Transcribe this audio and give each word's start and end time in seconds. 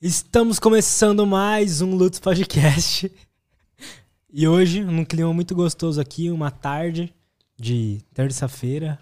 Estamos 0.00 0.58
começando 0.58 1.26
mais 1.26 1.80
um 1.80 1.94
Lutz 1.94 2.20
Podcast. 2.20 3.10
E 4.30 4.46
hoje, 4.46 4.84
num 4.84 5.06
clima 5.06 5.32
muito 5.32 5.54
gostoso 5.54 5.98
aqui, 5.98 6.30
uma 6.30 6.50
tarde 6.50 7.14
de 7.58 8.02
terça-feira, 8.12 8.98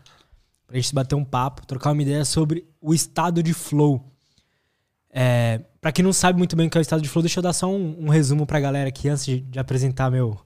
pra 0.65 0.77
gente 0.77 0.95
bater 0.95 1.17
um 1.17 1.25
papo, 1.25 1.67
trocar 1.67 1.91
uma 1.91 2.01
ideia 2.01 2.25
sobre 2.25 2.65
o 2.81 2.95
estado 2.95 3.43
de 3.43 3.53
flow. 3.53 4.09
É, 5.11 5.63
para 5.81 5.91
quem 5.91 6.05
não 6.05 6.13
sabe 6.13 6.39
muito 6.39 6.55
bem 6.55 6.69
o 6.69 6.71
que 6.71 6.79
é 6.79 6.81
o 6.81 6.83
estado 6.83 7.03
de 7.03 7.09
flow, 7.09 7.25
deixa 7.25 7.41
eu 7.41 7.43
dar 7.43 7.53
só 7.53 7.69
um, 7.69 8.05
um 8.05 8.09
resumo 8.09 8.47
pra 8.47 8.61
galera 8.61 8.89
aqui 8.89 9.09
antes 9.09 9.27
de, 9.27 9.41
de 9.41 9.59
apresentar 9.59 10.13
meu, 10.13 10.39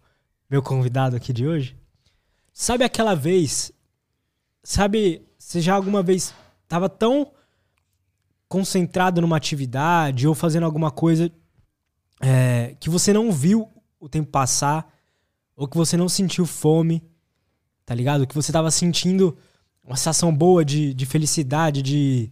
meu 0.48 0.62
convidado 0.62 1.14
aqui 1.14 1.30
de 1.30 1.46
hoje. 1.46 1.76
Sabe 2.54 2.84
aquela 2.84 3.14
vez? 3.14 3.70
Sabe, 4.62 5.28
você 5.38 5.60
já 5.60 5.74
alguma 5.74 6.02
vez 6.02 6.32
tava 6.66 6.88
tão 6.88 7.32
concentrado 8.48 9.20
numa 9.20 9.36
atividade 9.36 10.26
ou 10.26 10.34
fazendo 10.34 10.64
alguma 10.64 10.90
coisa 10.90 11.30
é, 12.20 12.74
que 12.80 12.88
você 12.88 13.12
não 13.12 13.30
viu 13.30 13.68
o 14.00 14.08
tempo 14.08 14.30
passar 14.30 14.92
ou 15.54 15.68
que 15.68 15.76
você 15.76 15.96
não 15.96 16.08
sentiu 16.08 16.46
fome, 16.46 17.02
tá 17.84 17.94
ligado? 17.94 18.26
Que 18.26 18.34
você 18.34 18.52
tava 18.52 18.70
sentindo 18.70 19.36
uma 19.84 19.96
sensação 19.96 20.34
boa 20.34 20.64
de, 20.64 20.94
de 20.94 21.06
felicidade, 21.06 21.82
de. 21.82 22.30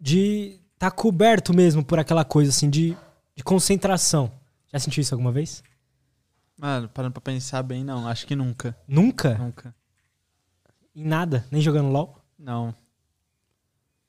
de 0.00 0.60
tá 0.78 0.90
coberto 0.90 1.54
mesmo 1.54 1.84
por 1.84 1.98
aquela 1.98 2.24
coisa 2.24 2.50
assim, 2.50 2.68
de, 2.68 2.96
de 3.36 3.44
concentração. 3.44 4.30
Já 4.72 4.78
sentiu 4.78 5.00
isso 5.00 5.14
alguma 5.14 5.30
vez? 5.30 5.62
Mano, 6.58 6.88
parando 6.88 7.12
pra 7.12 7.20
pensar 7.20 7.62
bem, 7.62 7.84
não. 7.84 8.08
Acho 8.08 8.26
que 8.26 8.34
nunca. 8.34 8.76
Nunca? 8.88 9.36
Nunca. 9.38 9.74
Em 10.94 11.04
nada? 11.04 11.46
Nem 11.50 11.60
jogando 11.60 11.90
LOL? 11.90 12.18
Não. 12.38 12.74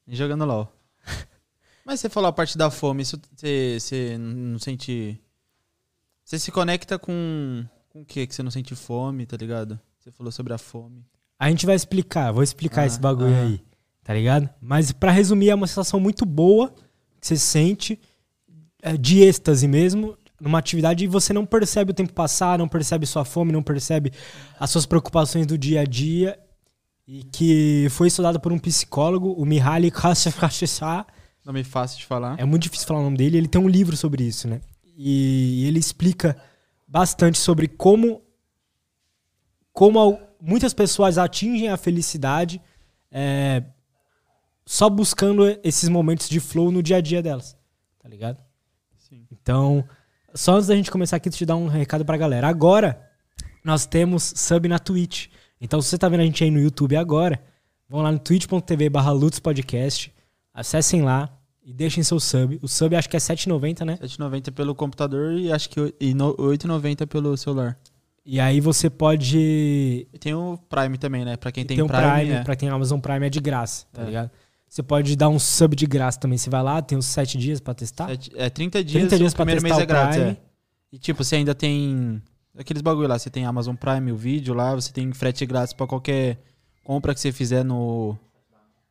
Nem 0.06 0.16
jogando 0.16 0.46
LOL. 0.46 0.72
Mas 1.86 2.00
você 2.00 2.10
falou 2.10 2.30
a 2.30 2.34
parte 2.34 2.58
da 2.58 2.70
fome, 2.70 3.04
isso 3.04 3.20
você, 3.36 3.78
você 3.80 4.18
não 4.18 4.60
sente. 4.60 5.20
Você 6.24 6.40
se 6.40 6.52
conecta 6.52 6.98
com. 6.98 7.66
Com 7.90 8.02
o 8.02 8.06
que 8.06 8.28
que 8.28 8.36
você 8.36 8.44
não 8.44 8.52
sente 8.52 8.76
fome, 8.76 9.26
tá 9.26 9.38
ligado? 9.38 9.80
Você 10.00 10.12
falou 10.12 10.32
sobre 10.32 10.54
a 10.54 10.58
fome. 10.58 11.06
A 11.40 11.50
gente 11.50 11.66
vai 11.66 11.76
explicar, 11.76 12.32
vou 12.32 12.44
explicar 12.44 12.82
Ah, 12.82 12.86
esse 12.86 13.00
bagulho 13.00 13.34
ah. 13.34 13.42
aí, 13.42 13.62
tá 14.04 14.14
ligado? 14.14 14.50
Mas 14.62 14.92
pra 14.92 15.12
resumir, 15.12 15.50
é 15.50 15.56
uma 15.56 15.68
sensação 15.68 16.00
muito 16.00 16.26
boa 16.26 16.74
que 17.20 17.28
você 17.28 17.38
sente, 17.38 18.00
é, 18.82 18.96
de 18.96 19.22
êxtase 19.22 19.68
mesmo, 19.68 20.18
numa 20.40 20.60
atividade 20.60 21.04
e 21.04 21.08
você 21.08 21.34
não 21.34 21.46
percebe 21.46 21.92
o 21.92 21.94
tempo 21.94 22.14
passar, 22.14 22.58
não 22.58 22.68
percebe 22.68 23.06
sua 23.06 23.26
fome, 23.26 23.52
não 23.52 23.64
percebe 23.64 24.12
as 24.60 24.70
suas 24.70 24.86
preocupações 24.86 25.48
do 25.48 25.58
dia 25.58 25.82
a 25.82 25.86
dia. 25.86 26.40
E 27.08 27.24
que 27.24 27.88
foi 27.92 28.08
estudado 28.08 28.40
por 28.40 28.52
um 28.52 28.58
psicólogo, 28.58 29.32
o 29.34 29.46
Mihaly 29.46 29.92
Csikszentmihalyi. 29.92 31.06
Nome 31.46 31.64
fácil 31.64 32.00
de 32.00 32.06
falar. 32.06 32.40
É 32.40 32.46
muito 32.46 32.64
difícil 32.64 32.88
falar 32.88 33.02
o 33.02 33.04
nome 33.04 33.18
dele. 33.18 33.38
Ele 33.38 33.48
tem 33.48 33.62
um 33.62 33.68
livro 33.68 33.96
sobre 33.96 34.24
isso, 34.24 34.48
né? 34.48 34.62
E 34.98 35.66
ele 35.68 35.78
explica 35.78 36.36
bastante 36.88 37.38
sobre 37.38 37.68
como, 37.68 38.24
como 39.72 40.20
muitas 40.42 40.74
pessoas 40.74 41.18
atingem 41.18 41.70
a 41.70 41.78
felicidade 41.78 42.60
é, 43.12 43.64
só 44.66 44.90
buscando 44.90 45.46
esses 45.64 45.88
momentos 45.88 46.28
de 46.28 46.40
flow 46.40 46.72
no 46.72 46.82
dia 46.82 46.98
a 46.98 47.02
dia 47.02 47.22
delas. 47.22 47.56
Tá 48.00 48.10
ligado? 48.10 48.40
Sim. 48.98 49.28
Então, 49.32 49.88
só 50.34 50.56
antes 50.56 50.68
da 50.68 50.76
gente 50.76 50.90
começar 50.90 51.18
aqui, 51.18 51.30
deixa 51.30 51.44
eu 51.44 51.48
dar 51.48 51.56
um 51.56 51.68
recado 51.68 52.04
pra 52.04 52.18
galera. 52.18 52.48
Agora, 52.48 53.08
nós 53.64 53.86
temos 53.86 54.34
sub 54.36 54.68
na 54.68 54.80
Twitch. 54.80 55.28
Então, 55.66 55.82
se 55.82 55.90
você 55.90 55.98
tá 55.98 56.08
vendo 56.08 56.20
a 56.20 56.24
gente 56.24 56.44
aí 56.44 56.52
no 56.52 56.60
YouTube 56.60 56.96
agora, 56.96 57.42
vão 57.90 58.02
lá 58.04 58.12
no 58.12 58.20
twitch.tv 58.20 58.88
barra 58.88 59.12
Podcast, 59.42 60.14
acessem 60.54 61.02
lá 61.02 61.36
e 61.64 61.74
deixem 61.74 62.04
seu 62.04 62.20
sub. 62.20 62.60
O 62.62 62.68
sub 62.68 62.96
acho 62.96 63.10
que 63.10 63.18
é 63.18 63.20
R$7,90, 63.20 63.84
né? 63.84 63.98
7,90 64.00 64.52
pelo 64.52 64.76
computador 64.76 65.34
e 65.34 65.52
acho 65.52 65.68
que 65.68 65.82
o- 65.82 65.92
e 66.00 66.14
no- 66.14 66.36
8,90 66.38 67.08
pelo 67.08 67.36
celular. 67.36 67.76
E 68.24 68.40
aí 68.40 68.62
você 68.62 68.92
pode... 68.92 70.08
E 70.14 70.20
tem 70.20 70.36
o 70.36 70.56
Prime 70.70 71.00
também, 71.00 71.26
né? 71.26 71.36
Pra 71.36 71.52
quem 71.52 71.66
tem, 71.66 71.78
ter 71.78 71.84
um 71.84 71.88
Prime. 71.88 72.04
Prime, 72.12 72.32
é. 72.32 72.44
pra 72.44 72.56
quem 72.56 72.70
tem 72.70 72.76
Amazon 72.76 73.00
Prime 73.00 73.26
é 73.26 73.30
de 73.30 73.40
graça, 73.40 73.88
tá 73.92 74.04
É. 74.04 74.06
ligado? 74.06 74.32
Você 74.70 74.84
pode 74.84 75.16
dar 75.16 75.30
um 75.30 75.40
sub 75.40 75.76
de 75.76 75.88
graça 75.88 76.20
também. 76.20 76.38
Você 76.38 76.50
vai 76.50 76.62
lá, 76.62 76.80
tem 76.82 76.96
uns 76.96 77.06
7 77.08 77.40
dias 77.40 77.60
pra 77.60 77.74
testar. 77.74 78.08
Sete- 78.10 78.32
é 78.36 78.50
30 78.52 78.84
dias, 78.84 79.02
30 79.02 79.18
dias 79.18 79.34
o 79.34 79.36
primeiro 79.36 79.64
mês 79.64 79.78
é 79.80 79.86
grátis. 79.86 80.20
É. 80.20 80.38
E 80.92 81.00
tipo, 81.00 81.24
você 81.24 81.38
ainda 81.38 81.56
tem 81.56 82.22
aqueles 82.58 82.82
bagulho 82.82 83.08
lá, 83.08 83.18
você 83.20 83.30
tem 83.30 83.46
Amazon 83.46 83.76
Prime, 83.76 84.12
o 84.12 84.18
vídeo 84.18 84.54
lá, 84.54 84.74
você 84.76 84.92
tem 84.92 85.12
frete 85.14 85.46
grátis 85.46 85.74
pra 85.74 85.88
qualquer 85.88 86.40
compra 86.84 87.14
que 87.14 87.20
você 87.20 87.32
fizer 87.32 87.64
no, 87.64 88.18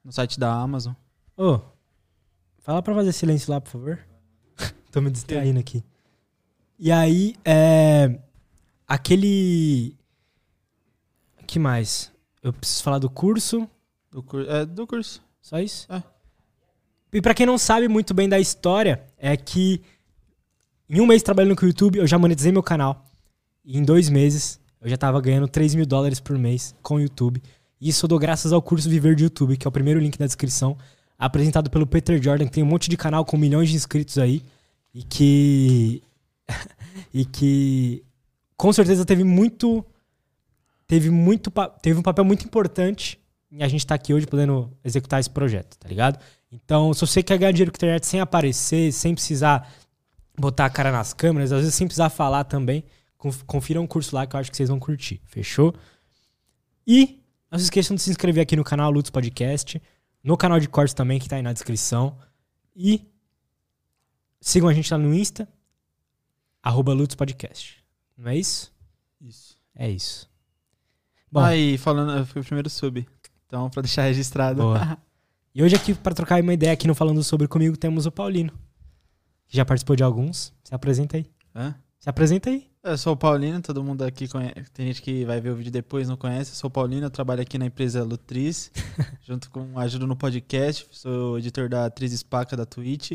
no 0.05 0.13
site 0.13 0.39
da 0.39 0.53
Amazon. 0.53 0.93
Ô, 1.37 1.61
fala 2.61 2.83
pra 2.83 2.95
fazer 2.95 3.13
silêncio 3.13 3.51
lá, 3.53 3.61
por 3.61 3.71
favor. 3.71 3.99
Tô 4.91 5.01
me 5.01 5.11
distraindo 5.11 5.59
aqui. 5.61 5.83
E 6.79 6.91
aí, 6.93 7.35
é. 7.45 8.19
Aquele. 8.87 9.97
que 11.47 11.59
mais? 11.59 12.13
Eu 12.43 12.53
preciso 12.53 12.83
falar 12.83 12.99
do 12.99 13.09
curso. 13.09 13.69
Do, 14.11 14.23
cur- 14.23 14.47
é, 14.49 14.65
do 14.67 14.87
curso. 14.87 15.23
Só 15.41 15.59
isso? 15.59 15.91
É. 15.93 16.03
E 17.13 17.23
pra 17.23 17.33
quem 17.35 17.47
não 17.47 17.57
sabe 17.57 17.87
muito 17.89 18.13
bem 18.13 18.29
da 18.29 18.39
história, 18.41 19.05
é 19.17 19.37
que 19.37 19.81
em 20.89 21.01
um 21.01 21.07
mês 21.07 21.23
trabalhando 21.23 21.57
com 21.57 21.65
o 21.65 21.69
YouTube, 21.69 21.99
eu 21.99 22.07
já 22.07 22.19
monetizei 22.19 22.51
meu 22.53 22.63
canal. 22.63 23.07
E 23.65 23.79
em 23.79 23.83
dois 23.83 24.09
meses, 24.09 24.61
eu 24.81 24.89
já 24.89 24.97
tava 24.97 25.21
ganhando 25.21 25.49
3 25.49 25.75
mil 25.75 25.87
dólares 25.87 26.21
por 26.21 26.37
mês 26.39 26.75
com 26.83 26.97
o 26.97 27.01
YouTube. 27.01 27.43
Isso 27.81 28.05
eu 28.05 28.09
dou 28.09 28.19
graças 28.19 28.53
ao 28.53 28.61
curso 28.61 28.89
Viver 28.89 29.15
de 29.15 29.25
YouTube, 29.25 29.57
que 29.57 29.67
é 29.67 29.69
o 29.69 29.73
primeiro 29.73 30.01
link 30.01 30.19
na 30.19 30.27
descrição, 30.27 30.77
apresentado 31.19 31.71
pelo 31.71 31.87
Peter 31.87 32.23
Jordan, 32.23 32.47
que 32.47 32.53
tem 32.53 32.63
um 32.63 32.67
monte 32.67 32.91
de 32.91 32.97
canal 32.97 33.25
com 33.25 33.37
milhões 33.37 33.69
de 33.71 33.77
inscritos 33.77 34.19
aí. 34.19 34.43
E 34.93 35.03
que. 35.03 36.03
e 37.13 37.25
que. 37.25 38.05
Com 38.57 38.73
certeza 38.73 39.05
teve 39.05 39.25
muito. 39.25 39.85
Teve 40.87 41.11
muito. 41.11 41.51
Teve 41.81 41.99
um 41.99 42.03
papel 42.03 42.25
muito 42.25 42.45
importante 42.45 43.19
em 43.55 43.63
a 43.63 43.69
gente 43.69 43.87
tá 43.87 43.95
aqui 43.95 44.13
hoje 44.13 44.27
podendo 44.27 44.71
executar 44.85 45.21
esse 45.21 45.31
projeto, 45.31 45.79
tá 45.79 45.89
ligado? 45.89 46.19
Então, 46.51 46.93
se 46.93 47.01
você 47.01 47.23
quer 47.23 47.39
ganhar 47.39 47.53
dinheiro 47.53 47.71
com 47.71 47.77
a 47.77 47.79
internet 47.79 48.05
sem 48.05 48.21
aparecer, 48.21 48.93
sem 48.93 49.15
precisar 49.15 49.73
botar 50.37 50.67
a 50.67 50.71
cara 50.71 50.91
nas 50.91 51.13
câmeras, 51.13 51.53
às 51.53 51.61
vezes 51.61 51.75
sem 51.75 51.87
precisar 51.87 52.11
falar 52.11 52.43
também, 52.45 52.85
conf- 53.25 53.43
confira 53.45 53.81
um 53.81 53.87
curso 53.87 54.15
lá 54.15 54.27
que 54.27 54.37
eu 54.37 54.41
acho 54.41 54.51
que 54.51 54.57
vocês 54.57 54.69
vão 54.69 54.79
curtir, 54.79 55.21
fechou? 55.25 55.75
E 56.87 57.23
não 57.51 57.59
se 57.59 57.65
esqueçam 57.65 57.95
de 57.97 58.03
se 58.03 58.11
inscrever 58.11 58.43
aqui 58.43 58.55
no 58.57 58.65
canal 58.65 58.91
Lutz 58.91 59.11
Podcast, 59.11 59.81
no 60.23 60.37
canal 60.37 60.61
de 60.61 60.69
cortes 60.69 60.95
também, 60.95 61.19
que 61.19 61.29
tá 61.29 61.37
aí 61.37 61.43
na 61.43 61.53
descrição. 61.53 62.19
E 62.77 63.07
sigam 64.41 64.69
a 64.69 64.75
gente 64.75 64.93
lá 64.93 64.99
no 64.99 65.15
Insta, 65.15 65.49
arroba 66.63 66.93
Lutz 66.93 67.15
Podcast. 67.15 67.83
Não 68.17 68.31
é 68.31 68.37
isso? 68.37 68.73
Isso. 69.21 69.57
É 69.75 69.91
isso. 69.91 70.29
Bom, 71.31 71.41
Aí, 71.41 71.77
falando, 71.79 72.13
eu 72.19 72.27
fui 72.27 72.41
o 72.41 72.45
primeiro 72.45 72.71
sub. 72.71 73.07
Então, 73.47 73.69
pra 73.71 73.83
deixar 73.83 74.03
registrado. 74.03 74.63
E 75.57 75.63
hoje 75.63 75.77
aqui, 75.77 75.95
para 75.95 76.13
trocar 76.17 76.43
uma 76.43 76.53
ideia 76.53 76.73
aqui 76.73 76.89
no 76.89 76.97
Falando 76.97 77.23
Sobre 77.23 77.47
comigo, 77.47 77.77
temos 77.77 78.07
o 78.07 78.11
Paulino. 78.11 78.53
Que 79.47 79.57
já 79.57 79.65
participou 79.65 79.95
de 79.95 80.03
alguns. 80.03 80.53
Se 80.65 80.75
apresenta 80.75 81.17
aí. 81.17 81.31
Hã? 81.55 81.77
Se 82.01 82.11
apresenta 82.11 82.51
aí. 82.51 82.69
Eu 82.87 82.99
sou 82.99 83.15
o 83.15 83.17
Paulino, 83.17 83.63
todo 83.63 83.83
mundo 83.83 84.03
aqui 84.03 84.29
conhece. 84.29 84.71
Tem 84.75 84.89
gente 84.89 85.01
que 85.01 85.25
vai 85.25 85.41
ver 85.41 85.49
o 85.49 85.57
vídeo 85.57 85.73
depois 85.73 86.07
não 86.07 86.19
conhece. 86.19 86.51
Eu 86.51 86.57
sou 86.57 86.69
o 86.69 86.71
Paulino, 86.71 87.07
eu 87.07 87.11
trabalho 87.11 87.41
aqui 87.41 87.57
na 87.57 87.65
empresa 87.65 88.05
Lutriz, 88.05 88.71
junto 89.25 89.51
com 89.51 89.79
ajudo 89.79 90.07
no 90.07 90.15
podcast. 90.15 90.87
Sou 90.91 91.39
editor 91.39 91.67
da 91.67 91.87
Atriz 91.87 92.13
Espaca 92.13 92.55
da 92.55 92.67
Twitch. 92.67 93.13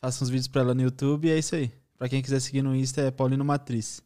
Faço 0.00 0.24
uns 0.24 0.30
vídeos 0.30 0.48
pra 0.48 0.62
ela 0.62 0.74
no 0.74 0.82
YouTube 0.82 1.28
e 1.28 1.30
é 1.30 1.38
isso 1.38 1.54
aí. 1.54 1.70
Pra 1.96 2.08
quem 2.08 2.20
quiser 2.20 2.40
seguir 2.40 2.60
no 2.60 2.74
Insta 2.74 3.02
é 3.02 3.12
Paulino 3.12 3.44
Matriz. 3.44 4.02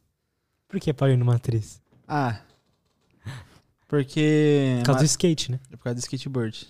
Por 0.69 0.79
que 0.79 0.93
Paulino 0.93 1.25
Matriz? 1.25 1.81
Ah. 2.07 2.43
Porque. 3.89 4.77
Por 4.81 4.87
causa 4.89 5.01
do 5.01 5.07
skate, 5.07 5.53
né? 5.53 5.61
É 5.71 5.77
por 5.77 5.85
causa 5.85 5.95
do 5.95 6.01
skateboard. 6.01 6.67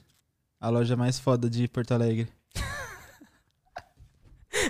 A 0.60 0.69
loja 0.69 0.97
mais 0.97 1.19
foda 1.19 1.50
de 1.50 1.66
Porto 1.66 1.91
Alegre. 1.91 2.28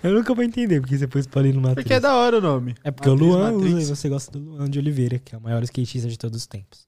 Eu 0.08 0.14
nunca 0.14 0.34
vou 0.34 0.42
entender 0.44 0.80
porque 0.80 0.96
você 0.98 1.06
pôs 1.06 1.26
Paulino 1.26 1.60
Matriz. 1.60 1.84
Porque 1.84 1.94
é 1.94 2.00
da 2.00 2.14
hora 2.16 2.38
o 2.38 2.40
nome. 2.40 2.74
É 2.82 2.90
porque 2.90 3.08
o 3.08 3.12
Matriz, 3.12 3.30
Luan 3.34 3.52
usa 3.52 3.80
e 3.80 3.84
você 3.96 4.08
gosta 4.08 4.30
do 4.32 4.38
Luan 4.38 4.68
de 4.68 4.78
Oliveira, 4.78 5.18
que 5.18 5.34
é 5.34 5.38
o 5.38 5.40
maior 5.40 5.62
skatista 5.62 6.08
de 6.08 6.18
todos 6.18 6.38
os 6.38 6.46
tempos. 6.46 6.86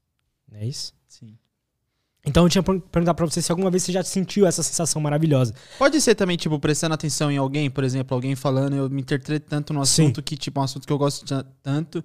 Não 0.50 0.58
é 0.58 0.66
isso? 0.66 0.92
Sim. 1.08 1.36
Então 2.26 2.44
eu 2.44 2.48
tinha 2.48 2.62
per- 2.62 2.80
perguntar 2.80 3.14
pra 3.14 3.26
você 3.26 3.42
se 3.42 3.52
alguma 3.52 3.70
vez 3.70 3.82
você 3.82 3.92
já 3.92 4.02
sentiu 4.02 4.46
essa 4.46 4.62
sensação 4.62 5.00
maravilhosa. 5.00 5.54
Pode 5.78 6.00
ser 6.00 6.14
também, 6.14 6.36
tipo, 6.36 6.58
prestando 6.58 6.94
atenção 6.94 7.30
em 7.30 7.36
alguém, 7.36 7.70
por 7.70 7.84
exemplo, 7.84 8.14
alguém 8.14 8.34
falando, 8.34 8.74
eu 8.76 8.88
me 8.88 9.02
interpreto 9.02 9.46
tanto 9.48 9.72
no 9.74 9.84
Sim. 9.84 10.04
assunto 10.04 10.22
que, 10.22 10.36
tipo, 10.36 10.58
um 10.58 10.62
assunto 10.64 10.86
que 10.86 10.92
eu 10.92 10.98
gosto 10.98 11.24
ta- 11.26 11.44
tanto. 11.62 12.02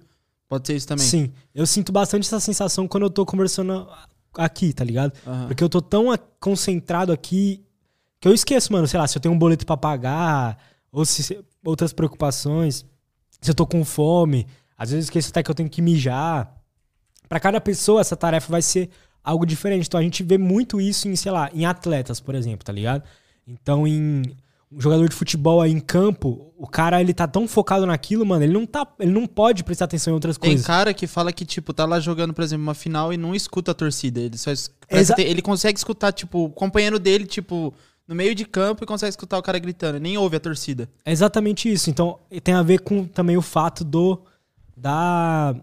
Pode 0.48 0.66
ser 0.66 0.76
isso 0.76 0.86
também. 0.86 1.06
Sim, 1.06 1.32
eu 1.54 1.64
sinto 1.66 1.90
bastante 1.92 2.26
essa 2.26 2.38
sensação 2.40 2.86
quando 2.86 3.04
eu 3.04 3.10
tô 3.10 3.24
conversando 3.24 3.88
aqui, 4.34 4.72
tá 4.72 4.84
ligado? 4.84 5.12
Aham. 5.26 5.46
Porque 5.46 5.62
eu 5.64 5.68
tô 5.68 5.80
tão 5.80 6.06
concentrado 6.38 7.12
aqui 7.12 7.62
que 8.20 8.28
eu 8.28 8.34
esqueço, 8.34 8.72
mano, 8.72 8.86
sei 8.86 9.00
lá, 9.00 9.06
se 9.06 9.16
eu 9.16 9.22
tenho 9.22 9.34
um 9.34 9.38
boleto 9.38 9.64
pra 9.64 9.76
pagar, 9.76 10.58
ou 10.92 11.04
se 11.04 11.38
outras 11.64 11.92
preocupações, 11.92 12.84
se 13.40 13.50
eu 13.50 13.54
tô 13.54 13.66
com 13.66 13.84
fome, 13.84 14.46
às 14.76 14.90
vezes 14.90 15.04
eu 15.04 15.08
esqueço 15.08 15.30
até 15.30 15.42
que 15.42 15.50
eu 15.50 15.54
tenho 15.54 15.68
que 15.70 15.82
mijar. 15.82 16.56
Pra 17.28 17.38
cada 17.38 17.60
pessoa, 17.60 18.00
essa 18.00 18.16
tarefa 18.16 18.50
vai 18.50 18.62
ser 18.62 18.90
algo 19.22 19.46
diferente. 19.46 19.86
Então 19.86 20.00
a 20.00 20.02
gente 20.02 20.22
vê 20.22 20.36
muito 20.38 20.80
isso 20.80 21.08
em, 21.08 21.14
sei 21.14 21.30
lá, 21.30 21.48
em 21.54 21.64
atletas, 21.64 22.18
por 22.20 22.34
exemplo, 22.34 22.64
tá 22.64 22.72
ligado? 22.72 23.02
Então, 23.46 23.86
em 23.86 24.22
um 24.72 24.80
jogador 24.80 25.08
de 25.08 25.14
futebol 25.16 25.60
aí 25.60 25.72
em 25.72 25.80
campo, 25.80 26.52
o 26.56 26.66
cara 26.66 27.00
ele 27.00 27.12
tá 27.12 27.26
tão 27.26 27.48
focado 27.48 27.84
naquilo, 27.86 28.24
mano, 28.24 28.44
ele 28.44 28.52
não 28.52 28.64
tá, 28.64 28.86
ele 29.00 29.10
não 29.10 29.26
pode 29.26 29.64
prestar 29.64 29.86
atenção 29.86 30.12
em 30.12 30.14
outras 30.14 30.38
Tem 30.38 30.50
coisas. 30.50 30.64
cara 30.66 30.94
que 30.94 31.08
fala 31.08 31.32
que, 31.32 31.44
tipo, 31.44 31.72
tá 31.72 31.84
lá 31.84 31.98
jogando, 31.98 32.32
por 32.32 32.42
exemplo, 32.44 32.62
uma 32.62 32.74
final 32.74 33.12
e 33.12 33.16
não 33.16 33.34
escuta 33.34 33.72
a 33.72 33.74
torcida. 33.74 34.20
Ele 34.20 34.38
só 34.38 34.50
Exa- 34.88 35.14
ter- 35.16 35.26
ele 35.26 35.42
consegue 35.42 35.76
escutar, 35.76 36.12
tipo, 36.12 36.44
o 36.44 36.50
companheiro 36.50 37.00
dele, 37.00 37.26
tipo, 37.26 37.74
no 38.10 38.16
meio 38.16 38.34
de 38.34 38.44
campo 38.44 38.82
e 38.82 38.86
consegue 38.88 39.10
escutar 39.10 39.38
o 39.38 39.42
cara 39.42 39.56
gritando. 39.60 40.00
Nem 40.00 40.18
ouve 40.18 40.34
a 40.34 40.40
torcida. 40.40 40.90
É 41.04 41.12
exatamente 41.12 41.72
isso. 41.72 41.88
Então, 41.88 42.18
tem 42.42 42.54
a 42.54 42.62
ver 42.62 42.80
com 42.80 43.06
também 43.06 43.36
o 43.36 43.42
fato 43.42 43.84
do 43.84 44.20
da 44.76 45.54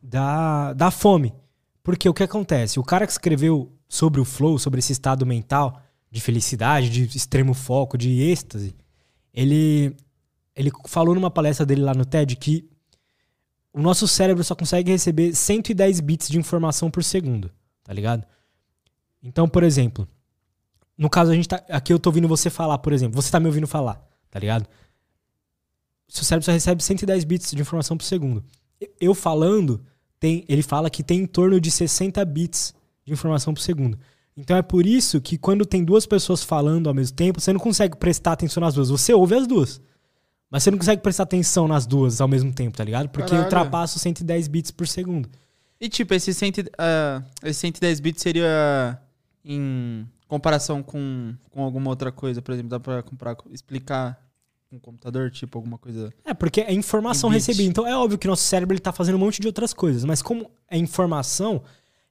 da, 0.00 0.72
da 0.72 0.90
fome. 0.92 1.34
Porque 1.82 2.08
o 2.08 2.14
que 2.14 2.22
acontece? 2.22 2.78
O 2.78 2.84
cara 2.84 3.04
que 3.04 3.10
escreveu 3.10 3.72
sobre 3.88 4.20
o 4.20 4.24
flow, 4.24 4.56
sobre 4.56 4.78
esse 4.78 4.92
estado 4.92 5.26
mental 5.26 5.82
de 6.08 6.20
felicidade, 6.20 6.90
de 6.90 7.16
extremo 7.16 7.52
foco, 7.52 7.98
de 7.98 8.22
êxtase, 8.22 8.72
ele 9.34 9.96
ele 10.54 10.70
falou 10.86 11.12
numa 11.12 11.30
palestra 11.30 11.66
dele 11.66 11.82
lá 11.82 11.92
no 11.92 12.04
TED 12.04 12.36
que 12.36 12.70
o 13.72 13.82
nosso 13.82 14.06
cérebro 14.06 14.44
só 14.44 14.54
consegue 14.54 14.92
receber 14.92 15.34
110 15.34 15.98
bits 16.00 16.28
de 16.28 16.38
informação 16.38 16.88
por 16.88 17.02
segundo, 17.02 17.50
tá 17.82 17.92
ligado? 17.92 18.24
Então, 19.20 19.48
por 19.48 19.64
exemplo, 19.64 20.08
no 20.96 21.08
caso 21.10 21.30
a 21.30 21.34
gente 21.34 21.48
tá 21.48 21.62
aqui 21.68 21.92
eu 21.92 21.98
tô 21.98 22.08
ouvindo 22.10 22.28
você 22.28 22.48
falar, 22.50 22.78
por 22.78 22.92
exemplo, 22.92 23.20
você 23.20 23.30
tá 23.30 23.38
me 23.40 23.46
ouvindo 23.46 23.66
falar, 23.66 24.00
tá 24.30 24.38
ligado? 24.38 24.66
Seu 26.08 26.24
cérebro 26.24 26.44
só 26.44 26.52
recebe 26.52 26.82
110 26.82 27.24
bits 27.24 27.50
de 27.52 27.60
informação 27.60 27.96
por 27.96 28.04
segundo. 28.04 28.44
Eu 29.00 29.14
falando, 29.14 29.84
tem, 30.20 30.44
ele 30.48 30.62
fala 30.62 30.88
que 30.88 31.02
tem 31.02 31.20
em 31.20 31.26
torno 31.26 31.60
de 31.60 31.70
60 31.70 32.24
bits 32.24 32.74
de 33.04 33.12
informação 33.12 33.52
por 33.52 33.60
segundo. 33.60 33.98
Então 34.36 34.56
é 34.56 34.62
por 34.62 34.86
isso 34.86 35.20
que 35.20 35.36
quando 35.38 35.64
tem 35.64 35.82
duas 35.84 36.06
pessoas 36.06 36.42
falando 36.44 36.88
ao 36.88 36.94
mesmo 36.94 37.16
tempo, 37.16 37.40
você 37.40 37.52
não 37.52 37.60
consegue 37.60 37.96
prestar 37.96 38.32
atenção 38.32 38.60
nas 38.60 38.74
duas. 38.74 38.90
Você 38.90 39.12
ouve 39.14 39.34
as 39.34 39.46
duas. 39.46 39.80
Mas 40.50 40.62
você 40.62 40.70
não 40.70 40.78
consegue 40.78 41.02
prestar 41.02 41.24
atenção 41.24 41.66
nas 41.66 41.86
duas 41.86 42.20
ao 42.20 42.28
mesmo 42.28 42.52
tempo, 42.52 42.76
tá 42.76 42.84
ligado? 42.84 43.08
Porque 43.08 43.30
Caralho. 43.30 43.44
ultrapassa 43.44 43.96
os 43.96 44.02
110 44.02 44.46
bits 44.46 44.70
por 44.70 44.86
segundo. 44.86 45.28
E, 45.80 45.88
tipo, 45.88 46.14
esse, 46.14 46.32
cento, 46.32 46.60
e- 46.60 46.70
ah, 46.78 47.22
esse 47.42 47.60
110 47.60 47.98
bits 48.00 48.22
seria 48.22 48.98
em 49.44 50.06
comparação 50.26 50.82
com, 50.82 51.34
com 51.50 51.62
alguma 51.62 51.90
outra 51.90 52.10
coisa? 52.10 52.42
Por 52.42 52.52
exemplo, 52.52 52.70
dá 52.70 52.80
pra 52.80 53.02
comprar, 53.02 53.36
explicar 53.50 54.20
um 54.70 54.78
computador, 54.78 55.30
tipo, 55.30 55.56
alguma 55.56 55.78
coisa... 55.78 56.12
É, 56.24 56.34
porque 56.34 56.60
é 56.60 56.72
informação 56.72 57.30
recebida. 57.30 57.68
Então 57.68 57.86
é 57.86 57.96
óbvio 57.96 58.18
que 58.18 58.26
nosso 58.26 58.42
cérebro 58.42 58.74
ele 58.74 58.80
tá 58.80 58.92
fazendo 58.92 59.14
um 59.14 59.18
monte 59.18 59.40
de 59.40 59.46
outras 59.46 59.72
coisas. 59.72 60.04
Mas 60.04 60.22
como 60.22 60.50
é 60.68 60.76
informação, 60.76 61.62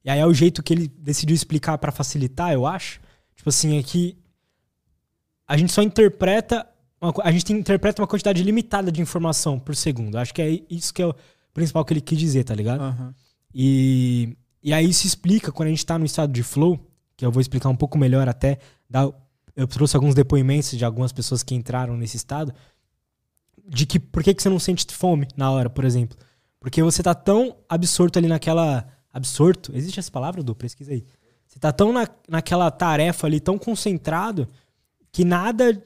e 0.04 0.10
aí 0.10 0.20
é 0.20 0.26
o 0.26 0.34
jeito 0.34 0.64
que 0.64 0.74
ele 0.74 0.88
decidiu 0.88 1.36
explicar 1.36 1.78
pra 1.78 1.92
facilitar, 1.92 2.54
eu 2.54 2.66
acho. 2.66 3.02
Tipo 3.36 3.50
assim, 3.50 3.78
é 3.78 3.84
que 3.84 4.18
a 5.48 5.58
gente 5.58 5.72
só 5.72 5.82
interpreta. 5.82 6.68
uma 7.02 7.14
a 7.24 7.32
gente 7.32 7.52
interpreta 7.54 8.02
uma 8.02 8.08
quantidade 8.08 8.42
limitada 8.42 8.92
de 8.92 9.02
informação 9.02 9.60
por 9.60 9.76
segundo. 9.76 10.18
Acho 10.18 10.34
que 10.34 10.42
é 10.42 10.62
isso 10.70 10.94
que 10.94 11.02
é 11.02 11.08
o 11.08 11.16
principal 11.54 11.84
que 11.86 11.94
ele 11.94 12.02
quis 12.02 12.18
dizer, 12.18 12.44
tá 12.44 12.56
ligado? 12.56 12.82
Aham. 12.82 13.14
E, 13.54 14.36
e 14.62 14.74
aí 14.74 14.90
isso 14.90 15.08
explica 15.08 15.52
quando 15.52 15.68
a 15.68 15.70
gente 15.72 15.86
tá 15.86 15.98
no 15.98 16.06
estado 16.06 16.34
de 16.34 16.44
flow, 16.44 16.80
que 17.18 17.26
eu 17.26 17.32
vou 17.32 17.42
explicar 17.42 17.70
um 17.70 17.76
pouco 17.76 17.98
melhor 17.98 18.28
até. 18.28 18.60
dar- 18.90 19.12
eu 19.56 19.68
trouxe 19.68 19.96
alguns 19.96 20.14
depoimentos 20.14 20.72
de 20.72 20.84
algumas 20.84 21.12
pessoas 21.14 21.42
que 21.42 21.56
entraram 21.56 21.96
nesse 21.96 22.18
estado. 22.18 22.54
De 23.68 23.86
que 23.86 24.00
por 24.00 24.22
que, 24.22 24.34
que 24.34 24.44
você 24.44 24.50
não 24.50 24.60
sente 24.60 24.86
fome 24.94 25.28
na 25.36 25.50
hora, 25.50 25.70
por 25.70 25.86
exemplo? 25.86 26.18
Porque 26.60 26.84
você 26.84 27.02
tá 27.02 27.16
tão 27.16 27.56
absorto 27.70 28.18
ali 28.20 28.28
naquela. 28.28 28.88
Absorto? 29.14 29.72
Existe 29.74 30.00
essa 30.00 30.12
palavra, 30.12 30.44
Du? 30.44 30.54
Pesquisa 30.54 30.92
aí. 30.92 31.06
Você 31.48 31.58
tá 31.58 31.72
tão 31.72 31.94
na, 31.94 32.08
naquela 32.28 32.70
tarefa 32.70 33.28
ali, 33.28 33.40
tão 33.40 33.58
concentrado, 33.58 34.48
que 35.12 35.24
nada. 35.24 35.82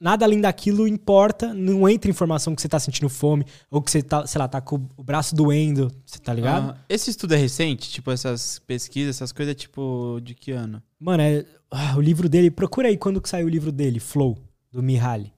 Nada 0.00 0.24
além 0.24 0.40
daquilo 0.40 0.88
importa, 0.88 1.52
não 1.52 1.86
entra 1.86 2.10
informação 2.10 2.54
que 2.54 2.62
você 2.62 2.68
tá 2.68 2.80
sentindo 2.80 3.10
fome, 3.10 3.44
ou 3.70 3.82
que 3.82 3.90
você 3.90 4.02
tá, 4.02 4.26
sei 4.26 4.38
lá, 4.38 4.48
tá 4.48 4.58
com 4.58 4.76
o 4.96 5.04
braço 5.04 5.34
doendo, 5.34 5.92
você 6.06 6.18
tá 6.18 6.32
ligado? 6.32 6.70
Aham. 6.70 6.78
Esse 6.88 7.10
estudo 7.10 7.34
é 7.34 7.36
recente? 7.36 7.90
Tipo, 7.90 8.10
essas 8.10 8.58
pesquisas, 8.60 9.16
essas 9.16 9.30
coisas, 9.30 9.54
tipo, 9.54 10.18
de 10.22 10.34
que 10.34 10.52
ano? 10.52 10.82
Mano, 10.98 11.22
é, 11.22 11.44
ah, 11.70 11.94
o 11.98 12.00
livro 12.00 12.30
dele, 12.30 12.50
procura 12.50 12.88
aí 12.88 12.96
quando 12.96 13.20
que 13.20 13.28
saiu 13.28 13.46
o 13.46 13.50
livro 13.50 13.70
dele, 13.70 14.00
Flow, 14.00 14.38
do 14.72 14.82
Mihaly. 14.82 15.30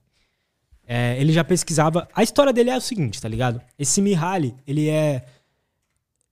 É, 0.87 1.19
ele 1.19 1.33
já 1.33 1.43
pesquisava. 1.43 2.07
A 2.15 2.23
história 2.23 2.53
dele 2.53 2.69
é 2.69 2.77
o 2.77 2.81
seguinte, 2.81 3.21
tá 3.21 3.27
ligado? 3.27 3.61
Esse 3.77 4.01
Mihaly, 4.01 4.55
ele 4.65 4.87
é 4.87 5.25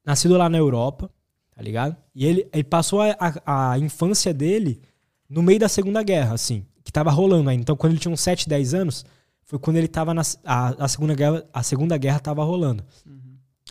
nascido 0.06 0.38
lá 0.38 0.48
na 0.48 0.58
Europa, 0.58 1.12
tá 1.54 1.62
ligado? 1.62 1.98
E 2.16 2.26
ele, 2.26 2.48
ele 2.54 2.64
passou 2.64 3.02
a, 3.02 3.16
a, 3.46 3.72
a 3.74 3.80
infância 3.80 4.34
dele 4.34 4.82
no 5.30 5.42
meio 5.42 5.60
da 5.60 5.70
Segunda 5.70 6.02
Guerra, 6.02 6.34
assim, 6.34 6.66
que 6.84 6.92
tava 6.92 7.10
rolando 7.12 7.50
ainda. 7.50 7.62
Então, 7.62 7.76
quando 7.76 7.94
ele 7.94 8.00
tinha 8.00 8.12
uns 8.14 8.22
7, 8.22 8.48
10 8.50 8.74
anos, 8.74 9.06
foi 9.44 9.60
quando 9.60 9.78
ele 9.78 9.88
tava 9.88 10.14
na. 10.14 10.22
A, 10.46 10.86
a, 10.86 10.88
segunda, 10.88 11.14
guerra, 11.14 11.44
a 11.54 11.64
Segunda 11.64 11.98
Guerra 11.98 12.20
tava 12.20 12.44
rolando. 12.44 12.84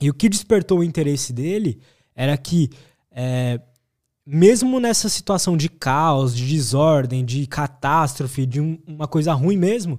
E 0.01 0.09
o 0.11 0.15
que 0.15 0.29
despertou 0.29 0.79
o 0.79 0.85
interesse 0.85 1.33
dele 1.33 1.79
era 2.15 2.37
que, 2.37 2.71
é, 3.11 3.61
mesmo 4.27 4.79
nessa 4.81 5.09
situação 5.09 5.57
de 5.57 5.69
caos, 5.69 6.35
de 6.37 6.47
desordem, 6.47 7.25
de 7.25 7.47
catástrofe, 7.47 8.47
de 8.47 8.61
um- 8.61 8.79
uma 8.87 9.09
coisa 9.09 9.33
ruim 9.33 9.57
mesmo, 9.57 9.99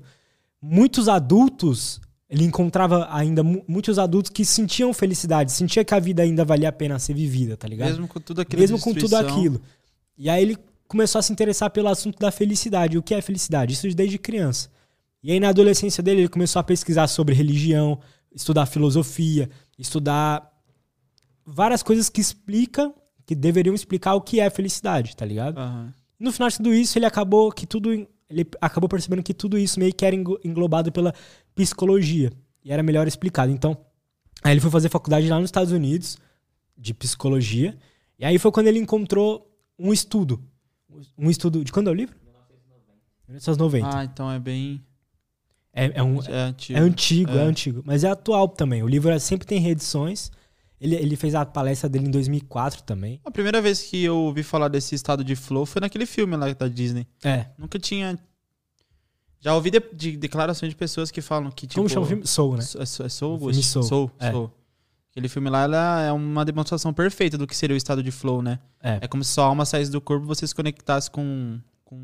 muitos 0.61 1.07
adultos, 1.09 1.99
ele 2.29 2.43
encontrava 2.45 3.07
ainda 3.11 3.43
mu- 3.43 3.63
muitos 3.67 3.99
adultos 3.99 4.31
que 4.31 4.45
sentiam 4.45 4.93
felicidade, 4.93 5.51
sentia 5.51 5.83
que 5.83 5.93
a 5.93 5.99
vida 5.99 6.23
ainda 6.23 6.45
valia 6.45 6.69
a 6.69 6.71
pena 6.71 6.97
ser 6.99 7.13
vivida, 7.13 7.57
tá 7.57 7.67
ligado? 7.67 7.89
Mesmo 7.91 8.07
com 8.07 8.19
tudo 8.19 8.41
aquilo. 8.41 8.61
Mesmo 8.61 8.79
com 8.79 8.93
tudo 8.93 9.15
aquilo. 9.31 9.61
E 10.17 10.29
aí 10.29 10.41
ele 10.41 10.57
começou 10.91 11.19
a 11.19 11.21
se 11.21 11.31
interessar 11.31 11.69
pelo 11.71 11.87
assunto 11.87 12.19
da 12.19 12.31
felicidade. 12.31 12.97
O 12.97 13.01
que 13.01 13.13
é 13.13 13.21
felicidade? 13.21 13.73
Isso 13.73 13.87
desde 13.95 14.17
criança. 14.17 14.69
E 15.23 15.31
aí 15.31 15.39
na 15.39 15.47
adolescência 15.47 16.03
dele 16.03 16.21
ele 16.21 16.27
começou 16.27 16.59
a 16.59 16.63
pesquisar 16.63 17.07
sobre 17.07 17.33
religião, 17.33 17.97
estudar 18.35 18.65
filosofia, 18.65 19.49
estudar 19.79 20.51
várias 21.45 21.81
coisas 21.81 22.09
que 22.09 22.19
explicam, 22.19 22.93
que 23.25 23.33
deveriam 23.33 23.73
explicar 23.73 24.15
o 24.15 24.21
que 24.21 24.41
é 24.41 24.49
felicidade, 24.49 25.15
tá 25.15 25.25
ligado? 25.25 25.57
Aham. 25.57 25.93
No 26.19 26.29
final 26.29 26.49
de 26.49 26.57
tudo 26.57 26.73
isso, 26.73 26.97
ele 26.97 27.05
acabou 27.05 27.51
que 27.51 27.65
tudo 27.65 27.89
ele 28.29 28.45
acabou 28.59 28.89
percebendo 28.89 29.23
que 29.23 29.33
tudo 29.33 29.57
isso 29.57 29.79
meio 29.79 29.93
que 29.93 30.05
era 30.05 30.15
englo- 30.15 30.39
englobado 30.43 30.91
pela 30.91 31.13
psicologia 31.55 32.31
e 32.63 32.71
era 32.71 32.83
melhor 32.83 33.07
explicado. 33.07 33.49
Então, 33.51 33.77
aí 34.43 34.53
ele 34.53 34.59
foi 34.61 34.69
fazer 34.69 34.89
faculdade 34.89 35.27
lá 35.29 35.39
nos 35.39 35.47
Estados 35.47 35.71
Unidos 35.71 36.17
de 36.77 36.93
psicologia. 36.93 37.77
E 38.19 38.25
aí 38.25 38.37
foi 38.37 38.51
quando 38.51 38.67
ele 38.67 38.79
encontrou 38.79 39.49
um 39.79 39.93
estudo. 39.93 40.41
Um 41.17 41.29
estudo 41.29 41.63
de 41.63 41.71
quando 41.71 41.87
é 41.87 41.91
o 41.91 41.93
livro? 41.93 42.15
1990. 43.27 43.97
Ah, 43.97 44.03
então 44.03 44.31
é 44.31 44.39
bem. 44.39 44.81
É, 45.73 45.99
é 45.99 46.03
um, 46.03 46.21
É 46.23 46.41
antigo. 46.43 46.77
é 46.77 46.81
antigo, 46.81 47.31
é. 47.31 47.37
É. 47.37 47.41
antigo. 47.41 47.81
Mas 47.85 48.03
é 48.03 48.09
atual 48.09 48.47
também. 48.49 48.83
O 48.83 48.87
livro 48.87 49.09
é- 49.09 49.19
sempre 49.19 49.47
tem 49.47 49.59
reedições. 49.59 50.29
Ele, 50.79 50.95
ele 50.95 51.15
fez 51.15 51.35
a 51.35 51.45
palestra 51.45 51.87
dele 51.87 52.07
em 52.07 52.11
2004 52.11 52.81
também. 52.83 53.21
A 53.23 53.31
primeira 53.31 53.61
vez 53.61 53.83
que 53.83 54.03
eu 54.03 54.17
ouvi 54.17 54.41
falar 54.43 54.67
desse 54.67 54.95
estado 54.95 55.23
de 55.23 55.35
flow 55.35 55.65
foi 55.65 55.79
naquele 55.79 56.05
filme 56.05 56.35
lá 56.35 56.51
da 56.53 56.67
Disney. 56.67 57.07
É. 57.23 57.45
Nunca 57.57 57.77
tinha. 57.79 58.17
Já 59.39 59.55
ouvi 59.55 59.71
de, 59.71 59.79
de 59.93 60.17
declarações 60.17 60.71
de 60.71 60.75
pessoas 60.75 61.09
que 61.09 61.21
falam 61.21 61.49
que, 61.51 61.67
tipo. 61.67 61.75
Como 61.79 61.87
chama 61.89 62.05
o 62.05 62.09
filme? 62.09 62.27
Soul, 62.27 62.57
né? 62.57 62.63
É, 62.63 62.85
Soul, 62.85 63.05
é 63.05 63.09
Soul, 63.09 63.37
filme 63.39 63.63
Soul. 63.63 63.83
Soul, 63.85 64.11
É. 64.19 64.31
Soul. 64.31 64.51
Aquele 65.11 65.27
filme 65.27 65.49
lá 65.49 65.63
ela 65.63 66.01
é 66.01 66.11
uma 66.11 66.45
demonstração 66.45 66.93
perfeita 66.93 67.37
do 67.37 67.45
que 67.45 67.55
seria 67.55 67.73
o 67.73 67.77
estado 67.77 68.01
de 68.01 68.11
flow, 68.11 68.41
né? 68.41 68.59
É. 68.81 68.99
É 69.01 69.07
como 69.07 69.23
se 69.23 69.33
sua 69.33 69.45
alma 69.45 69.65
saísse 69.65 69.91
do 69.91 69.99
corpo 69.99 70.25
e 70.25 70.27
você 70.27 70.47
se 70.47 70.55
conectasse 70.55 71.11
com, 71.11 71.59
com 71.83 71.97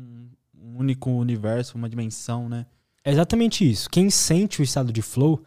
um 0.54 0.78
único 0.78 1.10
universo, 1.10 1.78
uma 1.78 1.88
dimensão, 1.88 2.48
né? 2.48 2.66
É 3.02 3.10
exatamente 3.10 3.68
isso. 3.68 3.88
Quem 3.88 4.10
sente 4.10 4.60
o 4.60 4.62
estado 4.62 4.92
de 4.92 5.00
flow 5.00 5.42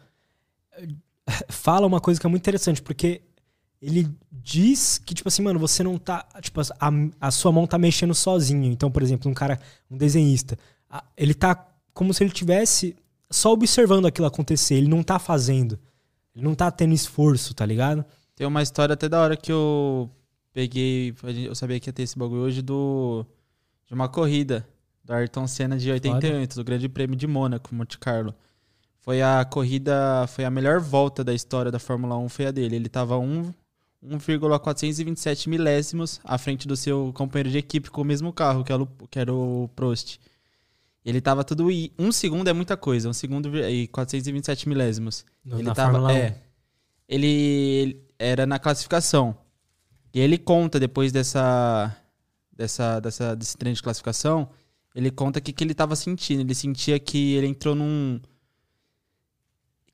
eh, 0.73 0.87
fala 1.49 1.85
uma 1.85 2.01
coisa 2.01 2.19
que 2.19 2.25
é 2.25 2.29
muito 2.29 2.41
interessante, 2.41 2.81
porque 2.81 3.21
ele 3.79 4.09
diz 4.31 4.97
que, 4.97 5.13
tipo 5.13 5.27
assim, 5.27 5.43
mano, 5.43 5.59
você 5.59 5.83
não 5.83 5.99
tá. 5.99 6.25
Tipo, 6.41 6.61
a, 6.61 6.91
a 7.19 7.31
sua 7.31 7.51
mão 7.51 7.67
tá 7.67 7.77
mexendo 7.77 8.15
sozinho. 8.15 8.71
Então, 8.71 8.89
por 8.89 9.03
exemplo, 9.03 9.29
um 9.29 9.33
cara, 9.33 9.59
um 9.89 9.97
desenhista, 9.97 10.57
ele 11.15 11.35
tá 11.35 11.67
como 11.93 12.13
se 12.13 12.23
ele 12.23 12.31
tivesse 12.31 12.95
só 13.29 13.51
observando 13.51 14.07
aquilo 14.07 14.25
acontecer. 14.27 14.75
Ele 14.75 14.87
não 14.87 15.03
tá 15.03 15.19
fazendo. 15.19 15.79
Ele 16.35 16.45
não 16.45 16.55
tá 16.55 16.71
tendo 16.71 16.93
esforço, 16.93 17.53
tá 17.53 17.65
ligado? 17.65 18.05
Tem 18.35 18.47
uma 18.47 18.61
história 18.61 18.93
até 18.93 19.07
da 19.09 19.21
hora 19.21 19.37
que 19.37 19.51
eu 19.51 20.09
peguei. 20.53 21.13
Eu 21.45 21.55
sabia 21.55 21.79
que 21.79 21.89
ia 21.89 21.93
ter 21.93 22.03
esse 22.03 22.17
bagulho 22.17 22.41
hoje 22.41 22.61
do. 22.61 23.25
De 23.85 23.93
uma 23.93 24.07
corrida 24.07 24.67
do 25.03 25.13
Ayrton 25.13 25.47
Senna 25.47 25.77
de 25.77 25.91
88, 25.91 26.55
do 26.55 26.63
Grande 26.63 26.87
Prêmio 26.87 27.15
de 27.15 27.27
Mônaco, 27.27 27.75
Monte 27.75 27.97
Carlo. 27.97 28.33
Foi 29.01 29.21
a 29.21 29.43
corrida. 29.43 30.25
Foi 30.27 30.45
a 30.45 30.49
melhor 30.49 30.79
volta 30.79 31.23
da 31.23 31.33
história 31.33 31.71
da 31.71 31.79
Fórmula 31.79 32.17
1, 32.17 32.29
foi 32.29 32.45
a 32.45 32.51
dele. 32.51 32.75
Ele 32.75 32.89
tava 32.89 33.17
um, 33.17 33.51
1,427 34.01 35.49
milésimos 35.49 36.19
à 36.23 36.37
frente 36.37 36.67
do 36.67 36.75
seu 36.75 37.11
companheiro 37.13 37.49
de 37.49 37.57
equipe 37.57 37.91
com 37.91 38.01
o 38.01 38.05
mesmo 38.05 38.31
carro, 38.31 38.63
que 38.63 38.71
era 38.71 38.81
o, 38.81 38.87
que 39.09 39.19
era 39.19 39.33
o 39.33 39.69
Prost. 39.75 40.19
Ele 41.03 41.19
tava 41.19 41.43
tudo. 41.43 41.67
Um 41.97 42.11
segundo 42.11 42.47
é 42.47 42.53
muita 42.53 42.77
coisa, 42.77 43.09
um 43.09 43.13
segundo 43.13 43.57
e 43.57 43.87
427 43.87 44.69
milésimos. 44.69 45.25
No- 45.43 45.55
ele 45.57 45.63
na 45.63 45.73
tava. 45.73 45.91
Fórmula 45.93 46.13
1. 46.13 46.15
É. 46.17 46.37
Ele, 47.09 47.27
ele 47.27 48.03
era 48.19 48.45
na 48.45 48.59
classificação. 48.59 49.35
E 50.13 50.19
ele 50.19 50.37
conta 50.37 50.79
depois 50.79 51.11
dessa. 51.11 51.95
dessa, 52.55 52.99
dessa 52.99 53.35
desse 53.35 53.57
treino 53.57 53.75
de 53.75 53.81
classificação. 53.83 54.49
Ele 54.93 55.09
conta 55.09 55.39
o 55.39 55.41
que, 55.41 55.53
que 55.53 55.63
ele 55.63 55.73
tava 55.73 55.95
sentindo. 55.95 56.41
Ele 56.41 56.53
sentia 56.53 56.99
que 56.99 57.33
ele 57.35 57.47
entrou 57.47 57.73
num. 57.73 58.19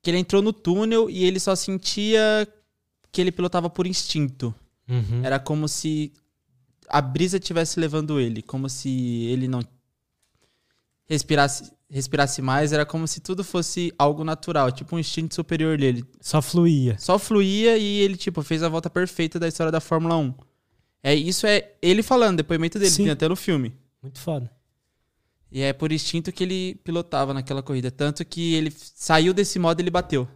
Que 0.02 0.10
ele 0.10 0.18
entrou 0.18 0.42
no 0.42 0.52
túnel 0.52 1.08
e 1.08 1.24
ele 1.24 1.40
só 1.40 1.56
sentia 1.56 2.46
que 3.10 3.20
ele 3.20 3.32
pilotava 3.32 3.70
por 3.70 3.86
instinto. 3.86 4.54
Uhum. 4.88 5.24
Era 5.24 5.38
como 5.38 5.66
se 5.68 6.12
a 6.88 7.00
brisa 7.00 7.36
estivesse 7.38 7.78
levando 7.80 8.18
ele, 8.20 8.42
como 8.42 8.68
se 8.68 8.88
ele 9.26 9.48
não 9.48 9.60
respirasse, 11.08 11.72
respirasse 11.90 12.42
mais, 12.42 12.72
era 12.72 12.84
como 12.84 13.06
se 13.08 13.20
tudo 13.20 13.42
fosse 13.42 13.92
algo 13.98 14.22
natural, 14.22 14.70
tipo 14.70 14.94
um 14.94 14.98
instinto 14.98 15.34
superior 15.34 15.78
dele. 15.78 16.04
Só 16.20 16.42
fluía. 16.42 16.96
Só 16.98 17.18
fluía 17.18 17.78
e 17.78 18.00
ele, 18.00 18.16
tipo, 18.16 18.42
fez 18.42 18.62
a 18.62 18.68
volta 18.68 18.90
perfeita 18.90 19.38
da 19.38 19.48
história 19.48 19.72
da 19.72 19.80
Fórmula 19.80 20.16
1. 20.16 20.34
É, 21.02 21.14
isso 21.14 21.46
é 21.46 21.72
ele 21.80 22.02
falando, 22.02 22.38
depoimento 22.38 22.78
dele, 22.78 22.90
Sim. 22.90 23.04
tem 23.04 23.12
até 23.12 23.28
no 23.28 23.36
filme. 23.36 23.74
Muito 24.02 24.20
foda. 24.20 24.50
E 25.50 25.62
é 25.62 25.72
por 25.72 25.90
instinto 25.90 26.30
que 26.30 26.44
ele 26.44 26.74
pilotava 26.84 27.32
naquela 27.32 27.62
corrida. 27.62 27.90
Tanto 27.90 28.24
que 28.24 28.54
ele 28.54 28.72
saiu 28.76 29.32
desse 29.32 29.58
modo 29.58 29.80
e 29.80 29.82
ele 29.82 29.90
bateu. 29.90 30.28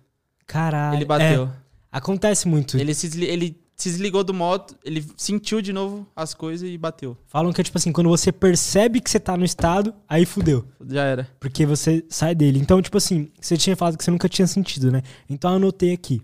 Caralho. 0.47 0.97
ele 0.97 1.05
bateu. 1.05 1.45
É, 1.45 1.51
acontece 1.91 2.49
muito. 2.49 2.79
Ele, 2.79 2.95
se, 2.95 3.23
ele 3.23 3.62
se 3.77 3.91
desligou 3.91 4.23
do 4.23 4.33
modo, 4.33 4.77
ele 4.85 5.05
sentiu 5.17 5.61
de 5.61 5.73
novo 5.73 6.07
as 6.15 6.35
coisas 6.35 6.69
e 6.69 6.79
bateu. 6.79 7.17
Falam 7.27 7.53
que 7.53 7.61
é 7.61 7.65
tipo 7.65 7.79
assim, 7.79 7.93
quando 7.93 8.09
você 8.09 8.31
percebe 8.31 9.01
que 9.01 9.11
você 9.11 9.19
tá 9.19 9.37
no 9.37 9.45
estado, 9.45 9.95
aí 10.09 10.25
fudeu. 10.25 10.65
Já 10.89 11.05
era. 11.05 11.29
Porque 11.41 11.67
você 11.67 12.05
sai 12.09 12.35
dele. 12.35 12.59
Então, 12.59 12.81
tipo 12.81 12.97
assim, 12.97 13.31
você 13.41 13.57
tinha 13.57 13.77
falado 13.77 13.99
que 13.99 14.05
você 14.05 14.11
nunca 14.11 14.29
tinha 14.29 14.47
sentido, 14.47 14.91
né? 14.91 15.03
Então 15.29 15.51
eu 15.51 15.57
anotei 15.57 15.93
aqui. 15.93 16.23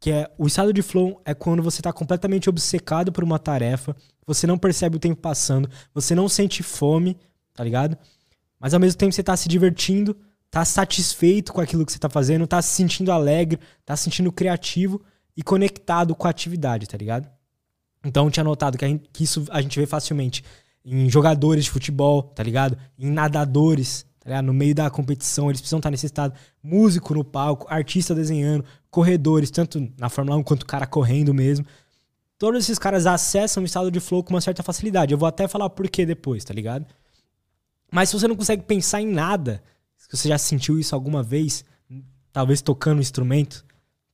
Que 0.00 0.10
é 0.10 0.30
o 0.38 0.46
estado 0.46 0.72
de 0.72 0.82
flow 0.82 1.20
é 1.24 1.34
quando 1.34 1.62
você 1.62 1.82
tá 1.82 1.92
completamente 1.92 2.48
obcecado 2.48 3.12
por 3.12 3.22
uma 3.22 3.38
tarefa, 3.38 3.94
você 4.26 4.46
não 4.46 4.56
percebe 4.56 4.96
o 4.96 5.00
tempo 5.00 5.20
passando, 5.20 5.68
você 5.94 6.14
não 6.14 6.28
sente 6.28 6.62
fome, 6.62 7.18
tá 7.54 7.62
ligado? 7.62 7.98
Mas 8.58 8.72
ao 8.72 8.80
mesmo 8.80 8.98
tempo 8.98 9.12
você 9.12 9.22
tá 9.22 9.36
se 9.36 9.48
divertindo, 9.48 10.16
tá 10.50 10.64
satisfeito 10.64 11.52
com 11.52 11.60
aquilo 11.60 11.84
que 11.84 11.92
você 11.92 11.98
tá 11.98 12.08
fazendo, 12.08 12.46
tá 12.46 12.60
se 12.62 12.74
sentindo 12.74 13.12
alegre, 13.12 13.60
tá 13.84 13.94
se 13.94 14.04
sentindo 14.04 14.32
criativo 14.32 15.02
e 15.40 15.42
conectado 15.42 16.14
com 16.14 16.26
a 16.26 16.30
atividade, 16.30 16.86
tá 16.86 16.98
ligado? 16.98 17.26
Então 18.04 18.30
tinha 18.30 18.44
notado 18.44 18.76
que, 18.76 18.86
gente- 18.86 19.08
que 19.10 19.24
isso 19.24 19.46
a 19.50 19.62
gente 19.62 19.80
vê 19.80 19.86
facilmente 19.86 20.44
em 20.84 21.08
jogadores 21.08 21.64
de 21.64 21.70
futebol, 21.70 22.22
tá 22.22 22.42
ligado? 22.42 22.76
Em 22.98 23.10
nadadores, 23.10 24.04
tá 24.20 24.28
ligado? 24.28 24.44
No 24.44 24.52
meio 24.52 24.74
da 24.74 24.90
competição, 24.90 25.48
eles 25.48 25.62
precisam 25.62 25.78
estar 25.78 25.90
nesse 25.90 26.04
estado. 26.04 26.34
Músico 26.62 27.14
no 27.14 27.24
palco, 27.24 27.66
artista 27.70 28.14
desenhando, 28.14 28.66
corredores, 28.90 29.50
tanto 29.50 29.90
na 29.98 30.10
Fórmula 30.10 30.36
1 30.36 30.42
quanto 30.42 30.62
o 30.64 30.66
cara 30.66 30.86
correndo 30.86 31.32
mesmo. 31.32 31.64
Todos 32.38 32.64
esses 32.64 32.78
caras 32.78 33.06
acessam 33.06 33.62
o 33.62 33.66
estado 33.66 33.90
de 33.90 33.98
flow 33.98 34.22
com 34.22 34.34
uma 34.34 34.40
certa 34.42 34.62
facilidade. 34.62 35.12
Eu 35.12 35.18
vou 35.18 35.26
até 35.26 35.48
falar 35.48 35.70
por 35.70 35.88
quê 35.88 36.04
depois, 36.04 36.44
tá 36.44 36.52
ligado? 36.52 36.84
Mas 37.90 38.10
se 38.10 38.18
você 38.18 38.28
não 38.28 38.36
consegue 38.36 38.62
pensar 38.62 39.00
em 39.00 39.06
nada, 39.10 39.62
se 39.96 40.06
você 40.14 40.28
já 40.28 40.36
sentiu 40.36 40.78
isso 40.78 40.94
alguma 40.94 41.22
vez, 41.22 41.64
talvez 42.30 42.60
tocando 42.60 42.98
um 42.98 43.02
instrumento, 43.02 43.64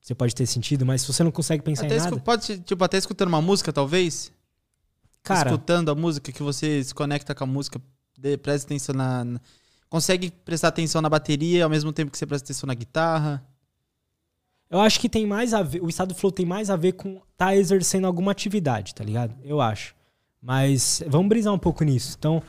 você 0.06 0.14
pode 0.14 0.36
ter 0.36 0.46
sentido, 0.46 0.86
mas 0.86 1.00
se 1.02 1.12
você 1.12 1.24
não 1.24 1.32
consegue 1.32 1.64
pensar 1.64 1.86
Até 1.86 1.96
em 1.96 1.98
nada, 1.98 2.16
pode, 2.20 2.60
tipo, 2.60 2.84
até 2.84 2.96
escutando 2.96 3.26
uma 3.26 3.42
música, 3.42 3.72
talvez? 3.72 4.30
cara, 5.20 5.50
Escutando 5.50 5.90
a 5.90 5.96
música, 5.96 6.30
que 6.30 6.44
você 6.44 6.84
se 6.84 6.94
conecta 6.94 7.34
com 7.34 7.42
a 7.42 7.46
música, 7.46 7.82
de, 8.16 8.36
presta 8.36 8.68
atenção 8.68 8.94
na, 8.94 9.24
na- 9.24 9.40
Consegue 9.88 10.30
prestar 10.30 10.68
atenção 10.68 11.02
na 11.02 11.08
bateria 11.08 11.64
ao 11.64 11.70
mesmo 11.70 11.92
tempo 11.92 12.12
que 12.12 12.16
você 12.18 12.24
presta 12.24 12.46
atenção 12.46 12.68
na 12.68 12.74
guitarra. 12.74 13.44
Eu 14.70 14.80
acho 14.80 15.00
que 15.00 15.08
tem 15.08 15.26
mais 15.26 15.52
a 15.52 15.60
ver, 15.62 15.82
o 15.82 15.88
estado 15.88 16.14
flow 16.14 16.30
tem 16.30 16.46
mais 16.46 16.70
a 16.70 16.76
ver 16.76 16.92
com 16.92 17.20
tá 17.36 17.56
exercendo 17.56 18.06
alguma 18.06 18.30
atividade, 18.30 18.94
tá 18.94 19.02
ligado? 19.02 19.34
Eu 19.42 19.60
acho. 19.60 19.92
Mas 20.40 21.02
vamos 21.08 21.28
brisar 21.28 21.52
um 21.52 21.58
pouco 21.58 21.82
nisso. 21.82 22.14
Então, 22.16 22.40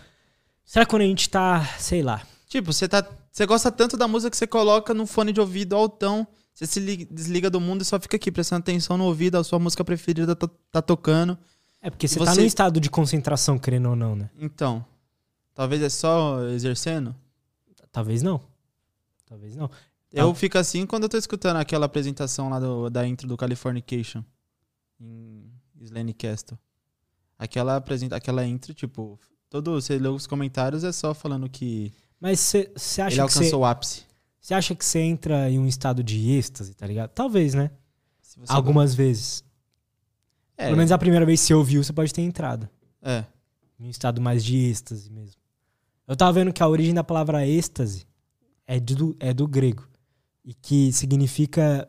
será 0.63 0.85
que 0.85 0.91
quando 0.91 1.01
a 1.01 1.05
gente 1.05 1.27
tá, 1.27 1.65
sei 1.79 2.03
lá, 2.03 2.21
Tipo, 2.47 2.71
você 2.71 2.87
tá. 2.87 3.03
Você 3.31 3.45
gosta 3.45 3.71
tanto 3.71 3.97
da 3.97 4.07
música 4.07 4.29
que 4.31 4.37
você 4.37 4.47
coloca 4.47 4.93
no 4.93 5.05
fone 5.05 5.33
de 5.33 5.39
ouvido 5.41 5.75
altão, 5.75 6.25
você 6.57 6.65
se 6.65 6.79
li- 6.79 7.05
desliga 7.05 7.49
do 7.51 7.59
mundo 7.61 7.83
e 7.83 7.85
só 7.85 7.99
fica 7.99 8.15
aqui 8.17 8.31
prestando 8.31 8.61
atenção 8.61 8.97
no 8.97 9.03
ouvido, 9.03 9.37
a 9.37 9.43
sua 9.43 9.59
música 9.59 9.83
preferida 9.85 10.35
tá, 10.35 10.49
tá 10.71 10.81
tocando. 10.81 11.37
é 11.79 11.91
porque 11.91 12.07
você, 12.07 12.19
E 12.19 12.25
tá 12.25 12.33
você- 12.33 12.41
num 12.41 12.47
estado 12.47 12.79
de 12.79 12.89
concentração, 12.89 13.59
querendo 13.59 13.89
ou 13.89 13.95
não, 13.95 14.15
né? 14.15 14.29
Então, 14.39 14.83
talvez 15.53 15.81
é 15.83 15.89
só 15.89 16.41
exercendo. 16.49 17.15
Talvez 17.91 18.23
não. 18.23 18.41
Talvez 19.27 19.55
não. 19.55 19.69
Eu 20.11 20.27
Não. 20.27 20.35
fico 20.35 20.57
assim 20.57 20.85
quando 20.87 21.03
eu 21.03 21.09
tô 21.09 21.17
escutando 21.17 21.57
aquela 21.57 21.85
apresentação 21.85 22.49
lá 22.49 22.59
do- 22.59 22.89
da 22.89 23.05
intro 23.07 23.27
do 23.27 23.37
Californication 23.37 24.23
em 24.99 25.51
Slane 25.81 26.13
Castle. 26.13 26.57
Aquela, 27.37 27.75
apresenta, 27.75 28.15
aquela 28.15 28.43
intro, 28.45 28.73
tipo, 28.73 29.19
todo, 29.49 29.79
você 29.79 29.99
lê 29.99 30.07
os 30.07 30.25
comentários 30.25 30.83
é 30.83 30.91
só 30.91 31.13
falando 31.13 31.47
que 31.47 31.93
Mas 32.19 32.39
você 32.39 32.71
você 32.75 33.01
ele 33.01 33.07
acha 33.07 33.15
que 33.27 33.31
você 33.33 33.37
alcançou 33.39 33.59
o 33.61 33.65
ápice. 33.65 34.06
Você 34.39 34.53
acha 34.53 34.73
que 34.75 34.85
você 34.85 34.99
entra 34.99 35.49
em 35.49 35.59
um 35.59 35.67
estado 35.67 36.03
de 36.03 36.31
êxtase, 36.31 36.73
tá 36.73 36.85
ligado? 36.87 37.09
Talvez, 37.11 37.53
né? 37.53 37.71
Algumas 38.47 38.93
vezes. 38.95 39.43
É, 40.57 40.65
Pelo 40.65 40.77
menos 40.77 40.91
a 40.91 40.97
primeira 40.97 41.25
vez 41.25 41.41
que 41.41 41.47
você 41.47 41.53
ouviu, 41.53 41.83
você 41.83 41.93
pode 41.93 42.13
ter 42.13 42.21
entrado. 42.21 42.69
é. 43.01 43.23
Em 43.79 43.85
um 43.85 43.89
estado 43.91 44.19
mais 44.19 44.43
de 44.43 44.57
êxtase 44.57 45.07
mesmo. 45.11 45.39
Eu 46.07 46.15
tava 46.15 46.31
vendo 46.33 46.51
que 46.51 46.63
a 46.63 46.67
origem 46.67 46.95
da 46.95 47.03
palavra 47.03 47.45
êxtase 47.45 48.07
é 48.65 48.79
do, 48.79 49.15
é 49.19 49.31
do 49.33 49.47
grego. 49.47 49.87
E 50.43 50.51
que 50.53 50.91
significa, 50.91 51.87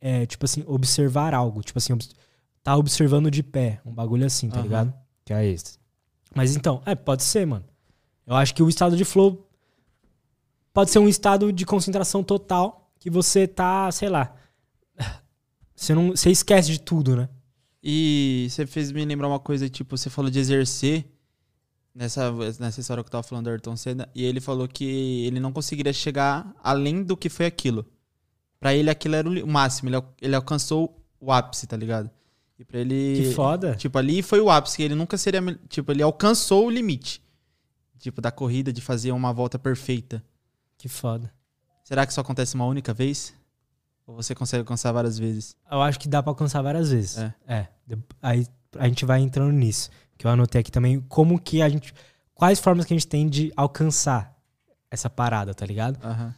é, 0.00 0.24
tipo 0.24 0.46
assim, 0.46 0.64
observar 0.66 1.34
algo. 1.34 1.62
Tipo 1.62 1.78
assim, 1.78 1.92
tá 2.62 2.74
observando 2.74 3.30
de 3.30 3.42
pé. 3.42 3.82
Um 3.84 3.92
bagulho 3.92 4.24
assim, 4.24 4.48
tá 4.48 4.56
Aham. 4.56 4.62
ligado? 4.62 4.94
Que 5.26 5.34
é 5.34 5.44
êxtase. 5.44 5.78
Mas 6.34 6.56
então, 6.56 6.80
é, 6.86 6.94
pode 6.94 7.22
ser, 7.22 7.46
mano. 7.46 7.64
Eu 8.26 8.34
acho 8.34 8.54
que 8.54 8.62
o 8.62 8.68
estado 8.70 8.96
de 8.96 9.04
flow 9.04 9.46
pode 10.72 10.90
ser 10.90 10.98
um 10.98 11.08
estado 11.08 11.52
de 11.52 11.64
concentração 11.64 12.22
total 12.22 12.92
que 12.98 13.10
você 13.10 13.46
tá, 13.46 13.90
sei 13.90 14.08
lá. 14.08 14.34
Você, 15.74 15.94
não, 15.94 16.10
você 16.10 16.30
esquece 16.30 16.70
de 16.70 16.80
tudo, 16.80 17.16
né? 17.16 17.28
E 17.82 18.46
você 18.50 18.66
fez 18.66 18.92
me 18.92 19.02
lembrar 19.04 19.28
uma 19.28 19.40
coisa, 19.40 19.68
tipo, 19.68 19.96
você 19.96 20.10
falou 20.10 20.30
de 20.30 20.38
exercer 20.38 21.06
nessa, 21.94 22.30
nessa 22.58 22.80
história 22.80 23.02
que 23.02 23.08
eu 23.08 23.12
tava 23.12 23.22
falando 23.22 23.44
do 23.44 23.50
Ayrton 23.50 23.76
Senna, 23.76 24.08
e 24.14 24.22
ele 24.22 24.40
falou 24.40 24.68
que 24.68 25.24
ele 25.24 25.40
não 25.40 25.52
conseguiria 25.52 25.92
chegar 25.92 26.54
além 26.62 27.02
do 27.02 27.16
que 27.16 27.28
foi 27.30 27.46
aquilo. 27.46 27.86
Pra 28.58 28.74
ele 28.74 28.90
aquilo 28.90 29.14
era 29.14 29.28
o 29.28 29.46
máximo, 29.46 29.88
ele, 29.88 29.96
ele 30.20 30.36
alcançou 30.36 31.02
o 31.18 31.32
ápice, 31.32 31.66
tá 31.66 31.76
ligado? 31.76 32.10
E 32.58 32.64
pra 32.64 32.78
ele. 32.78 33.14
Que 33.16 33.32
foda. 33.32 33.74
Tipo, 33.74 33.96
ali 33.96 34.20
foi 34.20 34.38
o 34.38 34.50
ápice, 34.50 34.76
que 34.76 34.82
ele 34.82 34.94
nunca 34.94 35.16
seria. 35.16 35.40
Tipo, 35.66 35.92
ele 35.92 36.02
alcançou 36.02 36.66
o 36.66 36.70
limite. 36.70 37.22
Tipo, 37.98 38.20
da 38.20 38.30
corrida, 38.30 38.70
de 38.70 38.82
fazer 38.82 39.12
uma 39.12 39.32
volta 39.32 39.58
perfeita. 39.58 40.22
Que 40.80 40.88
foda. 40.88 41.30
Será 41.84 42.06
que 42.06 42.12
isso 42.12 42.20
acontece 42.20 42.54
uma 42.54 42.64
única 42.64 42.94
vez? 42.94 43.34
Ou 44.06 44.14
você 44.16 44.34
consegue 44.34 44.60
alcançar 44.60 44.92
várias 44.92 45.18
vezes? 45.18 45.54
Eu 45.70 45.82
acho 45.82 46.00
que 46.00 46.08
dá 46.08 46.22
pra 46.22 46.30
alcançar 46.30 46.62
várias 46.62 46.90
vezes. 46.90 47.18
É. 47.46 47.68
De- 47.86 47.98
Aí 48.22 48.46
a 48.78 48.88
gente 48.88 49.04
vai 49.04 49.20
entrando 49.20 49.52
nisso. 49.52 49.90
Que 50.16 50.26
eu 50.26 50.30
anotei 50.30 50.62
aqui 50.62 50.70
também 50.72 51.00
como 51.02 51.38
que 51.38 51.60
a 51.60 51.68
gente. 51.68 51.92
Quais 52.34 52.58
formas 52.58 52.86
que 52.86 52.94
a 52.94 52.96
gente 52.96 53.06
tem 53.06 53.28
de 53.28 53.52
alcançar 53.54 54.34
essa 54.90 55.10
parada, 55.10 55.52
tá 55.54 55.66
ligado? 55.66 56.02
Aham. 56.02 56.34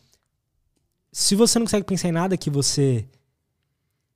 Se 1.13 1.37
você 1.37 1.59
não 1.61 1.67
consegue 1.67 1.87
pensar 1.87 2.09
em 2.09 2.13
nada 2.13 2.37
que 2.37 2.51
você 2.51 3.07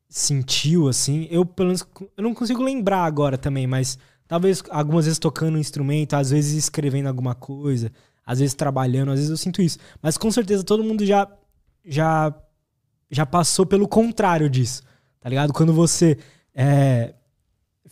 sentiu, 0.08 0.88
assim, 0.88 1.26
eu 1.30 1.44
pelo 1.44 1.68
menos. 1.68 1.86
Eu 2.16 2.22
não 2.24 2.34
consigo 2.34 2.62
lembrar 2.62 3.04
agora 3.04 3.36
também, 3.38 3.66
mas 3.66 3.98
talvez 4.26 4.62
algumas 4.70 5.04
vezes 5.04 5.18
tocando 5.18 5.56
um 5.56 5.60
instrumento, 5.60 6.14
às 6.14 6.30
vezes 6.30 6.54
escrevendo 6.54 7.06
alguma 7.08 7.34
coisa, 7.34 7.92
às 8.26 8.40
vezes 8.40 8.54
trabalhando, 8.54 9.12
às 9.12 9.20
vezes 9.20 9.30
eu 9.30 9.36
sinto 9.36 9.62
isso. 9.62 9.78
Mas 10.02 10.18
com 10.18 10.30
certeza 10.30 10.64
todo 10.64 10.84
mundo 10.84 11.06
já. 11.06 11.28
Já, 11.88 12.34
já 13.08 13.24
passou 13.24 13.64
pelo 13.64 13.86
contrário 13.86 14.50
disso, 14.50 14.82
tá 15.20 15.28
ligado? 15.28 15.52
Quando 15.52 15.72
você 15.72 16.18
é, 16.52 17.14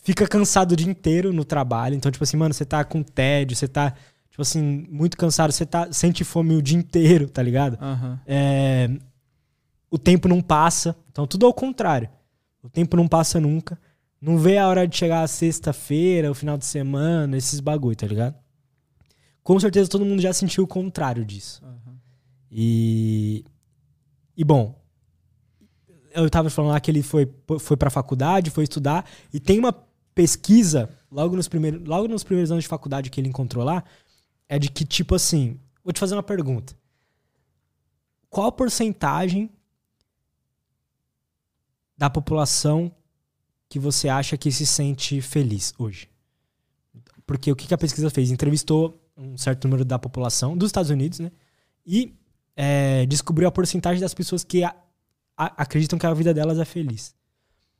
fica 0.05 0.27
cansado 0.27 0.73
o 0.73 0.75
dia 0.75 0.89
inteiro 0.89 1.33
no 1.33 1.43
trabalho. 1.43 1.95
Então, 1.95 2.11
tipo 2.11 2.23
assim, 2.23 2.37
mano, 2.37 2.53
você 2.53 2.63
tá 2.63 2.83
com 2.83 3.01
tédio, 3.01 3.55
você 3.55 3.67
tá, 3.67 3.91
tipo 4.29 4.41
assim, 4.41 4.85
muito 4.89 5.17
cansado, 5.17 5.51
você 5.51 5.65
tá, 5.65 5.91
sente 5.91 6.23
fome 6.23 6.55
o 6.55 6.61
dia 6.61 6.77
inteiro, 6.77 7.29
tá 7.29 7.41
ligado? 7.41 7.77
Aham. 7.81 8.19
É, 8.27 8.89
o 9.89 9.97
tempo 9.97 10.27
não 10.27 10.41
passa. 10.41 10.95
Então, 11.11 11.25
tudo 11.25 11.45
ao 11.45 11.53
contrário. 11.53 12.09
O 12.61 12.69
tempo 12.69 12.97
não 12.97 13.07
passa 13.07 13.39
nunca. 13.39 13.79
Não 14.21 14.37
vê 14.37 14.57
a 14.57 14.67
hora 14.67 14.87
de 14.87 14.95
chegar 14.95 15.21
a 15.21 15.27
sexta-feira, 15.27 16.29
o 16.29 16.35
final 16.35 16.57
de 16.57 16.65
semana, 16.65 17.37
esses 17.37 17.59
bagulho, 17.59 17.95
tá 17.95 18.07
ligado? 18.07 18.35
Com 19.45 19.59
certeza 19.59 19.87
todo 19.87 20.03
mundo 20.03 20.19
já 20.23 20.33
sentiu 20.33 20.63
o 20.63 20.67
contrário 20.67 21.23
disso. 21.23 21.63
Aham. 21.63 21.99
E. 22.49 23.45
E 24.35 24.43
bom. 24.43 24.75
Eu 26.11 26.27
tava 26.31 26.49
falando 26.49 26.71
lá 26.71 26.79
que 26.79 26.89
ele 26.89 27.03
foi, 27.03 27.31
foi 27.59 27.77
pra 27.77 27.91
faculdade, 27.91 28.49
foi 28.49 28.63
estudar, 28.63 29.07
e 29.31 29.39
tem 29.39 29.59
uma 29.59 29.71
pesquisa, 30.15 30.89
logo 31.11 31.35
nos, 31.35 31.47
primeiros, 31.47 31.87
logo 31.87 32.07
nos 32.07 32.23
primeiros 32.23 32.51
anos 32.51 32.63
de 32.63 32.67
faculdade 32.67 33.11
que 33.11 33.21
ele 33.21 33.27
encontrou 33.27 33.63
lá, 33.63 33.83
é 34.49 34.57
de 34.57 34.71
que, 34.71 34.83
tipo 34.83 35.13
assim. 35.13 35.59
Vou 35.83 35.93
te 35.93 35.99
fazer 35.99 36.15
uma 36.15 36.23
pergunta. 36.23 36.75
Qual 38.27 38.51
porcentagem 38.51 39.51
da 41.95 42.09
população 42.09 42.91
que 43.69 43.77
você 43.77 44.09
acha 44.09 44.35
que 44.37 44.51
se 44.51 44.65
sente 44.65 45.21
feliz 45.21 45.71
hoje? 45.77 46.09
Porque 47.27 47.51
o 47.51 47.55
que 47.55 47.71
a 47.71 47.77
pesquisa 47.77 48.09
fez? 48.09 48.31
Entrevistou 48.31 49.04
um 49.17 49.37
certo 49.37 49.67
número 49.67 49.85
da 49.85 49.97
população 49.97 50.57
dos 50.57 50.67
Estados 50.67 50.91
Unidos, 50.91 51.19
né? 51.19 51.31
E 51.85 52.13
é, 52.55 53.05
descobriu 53.05 53.47
a 53.47 53.51
porcentagem 53.51 54.01
das 54.01 54.13
pessoas 54.13 54.43
que 54.43 54.63
a, 54.63 54.75
a, 55.37 55.45
acreditam 55.63 55.99
que 55.99 56.05
a 56.05 56.13
vida 56.13 56.33
delas 56.33 56.57
é 56.59 56.65
feliz. 56.65 57.15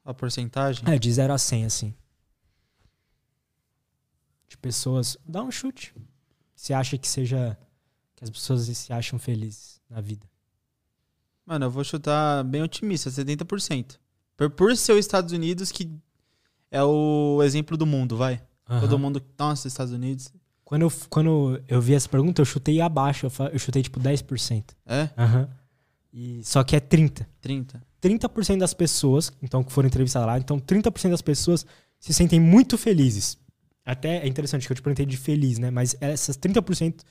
A 0.04 0.14
porcentagem? 0.14 0.84
É, 0.88 1.00
de 1.00 1.12
0 1.12 1.34
a 1.34 1.38
100, 1.38 1.66
assim. 1.66 1.94
De 4.48 4.58
pessoas. 4.58 5.18
Dá 5.28 5.42
um 5.42 5.52
chute. 5.52 5.94
Você 6.56 6.74
acha 6.74 6.98
que 6.98 7.08
seja. 7.08 7.58
Que 8.16 8.24
as 8.24 8.30
pessoas 8.30 8.66
se 8.66 8.94
acham 8.94 9.20
felizes 9.20 9.82
na 9.90 10.00
vida. 10.00 10.26
Mano, 11.46 11.66
eu 11.66 11.72
vou 11.72 11.84
chutar 11.84 12.44
bem 12.44 12.62
otimista, 12.64 13.10
70%. 13.10 13.98
Por, 14.38 14.50
por 14.50 14.76
ser 14.78 14.94
os 14.94 15.00
Estados 15.00 15.32
Unidos 15.34 15.72
que 15.72 15.92
é 16.72 16.84
o 16.84 17.42
exemplo 17.44 17.76
do 17.78 17.86
mundo, 17.86 18.16
vai. 18.16 18.42
Aham. 18.68 18.82
Todo 18.82 19.00
mundo. 19.00 19.22
Nossa, 19.38 19.68
Estados 19.68 19.94
Unidos. 19.94 20.32
Quando 20.66 20.82
eu, 20.82 20.92
quando 21.10 21.64
eu 21.68 21.80
vi 21.80 21.94
essa 21.94 22.10
pergunta, 22.10 22.42
eu 22.42 22.46
chutei 22.46 22.82
abaixo. 22.82 23.28
Eu, 23.54 23.60
chutei 23.60 23.84
tipo 23.84 24.00
10%. 24.00 24.64
É? 24.86 25.10
Aham. 25.16 25.48
E, 26.12 26.44
só 26.44 26.64
que 26.64 26.76
é 26.76 26.80
30%. 26.80 27.26
30. 27.40 27.82
30% 28.02 28.58
das 28.58 28.74
pessoas, 28.74 29.32
então, 29.42 29.64
que 29.64 29.72
foram 29.72 29.88
entrevistadas 29.88 30.28
lá, 30.28 30.38
então 30.38 30.60
30% 30.60 31.10
das 31.10 31.22
pessoas 31.22 31.66
se 32.00 32.14
sentem 32.14 32.40
muito 32.40 32.78
felizes. 32.78 33.38
Até 33.84 34.18
é 34.18 34.28
interessante 34.28 34.66
que 34.66 34.72
eu 34.72 34.76
te 34.76 34.82
perguntei 34.82 35.06
de 35.06 35.18
feliz, 35.18 35.60
né? 35.60 35.70
Mas 35.72 35.96
essas 36.00 36.38
30% 36.38 37.02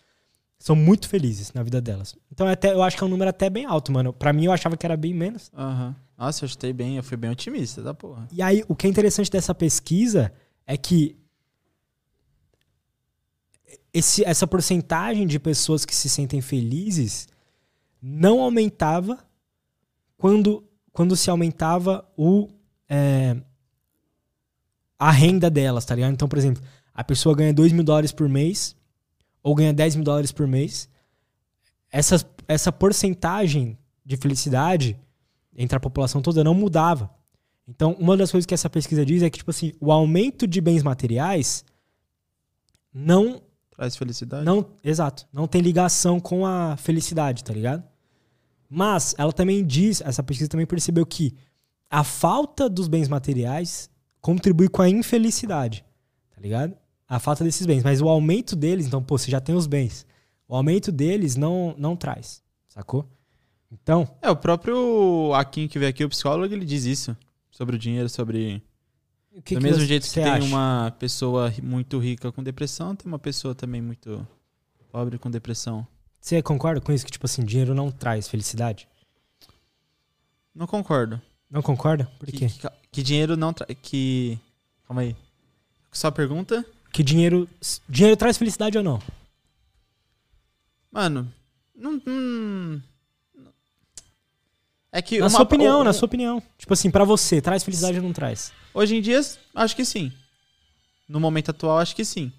são 0.59 0.75
muito 0.75 1.09
felizes 1.09 1.53
na 1.53 1.63
vida 1.63 1.81
delas. 1.81 2.17
Então, 2.33 2.49
é 2.49 2.53
até, 2.53 2.73
eu 2.73 2.83
acho 2.83 2.97
que 2.97 3.05
é 3.05 3.07
um 3.07 3.11
número 3.11 3.29
até 3.31 3.49
bem 3.51 3.65
alto, 3.65 3.93
mano. 3.93 4.13
Pra 4.13 4.33
mim, 4.33 4.45
eu 4.45 4.53
achava 4.53 4.77
que 4.77 4.87
era 4.87 4.97
bem 4.97 5.15
menos. 5.15 5.51
Aham. 5.55 5.95
Nossa, 6.17 6.45
eu 6.45 6.49
chutei 6.49 6.73
bem, 6.73 6.97
eu 6.97 7.03
fui 7.03 7.17
bem 7.17 7.31
otimista, 7.31 7.83
da 7.83 7.93
porra. 7.93 8.27
E 8.33 8.41
aí, 8.41 8.65
o 8.69 8.75
que 8.75 8.87
é 8.87 8.91
interessante 8.91 9.31
dessa 9.31 9.55
pesquisa 9.55 10.33
é 10.67 10.77
que 10.77 11.17
esse, 13.95 14.25
essa 14.25 14.45
porcentagem 14.45 15.25
de 15.25 15.39
pessoas 15.39 15.85
que 15.85 15.95
se 15.95 16.09
sentem 16.09 16.41
felizes 16.41 17.29
não 18.03 18.43
aumentava 18.43 19.25
quando, 20.19 20.65
quando 20.93 21.15
se 21.15 21.31
aumentava 21.31 22.05
o, 22.17 22.49
é, 22.89 23.37
a 24.99 25.13
renda 25.13 25.49
delas, 25.49 25.85
tá 25.85 25.95
ligado? 25.95 26.13
Então, 26.13 26.29
por 26.29 26.37
exemplo, 26.37 26.61
a 26.93 27.05
pessoa 27.05 27.37
ganha 27.37 27.55
2 27.55 27.71
mil 27.71 27.85
dólares 27.85 28.11
por 28.11 28.29
mês 28.29 28.75
ou 29.41 29.55
ganha 29.55 29.73
10 29.73 29.97
mil 29.97 30.05
dólares 30.05 30.33
por 30.33 30.49
mês. 30.49 30.89
Essa, 31.89 32.17
essa 32.49 32.73
porcentagem 32.73 33.79
de 34.05 34.17
felicidade 34.17 34.99
entre 35.57 35.77
a 35.77 35.81
população 35.81 36.21
toda 36.21 36.43
não 36.43 36.55
mudava. 36.55 37.15
Então, 37.69 37.93
uma 37.99 38.17
das 38.17 38.31
coisas 38.33 38.45
que 38.45 38.55
essa 38.55 38.69
pesquisa 38.69 39.07
diz 39.07 39.23
é 39.23 39.31
que, 39.31 39.39
tipo 39.39 39.51
assim, 39.51 39.73
o 39.81 39.93
aumento 39.93 40.47
de 40.49 40.61
bens 40.61 40.83
materiais 40.83 41.65
não 42.93 43.41
Traz 43.77 43.97
felicidade? 43.97 44.45
não, 44.45 44.67
exato. 44.83 45.27
Não 45.33 45.47
tem 45.47 45.61
ligação 45.61 46.21
com 46.21 46.47
a 46.47 46.77
felicidade, 46.77 47.43
tá 47.43 47.53
ligado? 47.53 47.83
Mas 48.69 49.15
ela 49.19 49.33
também 49.33 49.65
diz, 49.65 50.01
essa 50.01 50.23
pesquisa 50.23 50.49
também 50.49 50.67
percebeu 50.67 51.05
que 51.05 51.35
a 51.91 52.03
falta 52.03 52.69
dos 52.69 52.89
bens 52.89 53.09
materiais 53.09 53.91
contribui 54.21 54.69
com 54.69 54.83
a 54.83 54.89
infelicidade, 54.89 55.85
tá 56.35 56.41
ligado? 56.41 56.75
A 57.07 57.19
falta 57.19 57.45
desses 57.45 57.67
bens. 57.67 57.85
Mas 57.85 58.01
o 58.01 58.09
aumento 58.09 58.57
deles, 58.57 58.87
então, 58.87 59.03
pô, 59.03 59.19
você 59.19 59.31
já 59.31 59.41
tem 59.41 59.55
os 59.55 59.67
bens. 59.67 60.07
O 60.49 60.57
aumento 60.57 60.91
deles 60.91 61.37
não, 61.37 61.75
não 61.79 61.97
traz, 61.97 62.43
sacou? 62.69 63.09
Então, 63.71 64.09
É, 64.23 64.31
o 64.31 64.37
próprio 64.37 65.33
Akin 65.35 65.67
que 65.69 65.79
veio 65.79 65.91
aqui, 65.91 66.05
o 66.05 66.09
psicólogo, 66.09 66.53
ele 66.53 66.65
diz 66.65 66.85
isso. 66.85 67.17
Sobre 67.51 67.77
o 67.77 67.79
dinheiro, 67.79 68.09
sobre. 68.09 68.63
Que 69.43 69.55
Do 69.55 69.61
que 69.61 69.65
mesmo 69.65 69.81
você- 69.81 69.87
jeito 69.87 70.07
que 70.07 70.15
tem 70.15 70.25
acha? 70.25 70.45
uma 70.47 70.95
pessoa 70.99 71.53
muito 71.63 71.99
rica 71.99 72.31
com 72.31 72.43
depressão, 72.43 72.95
tem 72.95 73.07
uma 73.07 73.19
pessoa 73.19 73.55
também 73.55 73.81
muito 73.83 74.27
pobre 74.93 75.19
com 75.19 75.31
depressão. 75.31 75.87
Você 76.21 76.41
concorda 76.43 76.81
com 76.81 76.93
isso? 76.93 77.05
Que, 77.05 77.11
tipo 77.13 77.27
assim, 77.27 77.45
dinheiro 77.45 77.75
não 77.75 77.91
traz 77.91 78.29
felicidade? 78.29 78.89
Não 80.55 80.67
concordo. 80.67 81.21
Não 81.51 81.61
concorda? 81.63 82.05
Por 82.19 82.27
que, 82.27 82.33
quê? 82.33 82.49
Que, 82.49 82.69
que 82.93 83.03
dinheiro 83.03 83.37
não 83.37 83.53
traz. 83.53 83.77
Que. 83.83 84.39
Calma 84.87 85.03
aí. 85.03 85.17
Só 85.93 86.11
pergunta? 86.11 86.65
Que 86.93 87.03
dinheiro. 87.03 87.49
Dinheiro 87.89 88.17
traz 88.17 88.39
felicidade 88.39 88.79
ou 88.79 88.85
não? 88.85 89.01
Mano, 90.91 91.33
não. 91.75 92.01
não- 92.07 92.83
É 94.97 95.03
que. 95.03 95.19
Na 95.19 95.25
uma- 95.25 95.31
sua 95.31 95.43
opinião, 95.43 95.81
o- 95.81 95.85
na 95.85 95.93
sua 95.93 96.07
opinião. 96.07 96.41
Tipo 96.57 96.73
assim, 96.73 96.89
pra 96.89 97.03
você, 97.05 97.41
traz 97.41 97.65
felicidade 97.65 97.99
ou 97.99 98.05
não 98.05 98.13
traz? 98.13 98.53
Hoje 98.73 98.95
em 98.97 99.01
dia, 99.03 99.21
acho 99.55 99.75
que 99.75 99.85
sim. 99.85 100.13
No 101.09 101.19
momento 101.19 101.51
atual, 101.51 101.79
acho 101.79 101.97
que 101.97 102.05
sim. 102.05 102.33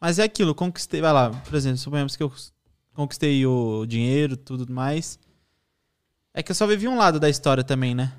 Mas 0.00 0.18
é 0.18 0.24
aquilo, 0.24 0.54
conquistei. 0.56 1.00
Vai 1.00 1.12
lá, 1.12 1.30
por 1.30 1.54
exemplo, 1.54 1.78
suponhamos 1.78 2.16
que 2.16 2.22
eu 2.22 2.32
conquistei 2.94 3.46
o 3.46 3.86
dinheiro 3.86 4.36
tudo 4.36 4.70
mais. 4.72 5.18
É 6.34 6.42
que 6.42 6.50
eu 6.50 6.54
só 6.56 6.66
vivi 6.66 6.88
um 6.88 6.96
lado 6.98 7.20
da 7.20 7.28
história 7.30 7.62
também, 7.62 7.94
né? 7.94 8.12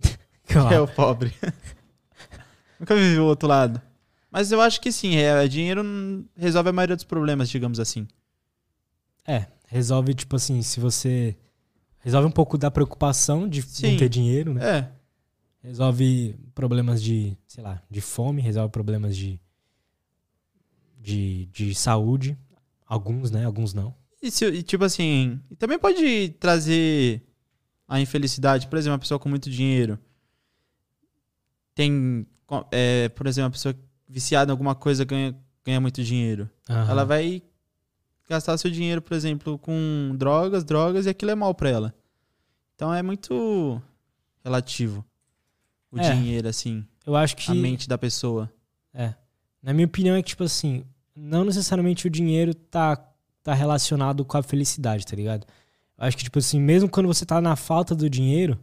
Que 0.46 0.74
é 0.74 0.80
o 0.80 0.86
pobre. 0.86 1.32
Nunca 2.78 2.94
vivi 2.94 3.18
o 3.18 3.24
outro 3.24 3.48
lado. 3.48 3.80
Mas 4.30 4.50
eu 4.52 4.60
acho 4.60 4.80
que 4.80 4.90
sim, 4.92 5.16
é, 5.16 5.46
dinheiro 5.48 5.82
não 5.82 6.24
resolve 6.36 6.68
a 6.70 6.72
maioria 6.72 6.96
dos 6.96 7.04
problemas, 7.04 7.48
digamos 7.48 7.78
assim. 7.80 8.06
É, 9.26 9.46
resolve, 9.66 10.14
tipo 10.14 10.36
assim, 10.36 10.60
se 10.62 10.78
você. 10.80 11.36
Resolve 12.02 12.26
um 12.28 12.30
pouco 12.32 12.58
da 12.58 12.70
preocupação 12.70 13.48
de 13.48 13.62
Sim. 13.62 13.92
não 13.92 13.96
ter 13.98 14.08
dinheiro, 14.08 14.52
né? 14.54 14.78
É, 14.78 14.92
Resolve 15.68 16.34
problemas 16.54 17.00
de, 17.02 17.36
sei 17.46 17.62
lá, 17.62 17.80
de 17.88 18.00
fome, 18.00 18.42
resolve 18.42 18.70
problemas 18.72 19.16
de. 19.16 19.38
de, 21.00 21.46
de 21.46 21.74
saúde. 21.74 22.36
Alguns, 22.86 23.30
né? 23.30 23.44
Alguns 23.44 23.72
não. 23.72 23.94
E, 24.20 24.30
se- 24.30 24.44
e, 24.50 24.62
tipo 24.62 24.84
assim, 24.84 25.40
também 25.58 25.78
pode 25.78 26.30
trazer 26.40 27.22
a 27.88 28.00
infelicidade. 28.00 28.66
Por 28.66 28.76
exemplo, 28.76 28.94
uma 28.94 28.98
pessoa 28.98 29.18
com 29.20 29.28
muito 29.28 29.48
dinheiro 29.48 29.98
tem, 31.74 32.26
é, 32.70 33.08
por 33.10 33.26
exemplo, 33.26 33.46
uma 33.46 33.50
pessoa 33.52 33.74
viciada 34.08 34.50
em 34.50 34.52
alguma 34.52 34.74
coisa 34.74 35.04
ganha, 35.04 35.34
ganha 35.64 35.80
muito 35.80 36.02
dinheiro. 36.02 36.48
Aham. 36.68 36.90
Ela 36.90 37.04
vai 37.04 37.42
gastar 38.28 38.56
seu 38.58 38.70
dinheiro, 38.70 39.00
por 39.02 39.14
exemplo, 39.14 39.58
com 39.58 40.14
drogas, 40.16 40.64
drogas, 40.64 41.06
e 41.06 41.08
aquilo 41.10 41.30
é 41.30 41.34
mal 41.34 41.54
pra 41.54 41.70
ela. 41.70 41.94
Então 42.74 42.92
é 42.92 43.02
muito 43.02 43.80
relativo 44.44 45.04
o 45.90 45.98
É. 46.00 46.14
dinheiro, 46.14 46.48
assim, 46.48 46.84
Eu 47.06 47.14
acho 47.16 47.36
que. 47.36 47.50
a 47.50 47.54
mente 47.54 47.88
da 47.88 47.98
pessoa. 47.98 48.50
É. 48.94 49.14
Na 49.62 49.72
minha 49.72 49.86
opinião 49.86 50.16
é 50.16 50.22
que, 50.22 50.30
tipo 50.30 50.44
assim, 50.44 50.84
não 51.14 51.44
necessariamente 51.44 52.06
o 52.06 52.10
dinheiro 52.10 52.54
tá, 52.54 52.96
tá 53.42 53.54
relacionado 53.54 54.24
com 54.24 54.36
a 54.36 54.42
felicidade, 54.42 55.06
tá 55.06 55.14
ligado? 55.14 55.46
Eu 55.98 56.04
acho 56.06 56.16
que, 56.16 56.24
tipo 56.24 56.38
assim, 56.38 56.60
mesmo 56.60 56.88
quando 56.88 57.06
você 57.06 57.24
tá 57.24 57.40
na 57.40 57.54
falta 57.54 57.94
do 57.94 58.08
dinheiro, 58.10 58.58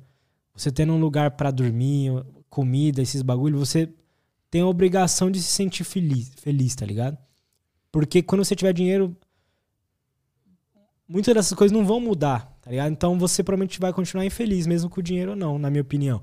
você 0.54 0.72
tendo 0.72 0.92
um 0.94 1.00
lugar 1.00 1.32
pra 1.32 1.52
dormir, 1.52 2.12
comida, 2.50 3.02
esses 3.02 3.22
bagulho, 3.22 3.58
você 3.58 3.90
tem 4.52 4.62
a 4.62 4.68
obrigação 4.68 5.30
de 5.32 5.40
se 5.42 5.48
sentir 5.52 5.84
feliz, 5.84 6.32
feliz, 6.42 6.76
tá 6.76 6.86
ligado? 6.86 7.18
Porque 7.92 8.22
quando 8.22 8.44
você 8.44 8.56
tiver 8.56 8.74
dinheiro, 8.74 9.16
muitas 11.10 11.34
dessas 11.34 11.54
coisas 11.58 11.76
não 11.76 11.84
vão 11.84 12.00
mudar, 12.00 12.56
tá 12.62 12.70
ligado? 12.70 12.92
Então 12.92 13.18
você 13.18 13.44
provavelmente 13.44 13.80
vai 13.80 13.92
continuar 13.92 14.24
infeliz, 14.24 14.68
mesmo 14.68 14.90
com 14.90 15.00
o 15.00 15.04
dinheiro 15.04 15.32
ou 15.32 15.36
não, 15.36 15.58
na 15.58 15.70
minha 15.72 15.82
opinião. 15.82 16.22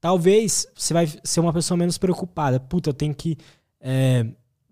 Talvez 0.00 0.66
você 0.74 0.94
vai 0.94 1.06
ser 1.24 1.40
uma 1.40 1.52
pessoa 1.52 1.76
menos 1.76 1.98
preocupada. 1.98 2.60
Puta, 2.60 2.90
eu 2.90 2.94
tenho 2.94 3.14
que. 3.14 3.36
É, 3.80 4.24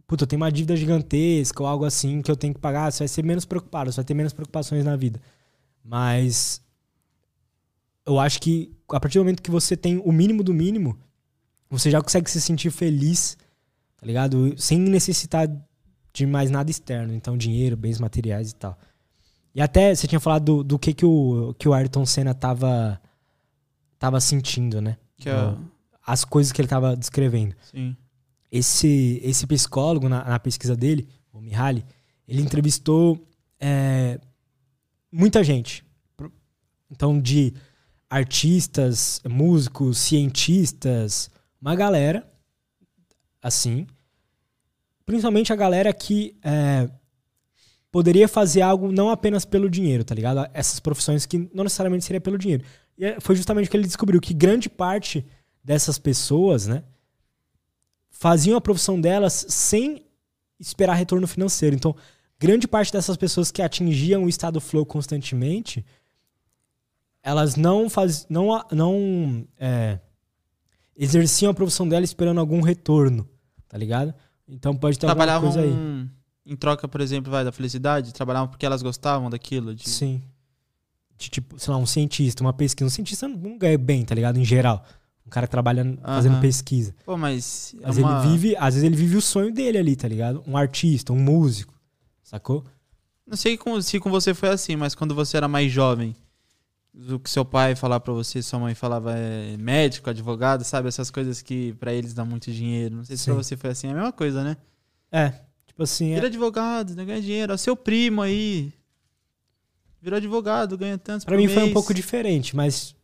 puta, 0.07 0.23
eu 0.23 0.27
tenho 0.29 0.40
uma 0.40 0.51
dívida 0.51 0.77
gigantesca 0.77 1.62
ou 1.62 1.68
algo 1.68 1.85
assim 1.85 2.23
que 2.23 2.31
eu 2.31 2.37
tenho 2.37 2.55
que 2.55 2.61
pagar. 2.61 2.90
Você 2.90 3.01
vai 3.01 3.09
ser 3.09 3.25
menos 3.25 3.44
preocupado, 3.44 3.92
você 3.92 3.97
vai 3.97 4.05
ter 4.05 4.14
menos 4.14 4.33
preocupações 4.33 4.85
na 4.85 4.97
vida. 4.97 5.21
Mas. 5.85 6.62
Eu 8.07 8.18
acho 8.18 8.40
que 8.40 8.73
a 8.90 8.99
partir 8.99 9.18
do 9.18 9.23
momento 9.23 9.42
que 9.42 9.51
você 9.51 9.77
tem 9.77 9.99
o 9.99 10.11
mínimo 10.11 10.42
do 10.42 10.55
mínimo, 10.55 10.99
você 11.68 11.90
já 11.90 12.01
consegue 12.01 12.31
se 12.31 12.40
sentir 12.40 12.71
feliz, 12.71 13.37
tá 13.99 14.07
ligado? 14.07 14.55
Sem 14.57 14.79
necessitar 14.79 15.47
de 16.11 16.27
mais 16.27 16.51
nada 16.51 16.71
externo. 16.71 17.12
Então, 17.12 17.37
dinheiro, 17.37 17.77
bens 17.77 18.01
materiais 18.01 18.53
e 18.53 18.55
tal. 18.55 18.79
E 19.54 19.61
até 19.61 19.94
você 19.94 20.06
tinha 20.06 20.20
falado 20.20 20.44
do, 20.44 20.64
do 20.64 20.78
que, 20.78 20.92
que, 20.94 21.04
o, 21.04 21.54
que 21.58 21.68
o 21.68 21.74
Ayrton 21.74 22.06
Senna 22.06 22.34
tava, 22.34 23.00
tava 23.98 24.20
sentindo, 24.20 24.80
né? 24.80 24.96
Que 25.16 25.28
é, 25.28 25.54
As 26.06 26.24
coisas 26.24 26.52
que 26.52 26.61
ele 26.61 26.68
tava 26.68 26.96
descrevendo. 26.96 27.54
sim. 27.62 27.96
Esse, 28.50 29.20
esse 29.22 29.46
psicólogo, 29.46 30.08
na, 30.08 30.24
na 30.24 30.38
pesquisa 30.38 30.74
dele, 30.74 31.06
o 31.30 31.38
Mihaly, 31.38 31.84
ele 32.26 32.40
entrevistou 32.40 33.22
é, 33.61 34.18
muita 35.12 35.44
gente. 35.44 35.84
Então, 36.90 37.20
de 37.20 37.52
artistas, 38.08 39.20
músicos, 39.28 39.98
cientistas, 39.98 41.30
uma 41.61 41.74
galera, 41.74 42.26
assim. 43.42 43.87
Principalmente 45.04 45.52
a 45.52 45.56
galera 45.56 45.92
que 45.92 46.37
é, 46.42 46.88
poderia 47.90 48.29
fazer 48.29 48.62
algo 48.62 48.92
não 48.92 49.11
apenas 49.11 49.44
pelo 49.44 49.68
dinheiro, 49.70 50.05
tá 50.05 50.14
ligado? 50.14 50.48
Essas 50.53 50.81
profissões 50.81 51.27
que 51.27 51.38
não 51.53 51.64
necessariamente 51.64 52.05
seria 52.05 52.20
pelo 52.20 52.38
dinheiro. 52.38 52.64
E 52.96 53.05
é- 53.05 53.20
foi 53.20 53.35
justamente 53.37 53.70
que 53.70 53.77
ele 53.77 53.87
descobriu, 53.87 54.20
que 54.20 54.35
grande 54.35 54.68
parte 54.68 55.24
dessas 55.62 55.98
pessoas, 55.98 56.66
né, 56.66 56.83
faziam 58.11 58.57
a 58.57 58.61
profissão 58.61 59.01
delas 59.01 59.46
sem 59.48 60.05
esperar 60.59 60.94
retorno 60.94 61.27
financeiro. 61.27 61.77
Então, 61.77 61.94
grande 62.38 62.66
parte 62.66 62.92
dessas 62.92 63.16
pessoas 63.16 63.51
que 63.51 63.62
atingiam 63.62 64.24
o 64.24 64.29
estado 64.29 64.61
flow 64.61 64.85
constantemente, 64.85 65.85
elas 67.22 67.57
não 67.57 67.88
faz, 67.88 68.27
não, 68.29 68.48
não 68.72 69.46
é, 69.59 69.98
exerciam 70.96 71.51
a 71.51 71.55
profissão 71.55 71.88
dela 71.88 72.05
esperando 72.05 72.40
algum 72.40 72.61
retorno, 72.61 73.29
tá 73.68 73.77
ligado? 73.79 74.14
Então 74.48 74.74
pode 74.74 74.98
ter 74.98 75.07
alguma 75.12 75.27
coisa 75.53 75.61
aí. 75.61 76.09
Em 76.48 76.56
troca, 76.56 76.88
por 76.88 77.00
exemplo, 77.00 77.30
vai 77.30 77.44
da 77.44 77.52
felicidade, 77.52 78.12
trabalhavam 78.12 78.48
porque 78.48 78.64
elas 78.64 78.82
gostavam 78.82 79.28
daquilo. 79.28 79.74
De... 79.74 79.88
Sim. 79.88 80.22
De, 81.18 81.28
tipo, 81.28 81.58
sei 81.58 81.72
lá, 81.72 81.78
um 81.78 81.87
cientista, 81.87 82.42
uma 82.42 82.52
pesquisa. 82.52 82.87
Um 82.87 82.90
cientista 82.90 83.28
não 83.28 83.58
ganha 83.58 83.76
bem, 83.76 84.04
tá 84.04 84.14
ligado? 84.14 84.38
Em 84.38 84.44
geral. 84.44 84.84
Um 85.26 85.30
cara 85.30 85.46
que 85.46 85.50
trabalha 85.50 85.98
fazendo 86.02 86.40
pesquisa. 86.40 86.94
Pô, 87.04 87.16
mas. 87.18 87.74
É 87.82 87.87
mas 87.87 87.98
uma... 87.98 88.22
ele 88.22 88.30
vive, 88.30 88.56
às 88.56 88.74
vezes 88.74 88.82
ele 88.82 88.96
vive 88.96 89.16
o 89.16 89.20
sonho 89.20 89.52
dele 89.52 89.76
ali, 89.76 89.94
tá 89.94 90.08
ligado? 90.08 90.42
Um 90.46 90.56
artista, 90.56 91.12
um 91.12 91.18
músico. 91.18 91.74
Sacou? 92.22 92.64
Não 93.26 93.37
sei 93.37 93.58
se 93.82 94.00
com 94.00 94.11
você 94.11 94.32
foi 94.32 94.48
assim, 94.48 94.74
mas 94.74 94.94
quando 94.94 95.14
você 95.14 95.37
era 95.37 95.46
mais 95.46 95.70
jovem, 95.70 96.16
o 96.94 97.18
que 97.18 97.28
seu 97.28 97.44
pai 97.44 97.76
falava 97.76 98.00
para 98.00 98.14
você, 98.14 98.40
sua 98.40 98.58
mãe 98.58 98.74
falava 98.74 99.12
é 99.14 99.54
médico, 99.58 100.08
advogado, 100.08 100.64
sabe? 100.64 100.88
Essas 100.88 101.11
coisas 101.11 101.42
que 101.42 101.74
para 101.74 101.92
eles 101.92 102.14
dão 102.14 102.24
muito 102.24 102.50
dinheiro. 102.50 102.96
Não 102.96 103.04
sei 103.04 103.18
se 103.18 103.24
Sim. 103.24 103.32
pra 103.32 103.42
você 103.42 103.56
foi 103.56 103.70
assim, 103.70 103.88
é 103.88 103.90
a 103.90 103.94
mesma 103.94 104.12
coisa, 104.12 104.42
né? 104.42 104.56
É, 105.12 105.34
tipo 105.78 105.82
assim. 105.84 106.14
Vira 106.14 106.26
é... 106.26 106.26
advogado, 106.26 106.94
né? 106.94 107.04
ganha 107.04 107.22
dinheiro. 107.22 107.54
O 107.54 107.58
seu 107.58 107.76
primo 107.76 108.20
aí. 108.20 108.72
Virou 110.02 110.16
advogado, 110.16 110.76
ganha 110.76 110.98
tantos 110.98 111.24
Pra 111.24 111.36
mim 111.36 111.46
mês. 111.46 111.54
foi 111.54 111.64
um 111.64 111.72
pouco 111.72 111.92
diferente, 111.92 112.54
mas 112.54 112.94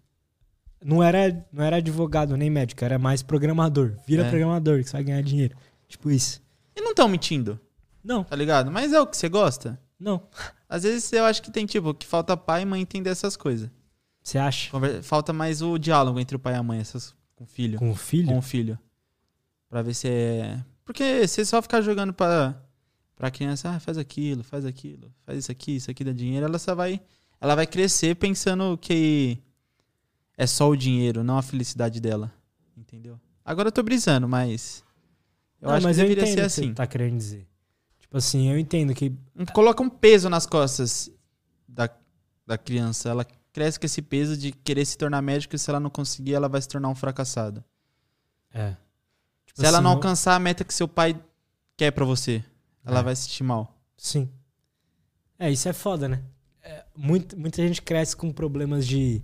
não 0.84 1.02
era, 1.02 1.44
não 1.52 1.64
era 1.64 1.76
advogado 1.76 2.36
nem 2.36 2.48
médico, 2.48 2.84
era 2.84 2.98
mais 2.98 3.22
programador. 3.22 3.96
Vira 4.06 4.24
é. 4.24 4.30
programador 4.30 4.78
que 4.78 4.84
você 4.88 4.92
vai 4.92 5.04
ganhar 5.04 5.22
dinheiro. 5.22 5.56
Tipo 5.88 6.10
isso. 6.10 6.40
E 6.74 6.80
não 6.80 6.90
estão 6.90 7.08
mentindo. 7.08 7.58
Não. 8.02 8.22
Tá 8.22 8.36
ligado? 8.36 8.70
Mas 8.70 8.92
é 8.92 9.00
o 9.00 9.06
que 9.06 9.16
você 9.16 9.28
gosta? 9.28 9.80
Não. 9.98 10.22
Às 10.68 10.82
vezes 10.84 11.12
eu 11.12 11.24
acho 11.24 11.42
que 11.42 11.50
tem, 11.50 11.66
tipo, 11.66 11.94
que 11.94 12.06
falta 12.06 12.36
pai 12.36 12.62
e 12.62 12.64
mãe 12.64 12.80
entender 12.80 13.10
essas 13.10 13.36
coisas. 13.36 13.70
Você 14.22 14.38
acha? 14.38 14.70
Falta 15.02 15.32
mais 15.32 15.62
o 15.62 15.78
diálogo 15.78 16.18
entre 16.18 16.36
o 16.36 16.38
pai 16.38 16.54
e 16.54 16.56
a 16.56 16.62
mãe, 16.62 16.80
essas, 16.80 17.14
com 17.34 17.44
o 17.44 17.46
filho. 17.46 17.78
Com 17.78 17.90
o 17.90 17.94
filho? 17.94 18.28
Com 18.28 18.38
o 18.38 18.42
filho. 18.42 18.78
Pra 19.68 19.82
ver 19.82 19.94
se 19.94 20.08
é. 20.08 20.64
Porque 20.84 21.26
você 21.26 21.44
só 21.44 21.60
ficar 21.60 21.80
jogando 21.80 22.12
pra, 22.12 22.63
pra 23.16 23.30
criança, 23.30 23.70
ah, 23.70 23.80
faz 23.80 23.98
aquilo, 23.98 24.42
faz 24.42 24.64
aquilo, 24.64 25.12
faz 25.24 25.38
isso 25.38 25.52
aqui, 25.52 25.76
isso 25.76 25.90
aqui 25.90 26.04
dá 26.04 26.12
dinheiro, 26.12 26.46
ela 26.46 26.58
só 26.58 26.74
vai. 26.74 27.00
Ela 27.40 27.54
vai 27.54 27.66
crescer 27.66 28.14
pensando 28.16 28.78
que 28.78 29.38
é 30.36 30.46
só 30.46 30.68
o 30.68 30.76
dinheiro, 30.76 31.22
não 31.22 31.38
a 31.38 31.42
felicidade 31.42 32.00
dela. 32.00 32.32
Entendeu? 32.76 33.20
Agora 33.44 33.68
eu 33.68 33.72
tô 33.72 33.82
brisando, 33.82 34.28
mas. 34.28 34.82
Eu 35.60 35.68
não, 35.68 35.76
acho 35.76 35.86
mas 35.86 35.96
que 35.96 36.02
deveria 36.02 36.26
ser 36.26 36.40
assim. 36.40 36.62
Que 36.62 36.68
você 36.68 36.74
tá 36.74 36.86
querendo 36.86 37.16
dizer. 37.16 37.46
Tipo 38.00 38.16
assim, 38.16 38.50
eu 38.50 38.58
entendo 38.58 38.94
que. 38.94 39.12
Coloca 39.52 39.82
um 39.82 39.90
peso 39.90 40.28
nas 40.28 40.46
costas 40.46 41.10
da, 41.68 41.88
da 42.46 42.56
criança. 42.56 43.08
Ela 43.10 43.26
cresce 43.52 43.78
com 43.78 43.86
esse 43.86 44.02
peso 44.02 44.36
de 44.36 44.50
querer 44.50 44.84
se 44.84 44.98
tornar 44.98 45.22
médico 45.22 45.54
e 45.54 45.58
se 45.58 45.70
ela 45.70 45.78
não 45.78 45.90
conseguir, 45.90 46.34
ela 46.34 46.48
vai 46.48 46.60
se 46.60 46.68
tornar 46.68 46.88
um 46.88 46.94
fracassado. 46.94 47.62
É. 48.52 48.70
Tipo 49.46 49.60
se 49.60 49.66
assim, 49.66 49.66
ela 49.66 49.80
não 49.80 49.90
alcançar 49.90 50.34
a 50.34 50.38
meta 50.38 50.64
que 50.64 50.74
seu 50.74 50.88
pai 50.88 51.20
quer 51.76 51.90
para 51.92 52.04
você, 52.04 52.44
ela 52.84 53.00
é. 53.00 53.02
vai 53.02 53.16
se 53.16 53.22
sentir 53.22 53.44
mal. 53.44 53.76
Sim. 53.96 54.28
É, 55.38 55.50
isso 55.50 55.68
é 55.68 55.72
foda, 55.72 56.08
né? 56.08 56.22
É, 56.62 56.84
muito, 56.96 57.38
muita 57.38 57.66
gente 57.66 57.82
cresce 57.82 58.16
com 58.16 58.32
problemas 58.32 58.86
de 58.86 59.22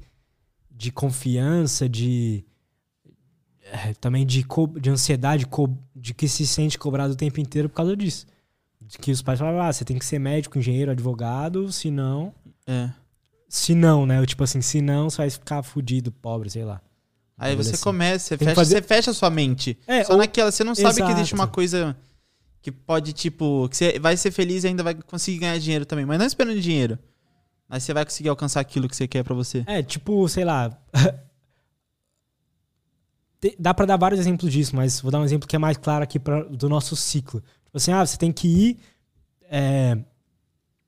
de 0.80 0.90
confiança, 0.90 1.86
de 1.86 2.42
é, 3.70 3.92
também 4.00 4.24
de, 4.24 4.46
de 4.80 4.88
ansiedade, 4.90 5.46
de 5.94 6.14
que 6.14 6.26
se 6.26 6.46
sente 6.46 6.78
cobrado 6.78 7.12
o 7.12 7.16
tempo 7.16 7.38
inteiro 7.38 7.68
por 7.68 7.74
causa 7.74 7.94
disso. 7.94 8.26
De 8.80 8.96
que 8.96 9.12
os 9.12 9.20
pais 9.20 9.38
falam, 9.38 9.60
ah, 9.60 9.70
você 9.70 9.84
tem 9.84 9.98
que 9.98 10.04
ser 10.06 10.18
médico, 10.18 10.58
engenheiro, 10.58 10.90
advogado, 10.90 11.70
senão. 11.70 12.32
É. 12.66 12.88
Se 13.46 13.74
não, 13.74 14.06
né? 14.06 14.24
Tipo 14.24 14.42
assim, 14.42 14.62
se 14.62 14.80
não, 14.80 15.10
você 15.10 15.18
vai 15.18 15.28
ficar 15.28 15.62
fudido, 15.62 16.10
pobre, 16.10 16.48
sei 16.48 16.64
lá. 16.64 16.80
Aí 17.36 17.54
você 17.54 17.76
começa, 17.76 18.28
você 18.28 18.38
fecha, 18.38 18.54
fazer... 18.54 18.76
você 18.76 18.82
fecha 18.82 19.10
a 19.10 19.14
sua 19.14 19.28
mente. 19.28 19.78
É, 19.86 20.02
Só 20.02 20.14
ou... 20.14 20.18
naquela, 20.18 20.50
você 20.50 20.64
não 20.64 20.74
sabe 20.74 20.88
Exato. 20.88 21.06
que 21.06 21.12
existe 21.12 21.34
uma 21.34 21.46
coisa 21.46 21.94
que 22.62 22.70
pode, 22.70 23.12
tipo, 23.12 23.68
que 23.68 23.76
você 23.76 23.98
vai 23.98 24.16
ser 24.16 24.30
feliz 24.30 24.64
e 24.64 24.68
ainda 24.68 24.82
vai 24.82 24.94
conseguir 24.94 25.38
ganhar 25.38 25.58
dinheiro 25.58 25.86
também. 25.86 26.04
Mas 26.04 26.18
não 26.18 26.26
esperando 26.26 26.60
dinheiro. 26.60 26.98
Mas 27.68 27.84
você 27.84 27.94
vai 27.94 28.04
conseguir 28.04 28.28
alcançar 28.28 28.60
aquilo 28.60 28.88
que 28.88 28.96
você 28.96 29.06
quer 29.06 29.22
para 29.22 29.34
você. 29.34 29.64
É, 29.66 29.82
tipo, 29.82 30.28
sei 30.28 30.44
lá. 30.44 30.76
Dá 33.58 33.72
para 33.72 33.86
dar 33.86 33.96
vários 33.96 34.20
exemplos 34.20 34.52
disso, 34.52 34.76
mas 34.76 35.00
vou 35.00 35.10
dar 35.10 35.18
um 35.18 35.24
exemplo 35.24 35.48
que 35.48 35.56
é 35.56 35.58
mais 35.58 35.78
claro 35.78 36.04
aqui 36.04 36.18
pra, 36.18 36.42
do 36.42 36.68
nosso 36.68 36.94
ciclo. 36.94 37.40
Tipo 37.64 37.76
assim, 37.76 37.90
ah, 37.92 38.04
você 38.04 38.18
tem 38.18 38.30
que 38.30 38.46
ir. 38.46 38.78
É, 39.50 39.96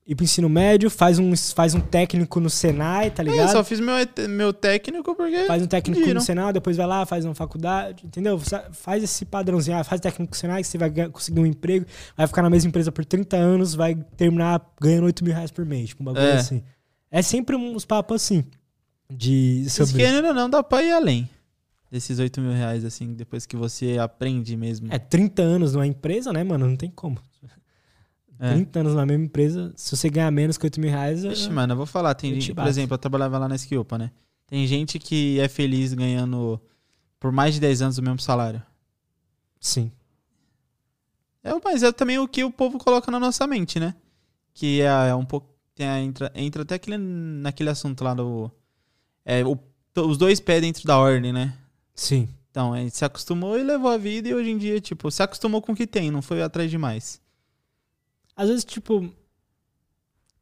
ir 0.05 0.15
pro 0.15 0.23
ensino 0.23 0.49
médio, 0.49 0.89
faz 0.89 1.17
um, 1.17 1.35
faz 1.35 1.73
um 1.73 1.79
técnico 1.79 2.39
no 2.39 2.49
Senai, 2.49 3.09
tá 3.09 3.23
ligado? 3.23 3.39
É, 3.39 3.43
eu 3.43 3.47
só 3.49 3.63
fiz 3.63 3.79
meu, 3.79 3.95
meu 4.29 4.53
técnico 4.53 5.15
porque. 5.15 5.45
Faz 5.45 5.63
um 5.63 5.67
técnico 5.67 5.99
pediram. 6.01 6.19
no 6.19 6.25
Senai, 6.25 6.53
depois 6.53 6.75
vai 6.75 6.85
lá, 6.85 7.05
faz 7.05 7.23
uma 7.23 7.33
faculdade, 7.33 8.05
entendeu? 8.05 8.39
Faz 8.71 9.03
esse 9.03 9.25
padrãozinho, 9.25 9.77
ah, 9.77 9.83
faz 9.83 10.01
técnico 10.01 10.31
no 10.31 10.37
Senai, 10.37 10.61
que 10.61 10.67
você 10.67 10.77
vai 10.77 10.91
conseguir 11.09 11.39
um 11.39 11.45
emprego, 11.45 11.85
vai 12.17 12.27
ficar 12.27 12.41
na 12.41 12.49
mesma 12.49 12.69
empresa 12.69 12.91
por 12.91 13.05
30 13.05 13.37
anos, 13.37 13.73
vai 13.73 13.95
terminar 14.17 14.61
ganhando 14.79 15.05
8 15.05 15.23
mil 15.23 15.33
reais 15.33 15.51
por 15.51 15.65
mês, 15.65 15.89
tipo, 15.89 16.03
um 16.03 16.05
bagulho 16.05 16.25
é. 16.25 16.33
assim. 16.33 16.63
É 17.09 17.21
sempre 17.21 17.55
uns 17.55 17.85
papos 17.85 18.15
assim. 18.15 18.43
De. 19.09 19.65
Sobre... 19.69 20.05
Ainda 20.05 20.33
não 20.33 20.49
dá 20.49 20.63
pra 20.63 20.83
ir 20.83 20.91
além 20.91 21.29
desses 21.89 22.17
8 22.17 22.41
mil 22.41 22.51
reais, 22.51 22.83
assim, 22.83 23.13
depois 23.13 23.45
que 23.45 23.55
você 23.55 23.99
aprende 23.99 24.57
mesmo. 24.57 24.91
É, 24.91 24.97
30 24.97 25.43
anos 25.43 25.73
numa 25.73 25.85
empresa, 25.85 26.33
né, 26.33 26.43
mano? 26.43 26.67
Não 26.67 26.75
tem 26.75 26.89
como. 26.89 27.19
É. 28.39 28.53
30 28.53 28.79
anos 28.79 28.95
na 28.95 29.05
mesma 29.05 29.25
empresa, 29.25 29.71
se 29.75 29.95
você 29.95 30.09
ganhar 30.09 30.29
menos 30.31 30.57
que 30.57 30.65
8 30.65 30.79
mil 30.79 30.89
reais. 30.89 31.23
Ixi, 31.23 31.47
eu, 31.47 31.53
mano, 31.53 31.73
eu 31.73 31.77
vou 31.77 31.85
falar. 31.85 32.13
Tem 32.13 32.33
gente, 32.33 32.53
por 32.53 32.67
exemplo, 32.67 32.95
eu 32.95 32.97
trabalhava 32.97 33.37
lá 33.37 33.47
na 33.47 33.55
Skilpa, 33.55 33.97
né? 33.97 34.11
Tem 34.47 34.67
gente 34.67 34.99
que 34.99 35.39
é 35.39 35.47
feliz 35.47 35.93
ganhando 35.93 36.59
por 37.19 37.31
mais 37.31 37.53
de 37.53 37.61
10 37.61 37.81
anos 37.81 37.97
o 37.97 38.03
mesmo 38.03 38.19
salário. 38.19 38.61
Sim. 39.59 39.91
É, 41.43 41.51
mas 41.63 41.83
é 41.83 41.91
também 41.91 42.19
o 42.19 42.27
que 42.27 42.43
o 42.43 42.51
povo 42.51 42.77
coloca 42.77 43.09
na 43.11 43.19
nossa 43.19 43.47
mente, 43.47 43.79
né? 43.79 43.95
Que 44.53 44.81
é, 44.81 45.09
é 45.09 45.15
um 45.15 45.25
pouco. 45.25 45.49
Tem 45.75 45.87
a, 45.87 45.99
entra, 45.99 46.31
entra 46.35 46.61
até 46.61 46.75
aquele, 46.75 46.97
naquele 46.97 47.69
assunto 47.69 48.03
lá 48.03 48.13
do. 48.13 48.51
É, 49.25 49.43
o, 49.43 49.57
os 49.95 50.17
dois 50.17 50.39
pés 50.39 50.61
dentro 50.61 50.85
da 50.85 50.97
ordem, 50.97 51.31
né? 51.31 51.57
Sim. 51.95 52.27
Então, 52.51 52.73
a 52.73 52.77
gente 52.77 52.95
se 52.95 53.03
acostumou 53.03 53.57
e 53.57 53.63
levou 53.63 53.89
a 53.89 53.97
vida, 53.97 54.29
e 54.29 54.33
hoje 54.33 54.51
em 54.51 54.57
dia, 54.57 54.79
tipo, 54.79 55.09
se 55.09 55.23
acostumou 55.23 55.61
com 55.61 55.71
o 55.71 55.75
que 55.75 55.87
tem, 55.87 56.11
não 56.11 56.21
foi 56.21 56.43
atrás 56.43 56.69
de 56.69 56.77
mais. 56.77 57.19
Às 58.35 58.49
vezes, 58.49 58.65
tipo, 58.65 59.11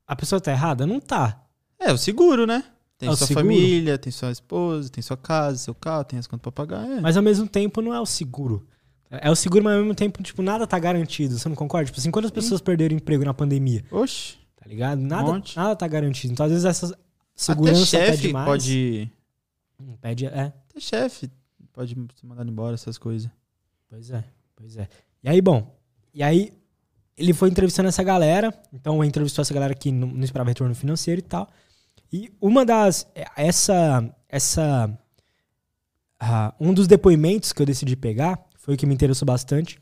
a 0.07 0.15
pessoa 0.15 0.39
tá 0.39 0.51
errada? 0.51 0.85
Não 0.85 0.99
tá. 0.99 1.43
É, 1.79 1.91
o 1.91 1.97
seguro, 1.97 2.45
né? 2.45 2.63
Tem 2.97 3.09
é 3.09 3.15
sua 3.15 3.27
família, 3.27 3.97
tem 3.97 4.11
sua 4.11 4.31
esposa, 4.31 4.89
tem 4.89 5.01
sua 5.01 5.17
casa, 5.17 5.57
seu 5.57 5.73
carro, 5.73 6.03
tem 6.03 6.19
as 6.19 6.27
contas 6.27 6.41
pra 6.41 6.51
pagar. 6.51 6.87
É. 6.87 7.01
Mas 7.01 7.17
ao 7.17 7.23
mesmo 7.23 7.47
tempo 7.47 7.81
não 7.81 7.93
é 7.93 7.99
o 7.99 8.05
seguro. 8.05 8.67
É 9.09 9.29
o 9.29 9.35
seguro, 9.35 9.63
mas 9.63 9.73
ao 9.73 9.79
mesmo 9.81 9.95
tempo, 9.95 10.21
tipo, 10.21 10.41
nada 10.41 10.65
tá 10.67 10.77
garantido. 10.77 11.37
Você 11.37 11.49
não 11.49 11.55
concorda? 11.55 11.87
Tipo 11.87 11.99
assim, 11.99 12.11
quantas 12.11 12.31
pessoas 12.31 12.61
perderam 12.61 12.95
emprego 12.95 13.25
na 13.25 13.33
pandemia? 13.33 13.83
Oxi. 13.91 14.37
Tá 14.55 14.69
ligado? 14.69 15.01
Nada, 15.01 15.31
um 15.31 15.41
nada 15.55 15.75
tá 15.75 15.87
garantido. 15.87 16.31
Então, 16.31 16.45
às 16.45 16.51
vezes, 16.51 16.65
essa 16.65 16.97
segurança 17.35 17.97
Até 17.97 18.11
chefe 18.11 18.21
demais. 18.27 18.45
pode... 18.45 19.11
Hum, 19.79 19.97
pede, 19.99 20.27
é. 20.27 20.53
Até 20.69 20.79
chefe 20.79 21.29
pode 21.73 21.95
ser 22.15 22.25
mandado 22.25 22.49
embora, 22.49 22.75
essas 22.75 22.97
coisas. 22.97 23.29
Pois 23.89 24.11
é, 24.11 24.23
pois 24.55 24.77
é. 24.77 24.87
E 25.23 25.29
aí, 25.29 25.41
bom, 25.41 25.75
e 26.13 26.21
aí 26.23 26.53
ele 27.17 27.33
foi 27.33 27.49
entrevistando 27.49 27.89
essa 27.89 28.03
galera, 28.03 28.53
então 28.73 29.03
entrevistou 29.03 29.41
essa 29.41 29.53
galera 29.53 29.73
que 29.73 29.91
não, 29.91 30.07
não 30.07 30.23
esperava 30.23 30.49
retorno 30.49 30.73
financeiro 30.73 31.19
e 31.19 31.23
tal. 31.23 31.47
E 32.11 32.31
uma 32.41 32.65
das. 32.65 33.07
Essa. 33.35 34.13
Essa. 34.27 34.97
Uh, 36.21 36.67
um 36.69 36.73
dos 36.73 36.87
depoimentos 36.87 37.51
que 37.51 37.61
eu 37.61 37.65
decidi 37.65 37.95
pegar, 37.95 38.43
foi 38.57 38.75
o 38.75 38.77
que 38.77 38.85
me 38.85 38.93
interessou 38.93 39.25
bastante, 39.25 39.79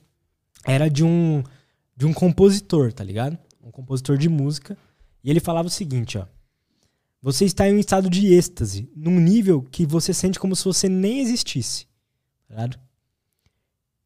era 0.65 0.89
de 0.89 1.03
um. 1.03 1.43
De 1.95 2.05
um 2.05 2.13
compositor, 2.13 2.93
tá 2.93 3.03
ligado? 3.03 3.37
Um 3.61 3.71
compositor 3.71 4.17
de 4.17 4.29
música. 4.29 4.77
E 5.21 5.29
ele 5.29 5.41
falava 5.41 5.67
o 5.67 5.71
seguinte, 5.71 6.17
ó. 6.17 6.25
Você 7.21 7.43
está 7.43 7.67
em 7.67 7.73
um 7.73 7.79
estado 7.79 8.09
de 8.09 8.33
êxtase, 8.33 8.89
num 8.95 9.19
nível 9.19 9.61
que 9.61 9.85
você 9.85 10.13
sente 10.13 10.39
como 10.39 10.55
se 10.55 10.63
você 10.63 10.87
nem 10.87 11.19
existisse. 11.19 11.85
Tá 12.47 12.55
ligado? 12.55 12.79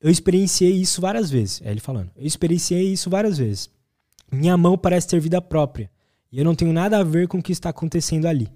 Eu 0.04 0.12
experienciei 0.12 0.74
isso 0.74 1.00
várias 1.00 1.32
vezes. 1.32 1.62
É 1.64 1.72
ele 1.72 1.80
falando. 1.80 2.12
Eu 2.18 2.26
experienciei 2.26 2.92
isso 2.92 3.10
várias 3.10 3.38
vezes. 3.38 3.70
Minha 4.30 4.58
mão 4.58 4.78
parece 4.78 5.08
ter 5.08 5.20
vida 5.22 5.42
própria. 5.42 5.90
E 6.30 6.38
eu 6.38 6.44
não 6.44 6.54
tenho 6.54 6.74
nada 6.74 7.00
a 7.00 7.04
ver 7.04 7.30
com 7.30 7.38
o 7.38 7.42
que 7.42 7.54
está 7.54 7.70
acontecendo 7.70 8.26
ali. 8.26 8.52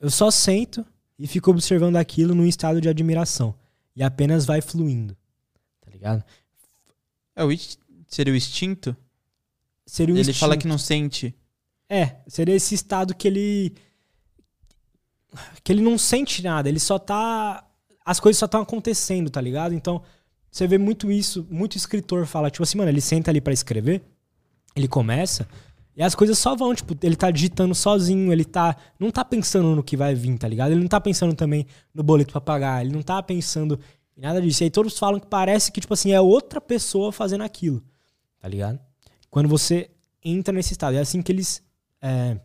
Eu 0.00 0.08
só 0.08 0.30
sento 0.30 0.84
e 1.18 1.26
fico 1.26 1.50
observando 1.50 1.96
aquilo 1.96 2.34
num 2.34 2.46
estado 2.46 2.80
de 2.80 2.88
admiração. 2.88 3.54
E 3.94 4.02
apenas 4.02 4.46
vai 4.46 4.62
fluindo. 4.62 5.14
Tá 5.82 5.90
ligado? 5.90 6.24
É, 7.36 7.44
o 7.44 7.50
seria 8.08 8.32
o 8.32 8.36
instinto? 8.36 8.96
Seria 9.84 10.14
o 10.14 10.16
ele 10.16 10.22
instinto. 10.22 10.38
fala 10.38 10.56
que 10.56 10.66
não 10.66 10.78
sente. 10.78 11.34
É, 11.86 12.16
seria 12.26 12.54
esse 12.54 12.74
estado 12.74 13.14
que 13.14 13.28
ele. 13.28 13.74
que 15.62 15.70
ele 15.70 15.82
não 15.82 15.98
sente 15.98 16.42
nada, 16.42 16.66
ele 16.66 16.80
só 16.80 16.98
tá 16.98 17.68
as 18.04 18.20
coisas 18.20 18.38
só 18.38 18.46
estão 18.46 18.60
acontecendo, 18.62 19.30
tá 19.30 19.40
ligado? 19.40 19.74
Então, 19.74 20.02
você 20.50 20.66
vê 20.66 20.78
muito 20.78 21.10
isso, 21.10 21.46
muito 21.50 21.76
escritor 21.76 22.26
fala, 22.26 22.50
tipo 22.50 22.62
assim, 22.62 22.78
mano, 22.78 22.90
ele 22.90 23.00
senta 23.00 23.30
ali 23.30 23.40
para 23.40 23.52
escrever, 23.52 24.02
ele 24.76 24.86
começa, 24.86 25.48
e 25.96 26.02
as 26.02 26.14
coisas 26.14 26.38
só 26.38 26.56
vão, 26.56 26.74
tipo, 26.74 26.96
ele 27.02 27.14
tá 27.14 27.30
digitando 27.30 27.72
sozinho, 27.74 28.32
ele 28.32 28.44
tá. 28.44 28.76
Não 28.98 29.12
tá 29.12 29.24
pensando 29.24 29.76
no 29.76 29.82
que 29.82 29.96
vai 29.96 30.12
vir, 30.12 30.36
tá 30.36 30.48
ligado? 30.48 30.72
Ele 30.72 30.80
não 30.80 30.88
tá 30.88 31.00
pensando 31.00 31.34
também 31.34 31.66
no 31.94 32.02
boleto 32.02 32.32
pra 32.32 32.40
pagar, 32.40 32.84
ele 32.84 32.92
não 32.92 33.00
tá 33.00 33.22
pensando 33.22 33.78
em 34.16 34.20
nada 34.20 34.42
disso. 34.42 34.62
E 34.62 34.64
aí 34.64 34.70
todos 34.70 34.98
falam 34.98 35.20
que 35.20 35.26
parece 35.28 35.70
que, 35.70 35.80
tipo 35.80 35.94
assim, 35.94 36.10
é 36.10 36.20
outra 36.20 36.60
pessoa 36.60 37.12
fazendo 37.12 37.44
aquilo, 37.44 37.80
tá 38.40 38.48
ligado? 38.48 38.80
Quando 39.30 39.48
você 39.48 39.88
entra 40.24 40.52
nesse 40.52 40.72
estado. 40.72 40.96
É 40.96 41.00
assim 41.00 41.22
que 41.22 41.30
eles. 41.30 41.62
É, 42.00 42.36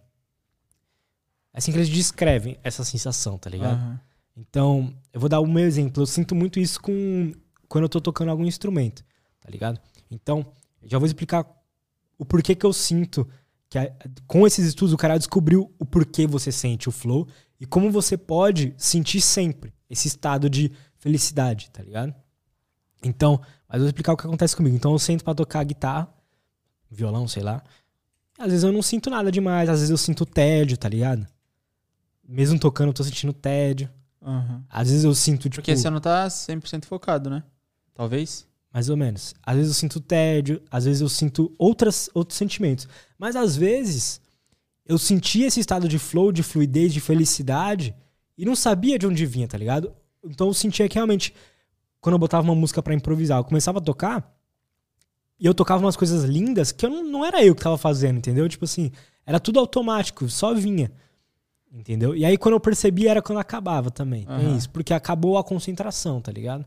é 1.53 1.57
assim 1.57 1.71
que 1.71 1.77
eles 1.77 1.89
descrevem 1.89 2.57
essa 2.63 2.83
sensação, 2.83 3.37
tá 3.37 3.49
ligado? 3.49 3.81
Uhum. 3.81 3.97
Então, 4.39 4.93
eu 5.11 5.19
vou 5.19 5.27
dar 5.27 5.41
o 5.41 5.45
meu 5.45 5.65
exemplo. 5.65 6.01
Eu 6.01 6.07
sinto 6.07 6.33
muito 6.33 6.59
isso 6.59 6.79
com 6.79 7.33
quando 7.67 7.83
eu 7.83 7.89
tô 7.89 7.99
tocando 7.99 8.29
algum 8.29 8.45
instrumento, 8.45 9.03
tá 9.41 9.49
ligado? 9.49 9.79
Então, 10.09 10.45
já 10.81 10.97
vou 10.97 11.05
explicar 11.05 11.45
o 12.17 12.25
porquê 12.25 12.55
que 12.55 12.65
eu 12.65 12.71
sinto 12.71 13.27
que 13.69 13.77
a, 13.77 13.93
com 14.25 14.47
esses 14.47 14.65
estudos 14.65 14.93
o 14.93 14.97
cara 14.97 15.17
descobriu 15.17 15.71
o 15.77 15.85
porquê 15.85 16.25
você 16.25 16.51
sente 16.51 16.87
o 16.87 16.91
flow 16.91 17.27
e 17.59 17.65
como 17.65 17.91
você 17.91 18.17
pode 18.17 18.73
sentir 18.77 19.21
sempre 19.21 19.73
esse 19.89 20.07
estado 20.07 20.49
de 20.49 20.71
felicidade, 20.97 21.69
tá 21.69 21.83
ligado? 21.83 22.15
Então, 23.03 23.39
mas 23.67 23.75
eu 23.75 23.81
vou 23.81 23.87
explicar 23.87 24.13
o 24.13 24.17
que 24.17 24.25
acontece 24.25 24.55
comigo. 24.55 24.75
Então 24.75 24.93
eu 24.93 24.99
sento 24.99 25.23
para 25.23 25.35
tocar 25.35 25.63
guitarra, 25.65 26.11
violão, 26.89 27.27
sei 27.27 27.43
lá. 27.43 27.61
Às 28.37 28.47
vezes 28.47 28.63
eu 28.63 28.71
não 28.71 28.81
sinto 28.81 29.09
nada 29.09 29.29
demais, 29.31 29.69
às 29.69 29.79
vezes 29.79 29.91
eu 29.91 29.97
sinto 29.97 30.25
tédio, 30.25 30.77
tá 30.77 30.87
ligado? 30.87 31.27
Mesmo 32.27 32.57
tocando, 32.57 32.87
eu 32.87 32.93
tô 32.93 33.03
sentindo 33.03 33.33
tédio. 33.33 33.89
Uhum. 34.21 34.63
Às 34.69 34.89
vezes 34.89 35.03
eu 35.03 35.13
sinto, 35.15 35.43
tipo... 35.43 35.55
Porque 35.55 35.75
você 35.75 35.89
não 35.89 35.99
tá 35.99 36.27
100% 36.27 36.85
focado, 36.85 37.29
né? 37.29 37.43
Talvez? 37.93 38.47
Mais 38.73 38.89
ou 38.89 38.97
menos. 38.97 39.33
Às 39.43 39.55
vezes 39.55 39.71
eu 39.71 39.75
sinto 39.75 39.99
tédio, 39.99 40.61
às 40.69 40.85
vezes 40.85 41.01
eu 41.01 41.09
sinto 41.09 41.53
outras, 41.57 42.09
outros 42.13 42.37
sentimentos. 42.37 42.87
Mas 43.17 43.35
às 43.35 43.55
vezes 43.55 44.21
eu 44.85 44.97
sentia 44.97 45.47
esse 45.47 45.59
estado 45.59 45.87
de 45.87 45.99
flow, 45.99 46.31
de 46.31 46.43
fluidez, 46.43 46.93
de 46.93 46.99
felicidade 46.99 47.95
e 48.37 48.45
não 48.45 48.55
sabia 48.55 48.97
de 48.97 49.07
onde 49.07 49.25
vinha, 49.25 49.47
tá 49.47 49.57
ligado? 49.57 49.93
Então 50.23 50.47
eu 50.47 50.53
sentia 50.53 50.87
que 50.87 50.95
realmente, 50.95 51.33
quando 51.99 52.13
eu 52.13 52.19
botava 52.19 52.43
uma 52.43 52.55
música 52.55 52.81
para 52.81 52.93
improvisar, 52.93 53.39
eu 53.39 53.43
começava 53.43 53.79
a 53.79 53.81
tocar 53.81 54.35
e 55.39 55.45
eu 55.45 55.53
tocava 55.53 55.83
umas 55.83 55.95
coisas 55.95 56.23
lindas 56.23 56.71
que 56.71 56.85
eu 56.85 56.89
não, 56.89 57.03
não 57.03 57.25
era 57.25 57.43
eu 57.43 57.55
que 57.55 57.63
tava 57.63 57.77
fazendo, 57.77 58.17
entendeu? 58.17 58.47
Tipo 58.49 58.65
assim, 58.65 58.91
era 59.25 59.39
tudo 59.39 59.59
automático, 59.59 60.27
só 60.29 60.53
vinha. 60.53 60.91
Entendeu? 61.71 62.15
E 62.15 62.25
aí 62.25 62.37
quando 62.37 62.55
eu 62.55 62.59
percebi 62.59 63.07
era 63.07 63.21
quando 63.21 63.37
acabava 63.37 63.91
também. 63.91 64.25
Uhum. 64.27 64.53
É 64.53 64.57
isso, 64.57 64.69
porque 64.69 64.93
acabou 64.93 65.37
a 65.37 65.43
concentração, 65.43 66.19
tá 66.19 66.31
ligado? 66.31 66.65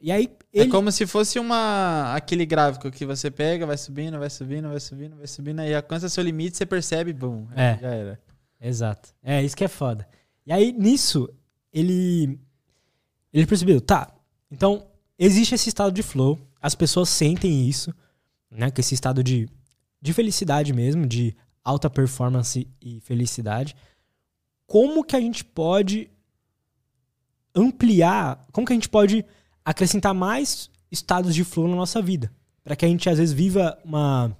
E 0.00 0.10
aí 0.10 0.24
é 0.52 0.60
ele... 0.60 0.68
É 0.68 0.70
como 0.70 0.90
se 0.90 1.06
fosse 1.06 1.38
uma 1.38 2.14
aquele 2.14 2.46
gráfico 2.46 2.90
que 2.90 3.04
você 3.04 3.30
pega, 3.30 3.66
vai 3.66 3.76
subindo, 3.76 4.18
vai 4.18 4.30
subindo, 4.30 4.68
vai 4.68 4.80
subindo, 4.80 5.16
vai 5.16 5.26
subindo, 5.26 5.60
aí 5.60 5.74
alcança 5.74 6.08
seu 6.08 6.22
limite, 6.22 6.56
você 6.56 6.66
percebe, 6.66 7.12
bum, 7.12 7.46
é, 7.54 7.78
já 7.80 7.88
era. 7.88 8.20
Exato. 8.60 9.14
É, 9.22 9.42
isso 9.42 9.56
que 9.56 9.64
é 9.64 9.68
foda. 9.68 10.06
E 10.46 10.52
aí 10.52 10.72
nisso, 10.72 11.28
ele 11.72 12.38
ele 13.32 13.46
percebeu, 13.46 13.80
tá. 13.80 14.12
Então, 14.50 14.86
existe 15.18 15.54
esse 15.54 15.68
estado 15.68 15.92
de 15.92 16.02
flow, 16.02 16.38
as 16.60 16.74
pessoas 16.74 17.08
sentem 17.08 17.68
isso, 17.68 17.92
né, 18.50 18.70
que 18.70 18.80
esse 18.80 18.94
estado 18.94 19.24
de 19.24 19.48
de 20.00 20.12
felicidade 20.12 20.72
mesmo, 20.72 21.06
de 21.06 21.34
alta 21.64 21.88
performance 21.88 22.68
e 22.80 23.00
felicidade. 23.00 23.76
Como 24.66 25.04
que 25.04 25.16
a 25.16 25.20
gente 25.20 25.44
pode 25.44 26.10
ampliar, 27.54 28.46
como 28.52 28.66
que 28.66 28.72
a 28.72 28.76
gente 28.76 28.88
pode 28.88 29.24
acrescentar 29.64 30.14
mais 30.14 30.70
estados 30.90 31.34
de 31.34 31.44
flow 31.44 31.68
na 31.68 31.76
nossa 31.76 32.02
vida. 32.02 32.30
para 32.64 32.76
que 32.76 32.84
a 32.84 32.88
gente, 32.88 33.10
às 33.10 33.18
vezes, 33.18 33.34
viva 33.34 33.76
uma, 33.84 34.36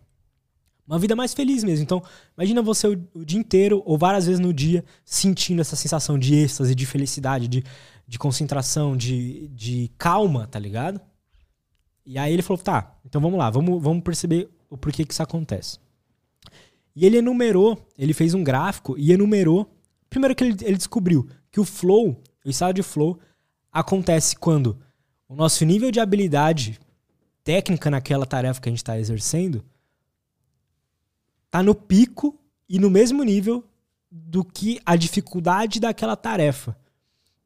uma 0.87 0.97
vida 0.97 1.17
mais 1.17 1.35
feliz 1.35 1.65
mesmo. 1.65 1.83
Então, 1.83 2.01
imagina 2.39 2.63
você 2.63 2.87
o, 2.87 3.09
o, 3.15 3.25
dia 3.25 3.39
inteiro, 3.39 3.83
ou 3.85 3.99
várias 3.99 4.27
vezes 4.27 4.39
no 4.39 4.53
dia, 4.53 4.85
sentindo 5.05 5.61
essa 5.61 5.75
sensação 5.75 6.17
de 6.17 6.35
êxtase, 6.37 6.73
de 6.73 6.87
felicidade, 6.87 7.49
de, 7.49 7.65
de 8.07 8.19
concentração, 8.21 8.97
de, 8.97 9.49
de 9.49 9.91
calma, 9.99 10.47
tá 10.47 10.59
ligado? 10.59 11.01
E 12.07 12.17
aí 12.17 12.33
ele 12.33 12.43
falou: 12.43 12.63
tá, 12.63 12.95
então 13.05 13.21
vamos 13.21 13.39
lá, 13.39 13.51
vamos, 13.51 13.83
vamos 13.83 14.05
perceber 14.05 14.49
o 14.71 14.77
porquê 14.77 15.05
que 15.05 15.13
isso 15.13 15.23
acontece. 15.23 15.81
E 16.95 17.07
ele 17.07 17.19
enumerou, 17.19 17.89
ele 17.97 18.13
fez 18.13 18.35
um 18.35 18.45
gráfico 18.45 18.97
e 18.99 19.13
enumerou. 19.13 19.75
Primeiro 20.11 20.35
que 20.35 20.45
ele, 20.45 20.57
ele 20.63 20.77
descobriu 20.77 21.27
que 21.51 21.61
o 21.61 21.65
flow, 21.65 22.23
o 22.45 22.51
estado 22.51 22.75
de 22.75 22.83
flow, 22.83 23.19
acontece 23.71 24.37
quando 24.37 24.79
o 25.29 25.35
nosso 25.35 25.65
nível 25.65 25.91
de 25.91 26.01
habilidade 26.01 26.79
técnica 27.43 27.91
naquela 27.91 28.27
tarefa 28.27 28.61
que 28.61 28.69
a 28.69 28.73
gente 28.73 28.79
está 28.79 28.99
exercendo 28.99 29.65
está 31.47 31.63
no 31.63 31.75
pico 31.75 32.39
e 32.69 32.79
no 32.79 32.91
mesmo 32.91 33.23
nível 33.23 33.65
do 34.11 34.45
que 34.45 34.81
a 34.85 34.97
dificuldade 34.97 35.81
daquela 35.81 36.17
tarefa. 36.17 36.77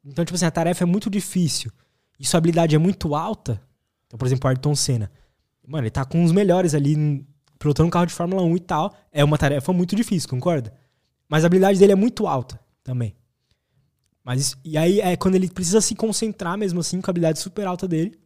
Então, 0.03 0.23
tipo 0.23 0.35
assim, 0.35 0.45
a 0.45 0.51
tarefa 0.51 0.83
é 0.83 0.85
muito 0.85 1.09
difícil 1.09 1.71
e 2.19 2.25
sua 2.25 2.37
habilidade 2.37 2.75
é 2.75 2.77
muito 2.77 3.15
alta. 3.15 3.61
Então, 4.05 4.17
por 4.17 4.25
exemplo, 4.25 4.47
o 4.47 4.49
Ayrton 4.49 4.75
Senna. 4.75 5.11
Mano, 5.65 5.83
ele 5.83 5.91
tá 5.91 6.05
com 6.05 6.23
os 6.23 6.31
melhores 6.31 6.73
ali 6.73 7.25
pilotando 7.57 7.87
um 7.87 7.89
carro 7.89 8.05
de 8.05 8.13
Fórmula 8.13 8.41
1 8.43 8.55
e 8.55 8.59
tal. 8.59 8.95
É 9.11 9.23
uma 9.23 9.37
tarefa 9.37 9.73
muito 9.73 9.95
difícil, 9.95 10.29
concorda? 10.29 10.73
Mas 11.27 11.43
a 11.43 11.47
habilidade 11.47 11.79
dele 11.79 11.91
é 11.91 11.95
muito 11.95 12.27
alta 12.27 12.59
também. 12.83 13.15
Mas 14.23 14.57
e 14.63 14.77
aí 14.77 14.99
é 14.99 15.15
quando 15.15 15.35
ele 15.35 15.49
precisa 15.49 15.81
se 15.81 15.95
concentrar 15.95 16.57
mesmo 16.57 16.79
assim 16.79 16.99
com 17.01 17.09
a 17.09 17.11
habilidade 17.11 17.39
super 17.39 17.65
alta 17.65 17.87
dele. 17.87 18.17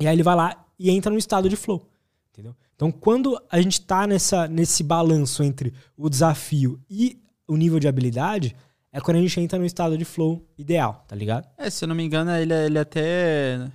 E 0.00 0.06
aí 0.06 0.14
ele 0.14 0.22
vai 0.22 0.36
lá 0.36 0.66
e 0.78 0.90
entra 0.90 1.10
no 1.10 1.18
estado 1.18 1.48
de 1.48 1.56
flow. 1.56 1.88
Entendeu? 2.32 2.54
Então, 2.76 2.92
quando 2.92 3.40
a 3.50 3.60
gente 3.60 3.80
tá 3.80 4.06
nessa, 4.06 4.46
nesse 4.46 4.84
balanço 4.84 5.42
entre 5.42 5.74
o 5.96 6.08
desafio 6.08 6.80
e 6.88 7.20
o 7.48 7.56
nível 7.56 7.80
de 7.80 7.88
habilidade, 7.88 8.54
é 8.92 9.00
quando 9.00 9.16
a 9.16 9.20
gente 9.20 9.40
entra 9.40 9.58
no 9.58 9.64
estado 9.64 9.98
de 9.98 10.04
flow 10.04 10.46
ideal, 10.56 11.04
tá 11.08 11.16
ligado? 11.16 11.48
É, 11.56 11.68
se 11.68 11.84
eu 11.84 11.88
não 11.88 11.94
me 11.94 12.04
engano, 12.04 12.30
ele, 12.30 12.54
ele 12.54 12.78
até. 12.78 13.68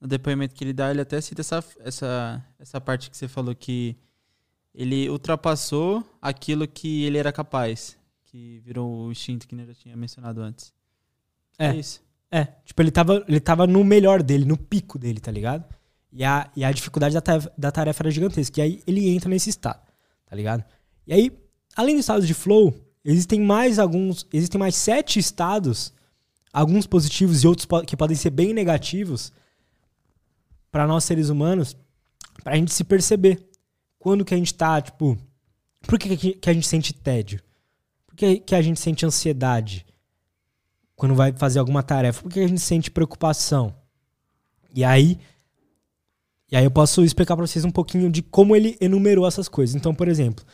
No 0.00 0.08
depoimento 0.08 0.54
que 0.54 0.64
ele 0.64 0.72
dá, 0.72 0.90
ele 0.90 1.02
até 1.02 1.20
cita 1.20 1.42
essa, 1.42 1.62
essa, 1.80 2.44
essa 2.58 2.80
parte 2.80 3.10
que 3.10 3.16
você 3.16 3.28
falou 3.28 3.54
que 3.54 3.96
ele 4.74 5.08
ultrapassou 5.08 6.04
aquilo 6.20 6.66
que 6.66 7.04
ele 7.04 7.18
era 7.18 7.32
capaz. 7.32 7.96
Que 8.26 8.60
virou 8.60 9.06
o 9.06 9.12
instinto 9.12 9.46
que 9.46 9.54
eu 9.54 9.66
já 9.66 9.74
tinha 9.74 9.96
mencionado 9.96 10.40
antes. 10.40 10.72
É. 11.58 11.66
é 11.66 11.76
isso. 11.76 12.00
É, 12.30 12.44
tipo, 12.64 12.80
ele 12.80 12.92
tava, 12.92 13.24
ele 13.26 13.40
tava 13.40 13.66
no 13.66 13.82
melhor 13.82 14.22
dele, 14.22 14.44
no 14.44 14.56
pico 14.56 14.98
dele, 14.98 15.18
tá 15.18 15.32
ligado? 15.32 15.64
E 16.12 16.24
a, 16.24 16.48
e 16.54 16.64
a 16.64 16.70
dificuldade 16.70 17.14
da 17.14 17.20
tarefa, 17.20 17.52
da 17.58 17.72
tarefa 17.72 18.02
era 18.02 18.10
gigantesca. 18.10 18.60
E 18.60 18.62
aí 18.62 18.82
ele 18.86 19.08
entra 19.08 19.28
nesse 19.28 19.50
estado, 19.50 19.80
tá 20.26 20.36
ligado? 20.36 20.64
E 21.06 21.12
aí, 21.12 21.32
além 21.74 21.96
do 21.96 22.00
estado 22.00 22.24
de 22.24 22.32
flow, 22.32 22.74
existem 23.04 23.40
mais 23.40 23.80
alguns. 23.80 24.26
Existem 24.32 24.58
mais 24.58 24.76
sete 24.76 25.18
estados, 25.18 25.92
alguns 26.52 26.86
positivos 26.86 27.42
e 27.42 27.48
outros 27.48 27.66
que 27.84 27.96
podem 27.96 28.16
ser 28.16 28.30
bem 28.30 28.54
negativos 28.54 29.32
para 30.70 30.86
nós 30.86 31.02
seres 31.02 31.30
humanos, 31.30 31.76
pra 32.44 32.54
gente 32.54 32.72
se 32.72 32.84
perceber. 32.84 33.49
Quando 34.00 34.24
que 34.24 34.34
a 34.34 34.36
gente 34.36 34.52
tá, 34.52 34.82
tipo. 34.82 35.16
Por 35.86 35.96
que, 35.96 36.34
que 36.34 36.50
a 36.50 36.52
gente 36.52 36.66
sente 36.66 36.92
tédio? 36.92 37.40
Por 38.04 38.16
que, 38.16 38.40
que 38.40 38.54
a 38.56 38.60
gente 38.60 38.80
sente 38.80 39.06
ansiedade? 39.06 39.86
quando 41.00 41.14
vai 41.14 41.32
fazer 41.32 41.58
alguma 41.58 41.82
tarefa? 41.82 42.22
Por 42.22 42.30
que 42.30 42.40
a 42.40 42.46
gente 42.46 42.60
sente 42.60 42.90
preocupação? 42.90 43.74
E 44.74 44.84
aí, 44.84 45.18
e 46.52 46.56
aí 46.56 46.62
eu 46.62 46.70
posso 46.70 47.02
explicar 47.02 47.34
para 47.34 47.46
vocês 47.46 47.64
um 47.64 47.70
pouquinho 47.70 48.10
de 48.10 48.20
como 48.20 48.54
ele 48.54 48.76
enumerou 48.82 49.26
essas 49.26 49.48
coisas. 49.48 49.74
Então, 49.74 49.94
por 49.94 50.08
exemplo, 50.08 50.44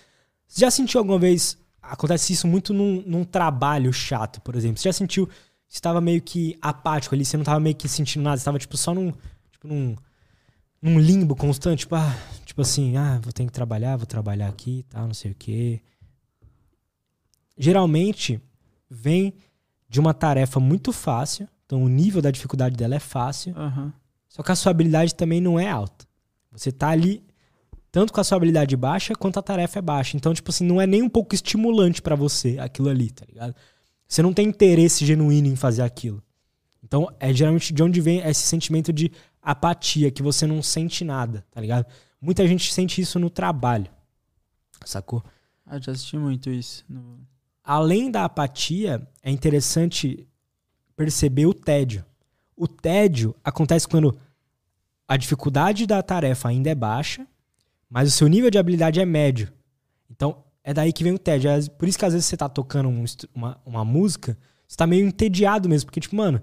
você 0.46 0.61
já 0.61 0.70
sentiu 0.70 1.00
alguma 1.00 1.18
vez, 1.18 1.59
acontece 1.82 2.32
isso 2.32 2.46
muito 2.46 2.72
num, 2.72 3.02
num 3.04 3.24
trabalho 3.24 3.92
chato, 3.92 4.40
por 4.40 4.54
exemplo. 4.54 4.78
Você 4.78 4.88
já 4.88 4.92
sentiu, 4.92 5.26
você 5.66 5.78
estava 5.78 6.00
meio 6.00 6.22
que 6.22 6.56
apático 6.62 7.12
ali, 7.12 7.24
você 7.24 7.37
não 7.37 7.42
estava 7.42 7.59
meio 7.59 7.74
que 7.74 7.88
sentindo 7.88 8.22
nada, 8.22 8.37
você 8.37 8.42
estava 8.42 8.59
tipo 8.61 8.76
só 8.76 8.94
num, 8.94 9.12
tipo, 9.50 9.66
num, 9.66 9.96
num 10.87 11.01
limbo 11.01 11.35
constante, 11.35 11.81
tipo, 11.81 11.96
ah, 11.96 12.16
tipo 12.44 12.62
assim, 12.62 12.96
ah, 12.96 13.18
vou 13.20 13.33
ter 13.33 13.44
que 13.44 13.53
trabalhar, 13.53 13.96
vou 13.96 14.07
trabalhar 14.07 14.49
aqui, 14.49 14.85
tal, 14.88 15.03
tá, 15.03 15.07
não 15.09 15.14
sei 15.14 15.33
o 15.33 15.35
quê. 15.35 15.81
Geralmente 17.59 18.40
vem 18.88 19.35
de 19.88 19.99
uma 19.99 20.14
tarefa 20.14 20.61
muito 20.61 20.92
fácil. 20.92 21.49
Então 21.64 21.83
o 21.83 21.88
nível 21.88 22.22
da 22.22 22.31
dificuldade 22.31 22.77
dela 22.77 22.94
é 22.94 23.01
fácil. 23.01 23.53
Uhum. 23.57 23.90
Só 24.29 24.44
que 24.44 24.53
a 24.53 24.55
sua 24.55 24.70
habilidade 24.70 25.12
também 25.14 25.40
não 25.40 25.59
é 25.59 25.68
alta. 25.68 26.07
Você 26.53 26.70
tá 26.70 26.90
ali 26.90 27.25
tanto 27.90 28.12
com 28.12 28.20
a 28.20 28.25
sua 28.25 28.37
habilidade 28.37 28.77
baixa 28.77 29.14
quanto 29.14 29.38
a 29.40 29.42
tarefa 29.42 29.81
é 29.81 29.83
baixa. 29.83 30.16
Então, 30.16 30.33
tipo 30.33 30.51
assim, 30.51 30.64
não 30.64 30.81
é 30.81 30.87
nem 30.87 31.03
um 31.03 31.09
pouco 31.09 31.35
estimulante 31.35 32.01
para 32.01 32.14
você 32.14 32.59
aquilo 32.61 32.88
ali, 32.88 33.11
tá 33.11 33.25
ligado? 33.27 33.57
Você 34.07 34.22
não 34.22 34.33
tem 34.33 34.46
interesse 34.46 35.05
genuíno 35.05 35.49
em 35.49 35.57
fazer 35.57 35.83
aquilo. 35.83 36.22
Então, 36.85 37.09
é 37.18 37.33
geralmente 37.33 37.72
de 37.72 37.83
onde 37.83 38.01
vem 38.01 38.20
esse 38.20 38.42
sentimento 38.42 38.92
de 38.92 39.11
apatia, 39.52 40.11
que 40.11 40.22
você 40.22 40.46
não 40.46 40.62
sente 40.62 41.04
nada, 41.04 41.46
tá 41.50 41.61
ligado? 41.61 41.87
Muita 42.20 42.46
gente 42.46 42.72
sente 42.72 43.00
isso 43.00 43.18
no 43.18 43.30
trabalho. 43.30 43.90
Sacou? 44.85 45.22
Ah, 45.64 45.78
já 45.78 45.92
assisti 45.92 46.18
muito 46.18 46.50
isso. 46.50 46.85
No 46.88 47.20
além 47.66 48.11
da 48.11 48.24
apatia, 48.24 49.06
é 49.20 49.30
interessante 49.30 50.26
perceber 50.94 51.46
o 51.46 51.52
tédio. 51.52 52.04
O 52.56 52.68
tédio 52.68 53.35
acontece 53.42 53.88
quando 53.88 54.16
a 55.09 55.16
dificuldade 55.16 55.85
da 55.85 56.00
tarefa 56.00 56.48
ainda 56.48 56.70
é 56.70 56.74
baixa, 56.74 57.26
mas 57.90 58.09
o 58.09 58.12
seu 58.12 58.28
nível 58.28 58.50
de 58.50 58.59
habilidade 58.59 59.00
é 59.00 59.04
médio. 59.04 59.52
Então, 60.09 60.44
é 60.62 60.72
daí 60.72 60.92
que 60.92 61.02
vem 61.02 61.12
o 61.12 61.18
tédio. 61.18 61.50
É 61.50 61.61
por 61.68 61.88
isso 61.88 61.98
que 61.98 62.04
às 62.04 62.12
vezes 62.12 62.26
você 62.26 62.37
tá 62.37 62.48
tocando 62.48 62.88
um, 62.88 63.04
uma, 63.35 63.61
uma 63.66 63.85
música, 63.85 64.38
você 64.66 64.76
tá 64.76 64.87
meio 64.87 65.06
entediado 65.06 65.68
mesmo, 65.68 65.87
porque, 65.87 66.00
tipo, 66.00 66.16
mano, 66.16 66.40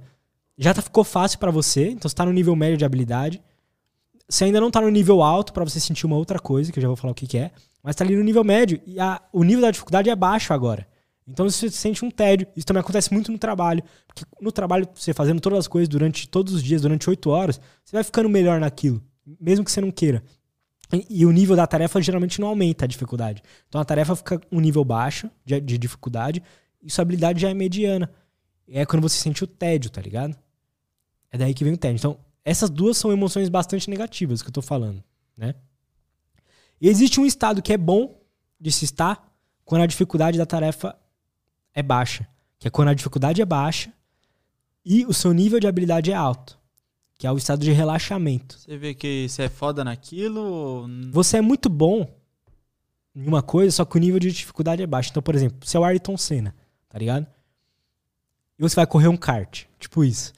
já 0.58 0.74
tá, 0.74 0.82
ficou 0.82 1.04
fácil 1.04 1.40
para 1.40 1.52
você, 1.52 1.90
então 1.90 2.08
você 2.08 2.16
tá 2.16 2.26
no 2.26 2.34
nível 2.34 2.56
médio 2.56 2.78
de 2.78 2.86
habilidade. 2.86 3.42
Você 4.30 4.46
ainda 4.46 4.62
não 4.62 4.72
tá 4.72 4.82
no 4.82 4.90
nível 4.90 5.22
alto 5.22 5.54
para 5.54 5.64
você 5.64 5.80
sentir 5.80 6.06
uma 6.06 6.16
outra 6.16 6.40
coisa, 6.40 6.72
que 6.72 6.80
eu 6.80 6.82
já 6.82 6.88
vou 6.88 6.98
falar 6.98 7.12
o 7.12 7.16
que, 7.16 7.28
que 7.28 7.38
é, 7.38 7.52
mas 7.82 7.96
tá 7.96 8.04
ali 8.04 8.16
no 8.16 8.24
nível 8.24 8.44
médio 8.44 8.80
e 8.86 9.00
a, 9.00 9.22
o 9.32 9.44
nível 9.44 9.62
da 9.62 9.72
dificuldade 9.72 10.10
é 10.10 10.16
baixo 10.16 10.54
agora. 10.54 10.88
Então 11.28 11.50
você 11.50 11.70
sente 11.70 12.04
um 12.04 12.12
tédio. 12.12 12.48
Isso 12.56 12.66
também 12.66 12.82
acontece 12.82 13.14
muito 13.14 13.32
no 13.32 13.38
trabalho. 13.38 13.84
Porque 14.08 14.24
no 14.42 14.52
trabalho, 14.52 14.88
você 14.94 15.14
fazendo 15.14 15.40
todas 15.40 15.60
as 15.60 15.68
coisas 15.68 15.88
durante 15.88 16.28
todos 16.28 16.54
os 16.54 16.64
dias, 16.64 16.82
durante 16.82 17.10
oito 17.10 17.30
horas, 17.30 17.60
você 17.84 17.96
vai 17.96 18.04
ficando 18.04 18.30
melhor 18.30 18.60
naquilo. 18.60 19.02
Mesmo 19.40 19.64
que 19.64 19.72
você 19.72 19.82
não 19.82 19.92
queira. 19.92 20.24
E, 20.92 21.22
e, 21.22 21.26
o 21.26 21.32
nível 21.32 21.56
da 21.56 21.66
tarefa 21.66 22.02
geralmente 22.02 22.40
não 22.40 22.50
aumenta 22.50 22.86
a 22.86 22.88
dificuldade. 22.88 23.42
Então 23.68 23.80
a 23.80 23.86
tarefa 23.86 24.16
fica 24.16 24.42
um 24.52 24.60
nível 24.60 24.84
baixo 24.84 25.30
de, 25.46 25.60
de 25.60 25.78
dificuldade 25.78 26.44
e 26.82 26.92
sua 26.92 27.02
habilidade 27.04 27.42
já 27.42 27.50
é 27.50 27.54
mediana. 27.54 28.12
É 28.68 28.86
quando 28.86 29.02
você 29.02 29.18
sente 29.18 29.44
o 29.44 29.48
tédio, 29.48 29.90
tá 29.90 30.02
ligado? 30.02 30.38
É 31.34 31.38
daí 31.38 31.54
que 31.56 31.64
vem 31.64 31.74
o 31.74 31.78
tédio. 31.78 31.98
Então, 31.98 32.20
essas 32.46 32.70
duas 32.70 32.96
são 32.96 33.12
emoções 33.12 33.50
bastante 33.50 33.90
negativas 33.90 34.44
que 34.44 34.50
eu 34.50 34.54
tô 34.54 34.62
falando, 34.62 35.04
né? 35.36 35.56
E 36.80 36.88
existe 36.88 37.20
um 37.20 37.26
estado 37.26 37.60
que 37.60 37.74
é 37.74 37.78
bom 37.78 38.22
de 38.60 38.72
se 38.72 38.86
estar 38.86 39.36
quando 39.66 39.82
a 39.82 39.88
dificuldade 39.88 40.38
da 40.38 40.46
tarefa 40.46 40.96
é 41.74 41.82
baixa, 41.82 42.28
que 42.60 42.68
é 42.68 42.72
quando 42.72 42.90
a 42.90 42.94
dificuldade 42.94 43.42
é 43.42 43.46
baixa 43.46 43.92
e 44.86 45.06
o 45.08 45.14
seu 45.14 45.34
nível 45.34 45.60
de 45.60 45.66
habilidade 45.66 46.12
é 46.12 46.16
alto, 46.16 46.60
que 47.18 47.26
é 47.26 47.32
o 47.32 47.38
estado 47.38 47.64
de 47.64 47.72
relaxamento. 47.72 48.60
Você 48.60 48.78
vê 48.78 48.94
que 48.94 49.28
você 49.28 49.44
é 49.44 49.50
foda 49.50 49.84
naquilo? 49.84 50.88
Você 51.10 51.38
é 51.38 51.42
muito 51.42 51.68
bom 51.68 52.08
em 53.16 53.26
uma 53.26 53.42
coisa, 53.42 53.72
só 53.72 53.86
que 53.86 53.98
o 53.98 54.00
nível 54.00 54.20
de 54.20 54.32
dificuldade 54.32 54.84
é 54.84 54.88
baixo. 54.88 55.10
Então, 55.10 55.24
por 55.24 55.34
exemplo, 55.34 55.58
você 55.64 55.78
é 55.78 55.80
o 55.80 55.84
Ayrton 55.84 56.16
Senna, 56.16 56.54
tá 56.88 57.00
ligado? 57.00 57.26
E 58.60 58.62
você 58.62 58.76
vai 58.76 58.86
correr 58.86 59.08
um 59.08 59.18
kart, 59.18 59.66
tipo 59.80 60.04
isso. 60.04 60.32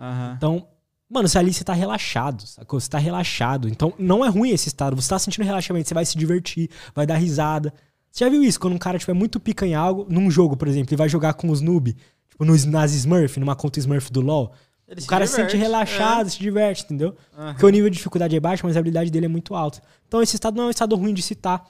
Uhum. 0.00 0.34
Então, 0.36 0.68
mano, 1.08 1.28
você 1.28 1.38
ali 1.38 1.52
você 1.52 1.64
tá 1.64 1.72
relaxado, 1.72 2.46
sacou? 2.46 2.80
Você 2.80 2.88
tá 2.88 2.98
relaxado. 2.98 3.68
Então, 3.68 3.92
não 3.98 4.24
é 4.24 4.28
ruim 4.28 4.50
esse 4.50 4.68
estado. 4.68 4.96
Você 4.96 5.08
tá 5.08 5.18
sentindo 5.18 5.44
relaxamento, 5.44 5.88
você 5.88 5.94
vai 5.94 6.04
se 6.04 6.16
divertir, 6.16 6.70
vai 6.94 7.06
dar 7.06 7.16
risada. 7.16 7.72
Você 8.10 8.24
já 8.24 8.30
viu 8.30 8.42
isso? 8.44 8.60
Quando 8.60 8.74
um 8.74 8.78
cara 8.78 8.98
tiver 8.98 9.12
muito 9.12 9.40
pica 9.40 9.66
em 9.66 9.74
algo, 9.74 10.06
num 10.08 10.30
jogo, 10.30 10.56
por 10.56 10.68
exemplo, 10.68 10.94
e 10.94 10.96
vai 10.96 11.08
jogar 11.08 11.34
com 11.34 11.50
os 11.50 11.60
noob, 11.60 11.96
tipo 12.30 12.44
nos, 12.44 12.64
nas 12.64 12.92
Smurf, 12.92 13.40
numa 13.40 13.56
conta 13.56 13.80
Smurf 13.80 14.12
do 14.12 14.20
LoL, 14.20 14.52
Ele 14.86 15.00
o 15.00 15.06
cara 15.06 15.26
se, 15.26 15.32
diverte, 15.32 15.50
se 15.50 15.56
sente 15.56 15.62
relaxado, 15.62 16.26
é. 16.26 16.30
se 16.30 16.38
diverte, 16.38 16.84
entendeu? 16.84 17.16
Uhum. 17.36 17.46
Porque 17.52 17.66
o 17.66 17.70
nível 17.70 17.90
de 17.90 17.96
dificuldade 17.96 18.36
é 18.36 18.40
baixo, 18.40 18.64
mas 18.64 18.76
a 18.76 18.80
habilidade 18.80 19.10
dele 19.10 19.26
é 19.26 19.28
muito 19.28 19.54
alta. 19.54 19.82
Então 20.06 20.22
esse 20.22 20.36
estado 20.36 20.56
não 20.56 20.64
é 20.64 20.66
um 20.68 20.70
estado 20.70 20.94
ruim 20.94 21.12
de 21.12 21.22
citar. 21.22 21.66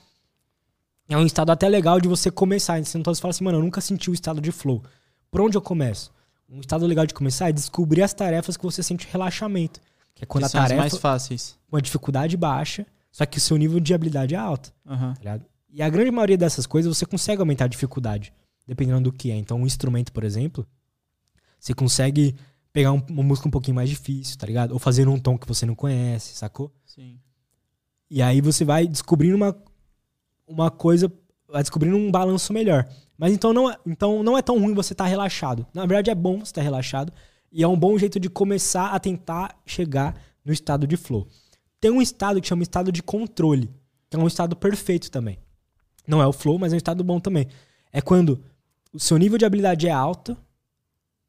É 1.08 1.16
um 1.16 1.24
estado 1.24 1.50
até 1.50 1.68
legal 1.68 2.00
de 2.00 2.08
você 2.08 2.30
começar. 2.30 2.82
Você 2.82 2.96
não 2.98 3.04
fala 3.04 3.30
assim, 3.30 3.44
mano, 3.44 3.58
eu 3.58 3.62
nunca 3.62 3.80
senti 3.80 4.10
o 4.10 4.14
estado 4.14 4.40
de 4.40 4.50
flow. 4.52 4.82
Por 5.30 5.40
onde 5.40 5.56
eu 5.56 5.62
começo? 5.62 6.12
Um 6.55 6.61
estado 6.61 6.87
legal 6.87 7.05
de 7.05 7.12
começar 7.12 7.49
é 7.49 7.53
descobrir 7.53 8.03
as 8.03 8.14
tarefas 8.14 8.57
que 8.57 8.62
você 8.62 8.81
sente 8.81 9.09
relaxamento. 9.11 9.81
Que 10.14 10.23
é 10.23 10.27
quando 10.27 10.49
que 10.49 10.57
a 10.57 10.61
tarefa. 10.61 10.81
mais 10.81 10.97
fáceis. 10.97 11.59
Com 11.69 11.77
a 11.77 11.81
dificuldade 11.81 12.37
baixa, 12.37 12.87
só 13.11 13.27
que 13.27 13.38
o 13.38 13.40
seu 13.40 13.57
nível 13.57 13.81
de 13.81 13.93
habilidade 13.93 14.37
é 14.37 14.38
alto. 14.38 14.73
Uhum. 14.87 15.14
Tá 15.14 15.40
e 15.69 15.83
a 15.83 15.88
grande 15.88 16.12
maioria 16.12 16.38
dessas 16.38 16.64
coisas 16.64 16.97
você 16.97 17.05
consegue 17.05 17.40
aumentar 17.40 17.64
a 17.64 17.69
dificuldade, 17.69 18.33
dependendo 18.64 19.11
do 19.11 19.12
que 19.12 19.33
é. 19.33 19.35
Então, 19.37 19.61
um 19.61 19.67
instrumento, 19.67 20.12
por 20.12 20.23
exemplo, 20.23 20.64
você 21.59 21.75
consegue 21.75 22.37
pegar 22.73 22.93
um, 22.93 23.03
uma 23.11 23.25
música 23.25 23.49
um 23.49 23.51
pouquinho 23.51 23.75
mais 23.75 23.90
difícil, 23.90 24.38
tá 24.38 24.47
ligado? 24.47 24.71
Ou 24.71 24.79
fazer 24.79 25.09
um 25.09 25.19
tom 25.19 25.37
que 25.37 25.49
você 25.49 25.67
não 25.67 25.75
conhece, 25.75 26.37
sacou? 26.37 26.73
Sim. 26.85 27.19
E 28.09 28.23
aí 28.23 28.40
você 28.40 28.64
vai 28.64 28.87
descobrindo 28.87 29.35
uma, 29.35 29.57
uma 30.47 30.71
coisa, 30.71 31.12
vai 31.49 31.62
descobrindo 31.62 31.97
um 31.97 32.12
balanço 32.12 32.53
melhor. 32.53 32.88
Mas 33.16 33.33
então 33.33 33.53
não, 33.53 33.70
é, 33.70 33.77
então 33.87 34.22
não 34.22 34.37
é 34.37 34.42
tão 34.42 34.59
ruim 34.59 34.74
você 34.74 34.92
estar 34.92 35.05
tá 35.05 35.11
relaxado. 35.11 35.66
Na 35.72 35.87
verdade 35.87 36.11
é 36.11 36.14
bom 36.14 36.38
você 36.38 36.50
estar 36.50 36.61
tá 36.61 36.64
relaxado 36.64 37.12
e 37.53 37.62
é 37.62 37.68
um 37.68 37.79
bom 37.79 37.96
jeito 37.96 38.18
de 38.18 38.29
começar 38.29 38.88
a 38.88 38.98
tentar 38.98 39.61
chegar 39.64 40.20
no 40.44 40.53
estado 40.53 40.87
de 40.87 40.96
flow. 40.96 41.29
Tem 41.81 41.90
um 41.90 42.03
estado 42.03 42.40
que 42.40 42.48
chama 42.48 42.62
estado 42.62 42.90
de 42.90 43.03
controle, 43.03 43.70
que 44.11 44.16
é 44.16 44.18
um 44.18 44.27
estado 44.27 44.57
perfeito 44.57 45.11
também. 45.11 45.38
Não 46.07 46.20
é 46.20 46.27
o 46.27 46.33
flow, 46.33 46.59
mas 46.59 46.72
é 46.72 46.77
um 46.77 46.79
estado 46.79 47.05
bom 47.05 47.20
também. 47.20 47.46
É 47.92 48.00
quando 48.00 48.42
o 48.92 48.98
seu 48.98 49.16
nível 49.16 49.38
de 49.38 49.44
habilidade 49.44 49.87
é 49.87 49.92
alto 49.92 50.37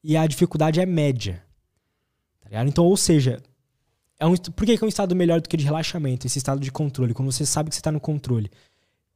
e 0.04 0.18
a 0.18 0.26
dificuldade 0.26 0.80
é 0.80 0.86
média. 0.86 1.44
Tá 2.42 2.64
então, 2.64 2.86
ou 2.86 2.96
seja, 2.96 3.42
é 4.20 4.26
um, 4.26 4.36
por 4.36 4.66
que 4.66 4.74
é 4.74 4.86
um 4.86 4.88
estado 4.88 5.16
melhor 5.16 5.42
do 5.42 5.50
que 5.50 5.58
de 5.58 5.66
relaxamento, 5.66 6.26
esse 6.26 6.38
estado 6.38 6.60
de 6.60 6.72
controle, 6.72 7.14
quando 7.14 7.32
você 7.32 7.46
sabe 7.46 7.70
que 7.70 7.76
você 7.76 7.80
está 7.80 7.92
no 7.92 8.00
controle? 8.00 8.50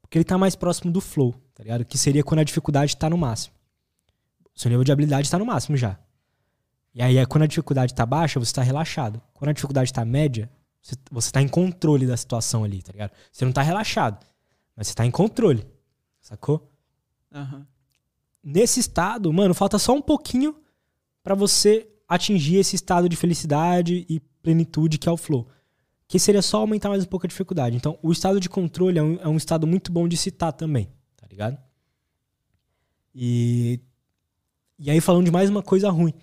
Porque 0.02 0.18
ele 0.18 0.24
está 0.24 0.38
mais 0.38 0.56
próximo 0.56 0.92
do 0.92 1.00
flow, 1.00 1.36
tá 1.60 1.64
ligado? 1.64 1.84
Que 1.84 1.98
seria 1.98 2.24
quando 2.24 2.40
a 2.40 2.44
dificuldade 2.46 2.94
está 2.94 3.10
no 3.10 3.18
máximo. 3.18 3.54
Seu 4.56 4.70
nível 4.70 4.86
de 4.86 4.94
habilidade 4.94 5.28
está 5.28 5.38
no 5.38 5.46
máximo 5.46 5.76
já. 5.76 6.00
E 6.96 7.02
aí, 7.02 7.18
é 7.18 7.26
quando 7.26 7.44
a 7.44 7.48
dificuldade 7.48 7.92
está 7.92 8.06
baixa, 8.06 8.40
você 8.40 8.50
está 8.50 8.62
relaxado. 8.62 9.22
Quando 9.34 9.50
a 9.50 9.54
dificuldade 9.54 9.90
está 9.90 10.06
média, 10.06 10.50
você 11.12 11.28
está 11.28 11.42
em 11.42 11.50
controle 11.50 12.08
da 12.08 12.16
situação 12.16 12.64
ali, 12.64 12.82
tá 12.82 12.94
ligado? 12.94 13.12
Você 13.30 13.44
não 13.44 13.50
está 13.50 13.62
relaxado. 13.62 14.26
Mas 14.74 14.88
você 14.88 14.94
tá 14.94 15.06
em 15.06 15.12
controle. 15.12 15.68
Sacou? 16.22 16.72
Uhum. 17.30 17.66
Nesse 18.42 18.80
estado, 18.80 19.32
mano, 19.34 19.54
falta 19.54 19.78
só 19.78 19.94
um 19.94 20.02
pouquinho 20.02 20.56
para 21.22 21.36
você 21.36 21.90
atingir 22.08 22.56
esse 22.56 22.78
estado 22.78 23.10
de 23.10 23.18
felicidade 23.18 24.06
e 24.08 24.22
plenitude 24.42 24.98
que 24.98 25.10
é 25.10 25.12
o 25.12 25.18
flow. 25.18 25.46
Que 26.08 26.18
seria 26.18 26.42
só 26.42 26.60
aumentar 26.60 26.88
mais 26.88 27.04
um 27.04 27.08
pouco 27.08 27.26
a 27.26 27.30
dificuldade. 27.30 27.76
Então, 27.76 28.00
o 28.02 28.14
estado 28.14 28.40
de 28.40 28.48
controle 28.48 28.98
é 28.98 29.04
um, 29.04 29.16
é 29.16 29.28
um 29.28 29.36
estado 29.36 29.68
muito 29.68 29.92
bom 29.92 30.08
de 30.08 30.16
citar 30.16 30.54
também, 30.54 30.86
tá 30.86 30.92
ligado? 31.32 31.58
E, 33.14 33.80
e 34.78 34.90
aí, 34.90 35.02
falando 35.02 35.26
de 35.26 35.32
mais 35.32 35.50
uma 35.50 35.62
coisa 35.62 35.90
ruim, 35.90 36.14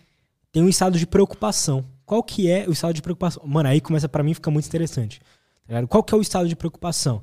tem 0.53 0.63
um 0.63 0.69
estado 0.69 0.99
de 0.99 1.07
preocupação. 1.07 1.85
Qual 2.05 2.23
que 2.23 2.51
é 2.51 2.69
o 2.69 2.73
estado 2.73 2.95
de 2.95 3.03
preocupação? 3.03 3.43
Mano, 3.47 3.69
aí 3.69 3.81
começa 3.81 4.09
para 4.09 4.23
mim 4.23 4.35
fica 4.35 4.51
muito 4.51 4.67
interessante. 4.67 5.21
Tá 5.67 5.87
Qual 5.87 6.03
que 6.03 6.15
é 6.15 6.17
o 6.17 6.21
estado 6.21 6.49
de 6.49 6.57
preocupação? 6.57 7.23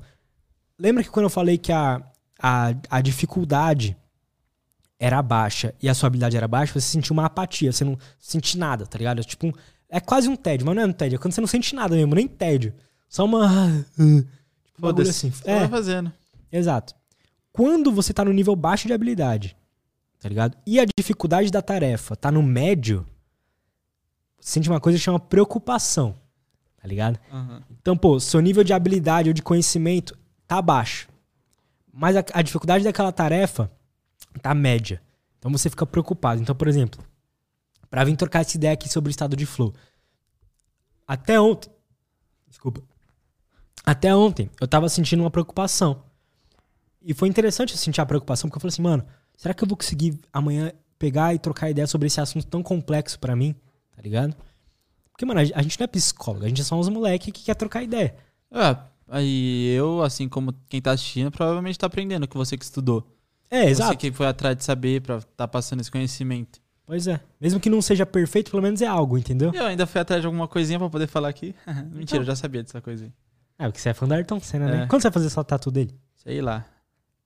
Lembra 0.78 1.02
que 1.02 1.10
quando 1.10 1.24
eu 1.24 1.30
falei 1.30 1.56
que 1.56 1.72
a, 1.72 2.02
a, 2.38 2.74
a 2.90 3.00
dificuldade 3.00 3.96
era 4.98 5.20
baixa 5.22 5.74
e 5.82 5.88
a 5.88 5.94
sua 5.94 6.06
habilidade 6.08 6.36
era 6.36 6.46
baixa, 6.46 6.72
você 6.72 6.80
sentia 6.80 7.12
uma 7.12 7.26
apatia, 7.26 7.72
você 7.72 7.84
não 7.84 7.98
sentia 8.18 8.60
nada, 8.60 8.86
tá 8.86 8.98
ligado? 8.98 9.20
É 9.20 9.24
tipo 9.24 9.46
um, 9.46 9.52
é 9.88 10.00
quase 10.00 10.28
um 10.28 10.36
tédio, 10.36 10.66
mas 10.66 10.76
não 10.76 10.82
é 10.82 10.86
um 10.86 10.92
tédio, 10.92 11.16
é 11.16 11.18
quando 11.18 11.32
você 11.32 11.40
não 11.40 11.48
sente 11.48 11.74
nada 11.74 11.94
mesmo, 11.96 12.14
nem 12.14 12.28
tédio. 12.28 12.74
Só 13.08 13.24
uma. 13.24 13.48
Tipo, 14.74 14.88
um 14.88 15.02
assim. 15.02 15.32
É. 15.44 15.68
Fazendo. 15.68 16.12
Exato. 16.50 16.96
Quando 17.54 17.92
você 17.92 18.12
tá 18.12 18.24
no 18.24 18.32
nível 18.32 18.56
baixo 18.56 18.88
de 18.88 18.92
habilidade, 18.92 19.56
tá 20.18 20.28
ligado? 20.28 20.58
E 20.66 20.80
a 20.80 20.84
dificuldade 20.84 21.52
da 21.52 21.62
tarefa 21.62 22.16
tá 22.16 22.28
no 22.28 22.42
médio, 22.42 23.06
você 24.40 24.54
sente 24.54 24.68
uma 24.68 24.80
coisa 24.80 24.98
que 24.98 25.04
chama 25.04 25.20
preocupação, 25.20 26.16
tá 26.76 26.88
ligado? 26.88 27.16
Uhum. 27.32 27.62
Então, 27.80 27.96
pô, 27.96 28.18
seu 28.18 28.40
nível 28.40 28.64
de 28.64 28.72
habilidade 28.72 29.30
ou 29.30 29.32
de 29.32 29.40
conhecimento 29.40 30.18
tá 30.48 30.60
baixo. 30.60 31.08
Mas 31.92 32.16
a, 32.16 32.24
a 32.32 32.42
dificuldade 32.42 32.82
daquela 32.82 33.12
tarefa 33.12 33.70
tá 34.42 34.52
média. 34.52 35.00
Então 35.38 35.48
você 35.52 35.70
fica 35.70 35.86
preocupado. 35.86 36.42
Então, 36.42 36.56
por 36.56 36.66
exemplo, 36.66 37.04
para 37.88 38.02
vir 38.02 38.16
trocar 38.16 38.40
essa 38.40 38.56
ideia 38.56 38.72
aqui 38.72 38.88
sobre 38.88 39.10
o 39.10 39.12
estado 39.12 39.36
de 39.36 39.46
flow. 39.46 39.72
Até 41.06 41.40
ontem. 41.40 41.70
Desculpa. 42.48 42.82
Até 43.86 44.12
ontem 44.12 44.50
eu 44.60 44.66
tava 44.66 44.88
sentindo 44.88 45.20
uma 45.22 45.30
preocupação. 45.30 46.02
E 47.04 47.12
foi 47.12 47.28
interessante 47.28 47.72
eu 47.72 47.78
sentir 47.78 48.00
a 48.00 48.06
preocupação, 48.06 48.48
porque 48.48 48.56
eu 48.56 48.60
falei 48.60 48.72
assim, 48.72 48.82
mano, 48.82 49.04
será 49.36 49.52
que 49.52 49.62
eu 49.62 49.68
vou 49.68 49.76
conseguir 49.76 50.18
amanhã 50.32 50.72
pegar 50.98 51.34
e 51.34 51.38
trocar 51.38 51.70
ideia 51.70 51.86
sobre 51.86 52.06
esse 52.06 52.20
assunto 52.20 52.46
tão 52.46 52.62
complexo 52.62 53.18
para 53.18 53.36
mim? 53.36 53.54
Tá 53.94 54.00
ligado? 54.02 54.34
Porque, 55.12 55.24
mano, 55.24 55.40
a 55.40 55.62
gente 55.62 55.78
não 55.78 55.84
é 55.84 55.86
psicólogo, 55.86 56.44
a 56.44 56.48
gente 56.48 56.60
é 56.60 56.64
só 56.64 56.78
uns 56.78 56.88
moleque 56.88 57.30
que 57.30 57.44
quer 57.44 57.54
trocar 57.54 57.82
ideia. 57.82 58.16
É, 58.50 58.76
Aí 59.08 59.74
eu, 59.76 60.02
assim 60.02 60.28
como 60.28 60.54
quem 60.68 60.80
tá 60.80 60.92
assistindo, 60.92 61.30
provavelmente 61.30 61.78
tá 61.78 61.86
aprendendo 61.86 62.26
com 62.26 62.38
você 62.38 62.56
que 62.56 62.64
estudou. 62.64 63.06
É, 63.50 63.68
exato. 63.68 63.92
Você 63.92 63.96
que 63.96 64.12
foi 64.12 64.26
atrás 64.26 64.56
de 64.56 64.64
saber 64.64 65.02
pra 65.02 65.20
tá 65.36 65.46
passando 65.46 65.80
esse 65.80 65.90
conhecimento. 65.90 66.60
Pois 66.86 67.06
é. 67.06 67.20
Mesmo 67.40 67.60
que 67.60 67.70
não 67.70 67.80
seja 67.80 68.04
perfeito, 68.04 68.50
pelo 68.50 68.62
menos 68.62 68.82
é 68.82 68.86
algo, 68.86 69.16
entendeu? 69.16 69.52
Eu 69.54 69.66
ainda 69.66 69.86
fui 69.86 70.00
atrás 70.00 70.20
de 70.20 70.26
alguma 70.26 70.48
coisinha 70.48 70.78
pra 70.78 70.90
poder 70.90 71.06
falar 71.06 71.28
aqui. 71.28 71.54
Mentira, 71.66 72.02
então... 72.02 72.18
eu 72.18 72.24
já 72.24 72.36
sabia 72.36 72.62
dessa 72.62 72.80
coisa 72.80 73.04
aí. 73.04 73.12
É, 73.58 73.66
porque 73.66 73.78
você 73.78 73.90
é 73.90 73.94
fã 73.94 74.08
da 74.08 74.16
Ayrton 74.16 74.40
Senna, 74.40 74.66
né? 74.66 74.72
é. 74.72 74.76
né? 74.80 74.86
Quando 74.86 75.02
você 75.02 75.08
vai 75.08 75.14
fazer 75.14 75.26
essa 75.26 75.44
tatu 75.44 75.70
dele? 75.70 75.94
Sei 76.16 76.40
lá. 76.42 76.64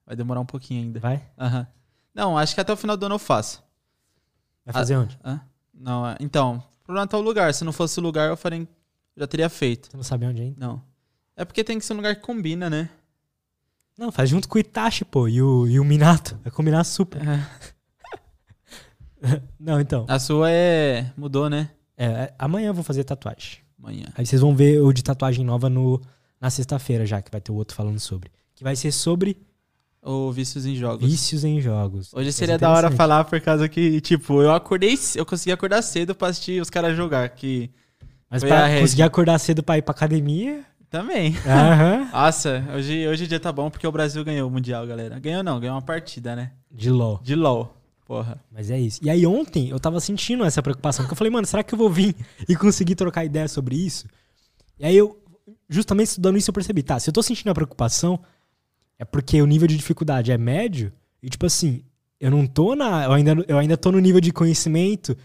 Vai 0.09 0.17
demorar 0.17 0.41
um 0.41 0.47
pouquinho 0.47 0.85
ainda. 0.85 1.01
Vai? 1.01 1.23
Aham. 1.39 1.59
Uhum. 1.59 1.67
Não, 2.15 2.39
acho 2.39 2.55
que 2.55 2.61
até 2.63 2.73
o 2.73 2.77
final 2.77 2.97
do 2.97 3.05
ano 3.05 3.17
eu 3.17 3.19
faço. 3.19 3.63
Vai 4.65 4.73
fazer 4.73 4.95
ah, 4.95 5.01
onde? 5.01 5.19
Ah? 5.23 5.41
Não, 5.73 6.09
é, 6.09 6.17
então, 6.19 6.65
o 6.81 6.85
problema 6.85 7.07
tá 7.07 7.19
o 7.19 7.21
lugar. 7.21 7.53
Se 7.53 7.63
não 7.63 7.73
fosse 7.73 8.01
o 8.01 8.03
lugar, 8.03 8.31
eu 8.31 8.37
faria, 8.37 8.67
já 9.15 9.27
teria 9.27 9.51
feito. 9.51 9.91
Você 9.91 9.97
não 9.99 10.03
sabe 10.03 10.25
onde 10.25 10.41
ainda? 10.41 10.57
Não. 10.59 10.83
É 11.37 11.45
porque 11.45 11.63
tem 11.63 11.79
que 11.79 11.85
ser 11.85 11.93
um 11.93 11.97
lugar 11.97 12.17
que 12.17 12.23
combina, 12.23 12.71
né? 12.71 12.89
Não, 13.99 14.11
faz 14.11 14.31
junto 14.31 14.49
com 14.49 14.57
o 14.57 14.61
Itachi, 14.61 15.05
pô, 15.05 15.29
e 15.29 15.43
o, 15.43 15.67
e 15.67 15.79
o 15.79 15.85
Minato. 15.85 16.39
Vai 16.43 16.51
combinar 16.51 16.85
super. 16.85 17.21
É. 17.29 17.47
Não, 19.61 19.79
então. 19.79 20.07
A 20.09 20.19
sua 20.19 20.51
é. 20.51 21.13
mudou, 21.19 21.51
né? 21.51 21.71
É, 21.99 22.07
é, 22.07 22.35
amanhã 22.39 22.69
eu 22.69 22.75
vou 22.75 22.85
fazer 22.85 23.05
tatuagem. 23.05 23.59
Amanhã. 23.79 24.07
Aí 24.15 24.25
vocês 24.25 24.41
vão 24.41 24.57
ver 24.57 24.81
o 24.81 24.91
de 24.91 25.05
tatuagem 25.05 25.45
nova 25.45 25.69
no, 25.69 26.01
na 26.41 26.49
sexta-feira 26.49 27.05
já, 27.05 27.21
que 27.21 27.31
vai 27.31 27.43
ter 27.43 27.53
o 27.53 27.57
outro 27.57 27.77
falando 27.77 28.01
sobre. 28.01 28.31
Que 28.55 28.65
vai 28.65 28.75
ser 28.75 28.91
sobre 28.91 29.47
Ou 30.09 30.33
vícios 30.33 30.65
em 30.65 30.75
jogos. 30.75 31.07
vícios 31.07 31.45
em 31.45 31.61
jogos. 31.61 32.15
Hoje 32.15 32.33
seria 32.33 32.55
ser 32.55 32.61
da 32.61 32.71
hora 32.71 32.91
falar 32.91 33.25
por 33.25 33.39
causa 33.43 33.69
que, 33.69 34.01
tipo, 34.01 34.41
eu 34.41 34.51
acordei, 34.53 34.99
eu 35.15 35.27
consegui 35.27 35.53
acordar 35.53 35.83
cedo 35.83 36.15
pra 36.15 36.29
assistir 36.29 36.63
os 36.63 36.71
caras 36.71 36.97
jogar, 36.97 37.29
que 37.29 37.71
Mas 38.31 38.43
pra 38.43 38.81
conseguir 38.81 39.03
acordar 39.03 39.39
cedo 39.39 39.63
pra 39.63 39.77
ir 39.77 39.83
pra 39.83 39.93
academia. 39.93 40.65
também. 40.89 41.37
Aham. 41.47 42.09
Nossa, 42.11 42.65
hoje, 42.75 43.07
hoje 43.07 43.25
o 43.25 43.29
dia 43.29 43.39
tá 43.39 43.53
bom 43.53 43.69
porque 43.69 43.87
o 43.87 43.93
Brasil 43.93 44.25
ganhou 44.25 44.49
o 44.49 44.51
Mundial, 44.51 44.87
galera. 44.87 45.19
Ganhou 45.21 45.43
não, 45.43 45.61
ganhou 45.61 45.75
uma 45.75 45.83
partida, 45.83 46.35
né? 46.35 46.53
De 46.73 46.89
LOL. 46.91 47.21
De 47.23 47.35
LOL. 47.35 47.77
Porra. 48.07 48.41
Mas 48.51 48.71
é 48.71 48.81
isso. 48.81 49.01
E 49.03 49.11
aí 49.11 49.27
ontem 49.27 49.69
eu 49.69 49.79
tava 49.79 50.01
sentindo 50.01 50.43
essa 50.43 50.63
preocupação. 50.63 51.05
Porque 51.05 51.13
eu 51.13 51.19
falei, 51.19 51.31
mano, 51.31 51.47
será 51.47 51.63
que 51.63 51.75
eu 51.75 51.79
vou 51.79 51.91
vir 51.91 52.17
e 52.49 52.57
conseguir 52.57 52.95
trocar 52.95 53.27
ideia 53.27 53.47
sobre 53.47 53.77
isso? 53.77 54.07
E 54.81 54.87
aí 54.87 54.97
eu, 54.97 55.23
justamente 55.69 56.09
estudando 56.09 56.39
isso, 56.39 56.49
eu 56.49 56.55
percebi, 56.55 56.83
tá, 56.83 56.99
se 56.99 57.11
eu 57.11 57.13
tô 57.13 57.23
sentindo 57.23 57.51
a 57.51 57.55
preocupação, 57.55 58.19
é 58.99 59.05
porque 59.05 59.41
o 59.41 59.47
nível 59.47 59.69
de 59.69 59.77
dificuldade 59.77 60.33
é 60.33 60.39
médio. 60.39 60.93
E 61.23 61.29
tipo 61.31 61.47
assim, 61.47 61.83
eu 62.21 62.31
não 62.31 62.47
tô 62.47 62.75
na. 62.75 63.05
Eu 63.05 63.13
ainda, 63.13 63.45
eu 63.49 63.59
ainda 63.59 63.77
tô 63.77 63.93
no 63.93 63.99
nível 63.99 64.21
de 64.21 64.33
conhecimento 64.33 65.17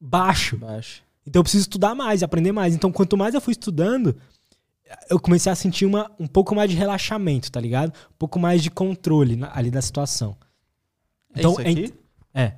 baixo. 0.00 0.56
Baixo. 0.58 1.02
Então 1.26 1.40
eu 1.40 1.44
preciso 1.44 1.62
estudar 1.62 1.94
mais, 1.94 2.22
aprender 2.22 2.52
mais. 2.52 2.74
Então 2.74 2.90
quanto 2.90 3.16
mais 3.16 3.34
eu 3.34 3.40
fui 3.40 3.52
estudando, 3.52 4.16
eu 5.10 5.18
comecei 5.20 5.50
a 5.52 5.54
sentir 5.54 5.84
uma, 5.86 6.10
um 6.18 6.26
pouco 6.26 6.54
mais 6.54 6.70
de 6.70 6.76
relaxamento, 6.76 7.50
tá 7.52 7.60
ligado? 7.60 7.90
Um 8.10 8.16
pouco 8.18 8.38
mais 8.38 8.62
de 8.62 8.70
controle 8.70 9.36
na- 9.36 9.50
ali 9.54 9.70
da 9.70 9.82
situação. 9.82 10.36
É 11.34 11.40
Então, 11.40 11.52
isso 11.52 11.60
é 11.60 11.70
aqui? 11.70 11.94
É. 12.32 12.52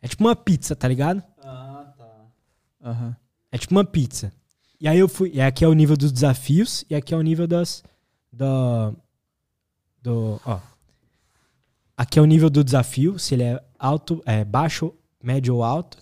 É 0.00 0.08
tipo 0.08 0.22
uma 0.24 0.36
pizza, 0.36 0.76
tá 0.76 0.86
ligado? 0.86 1.22
Ah, 1.42 1.92
tá. 1.96 2.24
Aham. 2.84 3.16
É 3.50 3.58
tipo 3.58 3.74
uma 3.74 3.84
pizza. 3.84 4.32
E 4.80 4.88
aí 4.88 4.98
eu 4.98 5.08
fui. 5.08 5.30
E 5.34 5.40
aqui 5.40 5.64
é 5.64 5.68
o 5.68 5.72
nível 5.74 5.96
dos 5.96 6.10
desafios 6.12 6.84
e 6.90 6.94
aqui 6.94 7.12
é 7.14 7.16
o 7.16 7.22
nível 7.22 7.46
das. 7.46 7.82
Do. 8.32 8.96
Do. 10.02 10.40
Ó. 10.44 10.58
Aqui 11.96 12.18
é 12.18 12.22
o 12.22 12.24
nível 12.24 12.50
do 12.50 12.64
desafio, 12.64 13.18
se 13.18 13.34
ele 13.34 13.44
é 13.44 13.62
alto, 13.78 14.22
é 14.26 14.44
baixo, 14.44 14.92
médio 15.22 15.54
ou 15.56 15.62
alto. 15.64 15.98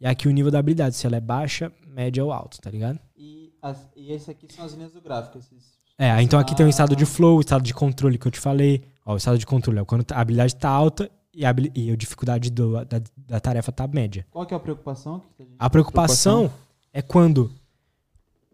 E 0.00 0.06
aqui 0.06 0.26
o 0.26 0.30
nível 0.32 0.50
da 0.50 0.58
habilidade, 0.58 0.96
se 0.96 1.06
ela 1.06 1.16
é 1.16 1.20
baixa, 1.20 1.70
média 1.86 2.24
ou 2.24 2.32
alto, 2.32 2.60
tá 2.60 2.70
ligado? 2.70 2.98
E, 3.16 3.52
as, 3.62 3.76
e 3.94 4.10
esse 4.12 4.30
aqui 4.30 4.46
são 4.52 4.64
as 4.64 4.72
linhas 4.72 4.92
do 4.92 5.00
gráfico. 5.00 5.38
Esses... 5.38 5.74
É, 5.96 6.20
então 6.22 6.38
aqui 6.40 6.54
tem 6.56 6.66
o 6.66 6.68
estado 6.68 6.96
de 6.96 7.04
Ah. 7.04 7.06
flow, 7.06 7.36
o 7.36 7.40
estado 7.40 7.62
de 7.62 7.72
controle 7.72 8.18
que 8.18 8.26
eu 8.26 8.32
te 8.32 8.40
falei. 8.40 8.82
Ó, 9.06 9.14
o 9.14 9.16
estado 9.16 9.38
de 9.38 9.46
controle 9.46 9.78
é 9.78 9.84
quando 9.84 10.04
a 10.12 10.20
habilidade 10.20 10.56
tá 10.56 10.68
alta 10.68 11.08
e 11.32 11.44
a, 11.46 11.54
e 11.74 11.90
a 11.90 11.96
dificuldade 11.96 12.50
do- 12.50 12.84
da, 12.84 13.00
da 13.16 13.38
tarefa 13.40 13.70
tá 13.70 13.86
média. 13.86 14.26
Qual 14.30 14.44
que 14.44 14.54
é 14.54 14.56
a 14.56 14.60
preocupação? 14.60 15.22
A 15.58 15.70
preocupação 15.70 16.50
é 16.92 17.00
quando 17.00 17.52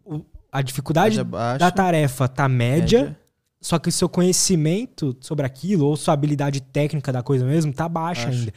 o- 0.04 0.20
a 0.52 0.60
dificuldade 0.60 1.16
Média 1.16 1.24
baixa, 1.24 1.58
da 1.58 1.70
tarefa 1.70 2.28
tá 2.28 2.48
média, 2.48 3.18
só 3.60 3.78
que 3.78 3.88
o 3.88 3.92
seu 3.92 4.08
conhecimento 4.08 5.16
sobre 5.20 5.44
aquilo, 5.44 5.86
ou 5.86 5.96
sua 5.96 6.14
habilidade 6.14 6.60
técnica 6.60 7.12
da 7.12 7.22
coisa 7.22 7.44
mesmo, 7.44 7.72
tá 7.72 7.88
baixa 7.88 8.26
Baixa. 8.26 8.38
ainda. 8.38 8.54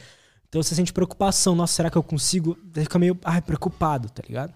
Então 0.48 0.62
você 0.62 0.74
sente 0.74 0.92
preocupação. 0.92 1.54
Nossa, 1.54 1.74
será 1.74 1.90
que 1.90 1.98
eu 1.98 2.02
consigo? 2.02 2.56
Daí 2.64 2.84
fica 2.84 2.98
meio 2.98 3.18
ai, 3.24 3.42
preocupado, 3.42 4.08
tá 4.08 4.22
ligado? 4.26 4.54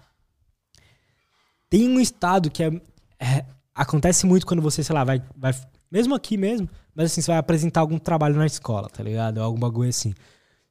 Tem 1.69 1.87
um 1.87 1.99
estado 1.99 2.49
que 2.49 2.63
é, 2.63 2.81
é- 3.19 3.45
acontece 3.75 4.25
muito 4.25 4.45
quando 4.47 4.61
você, 4.61 4.83
sei 4.83 4.93
lá, 4.95 5.03
vai, 5.03 5.21
vai. 5.35 5.53
Mesmo 5.91 6.15
aqui 6.15 6.37
mesmo, 6.37 6.69
mas 6.95 7.11
assim, 7.11 7.21
você 7.21 7.31
vai 7.31 7.37
apresentar 7.37 7.81
algum 7.81 7.99
trabalho 7.99 8.35
na 8.35 8.45
escola, 8.45 8.89
tá 8.89 9.03
ligado? 9.03 9.37
Ou 9.37 9.43
algum 9.43 9.59
bagulho 9.59 9.89
assim. 9.89 10.13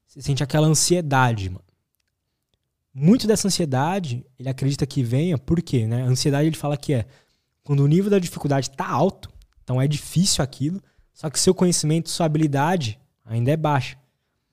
Você 0.06 0.22
sente 0.22 0.42
aquela 0.42 0.66
ansiedade, 0.66 1.50
mano. 1.50 1.64
Muito 2.92 3.26
dessa 3.26 3.46
ansiedade, 3.46 4.24
ele 4.38 4.48
acredita 4.48 4.86
que 4.86 5.02
venha, 5.02 5.38
por 5.38 5.62
quê, 5.62 5.86
né? 5.86 6.02
A 6.02 6.06
ansiedade 6.06 6.48
ele 6.48 6.56
fala 6.56 6.76
que 6.76 6.94
é 6.94 7.06
quando 7.62 7.80
o 7.80 7.86
nível 7.86 8.10
da 8.10 8.18
dificuldade 8.18 8.70
tá 8.70 8.88
alto, 8.88 9.30
então 9.68 9.78
é 9.78 9.86
difícil 9.86 10.42
aquilo, 10.42 10.80
só 11.12 11.28
que 11.28 11.38
seu 11.38 11.54
conhecimento, 11.54 12.08
sua 12.08 12.24
habilidade 12.24 12.98
ainda 13.22 13.50
é 13.50 13.56
baixa. 13.56 13.98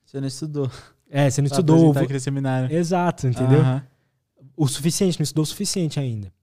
Você 0.06 0.20
não 0.20 0.28
estudou. 0.28 0.70
É, 1.10 1.30
você 1.30 1.42
não 1.42 1.48
Pra 1.48 1.56
estudou. 1.56 1.76
apresentar 1.78 2.02
aquele 2.02 2.20
seminário. 2.20 2.76
Exato, 2.76 3.26
entendeu? 3.26 3.62
Aham. 3.62 3.84
O 4.58 4.68
suficiente, 4.68 5.18
não 5.18 5.24
estudou 5.24 5.44
o 5.44 5.46
suficiente 5.46 6.02
ainda. 6.02 6.34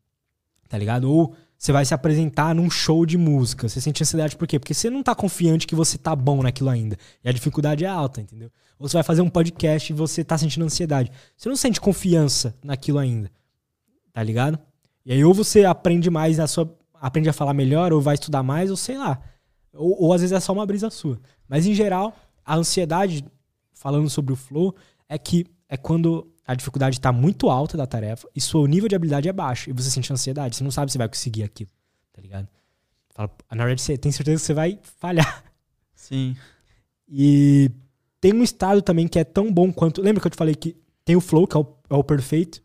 Tá 0.71 0.79
ligado? 0.79 1.05
Ou 1.05 1.35
você 1.59 1.71
vai 1.71 1.85
se 1.85 1.93
apresentar 1.93 2.55
num 2.55 2.71
show 2.71 3.05
de 3.05 3.19
música. 3.19 3.69
Você 3.69 3.79
sente 3.79 4.03
ansiedade 4.03 4.35
por 4.37 4.49
quê? 4.49 4.59
Porque 4.59 4.73
você 4.73 4.89
não 4.89 5.03
tá 5.03 5.15
confiante 5.15 5.67
que 5.67 5.75
você 5.75 5.99
tá 5.99 6.17
bom 6.17 6.43
naquilo 6.43 6.71
ainda. 6.71 6.97
E 7.23 7.29
a 7.29 7.33
dificuldade 7.33 7.85
é 7.85 7.89
alta, 7.89 8.23
entendeu? 8.23 8.51
Ou 8.79 8.89
você 8.89 8.95
vai 8.97 9.03
fazer 9.03 9.21
um 9.21 9.29
podcast 9.29 9.93
e 9.93 9.95
você 9.95 10.25
tá 10.25 10.39
sentindo 10.39 10.65
ansiedade. 10.65 11.13
Você 11.37 11.47
não 11.47 11.57
sente 11.57 11.79
confiança 11.79 12.55
naquilo 12.65 12.99
ainda. 12.99 13.31
Tá 14.15 14.23
ligado? 14.23 14.59
E 15.05 15.13
aí 15.13 15.23
ou 15.23 15.35
você 15.35 15.67
aprende 15.67 16.09
mais 16.09 16.41
a 16.41 16.47
sua. 16.47 16.75
Aprende 17.03 17.29
a 17.29 17.33
falar 17.33 17.53
melhor, 17.53 17.93
ou 17.93 18.01
vai 18.01 18.15
estudar 18.15 18.45
mais, 18.45 18.71
ou 18.71 18.77
sei 18.77 18.97
lá. 18.97 19.21
Ou, 19.75 20.05
ou 20.05 20.13
às 20.13 20.21
vezes 20.21 20.33
é 20.33 20.39
só 20.39 20.53
uma 20.53 20.65
brisa 20.65 20.89
sua. 20.89 21.21
Mas 21.49 21.67
em 21.67 21.75
geral, 21.75 22.17
a 22.45 22.55
ansiedade, 22.55 23.25
falando 23.75 24.09
sobre 24.09 24.33
o 24.33 24.37
flow, 24.37 24.73
é 25.09 25.19
que 25.19 25.45
é 25.69 25.77
quando 25.77 26.33
a 26.47 26.55
dificuldade 26.55 26.99
está 26.99 27.11
muito 27.11 27.51
alta 27.51 27.77
da 27.77 27.89
tarefa 27.89 28.29
e 28.37 28.41
seu 28.41 28.65
nível 28.67 28.89
de 28.89 28.95
habilidade 28.95 29.29
é 29.29 29.33
baixo. 29.33 29.69
E 29.69 29.73
você 29.73 29.91
sente 29.91 30.13
ansiedade, 30.13 30.55
você 30.55 30.63
não 30.63 30.71
sabe 30.71 30.93
se 30.93 30.99
vai 30.99 31.09
conseguir 31.09 31.43
aquilo. 31.43 31.71
Tá 32.13 32.23
ligado? 32.23 32.47
Fala, 33.11 33.31
na 33.51 33.65
verdade, 33.65 33.83
você 33.83 33.99
tem 33.99 34.13
certeza 34.13 34.41
que 34.41 34.47
você 34.47 34.55
vai 34.55 34.79
falhar. 35.01 35.45
Sim. 35.97 36.37
E 37.09 37.69
tem 38.21 38.33
um 38.33 38.45
estado 38.45 38.81
também 38.81 39.09
que 39.09 39.19
é 39.19 39.25
tão 39.25 39.53
bom 39.53 39.73
quanto. 39.73 40.01
Lembra 40.01 40.21
que 40.21 40.29
eu 40.29 40.31
te 40.31 40.37
falei 40.37 40.55
que 40.55 40.77
tem 41.05 41.17
o 41.17 41.21
flow, 41.21 41.49
que 41.49 41.57
é 41.57 41.61
o, 41.61 41.67
é 41.91 41.95
o 41.95 42.05
perfeito, 42.05 42.63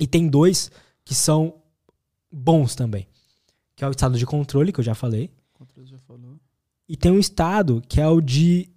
e 0.00 0.06
tem 0.06 0.26
dois 0.28 0.70
que 1.04 1.14
são 1.14 1.54
bons 2.32 2.74
também. 2.74 3.06
Que 3.76 3.84
é 3.84 3.88
o 3.88 3.90
estado 3.90 4.18
de 4.18 4.26
controle, 4.26 4.72
que 4.72 4.80
eu 4.80 4.84
já 4.84 4.94
falei. 4.94 5.30
Controle 5.54 5.88
já 5.88 5.98
falou. 5.98 6.36
E 6.88 6.96
tem 6.96 7.12
um 7.12 7.18
estado 7.18 7.82
que 7.88 8.00
é 8.00 8.08
o 8.08 8.20
de. 8.20 8.68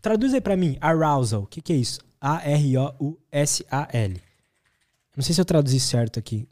Traduz 0.00 0.34
aí 0.34 0.40
pra 0.40 0.56
mim, 0.56 0.76
arousal. 0.80 1.42
O 1.42 1.46
que, 1.46 1.60
que 1.62 1.72
é 1.72 1.76
isso? 1.76 2.00
A-R-O-U-S-A-L. 2.20 4.22
Não 5.16 5.22
sei 5.22 5.34
se 5.34 5.40
eu 5.40 5.44
traduzi 5.44 5.78
certo 5.80 6.18
aqui. 6.18 6.48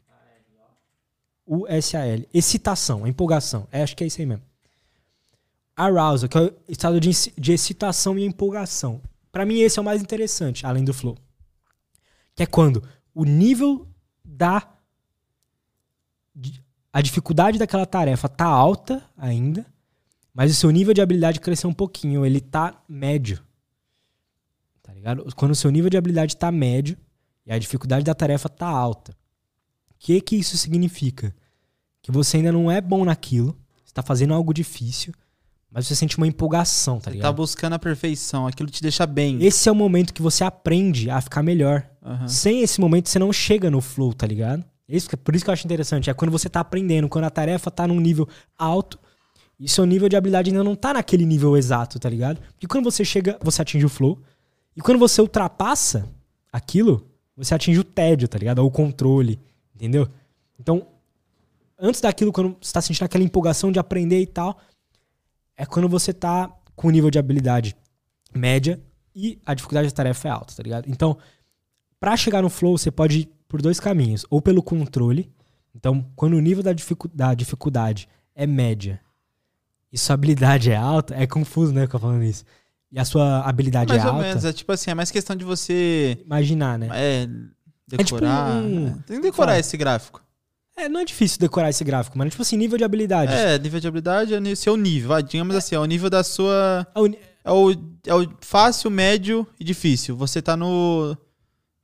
U-S-A-L. 1.45 2.27
Excitação, 2.33 3.05
empolgação. 3.07 3.67
É, 3.71 3.83
acho 3.83 3.95
que 3.95 4.03
é 4.03 4.07
isso 4.07 4.19
aí 4.21 4.25
mesmo. 4.25 4.43
Arousal, 5.75 6.29
que 6.29 6.37
é 6.37 6.41
o 6.41 6.53
estado 6.69 6.99
de, 6.99 7.09
de 7.37 7.51
excitação 7.53 8.17
e 8.17 8.23
empolgação. 8.25 9.01
Pra 9.31 9.45
mim, 9.45 9.59
esse 9.59 9.79
é 9.79 9.81
o 9.81 9.85
mais 9.85 10.01
interessante, 10.01 10.65
além 10.65 10.83
do 10.83 10.93
flow. 10.93 11.17
Que 12.35 12.43
é 12.43 12.45
quando 12.45 12.83
o 13.13 13.23
nível 13.25 13.87
da. 14.23 14.69
de- 16.35 16.63
A 16.93 17.01
dificuldade 17.01 17.57
daquela 17.57 17.85
tarefa 17.85 18.27
tá 18.27 18.45
alta 18.45 19.01
ainda, 19.17 19.65
mas 20.33 20.51
o 20.51 20.55
seu 20.55 20.69
nível 20.69 20.93
de 20.93 21.01
habilidade 21.01 21.39
cresceu 21.39 21.69
um 21.69 21.73
pouquinho, 21.73 22.25
ele 22.25 22.41
tá 22.41 22.81
médio. 22.87 23.41
Tá 24.83 24.93
ligado? 24.93 25.25
Quando 25.35 25.51
o 25.51 25.55
seu 25.55 25.71
nível 25.71 25.89
de 25.89 25.97
habilidade 25.97 26.35
tá 26.35 26.51
médio 26.51 26.97
e 27.45 27.51
a 27.51 27.57
dificuldade 27.57 28.03
da 28.03 28.13
tarefa 28.13 28.49
tá 28.49 28.67
alta. 28.67 29.13
O 29.91 29.95
que 29.99 30.19
que 30.19 30.35
isso 30.35 30.57
significa? 30.57 31.33
Que 32.01 32.11
você 32.11 32.37
ainda 32.37 32.51
não 32.51 32.69
é 32.69 32.81
bom 32.81 33.05
naquilo, 33.05 33.57
você 33.85 33.93
tá 33.93 34.01
fazendo 34.01 34.33
algo 34.33 34.53
difícil, 34.53 35.13
mas 35.69 35.87
você 35.87 35.95
sente 35.95 36.17
uma 36.17 36.27
empolgação, 36.27 36.95
tá 36.95 37.03
Você 37.03 37.05
tá 37.05 37.11
ligado? 37.11 37.35
buscando 37.35 37.73
a 37.73 37.79
perfeição, 37.79 38.47
aquilo 38.47 38.69
te 38.69 38.81
deixa 38.81 39.05
bem. 39.05 39.41
Esse 39.41 39.69
é 39.69 39.71
o 39.71 39.75
momento 39.75 40.13
que 40.13 40.21
você 40.21 40.43
aprende 40.43 41.09
a 41.09 41.21
ficar 41.21 41.41
melhor. 41.41 41.87
Aham. 42.03 42.27
Sem 42.27 42.61
esse 42.61 42.81
momento 42.81 43.07
você 43.07 43.19
não 43.19 43.31
chega 43.31 43.69
no 43.71 43.79
flow, 43.79 44.13
tá 44.13 44.27
ligado? 44.27 44.65
Isso, 44.95 45.09
que- 45.09 45.17
por 45.17 45.35
isso 45.35 45.43
que 45.45 45.49
eu 45.49 45.53
acho 45.53 45.65
interessante. 45.65 46.09
É 46.09 46.13
quando 46.13 46.31
você 46.31 46.49
tá 46.49 46.59
aprendendo, 46.59 47.07
quando 47.09 47.25
a 47.25 47.29
tarefa 47.29 47.69
tá 47.71 47.87
num 47.87 47.99
nível 47.99 48.27
alto 48.57 48.99
e 49.59 49.67
seu 49.69 49.85
nível 49.85 50.09
de 50.09 50.15
habilidade 50.15 50.49
ainda 50.49 50.63
não 50.63 50.75
tá 50.75 50.93
naquele 50.93 51.25
nível 51.25 51.55
exato, 51.55 51.99
tá 51.99 52.09
ligado? 52.09 52.41
Porque 52.53 52.67
quando 52.67 52.83
você 52.83 53.05
chega, 53.05 53.37
você 53.41 53.61
atinge 53.61 53.85
o 53.85 53.89
flow. 53.89 54.19
E 54.75 54.81
quando 54.81 54.97
você 54.97 55.21
ultrapassa 55.21 56.07
aquilo, 56.51 57.07
você 57.35 57.53
atinge 57.55 57.79
o 57.79 57.83
tédio, 57.83 58.27
tá 58.27 58.37
ligado? 58.37 58.59
Ou 58.59 58.67
o 58.67 58.71
controle, 58.71 59.39
entendeu? 59.75 60.07
Então, 60.59 60.87
antes 61.79 62.01
daquilo, 62.01 62.31
quando 62.31 62.55
você 62.61 62.73
tá 62.73 62.81
sentindo 62.81 63.05
aquela 63.05 63.23
empolgação 63.23 63.71
de 63.71 63.79
aprender 63.79 64.19
e 64.21 64.27
tal, 64.27 64.57
é 65.55 65.65
quando 65.65 65.87
você 65.89 66.13
tá 66.13 66.51
com 66.75 66.87
o 66.87 66.91
nível 66.91 67.09
de 67.11 67.19
habilidade 67.19 67.75
média 68.33 68.79
e 69.15 69.39
a 69.45 69.53
dificuldade 69.53 69.87
da 69.89 69.93
tarefa 69.93 70.27
é 70.27 70.31
alta, 70.31 70.55
tá 70.55 70.63
ligado? 70.63 70.89
Então, 70.89 71.17
Pra 71.99 72.17
chegar 72.17 72.41
no 72.41 72.49
flow, 72.49 72.79
você 72.79 72.89
pode 72.89 73.29
por 73.51 73.61
dois 73.61 73.79
caminhos. 73.79 74.25
Ou 74.29 74.41
pelo 74.41 74.63
controle. 74.63 75.29
Então, 75.75 76.05
quando 76.15 76.33
o 76.35 76.39
nível 76.39 76.63
da, 76.63 76.73
dificu- 76.73 77.09
da 77.13 77.33
dificuldade 77.33 78.07
é 78.33 78.47
média 78.47 78.99
e 79.91 79.97
sua 79.97 80.13
habilidade 80.13 80.71
é 80.71 80.75
alta, 80.75 81.13
é 81.15 81.27
confuso, 81.27 81.73
né, 81.73 81.81
ficar 81.85 81.99
falando 81.99 82.23
isso. 82.23 82.43
E 82.91 82.99
a 82.99 83.05
sua 83.05 83.41
habilidade 83.41 83.89
Mais 83.89 84.03
é 84.03 84.05
ou 84.07 84.13
alta, 84.13 84.27
menos, 84.27 84.45
é 84.45 84.51
tipo 84.53 84.71
assim, 84.71 84.91
é 84.91 84.93
mais 84.93 85.11
questão 85.11 85.35
de 85.35 85.45
você 85.45 86.17
imaginar, 86.25 86.77
né? 86.79 86.89
é, 86.93 87.27
decorar. 87.87 88.61
tipo 88.61 88.67
um- 88.67 88.85
né? 88.85 89.03
Tem 89.05 89.17
que 89.17 89.23
decorar 89.23 89.51
Fala. 89.51 89.59
esse 89.59 89.77
gráfico. 89.77 90.21
É, 90.77 90.87
não 90.89 90.99
é 91.01 91.05
difícil 91.05 91.39
decorar 91.39 91.69
esse 91.69 91.83
gráfico, 91.83 92.17
mas 92.17 92.29
tipo 92.31 92.41
assim, 92.41 92.57
nível 92.57 92.77
de 92.77 92.83
habilidade. 92.83 93.33
É, 93.33 93.57
nível 93.59 93.79
de 93.79 93.87
habilidade 93.87 94.33
é 94.33 94.39
o 94.39 94.55
seu 94.55 94.75
nível. 94.77 95.21
digamos 95.21 95.55
assim, 95.55 95.75
é 95.75 95.79
o 95.79 95.85
nível 95.85 96.09
da 96.09 96.23
sua. 96.23 96.87
A 96.95 97.01
uni- 97.01 97.19
É 97.43 97.51
o, 97.51 97.71
é 98.05 98.13
o 98.15 98.29
fácil, 98.41 98.89
médio 98.91 99.47
e 99.59 99.63
difícil. 99.63 100.15
Você 100.15 100.41
tá 100.41 100.55
no. 100.55 101.17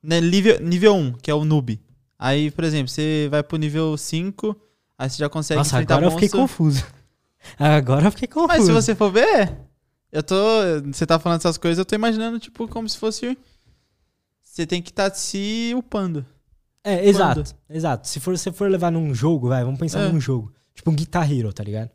Né, 0.02 0.22
nível, 0.22 0.60
nível 0.62 0.96
1, 0.96 1.14
que 1.14 1.32
é 1.32 1.34
o 1.34 1.44
noob. 1.44 1.80
Aí, 2.18 2.50
por 2.52 2.64
exemplo, 2.64 2.88
você 2.88 3.28
vai 3.30 3.44
pro 3.44 3.58
nível 3.58 3.96
5, 3.98 4.56
aí 4.98 5.10
você 5.10 5.18
já 5.18 5.30
consegue 5.30 5.58
Nossa, 5.58 5.78
agora 5.78 6.06
eu 6.06 6.12
fiquei 6.12 6.30
confuso. 6.30 6.86
Agora 7.58 8.08
eu 8.08 8.12
fiquei 8.12 8.28
confuso. 8.28 8.48
Mas 8.48 8.66
se 8.66 8.72
você 8.74 8.94
for 8.94 9.10
ver, 9.12 9.56
eu 10.12 10.22
tô. 10.22 10.36
Você 10.92 11.06
tá 11.06 11.18
falando 11.18 11.40
essas 11.40 11.58
coisas, 11.58 11.78
eu 11.78 11.86
tô 11.86 11.96
imaginando, 11.96 12.40
tipo, 12.40 12.68
como 12.68 12.90
se 12.90 12.98
fosse. 12.98 13.38
Você 14.44 14.66
tem 14.66 14.82
que 14.82 14.90
estar 14.90 15.14
se 15.14 15.72
upando. 15.78 16.26
É, 16.84 17.08
exato, 17.08 17.44
exato. 17.70 18.08
Se 18.08 18.20
for, 18.20 18.38
você 18.38 18.52
for 18.52 18.70
levar 18.70 18.92
num 18.92 19.14
jogo, 19.14 19.50
vai, 19.50 19.64
vamos 19.64 19.80
pensar 19.80 20.02
É. 20.02 20.12
num 20.12 20.20
jogo. 20.20 20.52
Tipo 20.74 20.90
um 20.92 20.96
Guitar 20.96 21.32
Hero, 21.32 21.54
tá 21.54 21.64
ligado? 21.64 21.90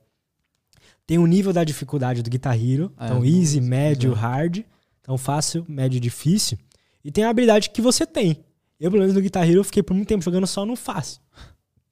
Tem 1.07 1.19
o 1.19 1.27
nível 1.27 1.53
da 1.53 1.65
dificuldade 1.65 2.23
do 2.23 2.31
Guitar 2.31 2.57
Hero. 2.57 2.93
É, 2.99 3.07
então, 3.07 3.25
easy, 3.25 3.61
médio, 3.61 4.13
usar. 4.13 4.21
hard. 4.21 4.61
Então, 5.01 5.19
fácil, 5.19 5.67
médio, 5.69 5.99
difícil. 6.01 6.57
E 7.05 7.11
tem 7.11 7.25
a 7.25 7.31
habilidade 7.31 7.71
que 7.71 7.81
você 7.83 8.07
tem. 8.07 8.45
Eu, 8.79 8.91
pelo 8.91 9.01
menos 9.03 9.15
no 9.15 9.21
Guitar 9.21 9.45
Hero, 9.49 9.61
eu 9.61 9.65
fiquei 9.65 9.83
por 9.83 9.95
muito 9.95 10.09
tempo 10.09 10.25
jogando 10.25 10.47
só 10.47 10.65
no 10.67 10.77
fácil. 10.77 11.21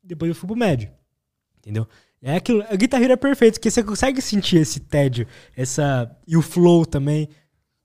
Depois 0.02 0.28
eu 0.28 0.34
fui 0.34 0.46
pro 0.46 0.56
médio. 0.56 0.90
Entendeu? 1.58 1.86
É 2.22 2.36
aquilo. 2.36 2.62
A 2.68 2.76
Guitar 2.76 3.00
Hero 3.02 3.12
é 3.12 3.16
perfeito, 3.16 3.54
porque 3.54 3.70
você 3.70 3.82
consegue 3.82 4.20
sentir 4.20 4.56
esse 4.58 4.80
tédio, 4.80 5.26
essa. 5.56 6.10
E 6.26 6.36
o 6.36 6.42
flow 6.42 6.84
também. 6.84 7.28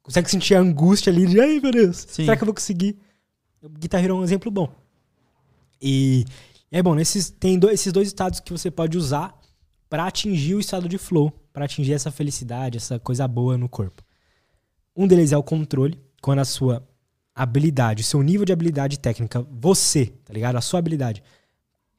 Consegue 0.01 0.30
sentir 0.30 0.53
a 0.55 0.59
angústia 0.59 1.11
ali 1.11 1.26
de, 1.26 1.39
ai 1.41 1.59
meu 1.59 1.71
Deus, 1.71 2.05
Sim. 2.07 2.26
será 2.26 2.38
que 2.38 2.43
eu 2.43 2.45
vou 2.45 2.53
conseguir? 2.53 2.99
O 3.61 3.69
Guitar 3.69 4.03
Hero 4.03 4.13
é 4.15 4.17
um 4.19 4.23
exemplo 4.23 4.51
bom. 4.51 4.71
E 5.82 6.26
é 6.71 6.82
bom, 6.84 6.93
nesses, 6.95 7.30
tem 7.32 7.57
do- 7.57 7.69
esses 7.71 7.91
dois 7.91 8.07
estados 8.07 8.39
que 8.39 8.51
você 8.51 8.69
pode 8.69 8.97
usar 8.97 9.36
para 9.89 10.05
atingir 10.05 10.55
o 10.55 10.59
estado 10.59 10.88
de 10.88 10.97
flow, 10.99 11.32
para 11.51 11.65
atingir 11.65 11.93
essa 11.93 12.11
felicidade, 12.11 12.78
essa 12.78 12.99
coisa 12.99 13.28
boa 13.28 13.57
no 13.57 13.67
corpo. 13.67 14.03
Um 14.95 15.07
deles 15.07 15.32
é 15.32 15.38
o 15.38 15.43
controle, 15.43 15.99
quando 16.21 16.39
a 16.39 16.45
sua 16.45 16.88
habilidade, 17.36 18.02
seu 18.02 18.24
nível 18.24 18.46
de 18.46 18.54
habilidade 18.54 18.98
técnica, 18.98 19.42
você, 19.52 20.08
tá 20.24 20.34
ligado? 20.34 20.56
A 20.56 20.62
sua 20.62 20.80
habilidade 20.80 21.22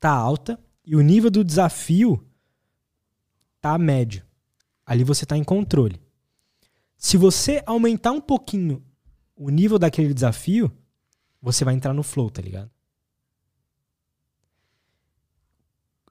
tá 0.01 0.11
alta 0.11 0.59
e 0.85 0.97
o 0.97 1.03
nível 1.03 1.31
do 1.31 1.45
desafio 1.45 2.27
tá 3.61 3.77
médio. 3.77 4.25
Ali 4.85 5.05
você 5.05 5.27
tá 5.27 5.37
em 5.37 5.45
controle. 5.45 6.01
Se 6.97 7.19
você 7.19 7.63
aumentar 7.67 8.13
um 8.13 8.21
pouquinho 8.21 8.83
o 9.37 9.51
nível 9.51 9.79
daquele 9.79 10.15
desafio, 10.15 10.73
você 11.43 11.65
vai 11.65 11.75
entrar 11.75 11.93
no 11.93 12.03
flow, 12.03 12.31
tá 12.31 12.41
ligado? 12.41 12.71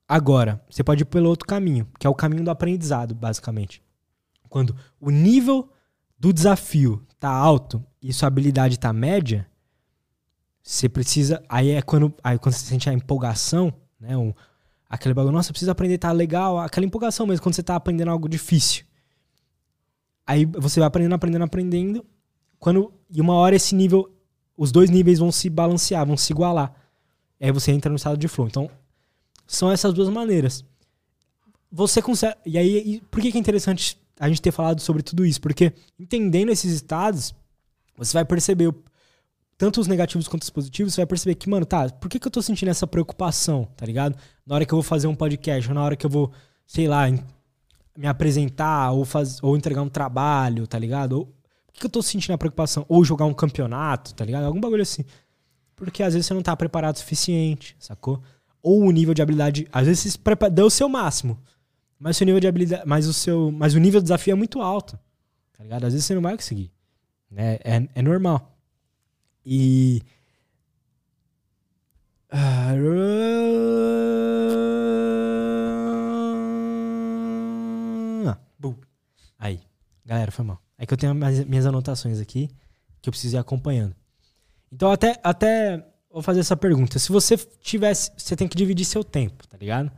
Agora, 0.07 0.63
você 0.69 0.83
pode 0.83 1.01
ir 1.01 1.05
pelo 1.05 1.29
outro 1.29 1.47
caminho, 1.47 1.89
que 1.99 2.05
é 2.05 2.09
o 2.09 2.13
caminho 2.13 2.43
do 2.43 2.51
aprendizado, 2.51 3.15
basicamente. 3.15 3.81
Quando 4.47 4.75
o 4.99 5.09
nível 5.09 5.73
do 6.19 6.31
desafio 6.31 7.03
tá 7.25 7.31
alto 7.31 7.83
e 8.03 8.13
sua 8.13 8.27
habilidade 8.27 8.77
tá 8.77 8.93
média, 8.93 9.47
você 10.61 10.87
precisa. 10.87 11.43
Aí 11.49 11.71
é 11.71 11.81
quando, 11.81 12.13
aí 12.23 12.37
quando 12.37 12.53
você 12.53 12.67
sente 12.67 12.87
a 12.87 12.93
empolgação, 12.93 13.73
né? 13.99 14.15
Um, 14.15 14.31
aquele 14.87 15.15
bagulho, 15.15 15.33
nossa, 15.33 15.49
eu 15.49 15.53
preciso 15.53 15.71
aprender, 15.71 15.97
tá 15.97 16.11
legal. 16.11 16.59
Aquela 16.59 16.85
empolgação 16.85 17.25
mesmo, 17.25 17.41
quando 17.41 17.55
você 17.55 17.63
tá 17.63 17.75
aprendendo 17.75 18.11
algo 18.11 18.29
difícil. 18.29 18.85
Aí 20.27 20.45
você 20.45 20.79
vai 20.79 20.85
aprendendo, 20.85 21.15
aprendendo, 21.15 21.43
aprendendo. 21.43 22.05
Quando, 22.59 22.93
e 23.09 23.19
uma 23.19 23.33
hora 23.33 23.55
esse 23.55 23.73
nível, 23.73 24.07
os 24.55 24.71
dois 24.71 24.91
níveis 24.91 25.17
vão 25.17 25.31
se 25.31 25.49
balancear, 25.49 26.05
vão 26.05 26.15
se 26.15 26.31
igualar. 26.31 26.75
Aí 27.41 27.51
você 27.51 27.71
entra 27.71 27.89
no 27.89 27.95
estado 27.95 28.17
de 28.17 28.27
flow. 28.27 28.47
Então, 28.47 28.69
são 29.47 29.71
essas 29.71 29.95
duas 29.95 30.09
maneiras. 30.09 30.63
Você 31.71 32.03
consegue. 32.03 32.37
E 32.45 32.55
aí, 32.55 32.77
e 32.85 33.01
por 33.01 33.19
que 33.19 33.31
que 33.31 33.37
é 33.39 33.41
interessante 33.41 33.97
a 34.19 34.27
gente 34.27 34.41
ter 34.41 34.51
falado 34.51 34.79
sobre 34.79 35.03
tudo 35.03 35.25
isso? 35.25 35.41
Porque 35.41 35.73
entendendo 35.99 36.49
esses 36.49 36.71
estados, 36.73 37.33
você 37.97 38.13
vai 38.13 38.25
perceber 38.25 38.73
tanto 39.57 39.79
os 39.79 39.87
negativos 39.87 40.27
quanto 40.27 40.43
os 40.43 40.49
positivos, 40.49 40.93
você 40.93 41.01
vai 41.01 41.07
perceber 41.07 41.35
que, 41.35 41.49
mano, 41.49 41.65
tá, 41.65 41.89
por 41.89 42.09
que, 42.09 42.19
que 42.19 42.27
eu 42.27 42.31
tô 42.31 42.41
sentindo 42.41 42.69
essa 42.69 42.85
preocupação, 42.85 43.67
tá 43.75 43.85
ligado? 43.85 44.17
Na 44.45 44.55
hora 44.55 44.65
que 44.65 44.73
eu 44.73 44.77
vou 44.77 44.83
fazer 44.83 45.07
um 45.07 45.15
podcast, 45.15 45.69
ou 45.69 45.75
na 45.75 45.83
hora 45.83 45.95
que 45.95 46.05
eu 46.05 46.09
vou, 46.09 46.31
sei 46.67 46.87
lá, 46.87 47.05
me 47.97 48.07
apresentar, 48.07 48.91
ou, 48.91 49.05
faz, 49.05 49.41
ou 49.41 49.55
entregar 49.55 49.81
um 49.81 49.89
trabalho, 49.89 50.67
tá 50.67 50.77
ligado? 50.77 51.13
Ou, 51.13 51.25
por 51.25 51.73
que, 51.73 51.79
que 51.79 51.85
eu 51.85 51.89
tô 51.89 52.01
sentindo 52.01 52.33
a 52.33 52.37
preocupação? 52.37 52.85
Ou 52.89 53.03
jogar 53.05 53.25
um 53.25 53.33
campeonato, 53.33 54.13
tá 54.13 54.25
ligado? 54.25 54.45
Algum 54.45 54.59
bagulho 54.59 54.81
assim. 54.81 55.05
Porque 55.75 56.03
às 56.03 56.13
vezes 56.13 56.27
você 56.27 56.33
não 56.33 56.41
tá 56.41 56.55
preparado 56.55 56.95
o 56.95 56.99
suficiente, 56.99 57.75
sacou? 57.79 58.21
Ou 58.61 58.81
o 58.81 58.91
nível 58.91 59.13
de 59.13 59.21
habilidade. 59.21 59.67
Às 59.71 59.85
vezes 59.85 60.13
você 60.13 60.49
deu 60.49 60.65
o 60.65 60.69
seu 60.69 60.89
máximo. 60.89 61.37
Mas 61.99 62.15
o 62.15 62.19
seu 62.19 62.25
nível 62.25 62.39
de 62.39 62.47
habilidade. 62.47 62.83
Mas 62.85 63.07
o, 63.07 63.13
seu, 63.13 63.51
mas 63.51 63.73
o 63.73 63.79
nível 63.79 63.99
de 63.99 64.05
desafio 64.05 64.33
é 64.33 64.35
muito 64.35 64.61
alto. 64.61 64.99
Tá 65.57 65.63
ligado? 65.63 65.85
Às 65.85 65.93
vezes 65.93 66.05
você 66.05 66.13
não 66.13 66.21
vai 66.21 66.35
conseguir. 66.35 66.71
Né? 67.31 67.55
É, 67.63 67.87
é 67.95 68.01
normal. 68.01 68.57
E. 69.45 70.01
Aí. 79.37 79.59
Galera, 80.05 80.31
foi 80.31 80.43
mal. 80.43 80.61
É 80.77 80.85
que 80.85 80.93
eu 80.93 80.97
tenho 80.97 81.13
minhas 81.13 81.65
anotações 81.65 82.19
aqui 82.19 82.49
que 83.01 83.09
eu 83.09 83.11
preciso 83.11 83.37
ir 83.37 83.39
acompanhando. 83.39 83.95
Então, 84.71 84.91
até, 84.91 85.19
até 85.23 85.85
vou 86.11 86.21
fazer 86.21 86.39
essa 86.39 86.57
pergunta. 86.57 86.99
Se 86.99 87.11
você 87.11 87.37
tivesse. 87.37 88.11
Você 88.17 88.35
tem 88.35 88.47
que 88.47 88.57
dividir 88.57 88.85
seu 88.85 89.03
tempo, 89.03 89.47
tá 89.47 89.57
ligado? 89.57 89.91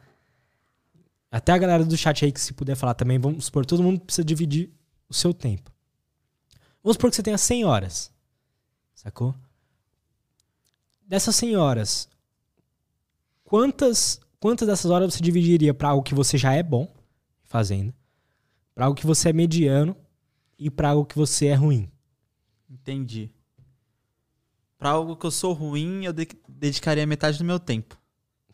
Até 1.37 1.51
a 1.51 1.57
galera 1.59 1.85
do 1.85 1.95
chat 1.95 2.25
aí 2.25 2.31
que 2.31 2.41
se 2.41 2.51
puder 2.51 2.75
falar 2.75 2.95
também, 2.95 3.19
vamos 3.19 3.45
supor, 3.45 3.63
todo 3.63 3.83
mundo 3.83 3.99
precisa 3.99 4.25
dividir 4.25 4.71
o 5.07 5.13
seu 5.13 5.31
tempo. 5.35 5.71
Vamos 6.83 6.95
supor 6.95 7.11
que 7.11 7.15
você 7.15 7.21
tenha 7.21 7.37
100 7.37 7.63
horas. 7.63 8.11
Sacou? 8.95 9.35
Dessas 11.05 11.35
100 11.35 11.55
horas, 11.55 12.09
quantas, 13.43 14.19
quantas 14.39 14.67
dessas 14.67 14.89
horas 14.89 15.13
você 15.13 15.21
dividiria 15.21 15.75
para 15.75 15.89
algo 15.89 16.01
que 16.01 16.15
você 16.15 16.39
já 16.39 16.53
é 16.53 16.63
bom 16.63 16.91
fazendo, 17.43 17.93
para 18.73 18.85
algo 18.85 18.99
que 18.99 19.05
você 19.05 19.29
é 19.29 19.33
mediano 19.33 19.95
e 20.57 20.71
para 20.71 20.89
algo 20.89 21.05
que 21.05 21.15
você 21.15 21.45
é 21.45 21.53
ruim? 21.53 21.87
Entendi. 22.67 23.29
Pra 24.75 24.89
algo 24.89 25.15
que 25.15 25.25
eu 25.27 25.31
sou 25.31 25.53
ruim, 25.53 26.03
eu 26.03 26.13
de- 26.13 26.27
dedicaria 26.49 27.05
metade 27.05 27.37
do 27.37 27.45
meu 27.45 27.59
tempo. 27.59 27.95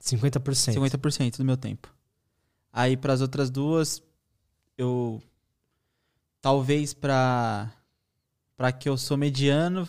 50%. 0.01 0.73
50% 0.73 1.37
do 1.37 1.45
meu 1.45 1.55
tempo. 1.55 1.92
Aí 2.73 2.97
pras 2.97 3.21
outras 3.21 3.51
duas, 3.51 4.01
eu 4.77 5.21
talvez 6.41 6.93
pra 6.93 7.71
para 8.57 8.71
que 8.71 8.89
eu 8.89 8.97
sou 8.97 9.15
mediano 9.15 9.87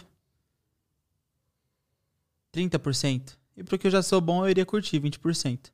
30%. 2.53 3.37
E 3.57 3.63
pro 3.65 3.79
que 3.79 3.87
eu 3.87 3.91
já 3.91 4.03
sou 4.03 4.21
bom, 4.21 4.45
eu 4.45 4.51
iria 4.51 4.67
curtir 4.67 4.99
20%. 5.01 5.73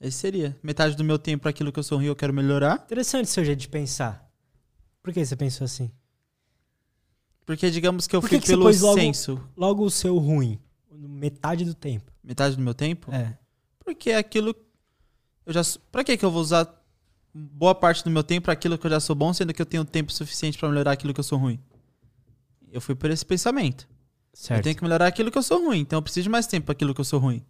Esse 0.00 0.18
seria. 0.18 0.56
Metade 0.62 0.94
do 0.96 1.04
meu 1.04 1.18
tempo 1.18 1.42
para 1.42 1.50
aquilo 1.50 1.72
que 1.72 1.78
eu 1.78 1.82
sou 1.82 1.98
ruim, 1.98 2.06
eu 2.06 2.16
quero 2.16 2.32
melhorar. 2.32 2.82
Interessante 2.84 3.28
seu 3.30 3.44
jeito 3.44 3.60
de 3.60 3.68
pensar. 3.68 4.28
Por 5.02 5.12
que 5.12 5.24
você 5.24 5.36
pensou 5.36 5.64
assim? 5.64 5.90
Porque 7.44 7.70
digamos 7.70 8.06
que 8.06 8.14
eu 8.16 8.20
Por 8.20 8.28
fui 8.28 8.40
que 8.40 8.46
você 8.46 8.52
pelo 8.52 8.64
logo- 8.64 8.94
senso. 9.00 9.48
Logo 9.56 9.84
o 9.84 9.90
seu 9.90 10.18
ruim, 10.18 10.58
metade 10.90 11.64
do 11.64 11.74
tempo. 11.74 12.10
Metade 12.22 12.56
do 12.56 12.62
meu 12.62 12.74
tempo? 12.74 13.12
É. 13.12 13.38
Porque 13.86 14.10
é 14.10 14.16
aquilo. 14.18 14.54
Eu 15.46 15.52
já. 15.54 15.62
Pra 15.92 16.02
que 16.04 16.16
que 16.16 16.24
eu 16.24 16.30
vou 16.30 16.42
usar 16.42 16.68
boa 17.32 17.74
parte 17.74 18.02
do 18.02 18.10
meu 18.10 18.24
tempo 18.24 18.46
para 18.46 18.52
aquilo 18.52 18.76
que 18.76 18.84
eu 18.86 18.90
já 18.90 18.98
sou 18.98 19.14
bom, 19.14 19.32
sendo 19.32 19.54
que 19.54 19.62
eu 19.62 19.66
tenho 19.66 19.84
tempo 19.84 20.12
suficiente 20.12 20.58
para 20.58 20.68
melhorar 20.68 20.90
aquilo 20.92 21.14
que 21.14 21.20
eu 21.20 21.24
sou 21.24 21.38
ruim? 21.38 21.58
Eu 22.72 22.80
fui 22.80 22.94
por 22.96 23.08
esse 23.10 23.24
pensamento. 23.24 23.88
Certo. 24.34 24.58
Eu 24.58 24.64
tenho 24.64 24.76
que 24.76 24.82
melhorar 24.82 25.06
aquilo 25.06 25.30
que 25.30 25.38
eu 25.38 25.42
sou 25.42 25.64
ruim, 25.64 25.78
então 25.78 25.98
eu 25.98 26.02
preciso 26.02 26.24
de 26.24 26.28
mais 26.28 26.46
tempo 26.46 26.66
para 26.66 26.72
aquilo 26.72 26.92
que 26.92 27.00
eu 27.00 27.04
sou 27.04 27.20
ruim. 27.20 27.42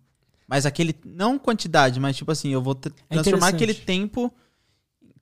Mas 0.47 0.67
aquele. 0.67 0.95
Não 1.05 1.39
quantidade, 1.39 1.99
mas 1.99 2.17
tipo 2.17 2.31
assim, 2.31 2.51
eu 2.51 2.61
vou 2.63 2.75
ter- 2.75 2.93
transformar 3.09 3.49
aquele 3.49 3.75
tempo. 3.75 4.33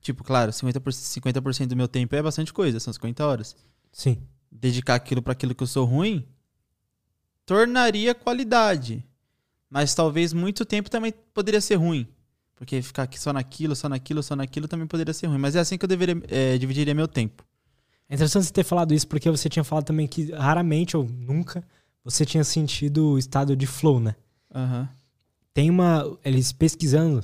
Tipo, 0.01 0.23
claro, 0.23 0.51
50%, 0.51 0.91
50 0.91 1.41
do 1.65 1.75
meu 1.75 1.87
tempo 1.87 2.13
é 2.13 2.21
bastante 2.21 2.53
coisa, 2.53 2.79
são 2.79 2.93
50 2.93 3.25
horas. 3.25 3.55
Sim. 3.91 4.21
dedicar 4.51 4.95
aquilo 4.95 5.21
para 5.21 5.31
aquilo 5.33 5.55
que 5.55 5.63
eu 5.63 5.67
sou 5.67 5.85
ruim, 5.85 6.27
tornaria 7.45 8.13
qualidade. 8.13 9.03
Mas 9.75 9.93
talvez 9.93 10.31
muito 10.31 10.63
tempo 10.63 10.89
também 10.89 11.13
poderia 11.33 11.59
ser 11.59 11.75
ruim. 11.75 12.07
Porque 12.55 12.81
ficar 12.81 13.03
aqui 13.03 13.19
só 13.19 13.33
naquilo, 13.33 13.75
só 13.75 13.89
naquilo, 13.89 14.23
só 14.23 14.33
naquilo 14.33 14.69
também 14.69 14.87
poderia 14.87 15.13
ser 15.13 15.27
ruim. 15.27 15.37
Mas 15.37 15.53
é 15.53 15.59
assim 15.59 15.77
que 15.77 15.83
eu 15.83 15.89
deveria, 15.89 16.15
é, 16.29 16.57
dividiria 16.57 16.95
meu 16.95 17.09
tempo. 17.09 17.43
É 18.07 18.15
interessante 18.15 18.45
você 18.45 18.53
ter 18.53 18.63
falado 18.63 18.93
isso, 18.93 19.05
porque 19.05 19.29
você 19.29 19.49
tinha 19.49 19.65
falado 19.65 19.83
também 19.83 20.07
que 20.07 20.31
raramente 20.31 20.95
ou 20.95 21.03
nunca 21.03 21.61
você 22.05 22.25
tinha 22.25 22.41
sentido 22.45 23.05
o 23.09 23.19
estado 23.19 23.53
de 23.53 23.67
flow, 23.67 23.99
né? 23.99 24.15
Aham. 24.53 24.87
Tem 25.53 25.69
uma. 25.69 26.17
Eles 26.23 26.53
pesquisando 26.53 27.21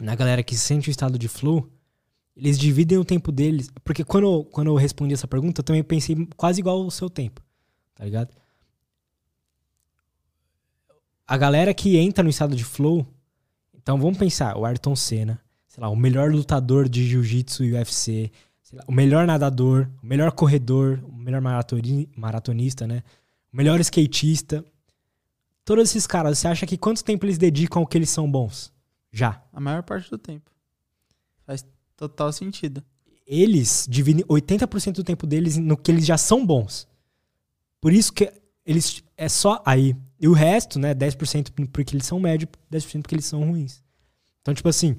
na 0.00 0.16
galera 0.16 0.42
que 0.42 0.56
sente 0.56 0.88
o 0.88 0.90
estado 0.90 1.16
de 1.16 1.28
flow, 1.28 1.70
eles 2.36 2.58
dividem 2.58 2.98
o 2.98 3.04
tempo 3.04 3.30
deles. 3.30 3.70
Porque 3.84 4.02
quando, 4.02 4.24
eu- 4.24 4.44
quando 4.46 4.66
eu 4.66 4.74
respondi 4.74 5.14
essa 5.14 5.28
pergunta, 5.28 5.60
eu 5.60 5.64
também 5.64 5.84
pensei 5.84 6.26
quase 6.36 6.58
igual 6.58 6.84
o 6.84 6.90
seu 6.90 7.08
tempo. 7.08 7.40
Tá 7.94 8.04
ligado? 8.04 8.34
A 11.32 11.38
galera 11.38 11.72
que 11.72 11.96
entra 11.96 12.22
no 12.22 12.28
estado 12.28 12.54
de 12.54 12.62
flow. 12.62 13.06
Então 13.72 13.98
vamos 13.98 14.18
pensar, 14.18 14.54
o 14.54 14.66
Ayrton 14.66 14.94
Senna, 14.94 15.40
sei 15.66 15.80
lá, 15.80 15.88
o 15.88 15.96
melhor 15.96 16.30
lutador 16.30 16.86
de 16.86 17.08
jiu-jitsu 17.08 17.64
e 17.64 17.72
UFC, 17.72 18.30
lá, 18.74 18.84
o 18.86 18.92
melhor 18.92 19.26
nadador, 19.26 19.88
o 20.02 20.06
melhor 20.06 20.32
corredor, 20.32 21.02
o 21.08 21.16
melhor 21.16 21.40
maratoni- 21.40 22.06
maratonista, 22.14 22.86
né? 22.86 23.02
o 23.50 23.56
melhor 23.56 23.80
skatista. 23.80 24.62
Todos 25.64 25.88
esses 25.88 26.06
caras, 26.06 26.38
você 26.38 26.48
acha 26.48 26.66
que 26.66 26.76
quanto 26.76 27.02
tempo 27.02 27.24
eles 27.24 27.38
dedicam 27.38 27.80
ao 27.80 27.86
que 27.86 27.96
eles 27.96 28.10
são 28.10 28.30
bons? 28.30 28.70
Já. 29.10 29.42
A 29.54 29.58
maior 29.58 29.82
parte 29.84 30.10
do 30.10 30.18
tempo. 30.18 30.50
Faz 31.46 31.64
total 31.96 32.30
sentido. 32.30 32.84
Eles 33.26 33.86
dividem 33.88 34.22
80% 34.26 34.96
do 34.96 35.04
tempo 35.04 35.26
deles 35.26 35.56
no 35.56 35.78
que 35.78 35.90
eles 35.90 36.04
já 36.04 36.18
são 36.18 36.44
bons. 36.44 36.86
Por 37.80 37.90
isso 37.90 38.12
que 38.12 38.30
eles 38.66 39.02
é 39.16 39.30
só 39.30 39.62
aí. 39.64 39.96
E 40.22 40.28
o 40.28 40.32
resto, 40.32 40.78
né, 40.78 40.94
10% 40.94 41.50
porque 41.72 41.96
eles 41.96 42.06
são 42.06 42.20
médios, 42.20 42.48
10% 42.70 43.02
porque 43.02 43.16
eles 43.16 43.26
são 43.26 43.42
ruins. 43.42 43.82
Então, 44.40 44.54
tipo 44.54 44.68
assim, 44.68 44.96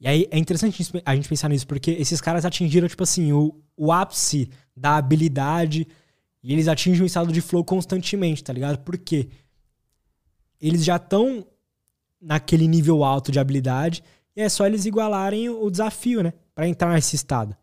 e 0.00 0.06
aí 0.06 0.28
é 0.30 0.38
interessante 0.38 0.92
a 1.04 1.14
gente 1.16 1.28
pensar 1.28 1.48
nisso, 1.48 1.66
porque 1.66 1.90
esses 1.90 2.20
caras 2.20 2.44
atingiram, 2.44 2.86
tipo 2.86 3.02
assim, 3.02 3.32
o, 3.32 3.60
o 3.76 3.90
ápice 3.90 4.48
da 4.76 4.96
habilidade 4.96 5.88
e 6.40 6.52
eles 6.52 6.68
atingem 6.68 7.02
um 7.02 7.06
estado 7.06 7.32
de 7.32 7.40
flow 7.40 7.64
constantemente, 7.64 8.44
tá 8.44 8.52
ligado? 8.52 8.78
Por 8.78 8.96
quê? 8.96 9.28
Eles 10.60 10.84
já 10.84 10.96
estão 10.96 11.44
naquele 12.20 12.68
nível 12.68 13.02
alto 13.02 13.32
de 13.32 13.40
habilidade 13.40 14.04
e 14.36 14.40
é 14.40 14.48
só 14.48 14.66
eles 14.68 14.86
igualarem 14.86 15.48
o 15.48 15.68
desafio, 15.68 16.22
né? 16.22 16.32
Pra 16.54 16.68
entrar 16.68 16.94
nesse 16.94 17.16
estado. 17.16 17.56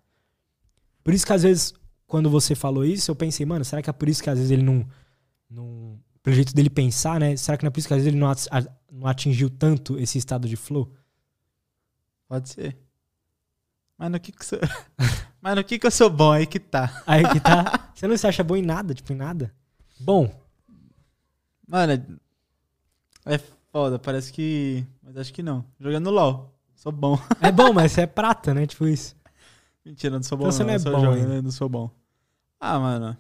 Por 1.06 1.14
isso 1.14 1.26
que 1.26 1.34
às 1.34 1.44
vezes, 1.44 1.74
quando 2.06 2.30
você 2.30 2.54
falou 2.54 2.84
isso, 2.84 3.10
eu 3.10 3.16
pensei, 3.16 3.46
mano, 3.46 3.64
será 3.64 3.82
que 3.82 3.90
é 3.90 3.94
por 3.94 4.10
isso 4.10 4.22
que 4.22 4.30
às 4.30 4.38
vezes 4.38 4.52
ele 4.52 4.64
não. 4.64 4.86
não 5.50 5.98
pelo 6.22 6.36
jeito 6.36 6.54
dele 6.54 6.70
pensar, 6.70 7.20
né? 7.20 7.36
Será 7.36 7.58
que 7.58 7.64
não 7.64 7.70
é 7.70 7.72
por 7.72 7.80
isso 7.80 7.88
que 7.88 7.94
às 7.94 8.04
vezes 8.04 8.14
ele 8.14 8.20
não, 8.20 8.32
não 8.92 9.08
atingiu 9.08 9.50
tanto 9.50 9.98
esse 9.98 10.18
estado 10.18 10.48
de 10.48 10.56
flow? 10.56 10.94
Pode 12.28 12.50
ser. 12.50 12.78
Mas 13.98 14.12
no 14.12 14.20
que 14.20 14.32
que, 14.32 14.46
sou... 14.46 14.60
Mas 15.42 15.56
no 15.56 15.64
que 15.64 15.80
que 15.80 15.88
eu 15.88 15.92
sou 15.92 16.10
bom 16.10 16.32
aí 16.32 16.46
que 16.46 16.60
tá? 16.60 17.04
Aí 17.06 17.28
que 17.28 17.40
tá. 17.40 17.92
Você 17.96 18.08
não 18.08 18.18
se 18.18 18.28
acha 18.28 18.44
bom 18.44 18.56
em 18.56 18.62
nada, 18.62 18.94
tipo, 18.94 19.12
em 19.12 19.16
nada? 19.16 19.54
Bom. 20.00 20.34
Mano, 21.68 22.20
é 23.26 23.38
foda, 23.72 24.00
parece 24.00 24.32
que. 24.32 24.86
Mas 25.02 25.18
acho 25.18 25.34
que 25.34 25.44
não. 25.44 25.66
Jogando 25.80 26.10
LOL. 26.10 26.56
Sou 26.76 26.92
bom. 26.92 27.20
É 27.42 27.52
bom, 27.52 27.74
mas 27.74 27.92
você 27.92 28.02
é 28.02 28.08
prata, 28.08 28.54
né? 28.54 28.66
Tipo 28.66 28.88
isso. 28.88 29.16
Mentira, 29.86 30.16
não 30.16 30.24
sou 30.24 30.38
bom. 30.38 30.46
Então 30.46 30.52
você 30.52 30.64
não, 30.64 30.68
não 30.68 30.76
é 30.76 30.80
bom 30.80 31.00
jogando, 31.00 31.44
não 31.44 31.52
sou 31.52 31.68
bom. 31.68 31.92
Ah, 32.60 32.80
mano. 32.80 33.18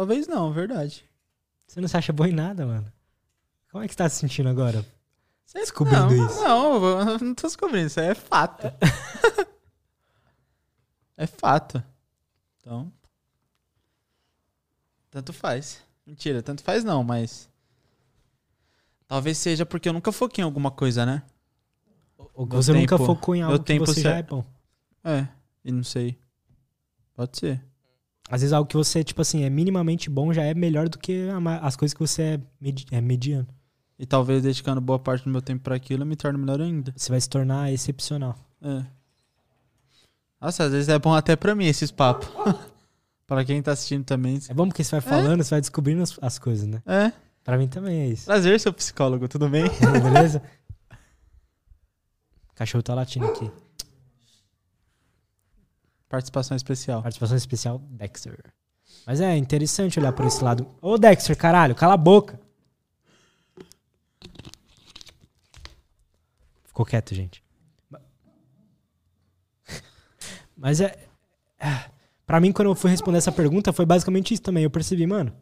Talvez 0.00 0.26
não, 0.26 0.50
verdade. 0.50 1.04
Você 1.66 1.78
não 1.78 1.86
se 1.86 1.94
acha 1.94 2.10
bom 2.10 2.24
em 2.24 2.32
nada, 2.32 2.64
mano. 2.64 2.90
Como 3.70 3.84
é 3.84 3.86
que 3.86 3.92
você 3.92 3.98
tá 3.98 4.08
se 4.08 4.16
sentindo 4.16 4.48
agora? 4.48 4.82
Você 5.44 5.58
Descobrindo 5.58 6.16
não, 6.16 6.26
isso. 6.26 6.40
Não, 6.40 6.84
eu 7.10 7.18
não 7.18 7.34
tô 7.34 7.46
descobrindo, 7.46 7.86
isso 7.86 8.00
é 8.00 8.14
fato. 8.14 8.68
é 11.18 11.26
fato. 11.26 11.84
Então. 12.58 12.90
Tanto 15.10 15.34
faz. 15.34 15.82
Mentira, 16.06 16.42
tanto 16.42 16.62
faz 16.62 16.82
não, 16.82 17.04
mas. 17.04 17.46
Talvez 19.06 19.36
seja 19.36 19.66
porque 19.66 19.86
eu 19.86 19.92
nunca 19.92 20.12
foquei 20.12 20.40
em 20.40 20.46
alguma 20.46 20.70
coisa, 20.70 21.04
né? 21.04 21.22
Ou 22.16 22.46
você 22.46 22.72
nunca 22.72 22.96
tempo- 22.96 23.04
focou 23.04 23.36
em 23.36 23.42
algo 23.42 23.58
que 23.58 23.66
tempo 23.66 23.84
você 23.84 24.00
já 24.00 24.16
é 24.16 24.22
bom. 24.22 24.46
É, 25.04 25.28
e 25.62 25.70
não 25.70 25.84
sei. 25.84 26.18
Pode 27.14 27.36
ser. 27.36 27.69
Às 28.30 28.42
vezes 28.42 28.52
algo 28.52 28.68
que 28.68 28.76
você, 28.76 29.02
tipo 29.02 29.20
assim, 29.20 29.42
é 29.42 29.50
minimamente 29.50 30.08
bom 30.08 30.32
já 30.32 30.44
é 30.44 30.54
melhor 30.54 30.88
do 30.88 30.98
que 30.98 31.26
as 31.60 31.74
coisas 31.74 31.92
que 31.92 31.98
você 31.98 32.22
é, 32.22 32.40
medi 32.60 32.86
é 32.92 33.00
mediano. 33.00 33.48
E 33.98 34.06
talvez 34.06 34.42
dedicando 34.42 34.80
boa 34.80 35.00
parte 35.00 35.24
do 35.24 35.30
meu 35.30 35.42
tempo 35.42 35.64
pra 35.64 35.74
aquilo 35.74 36.04
eu 36.04 36.06
me 36.06 36.14
torne 36.14 36.38
melhor 36.38 36.60
ainda. 36.60 36.94
Você 36.96 37.10
vai 37.10 37.20
se 37.20 37.28
tornar 37.28 37.72
excepcional. 37.72 38.38
É. 38.62 38.84
Nossa, 40.40 40.64
às 40.64 40.72
vezes 40.72 40.88
é 40.88 40.98
bom 40.98 41.12
até 41.12 41.34
pra 41.34 41.56
mim 41.56 41.66
esses 41.66 41.90
papos. 41.90 42.28
pra 43.26 43.44
quem 43.44 43.60
tá 43.60 43.72
assistindo 43.72 44.04
também. 44.04 44.40
É 44.48 44.54
bom 44.54 44.68
porque 44.68 44.84
você 44.84 44.92
vai 44.92 45.00
falando, 45.00 45.42
você 45.42 45.50
vai 45.50 45.60
descobrindo 45.60 46.02
as, 46.02 46.16
as 46.22 46.38
coisas, 46.38 46.68
né? 46.68 46.80
É. 46.86 47.12
Pra 47.42 47.58
mim 47.58 47.66
também 47.66 48.00
é 48.00 48.06
isso. 48.06 48.26
Prazer, 48.26 48.60
seu 48.60 48.72
psicólogo, 48.72 49.26
tudo 49.26 49.48
bem? 49.48 49.64
Beleza? 50.02 50.40
O 52.52 52.54
cachorro 52.54 52.82
tá 52.82 52.94
latindo 52.94 53.26
aqui. 53.26 53.50
Participação 56.10 56.56
especial. 56.56 57.00
Participação 57.02 57.36
especial, 57.36 57.78
Dexter. 57.88 58.52
Mas 59.06 59.20
é 59.20 59.36
interessante 59.36 60.00
olhar 60.00 60.12
por 60.12 60.26
esse 60.26 60.42
lado. 60.42 60.66
Ô, 60.82 60.98
Dexter, 60.98 61.36
caralho, 61.36 61.72
cala 61.72 61.94
a 61.94 61.96
boca. 61.96 62.38
Ficou 66.64 66.84
quieto, 66.84 67.14
gente. 67.14 67.44
Mas 70.56 70.80
é. 70.80 70.98
é, 71.60 71.90
Pra 72.26 72.40
mim, 72.40 72.50
quando 72.50 72.68
eu 72.68 72.74
fui 72.74 72.90
responder 72.90 73.18
essa 73.18 73.30
pergunta, 73.30 73.72
foi 73.72 73.86
basicamente 73.86 74.34
isso 74.34 74.42
também. 74.42 74.64
Eu 74.64 74.70
percebi, 74.70 75.06
mano. 75.06 75.32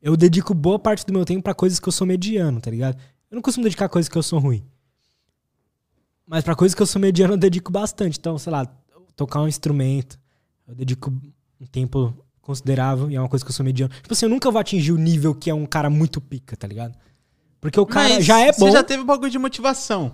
Eu 0.00 0.16
dedico 0.16 0.54
boa 0.54 0.78
parte 0.78 1.04
do 1.04 1.12
meu 1.12 1.24
tempo 1.24 1.42
pra 1.42 1.54
coisas 1.54 1.80
que 1.80 1.88
eu 1.88 1.92
sou 1.92 2.06
mediano, 2.06 2.60
tá 2.60 2.70
ligado? 2.70 2.96
Eu 3.28 3.34
não 3.36 3.42
costumo 3.42 3.64
dedicar 3.64 3.88
coisas 3.88 4.08
que 4.08 4.16
eu 4.16 4.22
sou 4.22 4.38
ruim. 4.38 4.64
Mas 6.24 6.44
pra 6.44 6.54
coisas 6.54 6.74
que 6.76 6.82
eu 6.82 6.86
sou 6.86 7.00
mediano, 7.00 7.34
eu 7.34 7.38
dedico 7.38 7.72
bastante. 7.72 8.18
Então, 8.18 8.38
sei 8.38 8.52
lá, 8.52 8.66
tocar 9.16 9.40
um 9.40 9.48
instrumento. 9.48 10.18
Eu 10.66 10.74
dedico 10.74 11.12
um 11.60 11.66
tempo 11.66 12.14
considerável 12.40 13.10
e 13.10 13.16
é 13.16 13.20
uma 13.20 13.28
coisa 13.28 13.44
que 13.44 13.50
eu 13.50 13.54
sou 13.54 13.64
mediano. 13.64 13.92
Tipo 13.94 14.12
assim, 14.12 14.26
eu 14.26 14.30
nunca 14.30 14.50
vou 14.50 14.60
atingir 14.60 14.92
o 14.92 14.98
nível 14.98 15.34
que 15.34 15.48
é 15.48 15.54
um 15.54 15.66
cara 15.66 15.88
muito 15.88 16.20
pica, 16.20 16.56
tá 16.56 16.66
ligado? 16.66 16.94
Porque 17.60 17.78
o 17.78 17.86
cara 17.86 18.08
Mas 18.08 18.24
já 18.24 18.40
é 18.40 18.52
bom. 18.52 18.66
Você 18.66 18.72
já 18.72 18.82
teve 18.82 19.02
um 19.02 19.06
bagulho 19.06 19.30
de 19.30 19.38
motivação 19.38 20.12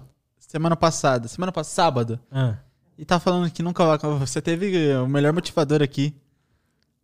semana 0.48 0.76
passada, 0.76 1.28
semana 1.28 1.52
passada, 1.52 1.74
sábado. 1.74 2.20
Ah, 2.30 2.56
E 2.96 3.04
tá 3.04 3.20
falando 3.20 3.50
que 3.50 3.62
nunca 3.62 3.84
vai. 3.84 3.98
Você 4.18 4.40
teve 4.40 4.94
o 4.96 5.06
melhor 5.06 5.32
motivador 5.32 5.82
aqui. 5.82 6.14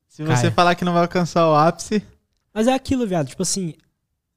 Se 0.09 0.23
você 0.23 0.43
Caia. 0.43 0.53
falar 0.53 0.75
que 0.75 0.85
não 0.85 0.93
vai 0.93 1.03
alcançar 1.03 1.47
o 1.49 1.55
ápice, 1.55 2.03
Mas 2.53 2.67
é 2.67 2.73
aquilo, 2.73 3.07
viado. 3.07 3.29
Tipo 3.29 3.43
assim. 3.43 3.75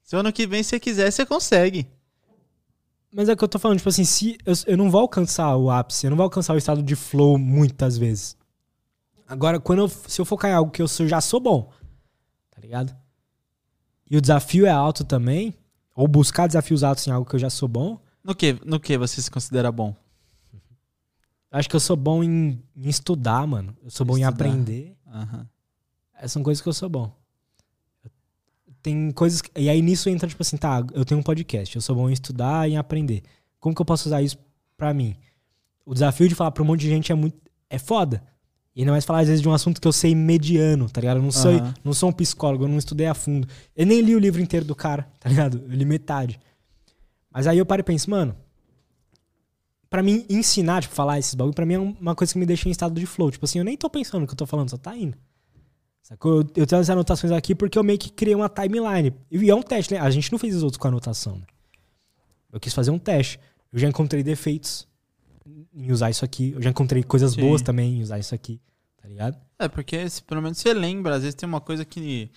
se 0.03 0.15
ano 0.15 0.33
que 0.33 0.45
vem 0.45 0.61
você 0.61 0.79
quiser, 0.79 1.11
você 1.11 1.25
consegue. 1.25 1.87
Mas 3.17 3.27
é 3.29 3.33
o 3.33 3.37
que 3.37 3.43
eu 3.43 3.47
tô 3.47 3.57
falando, 3.57 3.79
tipo 3.79 3.89
assim, 3.89 4.03
se 4.03 4.37
eu, 4.45 4.53
eu 4.67 4.77
não 4.77 4.91
vou 4.91 5.01
alcançar 5.01 5.55
o 5.57 5.71
ápice, 5.71 6.05
eu 6.05 6.11
não 6.11 6.17
vou 6.17 6.23
alcançar 6.25 6.53
o 6.53 6.57
estado 6.57 6.83
de 6.83 6.95
flow 6.95 7.35
muitas 7.39 7.97
vezes. 7.97 8.37
Agora, 9.27 9.59
quando 9.59 9.79
eu, 9.79 9.87
se 9.89 10.21
eu 10.21 10.25
focar 10.25 10.51
em 10.51 10.53
algo 10.53 10.69
que 10.69 10.83
eu 10.83 10.87
sou- 10.87 11.07
já 11.07 11.19
sou 11.19 11.39
bom, 11.39 11.71
tá 12.51 12.61
ligado? 12.61 12.95
E 14.07 14.15
o 14.15 14.21
desafio 14.21 14.67
é 14.67 14.69
alto 14.69 15.03
também, 15.03 15.55
ou 15.95 16.07
buscar 16.07 16.45
desafios 16.45 16.83
altos 16.83 17.07
em 17.07 17.11
algo 17.11 17.27
que 17.27 17.35
eu 17.35 17.39
já 17.39 17.49
sou 17.49 17.67
bom, 17.67 17.99
No 18.23 18.35
que, 18.35 18.53
no 18.63 18.79
que 18.79 18.95
você 18.99 19.19
se 19.19 19.31
considera 19.31 19.71
bom? 19.71 19.95
acho 21.49 21.67
que 21.67 21.75
eu 21.75 21.79
sou 21.79 21.95
bom 21.95 22.23
em, 22.23 22.61
em 22.75 22.87
estudar, 22.87 23.47
mano. 23.47 23.75
Eu 23.81 23.89
sou 23.89 24.05
bom 24.05 24.15
em 24.15 24.21
Estudar. 24.21 24.45
aprender. 24.45 24.95
Aham. 25.07 25.49
Essas 26.13 26.33
são 26.33 26.43
coisas 26.43 26.61
que 26.61 26.69
eu 26.69 26.73
sou 26.73 26.87
bom. 26.87 27.16
Tem 28.87 29.11
coisas. 29.11 29.41
que- 29.41 29.51
e 29.59 29.67
aí 29.69 29.81
nisso 29.81 30.09
entra, 30.09 30.27
tipo 30.29 30.41
assim, 30.41 30.55
tá, 30.55 30.81
eu 30.93 31.03
tenho 31.03 31.19
um 31.19 31.23
podcast, 31.23 31.75
eu 31.75 31.81
sou 31.81 31.93
bom 31.95 32.09
em 32.09 32.13
estudar 32.13 32.69
e 32.69 32.73
em 32.73 32.77
aprender. 32.77 33.21
Como 33.59 33.75
que 33.75 33.81
eu 33.81 33.85
posso 33.85 34.07
usar 34.07 34.21
isso 34.21 34.37
pra 34.77 34.93
mim? 34.93 35.15
O 35.85 35.93
desafio 35.93 36.29
de 36.29 36.35
falar 36.35 36.51
pra 36.51 36.63
um 36.63 36.65
monte 36.65 36.81
de 36.81 36.89
gente 36.89 37.11
é 37.11 37.15
muito. 37.15 37.37
É 37.69 37.77
foda. 37.77 38.23
E 38.73 38.81
ainda 38.81 38.91
mais 38.93 39.03
falar, 39.03 39.19
às 39.19 39.27
vezes, 39.27 39.41
de 39.41 39.49
um 39.49 39.51
assunto 39.53 39.81
que 39.81 39.87
eu 39.87 39.91
sei 39.91 40.13
mediano, 40.15 40.89
tá 40.89 41.01
ligado? 41.01 41.17
Eu 41.17 41.23
não 41.23 41.31
sou, 41.31 41.51
Aham. 41.51 41.73
não 41.83 41.93
sou 41.93 42.09
um 42.09 42.13
psicólogo, 42.13 42.63
eu 42.63 42.67
não 42.69 42.77
estudei 42.77 43.07
a 43.07 43.13
fundo. 43.13 43.45
Eu 43.75 43.85
nem 43.85 43.99
li 44.01 44.15
o 44.15 44.19
livro 44.19 44.39
inteiro 44.41 44.65
do 44.65 44.75
cara, 44.75 45.05
tá 45.19 45.27
ligado? 45.27 45.57
Eu 45.67 45.75
li 45.75 45.83
metade. 45.83 46.39
Mas 47.29 47.45
aí 47.47 47.57
eu 47.57 47.65
paro 47.65 47.81
e 47.81 47.83
penso, 47.83 48.09
mano. 48.09 48.35
Pra 49.89 50.03
mim, 50.03 50.25
ensinar, 50.29 50.81
tipo, 50.81 50.93
falar 50.93 51.17
esses 51.17 51.33
bagulho, 51.33 51.53
pra 51.55 51.65
mim 51.65 51.73
é 51.73 51.79
um- 51.79 51.95
uma 51.99 52.15
coisa 52.15 52.31
que 52.33 52.39
me 52.39 52.45
deixa 52.45 52.67
em 52.67 52.71
estado 52.71 52.99
de 52.99 53.05
flow. 53.05 53.31
Tipo 53.31 53.45
assim, 53.45 53.59
eu 53.59 53.65
nem 53.65 53.75
tô 53.77 53.89
pensando 53.89 54.21
no 54.21 54.27
que 54.27 54.33
eu 54.33 54.37
tô 54.37 54.45
falando, 54.45 54.69
só 54.69 54.77
tá 54.77 54.95
indo. 54.95 55.17
Sacou? 56.07 56.37
Eu, 56.37 56.47
eu 56.55 56.65
tenho 56.65 56.79
as 56.79 56.89
anotações 56.89 57.33
aqui 57.33 57.53
porque 57.53 57.77
eu 57.77 57.83
meio 57.83 57.99
que 57.99 58.09
criei 58.09 58.33
uma 58.33 58.47
timeline. 58.47 59.13
E 59.29 59.49
é 59.49 59.53
um 59.53 59.61
teste, 59.61 59.93
né? 59.93 59.99
A 59.99 60.09
gente 60.09 60.31
não 60.31 60.39
fez 60.39 60.55
os 60.55 60.63
outros 60.63 60.77
com 60.77 60.87
anotação, 60.87 61.37
né? 61.37 61.45
Eu 62.49 62.61
quis 62.61 62.73
fazer 62.73 62.91
um 62.91 62.97
teste. 62.97 63.37
Eu 63.73 63.77
já 63.77 63.89
encontrei 63.89 64.23
defeitos 64.23 64.87
em 65.75 65.91
usar 65.91 66.09
isso 66.09 66.23
aqui. 66.23 66.53
Eu 66.55 66.61
já 66.61 66.69
encontrei 66.69 67.03
coisas 67.03 67.33
Sim. 67.33 67.41
boas 67.41 67.61
também 67.61 67.97
em 67.97 68.01
usar 68.01 68.17
isso 68.19 68.33
aqui. 68.33 68.61
Tá 69.01 69.05
ligado? 69.05 69.37
É, 69.59 69.67
porque 69.67 70.09
se, 70.09 70.23
pelo 70.23 70.41
menos 70.41 70.57
você 70.57 70.73
lembra, 70.73 71.15
às 71.15 71.23
vezes 71.23 71.35
tem 71.35 71.47
uma 71.47 71.59
coisa 71.59 71.83
que. 71.83 72.31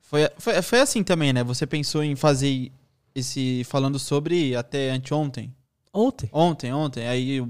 Foi, 0.00 0.28
foi, 0.36 0.60
foi 0.60 0.80
assim 0.80 1.04
também, 1.04 1.32
né? 1.32 1.44
Você 1.44 1.68
pensou 1.68 2.02
em 2.02 2.16
fazer 2.16 2.72
esse. 3.14 3.62
falando 3.62 3.96
sobre 3.96 4.56
até 4.56 4.90
anteontem. 4.90 5.54
Ontem. 5.92 6.28
Ontem, 6.32 6.72
ontem. 6.72 7.06
Aí 7.06 7.46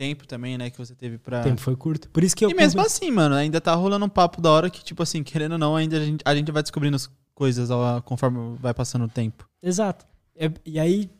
tempo 0.00 0.26
também, 0.26 0.56
né, 0.56 0.70
que 0.70 0.78
você 0.78 0.94
teve 0.94 1.18
pra. 1.18 1.40
O 1.40 1.44
tempo 1.44 1.60
foi 1.60 1.76
curto. 1.76 2.08
Por 2.08 2.24
isso 2.24 2.34
que 2.34 2.42
eu. 2.44 2.50
E 2.50 2.54
mesmo 2.54 2.80
assim, 2.80 3.10
mano, 3.10 3.34
ainda 3.34 3.60
tá 3.60 3.74
rolando 3.74 4.06
um 4.06 4.08
papo 4.08 4.40
da 4.40 4.50
hora 4.50 4.70
que, 4.70 4.82
tipo 4.82 5.02
assim, 5.02 5.22
querendo 5.22 5.52
ou 5.52 5.58
não, 5.58 5.76
ainda 5.76 5.98
a 5.98 6.04
gente, 6.04 6.22
a 6.24 6.34
gente 6.34 6.50
vai 6.50 6.62
descobrindo 6.62 6.96
as 6.96 7.10
coisas 7.34 7.70
ao- 7.70 8.00
conforme 8.02 8.56
vai 8.58 8.72
passando 8.72 9.04
o 9.04 9.08
tempo. 9.08 9.46
Exato. 9.62 10.06
É- 10.34 10.50
e 10.64 10.80
aí, 10.80 11.10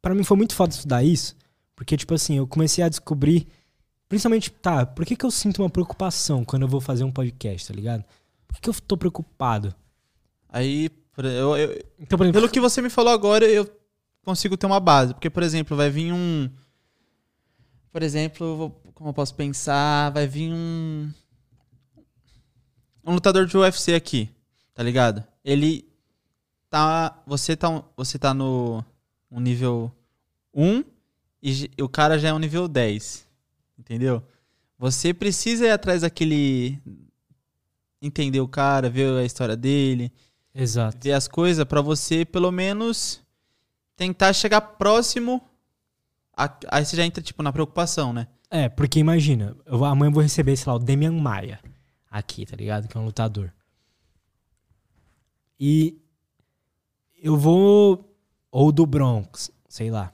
Pra 0.00 0.14
mim 0.14 0.22
foi 0.22 0.36
muito 0.36 0.54
foda 0.54 0.72
estudar 0.72 1.02
isso, 1.02 1.36
porque, 1.74 1.96
tipo 1.96 2.14
assim, 2.14 2.38
eu 2.38 2.46
comecei 2.46 2.82
a 2.84 2.88
descobrir, 2.88 3.46
principalmente, 4.08 4.48
tá, 4.50 4.86
por 4.86 5.04
que, 5.04 5.16
que 5.16 5.26
eu 5.26 5.30
sinto 5.30 5.60
uma 5.60 5.68
preocupação 5.68 6.44
quando 6.44 6.62
eu 6.62 6.68
vou 6.68 6.80
fazer 6.80 7.02
um 7.04 7.10
podcast, 7.10 7.66
tá 7.68 7.74
ligado? 7.74 8.04
Por 8.46 8.54
que, 8.54 8.60
que 8.62 8.68
eu 8.70 8.74
tô 8.86 8.96
preocupado? 8.96 9.74
Aí, 10.48 10.88
eu, 11.18 11.56
eu- 11.56 11.84
Então, 11.98 12.16
exemplo, 12.16 12.32
pelo 12.32 12.48
que 12.48 12.60
você 12.60 12.80
me 12.80 12.88
falou 12.88 13.12
agora, 13.12 13.44
eu 13.44 13.68
consigo 14.24 14.56
ter 14.56 14.66
uma 14.66 14.80
base. 14.80 15.12
Porque, 15.14 15.28
por 15.28 15.42
exemplo, 15.42 15.76
vai 15.76 15.90
vir 15.90 16.12
um. 16.12 16.48
Por 17.90 18.02
exemplo, 18.02 18.74
como 18.94 19.10
eu 19.10 19.14
posso 19.14 19.34
pensar? 19.34 20.10
Vai 20.10 20.26
vir 20.26 20.52
um. 20.52 21.10
um 23.04 23.14
lutador 23.14 23.46
de 23.46 23.56
UFC 23.56 23.94
aqui, 23.94 24.30
tá 24.74 24.82
ligado? 24.82 25.24
Ele 25.44 25.88
tá. 26.68 27.22
Você 27.26 27.56
tá, 27.56 27.82
você 27.96 28.18
tá 28.18 28.34
no 28.34 28.84
um 29.30 29.40
nível 29.40 29.92
1 30.54 30.84
e 31.42 31.70
o 31.80 31.88
cara 31.88 32.18
já 32.18 32.28
é 32.28 32.32
um 32.32 32.38
nível 32.38 32.66
10. 32.68 33.26
Entendeu? 33.78 34.22
Você 34.78 35.14
precisa 35.14 35.66
ir 35.66 35.70
atrás 35.70 36.02
daquele. 36.02 36.80
Entender 38.00 38.40
o 38.40 38.46
cara, 38.46 38.88
ver 38.88 39.12
a 39.18 39.24
história 39.24 39.56
dele, 39.56 40.12
Exato. 40.54 40.98
ver 41.02 41.14
as 41.14 41.26
coisas, 41.26 41.64
pra 41.64 41.80
você 41.80 42.24
pelo 42.24 42.52
menos 42.52 43.20
tentar 43.96 44.32
chegar 44.32 44.60
próximo. 44.60 45.42
Aí 46.70 46.84
você 46.84 46.96
já 46.96 47.04
entra, 47.04 47.22
tipo, 47.22 47.42
na 47.42 47.52
preocupação, 47.52 48.12
né? 48.12 48.28
É, 48.50 48.68
porque 48.68 48.98
imagina, 48.98 49.56
eu, 49.66 49.84
amanhã 49.84 50.08
eu 50.08 50.14
vou 50.14 50.22
receber, 50.22 50.56
sei 50.56 50.70
lá, 50.70 50.76
o 50.76 50.78
Demian 50.78 51.12
Maia 51.12 51.60
aqui, 52.10 52.46
tá 52.46 52.56
ligado? 52.56 52.88
Que 52.88 52.96
é 52.96 53.00
um 53.00 53.04
lutador. 53.04 53.52
E 55.58 56.00
eu 57.20 57.36
vou. 57.36 58.04
Ou 58.50 58.72
do 58.72 58.86
Bronx, 58.86 59.50
sei 59.68 59.90
lá. 59.90 60.12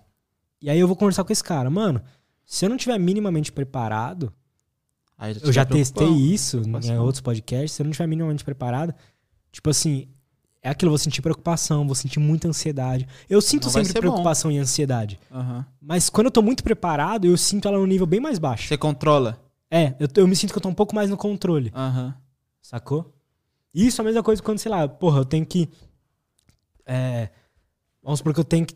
E 0.60 0.68
aí 0.68 0.78
eu 0.80 0.88
vou 0.88 0.96
conversar 0.96 1.22
com 1.22 1.32
esse 1.32 1.44
cara. 1.44 1.70
Mano, 1.70 2.02
se 2.44 2.64
eu 2.64 2.70
não 2.70 2.76
tiver 2.76 2.98
minimamente 2.98 3.52
preparado, 3.52 4.32
Aí 5.16 5.36
eu 5.42 5.52
já 5.52 5.64
testei 5.64 6.08
isso 6.08 6.62
em 6.82 6.98
outros 6.98 7.20
podcasts, 7.20 7.72
se 7.72 7.82
eu 7.82 7.84
não 7.84 7.92
estiver 7.92 8.06
minimamente 8.06 8.44
preparado, 8.44 8.94
tipo 9.52 9.70
assim, 9.70 10.08
é 10.64 10.70
aquilo, 10.70 10.90
vou 10.90 10.96
sentir 10.98 11.20
preocupação, 11.20 11.84
vou 11.86 11.94
sentir 11.94 12.18
muita 12.18 12.48
ansiedade. 12.48 13.06
Eu 13.28 13.42
sinto 13.42 13.64
Não 13.64 13.70
sempre 13.70 13.88
ser 13.92 14.00
bom. 14.00 14.00
preocupação 14.00 14.50
e 14.50 14.56
ansiedade. 14.56 15.20
Aham. 15.30 15.66
Mas 15.78 16.08
quando 16.08 16.28
eu 16.28 16.30
tô 16.30 16.40
muito 16.40 16.64
preparado, 16.64 17.26
eu 17.26 17.36
sinto 17.36 17.68
ela 17.68 17.76
num 17.78 17.86
nível 17.86 18.06
bem 18.06 18.18
mais 18.18 18.38
baixo. 18.38 18.66
Você 18.66 18.78
controla. 18.78 19.38
É, 19.70 19.94
eu, 20.00 20.08
eu 20.16 20.26
me 20.26 20.34
sinto 20.34 20.52
que 20.52 20.56
eu 20.58 20.62
tô 20.62 20.70
um 20.70 20.74
pouco 20.74 20.94
mais 20.94 21.10
no 21.10 21.18
controle, 21.18 21.70
Aham. 21.74 22.14
sacou? 22.62 23.14
Isso 23.74 24.00
é 24.00 24.02
a 24.02 24.06
mesma 24.06 24.22
coisa 24.22 24.42
quando, 24.42 24.58
sei 24.58 24.70
lá, 24.70 24.88
porra, 24.88 25.18
eu 25.18 25.24
tenho 25.26 25.44
que. 25.44 25.68
É, 26.86 27.28
vamos 28.02 28.20
supor 28.20 28.32
que 28.32 28.40
eu 28.40 28.44
tenho 28.44 28.64
que 28.64 28.74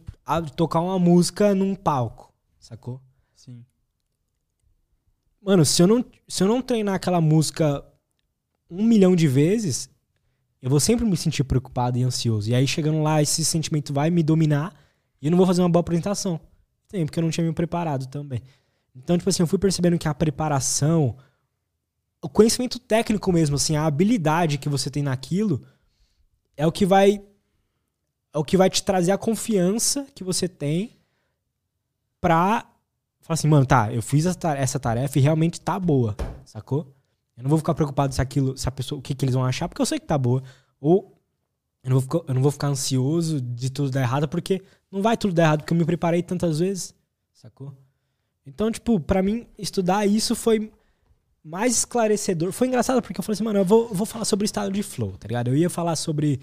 tocar 0.57 0.81
uma 0.81 0.99
música 0.99 1.55
num 1.55 1.75
palco, 1.75 2.31
sacou? 2.59 3.01
Sim. 3.35 3.65
Mano, 5.41 5.65
se 5.65 5.81
eu 5.83 5.87
não, 5.87 6.05
se 6.29 6.43
eu 6.43 6.49
não 6.49 6.61
treinar 6.61 6.97
aquela 6.97 7.21
música 7.21 7.83
um 8.71 8.83
milhão 8.85 9.17
de 9.17 9.27
vezes, 9.27 9.89
eu 10.61 10.71
vou 10.71 10.81
sempre 10.81 11.05
me 11.05 11.17
sentir 11.17 11.45
preocupado 11.45 11.99
e 11.99 12.03
ansioso. 12.03 12.51
E 12.51 12.55
aí, 12.55 12.67
chegando 12.67 13.03
lá, 13.03 13.23
esse 13.23 13.45
sentimento 13.45 13.93
vai 13.93 14.11
me 14.11 14.23
dominar 14.23 14.75
e 15.21 15.27
eu 15.27 15.31
não 15.31 15.39
vou 15.39 15.47
fazer 15.47 15.63
uma 15.63 15.69
boa 15.69 15.81
apresentação. 15.81 16.41
Tem, 16.89 17.05
porque 17.05 17.19
eu 17.19 17.23
não 17.23 17.31
tinha 17.31 17.47
me 17.47 17.53
preparado 17.53 18.07
também. 18.07 18.43
Então, 18.95 19.17
tipo 19.17 19.29
assim, 19.29 19.43
eu 19.43 19.47
fui 19.47 19.59
percebendo 19.59 19.99
que 19.99 20.09
a 20.09 20.15
preparação, 20.15 21.17
o 22.23 22.29
conhecimento 22.29 22.79
técnico 22.79 23.33
mesmo, 23.33 23.57
assim, 23.57 23.77
a 23.77 23.85
habilidade 23.87 24.59
que 24.59 24.69
você 24.69 24.91
tem 24.91 25.03
naquilo, 25.03 25.63
é 26.57 26.67
o 26.67 26.73
que 26.73 26.85
vai. 26.87 27.23
É 28.33 28.39
o 28.39 28.45
que 28.45 28.57
vai 28.57 28.69
te 28.69 28.83
trazer 28.83 29.13
a 29.13 29.19
confiança 29.19 30.07
que 30.15 30.23
você 30.23 30.49
tem 30.49 30.97
pra 32.21 32.67
Fala 33.29 33.35
assim, 33.35 33.49
mano, 33.49 33.67
tá, 33.67 33.93
eu 33.93 34.01
fiz 34.01 34.25
essa 34.25 34.81
tarefa 34.81 35.19
e 35.19 35.21
realmente 35.21 35.61
tá 35.61 35.79
boa, 35.79 36.17
sacou? 36.47 36.97
Eu 37.39 37.45
não 37.45 37.51
vou 37.51 37.59
ficar 37.59 37.73
preocupado 37.73 38.13
se 38.13 38.21
aquilo, 38.21 38.59
se 38.59 38.69
a 38.69 38.73
pessoa, 38.73 38.99
o 38.99 39.03
que, 39.03 39.15
que 39.15 39.25
eles 39.25 39.35
vão 39.35 39.45
achar, 39.45 39.69
porque 39.69 39.81
eu 39.81 39.87
sei 39.87 40.01
que 40.01 40.07
tá 40.07 40.19
boa. 40.19 40.43
Ou 40.81 41.17
eu 41.85 41.91
não, 41.91 42.01
vou 42.01 42.03
ficar, 42.03 42.19
eu 42.27 42.35
não 42.35 42.43
vou 42.43 42.51
ficar 42.51 42.67
ansioso 42.67 43.41
de 43.41 43.71
tudo 43.71 43.91
dar 43.91 44.01
errado, 44.01 44.29
porque 44.29 44.61
não 44.91 45.01
vai 45.01 45.17
tudo 45.17 45.33
dar 45.33 45.45
errado, 45.45 45.61
porque 45.61 45.73
eu 45.73 45.79
me 45.79 45.85
preparei 45.85 46.21
tantas 46.21 46.59
vezes, 46.59 46.93
sacou? 47.33 47.73
Então, 48.45 48.73
tipo, 48.73 48.99
pra 48.99 49.23
mim, 49.23 49.47
estudar 49.57 50.05
isso 50.05 50.35
foi 50.35 50.73
mais 51.45 51.77
esclarecedor. 51.77 52.51
Foi 52.51 52.67
engraçado 52.67 53.01
porque 53.01 53.21
eu 53.21 53.23
falei 53.23 53.35
assim, 53.35 53.45
mano, 53.45 53.61
eu 53.61 53.65
vou, 53.65 53.89
eu 53.89 53.95
vou 53.95 54.07
falar 54.07 54.25
sobre 54.25 54.43
o 54.43 54.47
estado 54.47 54.73
de 54.73 54.83
flow, 54.83 55.13
tá 55.13 55.29
ligado? 55.29 55.49
Eu 55.49 55.57
ia 55.57 55.71
falar 55.71 55.95
sobre. 55.95 56.41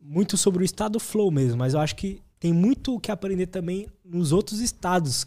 Muito 0.00 0.38
sobre 0.38 0.62
o 0.62 0.64
estado 0.64 0.98
flow 0.98 1.30
mesmo, 1.30 1.58
mas 1.58 1.74
eu 1.74 1.80
acho 1.80 1.94
que 1.96 2.22
tem 2.40 2.52
muito 2.52 2.94
o 2.94 3.00
que 3.00 3.10
aprender 3.10 3.48
também 3.48 3.88
nos 4.02 4.32
outros 4.32 4.60
estados 4.60 5.26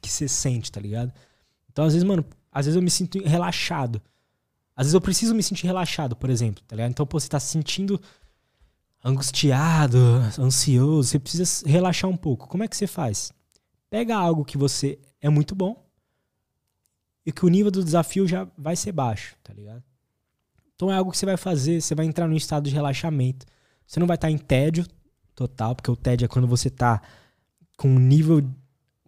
que 0.00 0.10
você 0.10 0.26
sente, 0.26 0.72
tá 0.72 0.80
ligado? 0.80 1.12
Então, 1.70 1.84
às 1.84 1.92
vezes, 1.92 2.08
mano, 2.08 2.24
às 2.58 2.66
vezes 2.66 2.76
eu 2.76 2.82
me 2.82 2.90
sinto 2.90 3.22
relaxado. 3.22 4.02
Às 4.74 4.86
vezes 4.86 4.94
eu 4.94 5.00
preciso 5.00 5.34
me 5.34 5.42
sentir 5.42 5.66
relaxado, 5.66 6.16
por 6.16 6.28
exemplo, 6.28 6.62
tá 6.66 6.74
ligado? 6.74 6.90
Então, 6.90 7.06
pô, 7.06 7.18
você 7.18 7.28
tá 7.28 7.38
se 7.38 7.48
sentindo 7.48 8.00
angustiado, 9.04 9.98
ansioso, 10.38 11.08
você 11.08 11.18
precisa 11.18 11.68
relaxar 11.68 12.10
um 12.10 12.16
pouco. 12.16 12.48
Como 12.48 12.64
é 12.64 12.68
que 12.68 12.76
você 12.76 12.86
faz? 12.86 13.32
Pega 13.88 14.16
algo 14.16 14.44
que 14.44 14.58
você 14.58 14.98
é 15.20 15.28
muito 15.28 15.54
bom 15.54 15.86
e 17.24 17.30
que 17.32 17.46
o 17.46 17.48
nível 17.48 17.70
do 17.70 17.84
desafio 17.84 18.26
já 18.26 18.48
vai 18.56 18.74
ser 18.74 18.90
baixo, 18.90 19.36
tá 19.42 19.52
ligado? 19.52 19.82
Então 20.74 20.90
é 20.90 20.96
algo 20.96 21.12
que 21.12 21.18
você 21.18 21.26
vai 21.26 21.36
fazer, 21.36 21.80
você 21.80 21.94
vai 21.94 22.06
entrar 22.06 22.26
num 22.26 22.36
estado 22.36 22.68
de 22.68 22.74
relaxamento. 22.74 23.46
Você 23.86 24.00
não 24.00 24.06
vai 24.06 24.16
estar 24.16 24.30
em 24.30 24.38
tédio 24.38 24.84
total, 25.34 25.76
porque 25.76 25.90
o 25.90 25.96
tédio 25.96 26.24
é 26.24 26.28
quando 26.28 26.46
você 26.46 26.68
tá 26.70 27.00
com 27.76 27.88
um 27.88 27.98
nível 27.98 28.44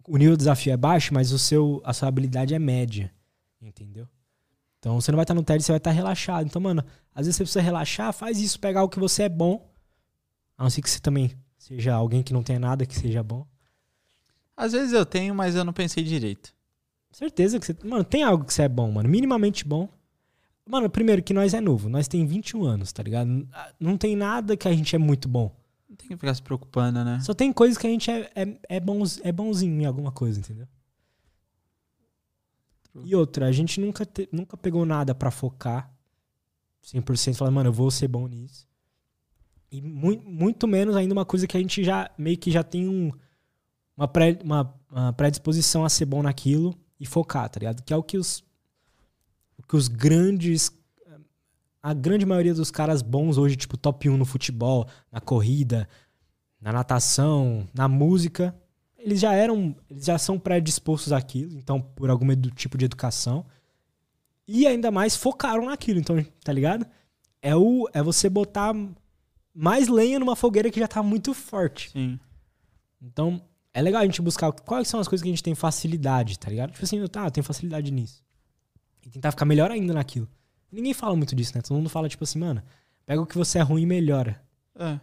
o 0.07 0.17
nível 0.17 0.35
do 0.35 0.39
desafio 0.39 0.73
é 0.73 0.77
baixo, 0.77 1.13
mas 1.13 1.31
o 1.31 1.39
seu 1.39 1.81
a 1.85 1.93
sua 1.93 2.07
habilidade 2.07 2.53
é 2.53 2.59
média, 2.59 3.13
entendeu? 3.67 4.07
Então 4.79 4.99
você 4.99 5.11
não 5.11 5.17
vai 5.17 5.23
estar 5.23 5.33
no 5.33 5.43
tédio, 5.43 5.63
você 5.63 5.71
vai 5.71 5.77
estar 5.77 5.91
relaxado. 5.91 6.45
Então, 6.45 6.61
mano, 6.61 6.83
às 7.13 7.25
vezes 7.25 7.37
você 7.37 7.43
precisa 7.43 7.61
relaxar, 7.61 8.11
faz 8.11 8.39
isso, 8.39 8.59
pegar 8.59 8.83
o 8.83 8.89
que 8.89 8.99
você 8.99 9.23
é 9.23 9.29
bom. 9.29 9.69
A 10.57 10.63
não 10.63 10.69
ser 10.69 10.81
que 10.81 10.89
você 10.89 10.99
também 10.99 11.31
seja 11.57 11.93
alguém 11.93 12.23
que 12.23 12.33
não 12.33 12.41
tenha 12.41 12.59
nada 12.59 12.85
que 12.85 12.95
seja 12.95 13.21
bom. 13.21 13.45
Às 14.57 14.71
vezes 14.73 14.93
eu 14.93 15.05
tenho, 15.05 15.33
mas 15.35 15.55
eu 15.55 15.63
não 15.63 15.73
pensei 15.73 16.03
direito. 16.03 16.53
Certeza 17.11 17.59
que 17.59 17.65
você. 17.65 17.75
Mano, 17.83 18.03
tem 18.03 18.23
algo 18.23 18.45
que 18.45 18.53
você 18.53 18.63
é 18.63 18.69
bom, 18.69 18.91
mano. 18.91 19.09
Minimamente 19.09 19.65
bom. 19.65 19.89
Mano, 20.65 20.89
primeiro 20.89 21.21
que 21.21 21.33
nós 21.33 21.53
é 21.53 21.61
novo. 21.61 21.89
Nós 21.89 22.07
tem 22.07 22.25
21 22.25 22.63
anos, 22.63 22.91
tá 22.91 23.03
ligado? 23.03 23.47
Não 23.79 23.97
tem 23.97 24.15
nada 24.15 24.55
que 24.55 24.67
a 24.67 24.73
gente 24.73 24.95
é 24.95 24.99
muito 24.99 25.27
bom. 25.27 25.55
Não 25.89 25.95
tem 25.95 26.07
que 26.07 26.15
ficar 26.15 26.33
se 26.33 26.41
preocupando, 26.41 27.03
né? 27.03 27.19
Só 27.21 27.33
tem 27.33 27.51
coisas 27.51 27.77
que 27.77 27.85
a 27.85 27.89
gente 27.89 28.09
é, 28.09 28.31
é, 28.33 28.57
é, 28.69 28.79
bons, 28.79 29.19
é 29.23 29.31
bonzinho 29.31 29.81
em 29.81 29.85
alguma 29.85 30.11
coisa, 30.11 30.39
entendeu? 30.39 30.67
True. 32.91 33.03
E 33.09 33.15
outra, 33.15 33.47
a 33.47 33.51
gente 33.51 33.79
nunca, 33.79 34.05
te- 34.05 34.27
nunca 34.31 34.57
pegou 34.57 34.85
nada 34.85 35.15
pra 35.15 35.31
focar 35.31 35.91
100% 36.83 37.31
e 37.33 37.37
falar, 37.37 37.51
mano, 37.51 37.69
eu 37.69 37.73
vou 37.73 37.89
ser 37.91 38.07
bom 38.07 38.27
nisso. 38.27 38.67
E 39.71 39.81
mui- 39.81 40.21
muito 40.25 40.67
menos 40.67 40.95
ainda 40.95 41.13
uma 41.13 41.25
coisa 41.25 41.47
que 41.47 41.55
a 41.55 41.59
gente 41.59 41.83
já 41.83 42.09
meio 42.17 42.37
que 42.37 42.51
já 42.51 42.63
tem 42.63 42.89
um, 42.89 43.11
uma, 43.95 44.07
pré, 44.07 44.37
uma, 44.43 44.73
uma 44.89 45.13
predisposição 45.13 45.85
a 45.85 45.89
ser 45.89 46.05
bom 46.05 46.21
naquilo 46.21 46.75
e 46.99 47.05
focar, 47.05 47.49
tá 47.49 47.59
ligado? 47.59 47.81
Que 47.83 47.93
é 47.93 47.95
o 47.97 48.03
que 48.03 48.17
os, 48.17 48.43
o 49.57 49.63
que 49.63 49.75
os 49.75 49.87
grandes. 49.87 50.71
A 51.83 51.93
grande 51.95 52.27
maioria 52.27 52.53
dos 52.53 52.69
caras 52.69 53.01
bons 53.01 53.39
hoje, 53.39 53.55
tipo 53.55 53.75
top 53.75 54.07
1 54.07 54.15
no 54.15 54.23
futebol, 54.25 54.87
na 55.11 55.19
corrida, 55.19 55.89
na 56.59 56.71
natação, 56.71 57.67
na 57.73 57.87
música, 57.87 58.55
eles 59.03 59.19
já 59.19 59.33
eram, 59.33 59.75
eles 59.89 60.05
já 60.05 60.17
são 60.17 60.39
predispostos 60.39 61.11
àquilo, 61.11 61.57
então 61.57 61.81
por 61.81 62.09
algum 62.09 62.31
edu- 62.31 62.51
tipo 62.51 62.77
de 62.77 62.85
educação. 62.85 63.45
E 64.47 64.65
ainda 64.67 64.91
mais 64.91 65.15
focaram 65.15 65.65
naquilo, 65.65 65.99
então, 65.99 66.23
tá 66.43 66.51
ligado? 66.51 66.85
É 67.41 67.55
o 67.55 67.87
é 67.93 68.01
você 68.01 68.29
botar 68.29 68.73
mais 69.53 69.87
lenha 69.87 70.19
numa 70.19 70.35
fogueira 70.35 70.69
que 70.69 70.79
já 70.79 70.87
tá 70.87 71.01
muito 71.01 71.33
forte. 71.33 71.89
Sim. 71.91 72.19
Então, 73.01 73.41
é 73.73 73.81
legal 73.81 74.01
a 74.01 74.05
gente 74.05 74.21
buscar 74.21 74.51
quais 74.51 74.87
são 74.87 74.99
as 74.99 75.07
coisas 75.07 75.23
que 75.23 75.29
a 75.29 75.31
gente 75.31 75.43
tem 75.43 75.55
facilidade, 75.55 76.37
tá 76.37 76.49
ligado? 76.49 76.71
Tipo 76.71 76.83
assim, 76.83 77.07
tá, 77.07 77.25
eu 77.25 77.31
tenho 77.31 77.43
facilidade 77.43 77.91
nisso. 77.91 78.23
E 79.05 79.09
tentar 79.09 79.31
ficar 79.31 79.45
melhor 79.45 79.71
ainda 79.71 79.93
naquilo. 79.93 80.27
Ninguém 80.71 80.93
fala 80.93 81.15
muito 81.15 81.35
disso, 81.35 81.53
né? 81.55 81.61
Todo 81.61 81.77
mundo 81.77 81.89
fala, 81.89 82.07
tipo 82.07 82.23
assim, 82.23 82.39
mano, 82.39 82.61
pega 83.05 83.21
o 83.21 83.25
que 83.25 83.37
você 83.37 83.59
é 83.59 83.61
ruim 83.61 83.83
e 83.83 83.85
melhora. 83.85 84.41
É. 84.75 84.99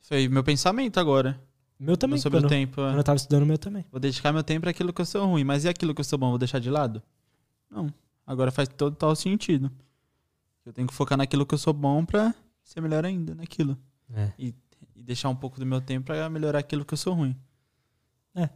Foi 0.00 0.28
meu 0.28 0.42
pensamento 0.44 0.98
agora. 0.98 1.40
Meu 1.78 1.96
também, 1.96 2.18
sobre 2.18 2.38
quando, 2.38 2.46
o 2.46 2.48
tempo. 2.48 2.80
é. 2.80 2.84
quando 2.84 2.96
eu 2.98 3.04
tava 3.04 3.16
estudando, 3.16 3.44
meu 3.46 3.58
também. 3.58 3.84
Vou 3.90 4.00
dedicar 4.00 4.32
meu 4.32 4.42
tempo 4.44 4.62
para 4.62 4.70
aquilo 4.70 4.92
que 4.92 5.00
eu 5.00 5.06
sou 5.06 5.26
ruim. 5.26 5.44
Mas 5.44 5.64
e 5.64 5.68
aquilo 5.68 5.94
que 5.94 6.00
eu 6.00 6.04
sou 6.04 6.18
bom? 6.18 6.30
Vou 6.30 6.38
deixar 6.38 6.58
de 6.58 6.70
lado? 6.70 7.02
Não. 7.70 7.92
Agora 8.26 8.50
faz 8.50 8.68
todo 8.68 8.94
tal 8.96 9.14
sentido. 9.16 9.70
Eu 10.64 10.72
tenho 10.72 10.88
que 10.88 10.94
focar 10.94 11.18
naquilo 11.18 11.44
que 11.44 11.54
eu 11.54 11.58
sou 11.58 11.72
bom 11.72 12.04
pra 12.04 12.34
ser 12.62 12.80
melhor 12.80 13.04
ainda 13.04 13.34
naquilo. 13.34 13.76
É. 14.14 14.32
E 14.38 14.54
deixar 14.96 15.28
um 15.28 15.36
pouco 15.36 15.58
do 15.58 15.66
meu 15.66 15.80
tempo 15.80 16.06
pra 16.06 16.30
melhorar 16.30 16.60
aquilo 16.60 16.84
que 16.84 16.94
eu 16.94 16.98
sou 16.98 17.12
ruim. 17.12 17.36
É. 18.34 18.48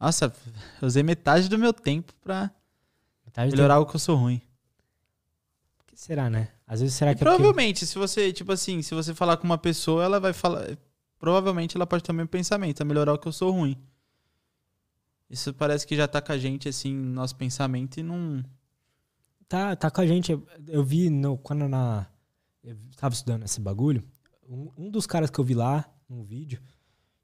Nossa, 0.00 0.32
eu 0.80 0.86
usei 0.86 1.02
metade 1.02 1.48
do 1.48 1.58
meu 1.58 1.72
tempo 1.72 2.14
pra 2.22 2.50
Metade 3.24 3.50
do 3.50 3.56
melhorar 3.56 3.78
o 3.80 3.86
que 3.86 3.96
eu 3.96 4.00
sou 4.00 4.16
ruim. 4.16 4.40
Que 5.86 5.98
será, 5.98 6.30
né? 6.30 6.48
Às 6.66 6.80
vezes 6.80 6.94
será 6.94 7.12
E 7.12 7.14
que 7.14 7.22
é 7.22 7.24
porque... 7.24 7.36
provavelmente, 7.36 7.86
se 7.86 7.98
você, 7.98 8.32
tipo 8.32 8.52
assim, 8.52 8.82
se 8.82 8.94
você 8.94 9.14
falar 9.14 9.36
com 9.36 9.44
uma 9.44 9.58
pessoa, 9.58 10.04
ela 10.04 10.18
vai 10.18 10.32
falar. 10.32 10.76
Provavelmente 11.18 11.76
ela 11.76 11.86
pode 11.86 12.10
mesmo 12.12 12.28
pensamento, 12.28 12.80
é 12.80 12.84
melhorar 12.84 13.14
o 13.14 13.18
que 13.18 13.26
eu 13.28 13.32
sou 13.32 13.50
ruim. 13.50 13.76
Isso 15.28 15.52
parece 15.52 15.86
que 15.86 15.96
já 15.96 16.06
tá 16.06 16.20
com 16.20 16.32
a 16.32 16.38
gente, 16.38 16.68
assim, 16.68 16.94
no 16.94 17.12
nosso 17.12 17.34
pensamento 17.34 17.98
e 17.98 18.02
não. 18.02 18.44
Tá, 19.48 19.74
tá 19.74 19.90
com 19.90 20.00
a 20.00 20.06
gente. 20.06 20.38
Eu, 20.68 20.84
vi 20.84 21.10
no, 21.10 21.36
quando 21.38 21.68
na. 21.68 22.06
Eu 22.62 22.76
tava 22.96 23.14
estudando 23.14 23.44
esse 23.44 23.60
bagulho. 23.60 24.04
Um, 24.48 24.70
um 24.76 24.90
dos 24.90 25.06
caras 25.06 25.30
que 25.30 25.38
eu 25.38 25.44
vi 25.44 25.54
lá 25.54 25.88
num 26.08 26.22
vídeo, 26.22 26.60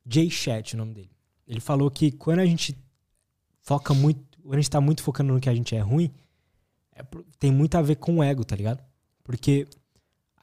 Jay 0.04 0.28
Chat, 0.28 0.74
o 0.74 0.76
nome 0.76 0.94
dele. 0.94 1.10
Ele 1.46 1.60
falou 1.60 1.90
que 1.90 2.10
quando 2.10 2.40
a 2.40 2.46
gente 2.46 2.76
foca 3.60 3.94
muito. 3.94 4.40
Quando 4.42 4.54
a 4.54 4.60
gente 4.60 4.70
tá 4.70 4.80
muito 4.80 5.02
focando 5.02 5.32
no 5.32 5.40
que 5.40 5.48
a 5.48 5.54
gente 5.54 5.74
é 5.76 5.80
ruim, 5.80 6.12
é 6.94 7.04
tem 7.38 7.52
muito 7.52 7.76
a 7.76 7.82
ver 7.82 7.96
com 7.96 8.18
o 8.18 8.22
ego, 8.22 8.44
tá 8.44 8.56
ligado? 8.56 8.82
Porque 9.22 9.68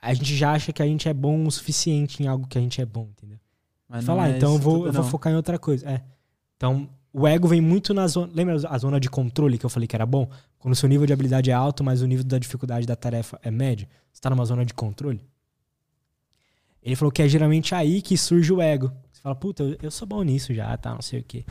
a 0.01 0.13
gente 0.13 0.35
já 0.35 0.53
acha 0.53 0.71
que 0.73 0.81
a 0.81 0.85
gente 0.85 1.07
é 1.09 1.13
bom 1.13 1.45
o 1.45 1.51
suficiente 1.51 2.23
em 2.23 2.27
algo 2.27 2.47
que 2.47 2.57
a 2.57 2.61
gente 2.61 2.79
é 2.81 2.85
bom, 2.85 3.09
entendeu? 3.11 3.37
Mas 3.87 4.05
Falar, 4.05 4.29
é 4.29 4.37
então 4.37 4.53
eu 4.53 4.59
vou, 4.59 4.85
eu 4.85 4.93
vou 4.93 5.03
focar 5.03 5.33
em 5.33 5.35
outra 5.35 5.57
coisa. 5.59 5.89
É. 5.89 6.03
Então, 6.55 6.87
o 7.11 7.27
ego 7.27 7.47
vem 7.47 7.59
muito 7.61 7.93
na 7.93 8.07
zona. 8.07 8.31
Lembra 8.33 8.55
a 8.69 8.77
zona 8.77 8.99
de 8.99 9.09
controle 9.09 9.57
que 9.57 9.65
eu 9.65 9.69
falei 9.69 9.87
que 9.87 9.95
era 9.95 10.05
bom? 10.05 10.29
Quando 10.59 10.73
o 10.73 10.75
seu 10.75 10.87
nível 10.87 11.07
de 11.07 11.13
habilidade 11.13 11.49
é 11.49 11.53
alto, 11.53 11.83
mas 11.83 12.01
o 12.01 12.05
nível 12.07 12.23
da 12.23 12.37
dificuldade 12.37 12.85
da 12.85 12.95
tarefa 12.95 13.39
é 13.41 13.49
médio, 13.49 13.87
você 14.11 14.21
tá 14.21 14.29
numa 14.29 14.45
zona 14.45 14.63
de 14.65 14.73
controle? 14.73 15.21
Ele 16.81 16.95
falou 16.95 17.11
que 17.11 17.21
é 17.21 17.27
geralmente 17.27 17.75
aí 17.75 18.01
que 18.01 18.17
surge 18.17 18.51
o 18.53 18.61
ego. 18.61 18.91
Você 19.11 19.21
fala, 19.21 19.35
puta, 19.35 19.63
eu, 19.63 19.77
eu 19.83 19.91
sou 19.91 20.07
bom 20.07 20.21
nisso 20.23 20.53
já, 20.53 20.75
tá, 20.77 20.93
não 20.93 21.01
sei 21.01 21.19
o 21.19 21.23
quê. 21.23 21.43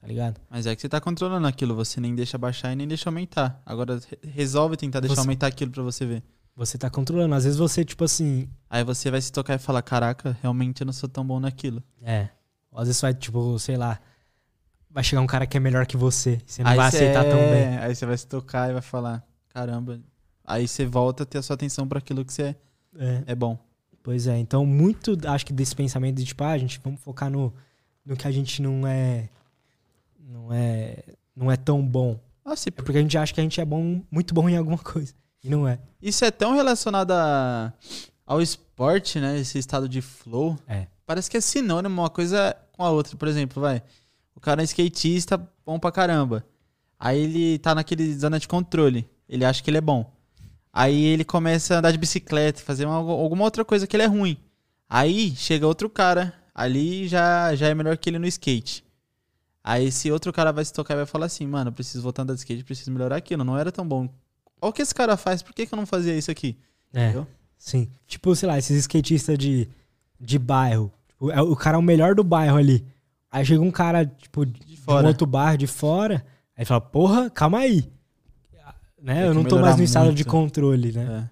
Tá 0.00 0.06
ligado? 0.06 0.40
Mas 0.48 0.66
é 0.66 0.74
que 0.76 0.80
você 0.82 0.88
tá 0.88 1.00
controlando 1.00 1.46
aquilo, 1.46 1.74
você 1.74 2.00
nem 2.00 2.14
deixa 2.14 2.38
baixar 2.38 2.72
e 2.72 2.76
nem 2.76 2.86
deixa 2.86 3.08
aumentar. 3.08 3.60
Agora 3.66 3.96
re- 3.98 4.18
resolve 4.30 4.76
tentar 4.76 5.00
deixar 5.00 5.14
Você- 5.16 5.20
aumentar 5.22 5.46
aquilo 5.48 5.70
pra 5.72 5.82
você 5.82 6.06
ver. 6.06 6.22
Você 6.56 6.78
tá 6.78 6.88
controlando. 6.88 7.34
Às 7.34 7.44
vezes 7.44 7.58
você, 7.58 7.84
tipo 7.84 8.02
assim. 8.04 8.48
Aí 8.68 8.82
você 8.82 9.10
vai 9.10 9.20
se 9.20 9.30
tocar 9.30 9.54
e 9.54 9.58
falar, 9.58 9.82
caraca, 9.82 10.36
realmente 10.42 10.80
eu 10.80 10.86
não 10.86 10.92
sou 10.92 11.08
tão 11.08 11.24
bom 11.26 11.38
naquilo. 11.38 11.82
É. 12.02 12.28
Ou 12.72 12.80
às 12.80 12.88
vezes 12.88 13.00
vai, 13.00 13.12
tipo, 13.14 13.58
sei 13.58 13.76
lá. 13.76 14.00
Vai 14.90 15.04
chegar 15.04 15.20
um 15.20 15.26
cara 15.26 15.46
que 15.46 15.56
é 15.56 15.60
melhor 15.60 15.84
que 15.86 15.96
você. 15.96 16.40
Você 16.46 16.62
não 16.62 16.70
aí 16.70 16.76
vai 16.76 16.88
aceitar 16.88 17.24
é- 17.26 17.28
tão 17.30 17.38
bem. 17.38 17.78
Aí 17.78 17.94
você 17.94 18.06
vai 18.06 18.16
se 18.16 18.26
tocar 18.26 18.70
e 18.70 18.72
vai 18.72 18.80
falar, 18.82 19.22
caramba. 19.50 20.00
Aí 20.44 20.66
você 20.66 20.86
volta 20.86 21.24
a 21.24 21.26
ter 21.26 21.38
a 21.38 21.42
sua 21.42 21.54
atenção 21.54 21.86
pra 21.86 21.98
aquilo 21.98 22.24
que 22.24 22.32
você 22.32 22.42
é, 22.42 22.56
É. 22.98 23.22
é 23.26 23.34
bom. 23.34 23.58
Pois 24.02 24.26
é, 24.28 24.38
então 24.38 24.64
muito, 24.64 25.18
acho 25.28 25.44
que 25.44 25.52
desse 25.52 25.74
pensamento 25.74 26.16
de 26.16 26.24
tipo, 26.24 26.42
ah, 26.44 26.56
gente, 26.56 26.80
vamos 26.82 27.00
focar 27.00 27.28
no, 27.28 27.52
no 28.04 28.16
que 28.16 28.26
a 28.26 28.30
gente 28.30 28.62
não 28.62 28.86
é 28.86 29.28
não 30.18 30.52
é 30.52 31.02
não 31.34 31.50
é 31.50 31.56
tão 31.56 31.84
bom. 31.86 32.18
Ah, 32.44 32.54
se- 32.56 32.68
É 32.68 32.72
porque 32.72 32.96
a 32.98 33.02
gente 33.02 33.18
acha 33.18 33.34
que 33.34 33.40
a 33.40 33.42
gente 33.42 33.60
é 33.60 33.64
bom, 33.64 34.00
muito 34.10 34.32
bom 34.32 34.48
em 34.48 34.56
alguma 34.56 34.78
coisa. 34.82 35.12
E 35.46 35.50
não 35.50 35.66
é. 35.68 35.78
Isso 36.02 36.24
é 36.24 36.30
tão 36.30 36.54
relacionado 36.54 37.12
a- 37.12 37.72
ao 38.26 38.42
esporte, 38.42 39.20
né? 39.20 39.38
Esse 39.38 39.58
estado 39.58 39.88
de 39.88 40.02
flow. 40.02 40.58
É. 40.66 40.86
Parece 41.06 41.30
que 41.30 41.36
é 41.36 41.40
sinônimo 41.40 42.00
uma 42.02 42.10
coisa 42.10 42.56
com 42.72 42.82
a 42.82 42.90
outra. 42.90 43.16
Por 43.16 43.28
exemplo, 43.28 43.62
vai. 43.62 43.82
O 44.34 44.40
cara 44.40 44.60
é 44.60 44.64
skatista, 44.64 45.40
bom 45.64 45.78
pra 45.78 45.92
caramba. 45.92 46.44
Aí 46.98 47.20
ele 47.20 47.58
tá 47.58 47.74
naquele 47.74 48.12
zona 48.18 48.38
de 48.40 48.48
controle. 48.48 49.08
Ele 49.28 49.44
acha 49.44 49.62
que 49.62 49.70
ele 49.70 49.78
é 49.78 49.80
bom. 49.80 50.10
Aí 50.72 51.04
ele 51.04 51.24
começa 51.24 51.74
a 51.74 51.78
andar 51.78 51.92
de 51.92 51.98
bicicleta, 51.98 52.60
fazer 52.60 52.84
uma- 52.84 52.96
alguma 52.96 53.44
outra 53.44 53.64
coisa 53.64 53.86
que 53.86 53.94
ele 53.96 54.02
é 54.02 54.06
ruim. 54.06 54.36
Aí 54.88 55.34
chega 55.36 55.66
outro 55.66 55.88
cara, 55.88 56.34
ali 56.54 57.06
já, 57.08 57.54
já 57.54 57.68
é 57.68 57.74
melhor 57.74 57.96
que 57.96 58.10
ele 58.10 58.18
no 58.18 58.26
skate. 58.26 58.84
Aí 59.64 59.86
esse 59.86 60.10
outro 60.12 60.32
cara 60.32 60.52
vai 60.52 60.64
se 60.64 60.72
tocar 60.72 60.94
e 60.94 60.98
vai 60.98 61.06
falar 61.06 61.26
assim, 61.26 61.46
mano, 61.46 61.68
eu 61.70 61.72
preciso 61.72 62.02
voltar 62.02 62.22
a 62.22 62.24
andar 62.24 62.34
de 62.34 62.40
skate, 62.40 62.62
preciso 62.64 62.90
melhorar 62.92 63.16
aquilo, 63.16 63.42
não 63.44 63.56
era 63.58 63.72
tão 63.72 63.86
bom. 63.86 64.08
Olha 64.60 64.70
o 64.70 64.72
que 64.72 64.82
esse 64.82 64.94
cara 64.94 65.16
faz, 65.16 65.42
por 65.42 65.54
que, 65.54 65.66
que 65.66 65.74
eu 65.74 65.76
não 65.76 65.86
fazia 65.86 66.16
isso 66.16 66.30
aqui? 66.30 66.56
É. 66.92 67.04
Entendeu? 67.04 67.26
Sim. 67.58 67.88
Tipo, 68.06 68.34
sei 68.34 68.48
lá, 68.48 68.58
esses 68.58 68.76
skatistas 68.78 69.36
de, 69.38 69.68
de 70.20 70.38
bairro. 70.38 70.92
Tipo, 71.08 71.30
é, 71.30 71.40
o 71.42 71.56
cara 71.56 71.76
é 71.76 71.80
o 71.80 71.82
melhor 71.82 72.14
do 72.14 72.24
bairro 72.24 72.56
ali. 72.56 72.84
Aí 73.30 73.44
chega 73.44 73.62
um 73.62 73.70
cara, 73.70 74.06
tipo, 74.06 74.46
de, 74.46 74.60
De 74.60 74.80
um 74.88 75.06
outro 75.06 75.26
bairro 75.26 75.58
de 75.58 75.66
fora. 75.66 76.24
Aí 76.56 76.64
fala, 76.64 76.80
porra, 76.80 77.28
calma 77.28 77.58
aí. 77.58 77.90
Né? 79.00 79.26
Eu 79.26 79.34
não 79.34 79.44
tô 79.44 79.58
mais 79.60 79.76
no 79.76 79.84
estado 79.84 80.12
de 80.12 80.24
controle, 80.24 80.92
né? 80.92 81.30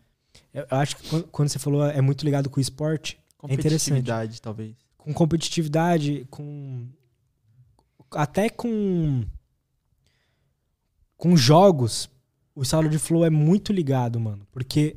É. 0.53 0.61
Eu, 0.61 0.67
eu 0.71 0.77
acho 0.79 0.97
que 0.97 1.09
quando, 1.09 1.25
quando 1.25 1.49
você 1.49 1.59
falou 1.59 1.85
é 1.85 2.01
muito 2.01 2.25
ligado 2.25 2.49
com 2.49 2.59
o 2.59 2.61
esporte, 2.61 3.19
É 3.49 3.55
interessante. 3.55 3.91
Competitividade, 3.91 4.41
talvez. 4.41 4.75
com 4.97 5.13
competitividade, 5.13 6.27
com 6.31 6.87
até 8.13 8.49
com 8.49 9.25
com 11.17 11.37
jogos, 11.37 12.09
o 12.55 12.63
estado 12.63 12.89
de 12.89 12.99
flow 12.99 13.25
é 13.25 13.31
muito 13.31 13.73
ligado, 13.73 14.21
mano, 14.21 14.47
porque 14.53 14.97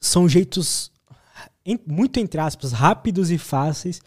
são 0.00 0.28
jeitos 0.28 0.92
muito 1.86 2.18
entre 2.18 2.40
aspas 2.40 2.72
rápidos 2.72 3.30
e 3.30 3.36
fáceis 3.36 4.00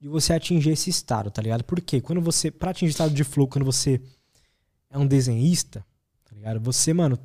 de 0.00 0.08
você 0.08 0.32
atingir 0.32 0.70
esse 0.70 0.90
estado, 0.90 1.30
tá 1.30 1.42
ligado? 1.42 1.64
Porque 1.64 2.00
quando 2.00 2.20
você 2.20 2.50
para 2.50 2.70
atingir 2.70 2.90
o 2.90 2.90
estado 2.90 3.14
de 3.14 3.24
flow, 3.24 3.46
quando 3.46 3.64
você 3.64 4.00
é 4.90 4.98
um 4.98 5.06
desenhista, 5.06 5.84
tá 6.24 6.34
ligado? 6.34 6.60
Você, 6.60 6.92
mano, 6.92 7.18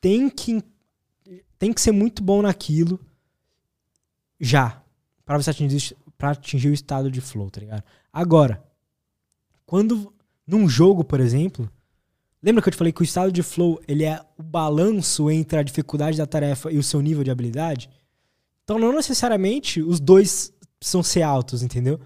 tem 0.00 0.28
que 0.30 0.62
tem 1.58 1.72
que 1.72 1.80
ser 1.80 1.92
muito 1.92 2.22
bom 2.22 2.42
naquilo 2.42 2.98
já 4.40 4.82
para 5.24 5.40
você 5.40 5.50
atingir 5.50 5.96
para 6.16 6.30
atingir 6.30 6.68
o 6.68 6.74
estado 6.74 7.10
de 7.10 7.20
flow, 7.20 7.50
tá 7.50 7.60
ligado? 7.60 7.82
Agora, 8.12 8.62
quando 9.66 10.12
num 10.46 10.68
jogo, 10.68 11.02
por 11.02 11.18
exemplo, 11.18 11.70
lembra 12.42 12.62
que 12.62 12.68
eu 12.68 12.72
te 12.72 12.76
falei 12.76 12.92
que 12.92 13.02
o 13.02 13.04
estado 13.04 13.30
de 13.30 13.42
flow, 13.42 13.80
ele 13.86 14.04
é 14.04 14.20
o 14.38 14.42
balanço 14.42 15.30
entre 15.30 15.58
a 15.58 15.62
dificuldade 15.62 16.18
da 16.18 16.26
tarefa 16.26 16.70
e 16.72 16.78
o 16.78 16.82
seu 16.82 17.00
nível 17.00 17.22
de 17.24 17.30
habilidade? 17.30 17.88
Então 18.64 18.78
não 18.78 18.92
necessariamente 18.92 19.80
os 19.82 20.00
dois 20.00 20.52
precisam 20.78 21.02
ser 21.02 21.22
altos, 21.22 21.62
entendeu? 21.62 22.00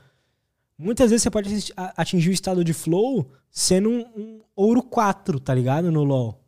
Muitas 0.78 1.10
vezes 1.10 1.22
você 1.22 1.30
pode 1.30 1.48
atingir 1.96 2.28
o 2.28 2.32
estado 2.32 2.62
de 2.62 2.74
flow 2.74 3.30
sendo 3.50 3.88
um, 3.88 4.00
um 4.16 4.40
ouro 4.54 4.82
4, 4.82 5.40
tá 5.40 5.54
ligado? 5.54 5.90
No 5.90 6.04
LoL. 6.04 6.38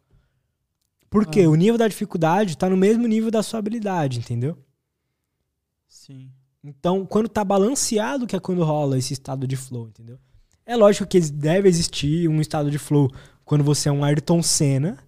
Porque 1.08 1.40
Ah. 1.40 1.48
o 1.48 1.54
nível 1.54 1.78
da 1.78 1.88
dificuldade 1.88 2.56
tá 2.58 2.68
no 2.68 2.76
mesmo 2.76 3.06
nível 3.06 3.30
da 3.30 3.42
sua 3.42 3.58
habilidade, 3.58 4.18
entendeu? 4.18 4.58
Sim. 5.86 6.30
Então, 6.62 7.06
quando 7.06 7.28
tá 7.28 7.42
balanceado, 7.42 8.26
que 8.26 8.36
é 8.36 8.40
quando 8.40 8.62
rola 8.62 8.98
esse 8.98 9.14
estado 9.14 9.46
de 9.46 9.56
flow, 9.56 9.88
entendeu? 9.88 10.18
É 10.66 10.76
lógico 10.76 11.06
que 11.06 11.18
deve 11.20 11.66
existir 11.68 12.28
um 12.28 12.40
estado 12.42 12.70
de 12.70 12.78
flow 12.78 13.10
quando 13.48 13.64
você 13.64 13.88
é 13.88 13.92
um 13.92 14.04
Ayrton 14.04 14.42
Senna, 14.42 14.98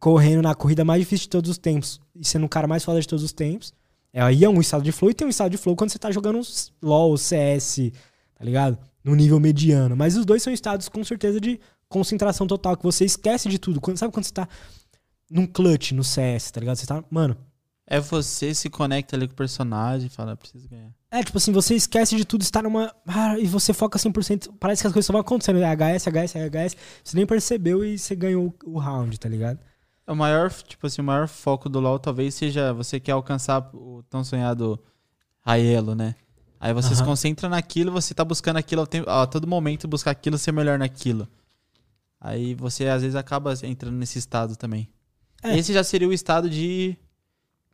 correndo 0.00 0.42
na 0.42 0.52
corrida 0.52 0.84
mais 0.84 1.00
difícil 1.00 1.26
de 1.26 1.30
todos 1.30 1.48
os 1.48 1.58
tempos 1.58 2.00
e 2.12 2.26
sendo 2.26 2.44
o 2.44 2.48
cara 2.48 2.66
mais 2.66 2.84
foda 2.84 3.00
de 3.00 3.06
todos 3.06 3.24
os 3.24 3.32
tempos. 3.32 3.72
É, 4.12 4.20
aí 4.20 4.44
é 4.44 4.48
um 4.48 4.60
estado 4.60 4.82
de 4.82 4.90
flow 4.90 5.12
e 5.12 5.14
tem 5.14 5.24
um 5.24 5.30
estado 5.30 5.52
de 5.52 5.56
flow 5.56 5.76
quando 5.76 5.90
você 5.90 5.98
tá 5.98 6.10
jogando 6.10 6.40
LoL, 6.82 7.16
CS, 7.16 7.92
tá 8.34 8.44
ligado? 8.44 8.76
No 9.04 9.14
nível 9.14 9.38
mediano. 9.38 9.96
Mas 9.96 10.16
os 10.16 10.26
dois 10.26 10.42
são 10.42 10.52
estados 10.52 10.88
com 10.88 11.04
certeza 11.04 11.40
de 11.40 11.60
concentração 11.88 12.48
total, 12.48 12.76
que 12.76 12.82
você 12.82 13.04
esquece 13.04 13.48
de 13.48 13.60
tudo. 13.60 13.80
Quando, 13.80 13.96
sabe 13.96 14.12
quando 14.12 14.24
você 14.24 14.32
tá 14.32 14.48
num 15.30 15.46
clutch 15.46 15.92
no 15.92 16.02
CS, 16.02 16.50
tá 16.50 16.58
ligado? 16.58 16.76
Você 16.76 16.86
tá, 16.86 17.04
mano, 17.08 17.36
É 17.86 18.00
você 18.00 18.52
se 18.54 18.68
conecta 18.68 19.14
ali 19.14 19.28
com 19.28 19.34
o 19.34 19.36
personagem 19.36 20.08
e 20.08 20.10
fala, 20.10 20.32
"Eu 20.32 20.36
preciso 20.36 20.68
ganhar. 20.68 20.92
É, 21.10 21.22
tipo 21.22 21.38
assim, 21.38 21.52
você 21.52 21.74
esquece 21.74 22.14
de 22.16 22.24
tudo, 22.24 22.42
está 22.42 22.60
numa. 22.62 22.94
Ah, 23.06 23.38
e 23.38 23.46
você 23.46 23.72
foca 23.72 23.98
100%. 23.98 24.52
Parece 24.60 24.82
que 24.82 24.86
as 24.86 24.92
coisas 24.92 25.10
vão 25.10 25.20
acontecendo. 25.20 25.58
É 25.58 25.64
HS, 25.74 26.06
HS, 26.06 26.34
HS. 26.36 26.76
Você 27.02 27.16
nem 27.16 27.26
percebeu 27.26 27.82
e 27.84 27.98
você 27.98 28.14
ganhou 28.14 28.54
o 28.64 28.78
round, 28.78 29.18
tá 29.18 29.28
ligado? 29.28 29.58
O 30.06 30.14
maior, 30.14 30.50
tipo 30.52 30.86
assim, 30.86 31.00
o 31.00 31.04
maior 31.04 31.26
foco 31.28 31.68
do 31.68 31.80
LoL 31.80 31.98
talvez 31.98 32.34
seja 32.34 32.72
você 32.72 32.98
quer 33.00 33.12
alcançar 33.12 33.70
o 33.74 34.02
tão 34.08 34.22
sonhado 34.22 34.78
Raelo, 35.40 35.94
né? 35.94 36.14
Aí 36.60 36.74
você 36.74 36.94
se 36.94 37.00
Aham. 37.02 37.10
concentra 37.10 37.48
naquilo, 37.48 37.92
você 37.92 38.12
tá 38.12 38.24
buscando 38.24 38.56
aquilo 38.56 38.86
tempo- 38.86 39.08
a 39.08 39.26
todo 39.26 39.46
momento, 39.46 39.86
buscar 39.86 40.10
aquilo, 40.10 40.36
ser 40.36 40.52
melhor 40.52 40.78
naquilo. 40.78 41.28
Aí 42.20 42.54
você 42.54 42.86
às 42.88 43.00
vezes 43.02 43.14
acaba 43.16 43.54
entrando 43.62 43.94
nesse 43.96 44.18
estado 44.18 44.56
também. 44.56 44.88
É. 45.42 45.56
Esse 45.56 45.72
já 45.72 45.84
seria 45.84 46.08
o 46.08 46.12
estado 46.12 46.50
de. 46.50 46.96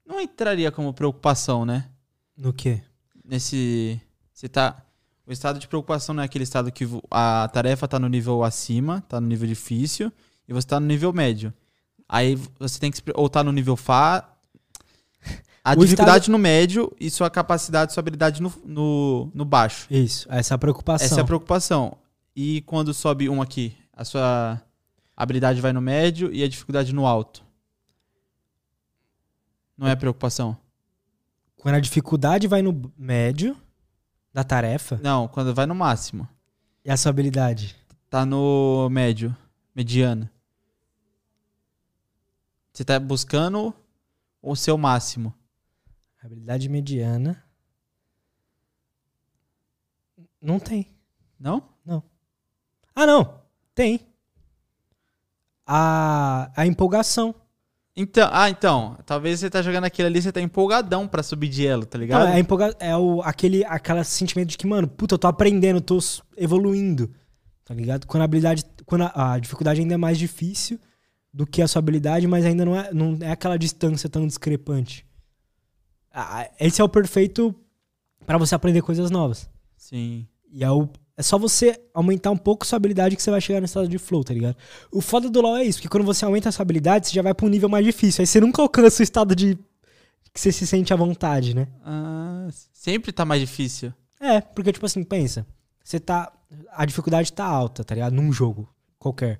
Não 0.06 0.20
entraria 0.20 0.70
como 0.70 0.92
preocupação, 0.92 1.64
né? 1.64 1.88
No 2.36 2.52
quê? 2.52 2.82
Nesse. 3.24 4.00
Você 4.32 4.48
tá. 4.48 4.82
O 5.26 5.32
estado 5.32 5.58
de 5.58 5.66
preocupação 5.66 6.14
não 6.14 6.22
é 6.22 6.26
aquele 6.26 6.44
estado 6.44 6.70
que 6.70 6.86
a 7.10 7.48
tarefa 7.52 7.88
tá 7.88 7.98
no 7.98 8.08
nível 8.08 8.44
acima, 8.44 9.02
tá 9.08 9.18
no 9.18 9.26
nível 9.26 9.48
difícil, 9.48 10.12
e 10.46 10.52
você 10.52 10.66
tá 10.66 10.78
no 10.78 10.86
nível 10.86 11.12
médio. 11.12 11.52
Aí 12.08 12.38
você 12.58 12.78
tem 12.78 12.90
que. 12.90 13.00
Ou 13.14 13.28
tá 13.28 13.42
no 13.42 13.52
nível 13.52 13.76
Fá. 13.76 14.30
A 15.64 15.72
O 15.74 15.76
dificuldade 15.76 16.30
no 16.30 16.38
médio 16.38 16.94
e 17.00 17.10
sua 17.10 17.30
capacidade, 17.30 17.94
sua 17.94 18.02
habilidade 18.02 18.42
no, 18.42 18.52
no, 18.64 19.30
no 19.32 19.44
baixo. 19.46 19.86
Isso, 19.90 20.26
essa 20.30 20.52
é 20.52 20.56
a 20.56 20.58
preocupação. 20.58 21.06
Essa 21.06 21.20
é 21.20 21.22
a 21.22 21.26
preocupação. 21.26 21.96
E 22.36 22.60
quando 22.62 22.92
sobe 22.92 23.28
um 23.30 23.40
aqui, 23.40 23.74
a 23.92 24.04
sua 24.04 24.60
habilidade 25.16 25.60
vai 25.60 25.72
no 25.72 25.80
médio 25.80 26.30
e 26.32 26.42
a 26.42 26.48
dificuldade 26.48 26.92
no 26.92 27.06
alto. 27.06 27.42
Não 29.76 29.88
é 29.88 29.96
preocupação? 29.96 30.56
Quando 31.64 31.76
a 31.76 31.80
dificuldade 31.80 32.46
vai 32.46 32.60
no 32.60 32.92
médio 32.94 33.56
da 34.34 34.44
tarefa 34.44 35.00
Não, 35.02 35.26
quando 35.26 35.54
vai 35.54 35.64
no 35.64 35.74
máximo. 35.74 36.28
e 36.84 36.90
a 36.90 36.96
sua 36.98 37.08
habilidade. 37.08 37.74
Tá 38.10 38.26
no 38.26 38.86
médio, 38.90 39.34
mediano. 39.74 40.28
Você 42.70 42.84
tá 42.84 43.00
buscando 43.00 43.74
o 44.42 44.54
seu 44.54 44.76
máximo. 44.76 45.32
Habilidade 46.22 46.68
mediana. 46.68 47.42
Não 50.42 50.60
tem. 50.60 50.94
Não? 51.40 51.70
Ah, 52.94 53.06
não. 53.06 53.40
Tem. 53.74 54.06
A, 55.66 56.52
a 56.54 56.66
empolgação. 56.66 57.34
Então, 57.96 58.28
ah, 58.32 58.50
então, 58.50 58.98
talvez 59.06 59.38
você 59.38 59.48
tá 59.48 59.62
jogando 59.62 59.84
aquilo 59.84 60.08
ali, 60.08 60.20
você 60.20 60.32
tá 60.32 60.40
empolgadão 60.40 61.06
pra 61.06 61.22
subir 61.22 61.48
de 61.48 61.64
elo, 61.64 61.86
tá 61.86 61.96
Não, 61.96 62.02
ligado? 62.04 62.26
é, 62.28 62.40
empolga 62.40 62.74
é 62.80 62.96
o, 62.96 63.22
aquele, 63.22 63.64
aquele 63.64 64.02
sentimento 64.02 64.48
de 64.48 64.58
que, 64.58 64.66
mano, 64.66 64.88
puta, 64.88 65.14
eu 65.14 65.18
tô 65.18 65.28
aprendendo, 65.28 65.76
eu 65.76 65.80
tô 65.80 65.98
evoluindo. 66.36 67.08
Tá 67.64 67.72
ligado? 67.72 68.06
Quando 68.06 68.22
a 68.22 68.24
habilidade. 68.24 68.64
Quando 68.84 69.02
a, 69.04 69.34
a 69.34 69.38
dificuldade 69.38 69.80
ainda 69.80 69.94
é 69.94 69.96
mais 69.96 70.18
difícil, 70.18 70.78
do 71.32 71.46
que 71.46 71.62
a 71.62 71.68
sua 71.68 71.78
habilidade, 71.78 72.26
mas 72.26 72.44
ainda 72.44 72.64
não 72.64 72.76
é, 72.78 72.92
não 72.92 73.16
é 73.20 73.30
aquela 73.30 73.56
distância 73.56 74.08
tão 74.08 74.26
discrepante. 74.26 75.06
Ah, 76.12 76.50
esse 76.60 76.80
é 76.80 76.84
o 76.84 76.88
perfeito 76.88 77.54
pra 78.26 78.36
você 78.38 78.54
aprender 78.54 78.82
coisas 78.82 79.10
novas. 79.10 79.48
Sim. 79.76 80.26
E 80.52 80.62
é, 80.62 80.70
o- 80.70 80.88
é 81.16 81.22
só 81.22 81.38
você 81.38 81.80
aumentar 81.92 82.30
um 82.30 82.36
pouco 82.36 82.66
sua 82.66 82.76
habilidade 82.76 83.14
que 83.14 83.22
você 83.22 83.30
vai 83.30 83.40
chegar 83.40 83.60
no 83.60 83.66
estado 83.66 83.88
de 83.88 83.98
flow, 83.98 84.24
tá 84.24 84.34
ligado? 84.34 84.56
O 84.90 85.00
foda 85.00 85.30
do 85.30 85.40
LoL 85.40 85.56
é 85.58 85.64
isso, 85.64 85.78
porque 85.78 85.88
quando 85.88 86.04
você 86.04 86.24
aumenta 86.24 86.48
a 86.48 86.52
sua 86.52 86.62
habilidade, 86.62 87.06
você 87.06 87.14
já 87.14 87.22
vai 87.22 87.32
pra 87.32 87.46
um 87.46 87.48
nível 87.48 87.68
mais 87.68 87.84
difícil. 87.84 88.22
Aí 88.22 88.26
você 88.26 88.40
nunca 88.40 88.60
alcança 88.60 89.00
o 89.00 89.04
estado 89.04 89.34
de 89.34 89.56
que 90.32 90.40
você 90.40 90.50
se 90.50 90.66
sente 90.66 90.92
à 90.92 90.96
vontade, 90.96 91.54
né? 91.54 91.68
Ah, 91.84 92.48
sempre 92.72 93.12
tá 93.12 93.24
mais 93.24 93.40
difícil. 93.40 93.92
É, 94.20 94.40
porque, 94.40 94.72
tipo 94.72 94.84
assim, 94.84 95.04
pensa. 95.04 95.46
Você 95.84 96.00
tá. 96.00 96.32
A 96.72 96.84
dificuldade 96.84 97.32
tá 97.32 97.44
alta, 97.44 97.84
tá 97.84 97.94
ligado? 97.94 98.12
Num 98.12 98.32
jogo 98.32 98.68
qualquer. 98.98 99.38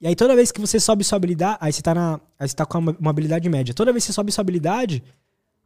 E 0.00 0.06
aí 0.06 0.14
toda 0.16 0.34
vez 0.34 0.50
que 0.50 0.60
você 0.60 0.78
sobe 0.78 1.04
sua 1.04 1.16
habilidade. 1.16 1.58
Aí 1.60 1.72
você 1.72 1.80
tá 1.80 1.94
na. 1.94 2.20
Aí 2.38 2.48
você 2.48 2.54
tá 2.54 2.66
com 2.66 2.78
uma, 2.78 2.96
uma 3.00 3.10
habilidade 3.10 3.48
média. 3.48 3.72
Toda 3.72 3.92
vez 3.92 4.04
que 4.04 4.08
você 4.08 4.14
sobe 4.14 4.32
sua 4.32 4.42
habilidade, 4.42 5.02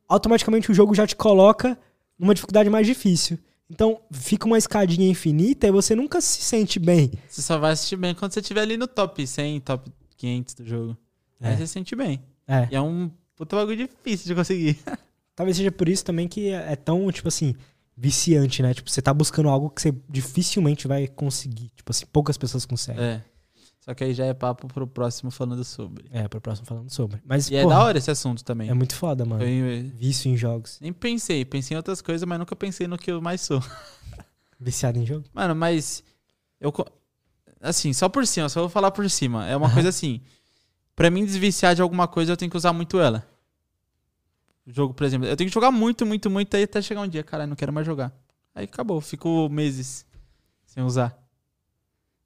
automaticamente 0.08 0.70
o 0.70 0.74
jogo 0.74 0.94
já 0.94 1.06
te 1.06 1.16
coloca 1.16 1.76
numa 2.18 2.34
dificuldade 2.34 2.70
mais 2.70 2.86
difícil. 2.86 3.38
Então 3.70 4.00
fica 4.12 4.46
uma 4.46 4.58
escadinha 4.58 5.08
infinita 5.08 5.66
e 5.66 5.70
você 5.70 5.94
nunca 5.94 6.20
se 6.20 6.42
sente 6.42 6.78
bem. 6.78 7.10
Você 7.28 7.42
só 7.42 7.58
vai 7.58 7.72
assistir 7.72 7.96
bem 7.96 8.14
quando 8.14 8.32
você 8.32 8.40
estiver 8.40 8.60
ali 8.60 8.76
no 8.76 8.86
top 8.86 9.26
100, 9.26 9.60
top 9.60 9.90
500 10.16 10.54
do 10.54 10.66
jogo. 10.66 10.96
É. 11.40 11.48
Aí 11.48 11.56
você 11.56 11.66
se 11.66 11.72
sente 11.72 11.96
bem. 11.96 12.22
É. 12.46 12.68
E 12.70 12.76
é 12.76 12.80
um 12.80 13.10
puta 13.34 13.56
bagulho 13.56 13.76
difícil 13.76 14.26
de 14.26 14.34
conseguir. 14.34 14.78
Talvez 15.34 15.56
seja 15.56 15.72
por 15.72 15.88
isso 15.88 16.04
também 16.04 16.28
que 16.28 16.48
é 16.48 16.72
é 16.72 16.76
tão, 16.76 17.10
tipo 17.10 17.26
assim, 17.26 17.54
viciante, 17.96 18.62
né? 18.62 18.74
Tipo, 18.74 18.90
você 18.90 19.02
tá 19.02 19.12
buscando 19.12 19.48
algo 19.48 19.70
que 19.70 19.80
você 19.80 19.94
dificilmente 20.08 20.86
vai 20.86 21.08
conseguir. 21.08 21.70
Tipo 21.74 21.90
assim, 21.90 22.06
poucas 22.06 22.36
pessoas 22.36 22.64
conseguem. 22.64 23.02
É. 23.02 23.22
Só 23.84 23.92
que 23.92 24.02
aí 24.02 24.14
já 24.14 24.24
é 24.24 24.32
papo 24.32 24.66
pro 24.66 24.86
próximo 24.86 25.30
falando 25.30 25.62
sobre. 25.62 26.06
É, 26.10 26.26
pro 26.26 26.40
próximo 26.40 26.66
falando 26.66 26.90
sobre. 26.90 27.20
Mas, 27.22 27.50
E 27.50 27.56
é 27.56 27.62
porra, 27.62 27.74
da 27.74 27.82
hora 27.84 27.98
esse 27.98 28.10
assunto 28.10 28.42
também. 28.42 28.70
é 28.70 28.72
muito 28.74 28.94
foda, 28.94 29.26
mano. 29.26 29.44
Eu 29.44 29.90
Vício 29.90 30.30
em 30.30 30.36
jogos. 30.38 30.78
nem 30.80 30.90
pensei, 30.90 31.44
pensei 31.44 31.74
em 31.74 31.76
outras 31.76 32.00
coisas, 32.00 32.26
mas 32.26 32.38
nunca 32.38 32.56
pensei 32.56 32.86
no 32.86 32.96
que 32.96 33.10
eu 33.12 33.20
mais 33.20 33.42
sou. 33.42 33.62
Viciado 34.58 34.98
em 34.98 35.04
jogo? 35.04 35.26
Mano, 35.34 35.54
mas 35.54 36.02
eu 36.58 36.72
assim, 37.60 37.92
só 37.92 38.08
por 38.08 38.26
cima, 38.26 38.48
só 38.48 38.60
vou 38.60 38.70
falar 38.70 38.90
por 38.90 39.08
cima. 39.10 39.46
É 39.46 39.54
uma 39.54 39.66
Aham. 39.66 39.74
coisa 39.74 39.90
assim, 39.90 40.22
Pra 40.96 41.10
mim 41.10 41.24
desviciar 41.24 41.74
de 41.74 41.82
alguma 41.82 42.06
coisa, 42.06 42.32
eu 42.32 42.36
tenho 42.36 42.50
que 42.50 42.56
usar 42.56 42.72
muito 42.72 42.98
ela. 43.00 43.28
O 44.66 44.72
jogo, 44.72 44.94
por 44.94 45.04
exemplo, 45.04 45.26
eu 45.26 45.36
tenho 45.36 45.50
que 45.50 45.54
jogar 45.54 45.70
muito, 45.70 46.06
muito, 46.06 46.30
muito 46.30 46.56
aí 46.56 46.62
até 46.62 46.80
chegar 46.80 47.00
um 47.02 47.08
dia, 47.08 47.22
cara, 47.22 47.46
não 47.46 47.56
quero 47.56 47.72
mais 47.72 47.84
jogar. 47.84 48.16
Aí 48.54 48.64
acabou, 48.64 49.00
fico 49.00 49.48
meses 49.50 50.06
sem 50.64 50.82
usar. 50.82 51.18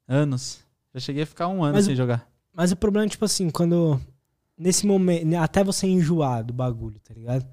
Anos. 0.07 0.63
Já 0.93 0.99
cheguei 0.99 1.23
a 1.23 1.25
ficar 1.25 1.47
um 1.47 1.63
ano 1.63 1.73
Mas 1.73 1.85
sem 1.85 1.95
jogar. 1.95 2.27
Mas 2.53 2.71
o 2.71 2.75
problema 2.75 3.05
é, 3.05 3.09
tipo 3.09 3.25
assim, 3.25 3.49
quando. 3.49 3.99
Nesse 4.57 4.85
momento. 4.85 5.35
Até 5.37 5.63
você 5.63 5.87
enjoar 5.87 6.43
do 6.43 6.53
bagulho, 6.53 6.99
tá 6.99 7.13
ligado? 7.13 7.45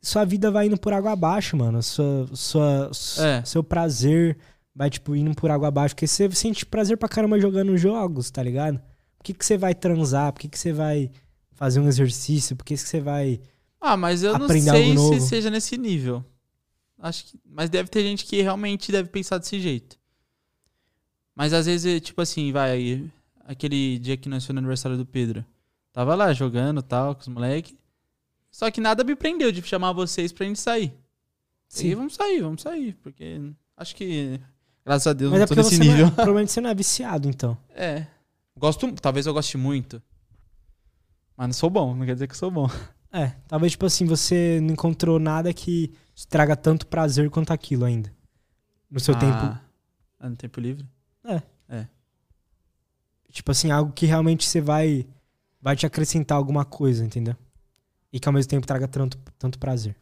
Sua 0.00 0.24
vida 0.24 0.50
vai 0.50 0.66
indo 0.66 0.78
por 0.78 0.92
água 0.92 1.12
abaixo, 1.12 1.56
mano. 1.56 1.82
Sua, 1.82 2.28
sua, 2.32 2.90
É. 3.18 3.44
Seu 3.44 3.62
prazer 3.62 4.38
vai, 4.74 4.90
tipo, 4.90 5.14
indo 5.14 5.34
por 5.34 5.50
água 5.50 5.68
abaixo. 5.68 5.94
Porque 5.94 6.06
você 6.06 6.30
sente 6.32 6.66
prazer 6.66 6.96
pra 6.96 7.08
caramba 7.08 7.38
jogando 7.38 7.76
jogos, 7.76 8.30
tá 8.30 8.42
ligado? 8.42 8.80
Por 9.16 9.24
que, 9.24 9.34
que 9.34 9.44
você 9.44 9.56
vai 9.56 9.74
transar? 9.74 10.32
Por 10.32 10.40
que, 10.40 10.48
que 10.48 10.58
você 10.58 10.72
vai 10.72 11.10
fazer 11.52 11.78
um 11.78 11.86
exercício? 11.86 12.56
Por 12.56 12.64
que, 12.64 12.74
que 12.74 12.80
você 12.80 13.00
vai. 13.00 13.40
Ah, 13.80 13.96
mas 13.96 14.22
eu 14.22 14.36
não 14.38 14.48
sei 14.48 14.60
se 14.96 15.28
seja 15.28 15.50
nesse 15.50 15.76
nível. 15.76 16.24
Acho 16.98 17.24
que, 17.24 17.38
mas 17.44 17.68
deve 17.68 17.88
ter 17.88 18.02
gente 18.02 18.24
que 18.24 18.40
realmente 18.42 18.90
deve 18.90 19.08
pensar 19.08 19.38
desse 19.38 19.60
jeito. 19.60 19.96
Mas 21.34 21.52
às 21.52 21.66
vezes, 21.66 22.00
tipo 22.00 22.20
assim, 22.20 22.52
vai. 22.52 23.10
Aquele 23.44 23.98
dia 23.98 24.16
que 24.16 24.28
nós 24.28 24.48
no 24.48 24.58
aniversário 24.58 24.96
do 24.96 25.06
Pedro. 25.06 25.44
Tava 25.92 26.14
lá 26.14 26.32
jogando 26.32 26.80
e 26.80 26.82
tal, 26.82 27.14
com 27.14 27.20
os 27.20 27.28
moleques. 27.28 27.74
Só 28.50 28.70
que 28.70 28.80
nada 28.80 29.02
me 29.02 29.16
prendeu 29.16 29.50
de 29.50 29.62
chamar 29.62 29.92
vocês 29.92 30.32
pra 30.32 30.46
gente 30.46 30.60
sair. 30.60 30.94
Sim. 31.68 31.88
E 31.88 31.94
vamos 31.94 32.14
sair, 32.14 32.40
vamos 32.42 32.62
sair. 32.62 32.94
Porque 33.02 33.40
acho 33.76 33.96
que. 33.96 34.38
Graças 34.84 35.06
a 35.06 35.12
Deus, 35.12 35.30
Mas 35.30 35.40
não 35.40 35.44
é 35.44 35.48
tô 35.48 35.54
nesse 35.54 35.78
não 35.78 35.86
nível. 35.86 36.06
é, 36.06 36.10
provavelmente 36.12 36.52
você 36.52 36.60
não 36.60 36.70
é 36.70 36.74
viciado, 36.74 37.28
então. 37.28 37.56
É. 37.74 38.06
Gosto. 38.56 38.92
Talvez 38.92 39.26
eu 39.26 39.32
goste 39.32 39.56
muito. 39.56 40.02
Mas 41.36 41.48
não 41.48 41.54
sou 41.54 41.70
bom, 41.70 41.94
não 41.94 42.04
quer 42.04 42.14
dizer 42.14 42.26
que 42.26 42.34
eu 42.34 42.38
sou 42.38 42.50
bom. 42.50 42.68
É, 43.14 43.34
talvez, 43.46 43.72
tipo 43.72 43.84
assim, 43.84 44.06
você 44.06 44.58
não 44.62 44.72
encontrou 44.72 45.18
nada 45.18 45.52
que 45.52 45.92
te 46.14 46.26
traga 46.26 46.56
tanto 46.56 46.86
prazer 46.86 47.28
quanto 47.28 47.52
aquilo 47.52 47.84
ainda. 47.84 48.10
No 48.90 48.98
seu 48.98 49.14
tempo. 49.14 49.36
Ah, 50.18 50.30
no 50.30 50.34
tempo 50.34 50.58
livre? 50.58 50.88
Tipo 53.30 53.50
assim, 53.50 53.70
algo 53.70 53.92
que 53.92 54.04
realmente 54.06 54.46
você 54.46 54.60
vai 54.60 55.06
vai 55.60 55.74
te 55.76 55.86
acrescentar 55.86 56.36
alguma 56.36 56.64
coisa, 56.64 57.04
entendeu? 57.04 57.34
E 58.12 58.20
que 58.20 58.28
ao 58.28 58.32
mesmo 58.32 58.50
tempo 58.50 58.66
traga 58.66 58.86
tanto, 58.88 59.16
tanto 59.38 59.58
prazer. 59.58 59.96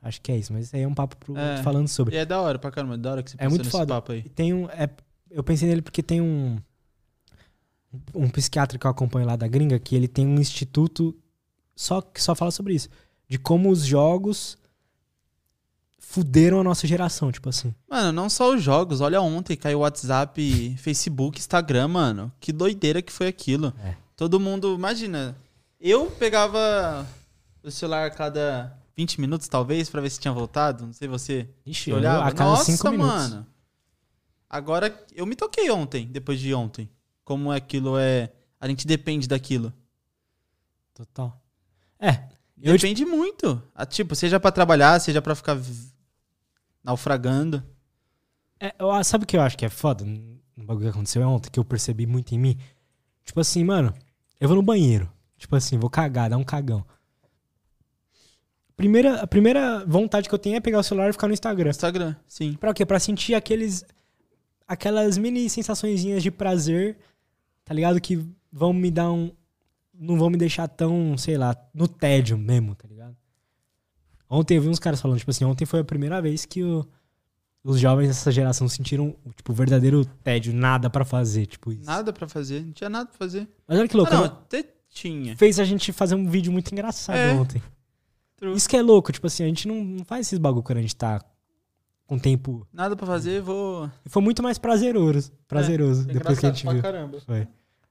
Acho 0.00 0.20
que 0.20 0.30
é 0.30 0.36
isso, 0.36 0.52
mas 0.52 0.66
isso 0.66 0.76
aí 0.76 0.82
é 0.82 0.88
um 0.88 0.94
papo 0.94 1.16
pro 1.16 1.36
É. 1.36 1.62
falando 1.62 1.88
sobre. 1.88 2.14
E 2.14 2.18
é 2.18 2.24
da 2.24 2.40
hora 2.40 2.58
pra 2.58 2.70
caramba, 2.70 2.96
da 2.98 3.10
hora 3.12 3.22
que 3.22 3.30
você 3.30 3.36
É 3.36 3.38
pensou 3.38 3.50
muito 3.50 3.64
nesse 3.64 3.70
foda. 3.76 3.94
papo 3.94 4.12
aí. 4.12 4.22
E 4.24 4.28
tem 4.28 4.52
um. 4.54 4.68
é- 4.70 4.88
eu 5.30 5.42
pensei 5.42 5.68
nele 5.68 5.82
porque 5.82 6.02
tem 6.02 6.20
um. 6.20 6.58
Um 8.14 8.28
psiquiatra 8.30 8.78
que 8.78 8.86
eu 8.86 8.90
acompanho 8.90 9.26
lá 9.26 9.34
da 9.36 9.46
gringa, 9.48 9.78
que 9.78 9.94
ele 9.96 10.08
tem 10.08 10.26
um 10.26 10.36
instituto 10.40 11.16
só 11.74 12.00
que 12.00 12.22
só 12.22 12.34
fala 12.34 12.50
sobre 12.50 12.74
isso. 12.74 12.88
De 13.28 13.38
como 13.38 13.68
os 13.70 13.84
jogos 13.84 14.56
fuderam 16.12 16.60
a 16.60 16.64
nossa 16.64 16.86
geração, 16.86 17.32
tipo 17.32 17.48
assim. 17.48 17.74
Mano, 17.88 18.12
não 18.12 18.28
só 18.28 18.54
os 18.54 18.62
jogos. 18.62 19.00
Olha 19.00 19.20
ontem, 19.20 19.56
caiu 19.56 19.80
WhatsApp, 19.80 20.76
Facebook, 20.78 21.38
Instagram, 21.38 21.88
mano. 21.88 22.30
Que 22.38 22.52
doideira 22.52 23.00
que 23.00 23.12
foi 23.12 23.26
aquilo. 23.28 23.72
É. 23.82 23.96
Todo 24.14 24.38
mundo, 24.38 24.74
imagina. 24.74 25.34
Eu 25.80 26.10
pegava 26.10 27.06
o 27.62 27.70
celular 27.70 28.06
a 28.06 28.10
cada 28.10 28.76
20 28.96 29.20
minutos, 29.20 29.48
talvez, 29.48 29.88
pra 29.88 30.00
ver 30.00 30.10
se 30.10 30.20
tinha 30.20 30.32
voltado. 30.32 30.84
Não 30.86 30.92
sei 30.92 31.08
você. 31.08 31.48
Ixi, 31.64 31.90
eu- 31.90 31.96
olhava? 31.96 32.24
a 32.26 32.32
cada 32.32 32.50
Nossa, 32.50 32.70
cinco 32.70 32.90
minutos. 32.90 33.12
mano. 33.14 33.46
Agora, 34.50 34.94
eu 35.14 35.24
me 35.24 35.34
toquei 35.34 35.70
ontem, 35.70 36.06
depois 36.06 36.38
de 36.38 36.52
ontem. 36.54 36.88
Como 37.24 37.50
aquilo 37.50 37.96
é. 37.98 38.30
A 38.60 38.68
gente 38.68 38.86
depende 38.86 39.26
daquilo. 39.26 39.72
Total. 40.94 41.40
É, 41.98 42.28
Eu, 42.60 42.74
Depende 42.74 43.04
muito. 43.04 43.60
Ah, 43.74 43.84
Tipo, 43.86 44.14
seja 44.14 44.38
pra 44.38 44.52
trabalhar, 44.52 45.00
seja 45.00 45.20
pra 45.22 45.34
ficar 45.34 45.56
naufragando. 46.82 47.62
É, 48.60 48.74
sabe 49.04 49.24
o 49.24 49.26
que 49.26 49.36
eu 49.36 49.40
acho 49.40 49.58
que 49.58 49.64
é 49.64 49.68
foda 49.68 50.04
no 50.04 50.64
bagulho 50.64 50.86
que 50.86 50.90
aconteceu 50.90 51.22
ontem, 51.28 51.50
que 51.50 51.58
eu 51.58 51.64
percebi 51.64 52.06
muito 52.06 52.34
em 52.34 52.38
mim? 52.38 52.58
Tipo 53.24 53.40
assim, 53.40 53.64
mano, 53.64 53.92
eu 54.40 54.48
vou 54.48 54.56
no 54.56 54.62
banheiro. 54.62 55.10
Tipo 55.36 55.56
assim, 55.56 55.78
vou 55.78 55.90
cagar, 55.90 56.30
dar 56.30 56.36
um 56.36 56.44
cagão. 56.44 56.84
Primeira, 58.76 59.20
a 59.20 59.26
primeira 59.26 59.84
vontade 59.86 60.28
que 60.28 60.34
eu 60.34 60.38
tenho 60.38 60.56
é 60.56 60.60
pegar 60.60 60.78
o 60.78 60.82
celular 60.82 61.10
e 61.10 61.12
ficar 61.12 61.26
no 61.26 61.34
Instagram. 61.34 61.70
Instagram, 61.70 62.16
sim. 62.26 62.54
Pra 62.54 62.72
quê? 62.72 62.86
Pra 62.86 62.98
sentir 62.98 63.34
aqueles. 63.34 63.84
Aquelas 64.66 65.18
mini 65.18 65.50
sensaçõezinhas 65.50 66.22
de 66.22 66.30
prazer, 66.30 66.96
tá 67.64 67.74
ligado? 67.74 68.00
Que 68.00 68.24
vão 68.50 68.72
me 68.72 68.90
dar 68.90 69.10
um. 69.12 69.30
Não 69.92 70.16
vão 70.16 70.30
me 70.30 70.36
deixar 70.36 70.66
tão, 70.68 71.16
sei 71.18 71.36
lá, 71.36 71.56
no 71.74 71.86
tédio 71.86 72.38
mesmo, 72.38 72.74
tá 72.74 72.88
ligado? 72.88 73.16
Ontem 74.34 74.56
eu 74.56 74.62
vi 74.62 74.68
uns 74.68 74.78
caras 74.78 75.00
falando, 75.00 75.18
tipo 75.18 75.30
assim, 75.30 75.44
ontem 75.44 75.66
foi 75.66 75.80
a 75.80 75.84
primeira 75.84 76.20
vez 76.22 76.46
que 76.46 76.62
o- 76.64 76.86
os 77.62 77.78
jovens 77.78 78.08
dessa 78.08 78.32
geração 78.32 78.66
sentiram, 78.68 79.14
tipo, 79.36 79.52
verdadeiro 79.52 80.04
tédio, 80.24 80.52
nada 80.54 80.88
pra 80.88 81.04
fazer, 81.04 81.46
tipo 81.46 81.70
isso. 81.72 81.84
Nada 81.84 82.12
pra 82.12 82.26
fazer. 82.28 82.62
Não 82.64 82.72
tinha 82.72 82.88
nada 82.88 83.06
pra 83.10 83.18
fazer. 83.18 83.46
Mas 83.68 83.78
olha 83.78 83.86
que 83.88 83.96
louco, 83.96 84.12
ah, 84.14 84.16
não, 84.16 84.24
até 84.24 84.64
tinha. 84.90 85.36
fez 85.36 85.60
a 85.60 85.64
gente 85.64 85.92
fazer 85.92 86.14
um 86.14 86.28
vídeo 86.28 86.50
muito 86.50 86.72
engraçado 86.72 87.16
É. 87.16 87.32
ontem. 87.34 87.62
True. 88.36 88.56
Isso 88.56 88.68
que 88.68 88.76
é 88.76 88.82
louco, 88.82 89.12
tipo 89.12 89.26
assim, 89.26 89.44
a 89.44 89.46
gente 89.46 89.68
não, 89.68 89.84
não 89.84 90.04
faz 90.04 90.26
esses 90.26 90.38
bagulho 90.38 90.62
quando 90.64 90.78
a 90.78 90.82
gente 90.82 90.96
tá 90.96 91.20
com 92.06 92.18
tempo. 92.18 92.66
Nada 92.72 92.96
pra 92.96 93.06
fazer, 93.06 93.40
vou. 93.42 93.88
E 94.04 94.08
foi 94.08 94.20
muito 94.22 94.42
mais 94.42 94.58
prazeroso, 94.58 95.30
prazeroso 95.46 96.10
É 96.10 96.14
depois 96.14 96.38
que 96.38 96.46
a 96.46 96.50
gente 96.50 96.66
viu. 96.66 96.82
caramba. 96.82 97.20
Foi. 97.20 97.46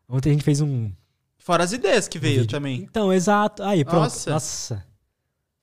Ontem 0.09 0.29
a 0.31 0.33
gente 0.33 0.43
fez 0.43 0.59
um, 0.59 0.91
Fora 1.37 1.63
as 1.63 1.71
ideias 1.71 2.07
que 2.07 2.17
um 2.17 2.21
veio 2.21 2.41
vídeo. 2.41 2.49
também. 2.51 2.81
Então, 2.81 3.13
exato. 3.13 3.63
Aí, 3.63 3.85
pronto. 3.85 4.01
Nossa. 4.03 4.29
Nossa. 4.31 4.90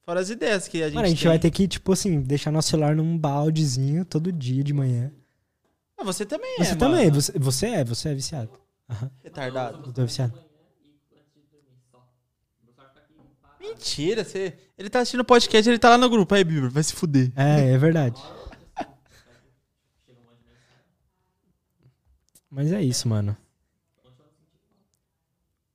Fora 0.09 0.20
as 0.20 0.30
ideias 0.30 0.66
que 0.66 0.82
a 0.82 0.86
gente 0.86 0.94
Mano, 0.94 1.04
a 1.04 1.11
gente 1.11 1.20
tem. 1.20 1.28
vai 1.28 1.38
ter 1.38 1.50
que, 1.50 1.68
tipo 1.68 1.92
assim, 1.92 2.22
deixar 2.22 2.50
nosso 2.50 2.70
celular 2.70 2.96
num 2.96 3.18
baldezinho 3.18 4.06
todo 4.06 4.32
dia 4.32 4.64
de 4.64 4.72
manhã. 4.72 5.12
Ah, 5.98 6.02
você 6.02 6.24
também 6.24 6.56
Você 6.56 6.72
é, 6.72 6.76
também, 6.76 7.11
mano. 7.11 7.20
você, 7.20 7.38
você 7.38 7.66
é, 7.66 7.84
você 7.84 8.09
é 8.09 8.14
viciado. 8.14 8.50
Retardado. 9.22 9.86
Eu 9.86 9.92
tô 9.92 10.06
viciado. 10.06 10.32
Mentira, 13.61 14.24
você... 14.24 14.56
ele 14.78 14.88
tá 14.88 15.00
assistindo 15.00 15.20
o 15.20 15.26
podcast, 15.26 15.68
ele 15.68 15.78
tá 15.78 15.90
lá 15.90 15.98
no 15.98 16.09
grupo. 16.09 16.34
Aí, 16.34 16.42
Bíblia, 16.42 16.70
vai 16.70 16.82
se 16.82 16.94
fuder. 16.94 17.30
É, 17.36 17.72
é 17.72 17.76
verdade. 17.76 18.18
Mas 22.48 22.72
é 22.72 22.82
isso, 22.82 23.06
mano. 23.06 23.36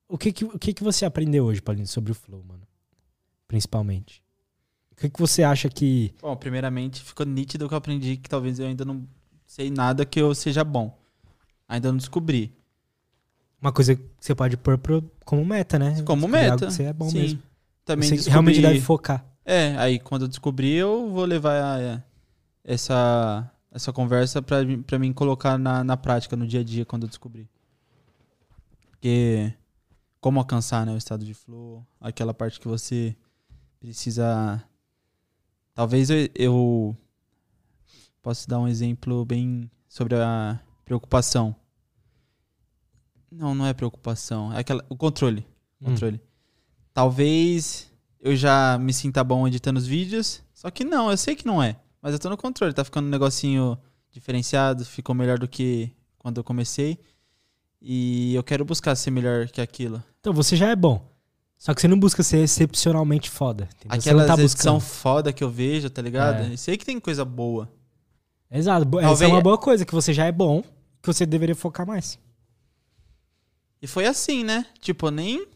O 0.08 0.18
que 0.18 0.32
que, 0.32 0.44
o 0.44 0.58
que 0.58 0.74
que 0.74 0.82
você 0.82 1.04
aprendeu 1.04 1.44
hoje, 1.44 1.62
Paulinho, 1.62 1.86
sobre 1.86 2.10
o 2.10 2.16
Flow, 2.16 2.42
mano? 2.42 2.66
Principalmente. 3.46 4.23
O 4.96 5.00
que 5.00 5.10
que 5.10 5.20
você 5.20 5.42
acha 5.42 5.68
que... 5.68 6.14
Bom, 6.22 6.34
primeiramente, 6.36 7.02
ficou 7.02 7.26
nítido 7.26 7.68
que 7.68 7.74
eu 7.74 7.78
aprendi 7.78 8.16
que 8.16 8.28
talvez 8.28 8.58
eu 8.58 8.66
ainda 8.66 8.84
não 8.84 9.06
sei 9.46 9.70
nada 9.70 10.04
que 10.06 10.20
eu 10.20 10.34
seja 10.34 10.62
bom. 10.64 10.96
Ainda 11.68 11.90
não 11.90 11.98
descobri. 11.98 12.54
Uma 13.60 13.72
coisa 13.72 13.96
que 13.96 14.02
você 14.20 14.34
pode 14.34 14.56
pôr 14.56 14.78
pro, 14.78 15.02
como 15.24 15.44
meta, 15.44 15.78
né? 15.78 16.02
Como 16.02 16.22
Descobrir 16.26 16.50
meta. 16.50 16.70
você 16.70 16.84
é 16.84 16.92
bom 16.92 17.08
Sim. 17.08 17.18
mesmo. 17.20 17.42
Também 17.84 18.08
você 18.08 18.14
descobri... 18.16 18.32
realmente 18.32 18.60
deve 18.60 18.80
focar. 18.80 19.24
É, 19.44 19.76
aí 19.78 19.98
quando 19.98 20.22
eu 20.22 20.28
descobrir, 20.28 20.74
eu 20.74 21.10
vou 21.10 21.24
levar 21.24 21.80
é, 21.80 22.02
essa, 22.62 23.50
essa 23.70 23.92
conversa 23.92 24.40
pra, 24.40 24.62
mim- 24.64 24.82
pra 24.82 24.98
mim 24.98 25.12
colocar 25.12 25.58
na, 25.58 25.82
na 25.82 25.96
prática, 25.96 26.36
no 26.36 26.46
dia 26.46 26.60
a 26.60 26.64
dia, 26.64 26.84
quando 26.84 27.02
eu 27.02 27.08
descobrir. 27.08 27.48
Porque 28.90 29.52
como 30.20 30.38
alcançar 30.38 30.86
né, 30.86 30.92
o 30.92 30.96
estado 30.96 31.24
de 31.24 31.34
flow, 31.34 31.84
aquela 32.00 32.32
parte 32.32 32.60
que 32.60 32.68
você 32.68 33.14
precisa. 33.80 34.62
Talvez 35.74 36.08
eu, 36.08 36.28
eu 36.34 36.96
posso 38.22 38.48
dar 38.48 38.60
um 38.60 38.68
exemplo 38.68 39.24
bem 39.24 39.70
sobre 39.88 40.14
a 40.14 40.60
preocupação. 40.84 41.54
Não, 43.30 43.54
não 43.54 43.66
é 43.66 43.74
preocupação. 43.74 44.52
É 44.52 44.60
aquela, 44.60 44.84
o 44.88 44.96
controle. 44.96 45.44
Hum. 45.80 45.86
Controle. 45.86 46.20
Talvez 46.92 47.90
eu 48.20 48.36
já 48.36 48.78
me 48.78 48.92
sinta 48.92 49.24
bom 49.24 49.46
editando 49.48 49.78
os 49.78 49.86
vídeos. 49.86 50.42
Só 50.54 50.70
que 50.70 50.84
não, 50.84 51.10
eu 51.10 51.16
sei 51.16 51.34
que 51.34 51.46
não 51.46 51.60
é. 51.60 51.76
Mas 52.00 52.12
eu 52.12 52.18
tô 52.20 52.30
no 52.30 52.36
controle. 52.36 52.72
Tá 52.72 52.84
ficando 52.84 53.06
um 53.06 53.10
negocinho 53.10 53.76
diferenciado. 54.10 54.84
Ficou 54.84 55.14
melhor 55.14 55.38
do 55.38 55.48
que 55.48 55.90
quando 56.18 56.38
eu 56.38 56.44
comecei. 56.44 56.98
E 57.82 58.34
eu 58.34 58.44
quero 58.44 58.64
buscar 58.64 58.94
ser 58.94 59.10
melhor 59.10 59.48
que 59.48 59.60
aquilo. 59.60 60.02
Então, 60.20 60.32
você 60.32 60.56
já 60.56 60.68
é 60.68 60.76
bom. 60.76 61.13
Só 61.64 61.72
que 61.72 61.80
você 61.80 61.88
não 61.88 61.98
busca 61.98 62.22
ser 62.22 62.40
excepcionalmente 62.40 63.30
foda. 63.30 63.64
Entendeu? 63.76 63.88
você 64.02 64.08
Aquela 64.10 64.26
não 64.26 64.36
tá 64.36 64.42
edição 64.42 64.78
foda 64.78 65.32
que 65.32 65.42
eu 65.42 65.48
vejo, 65.50 65.88
tá 65.88 66.02
ligado? 66.02 66.42
É. 66.42 66.52
Eu 66.52 66.58
sei 66.58 66.76
que 66.76 66.84
tem 66.84 67.00
coisa 67.00 67.24
boa. 67.24 67.72
Exato. 68.50 68.84
bo- 68.84 68.98
Essa 68.98 69.08
Talvez- 69.08 69.30
é 69.30 69.32
uma 69.34 69.40
boa 69.40 69.56
coisa, 69.56 69.82
que 69.86 69.94
você 69.94 70.12
já 70.12 70.26
é 70.26 70.32
bom, 70.32 70.60
que 71.00 71.06
você 71.06 71.24
deveria 71.24 71.54
focar 71.54 71.86
mais. 71.86 72.18
E 73.80 73.86
foi 73.86 74.04
assim, 74.04 74.44
né? 74.44 74.66
Tipo, 74.78 75.10
nem. 75.10 75.46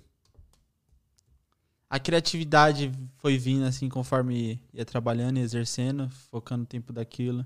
A 1.90 1.98
criatividade 1.98 2.90
foi 3.18 3.36
vindo 3.36 3.64
assim 3.66 3.88
conforme 3.90 4.62
ia 4.72 4.86
trabalhando 4.86 5.36
e 5.38 5.42
exercendo, 5.42 6.08
focando 6.30 6.62
o 6.62 6.66
tempo 6.66 6.90
daquilo. 6.90 7.44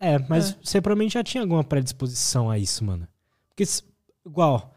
É, 0.00 0.18
mas 0.18 0.52
É. 0.52 0.56
você 0.62 0.80
provavelmente 0.80 1.12
já 1.12 1.22
tinha 1.22 1.42
alguma 1.42 1.62
predisposição 1.62 2.50
a 2.50 2.58
isso, 2.58 2.82
mano. 2.84 3.06
Porque, 3.50 3.64
igual, 4.26 4.71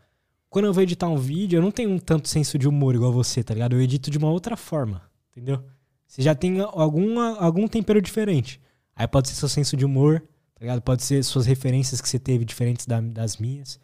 quando 0.56 0.66
eu 0.68 0.74
vou 0.74 0.82
editar 0.84 1.10
um 1.10 1.18
vídeo, 1.18 1.58
eu 1.58 1.62
não 1.62 1.70
tenho 1.70 1.89
um 1.89 1.99
tanto 1.99 2.30
senso 2.30 2.58
de 2.58 2.66
humor 2.66 2.95
igual 2.95 3.12
você, 3.12 3.43
tá 3.43 3.53
ligado? 3.53 3.76
Eu 3.76 3.82
edito 3.82 4.10
de 4.10 4.18
uma 4.18 4.30
outra 4.32 4.56
forma, 4.56 5.01
entendeu? 5.32 5.62
Você 6.08 6.22
já 6.22 6.34
tem 6.34 6.62
alguma, 6.62 7.38
algum 7.39 7.68
tempero 7.68 8.01
diferente. 8.01 8.62
Aí 8.95 9.06
pode 9.06 9.28
ser 9.28 9.36
seu 9.36 9.49
senso 9.49 9.76
de 9.76 9.84
humor, 9.84 10.22
tá 10.53 10.62
ligado? 10.62 10.82
Pode 10.82 11.03
ser 11.03 11.22
suas 11.26 11.45
referências 11.45 11.99
que 11.99 12.08
você 12.08 12.18
teve 12.18 12.45
diferentes 12.45 12.86
da- 12.86 13.01
das 13.01 13.36
minhas, 13.36 13.78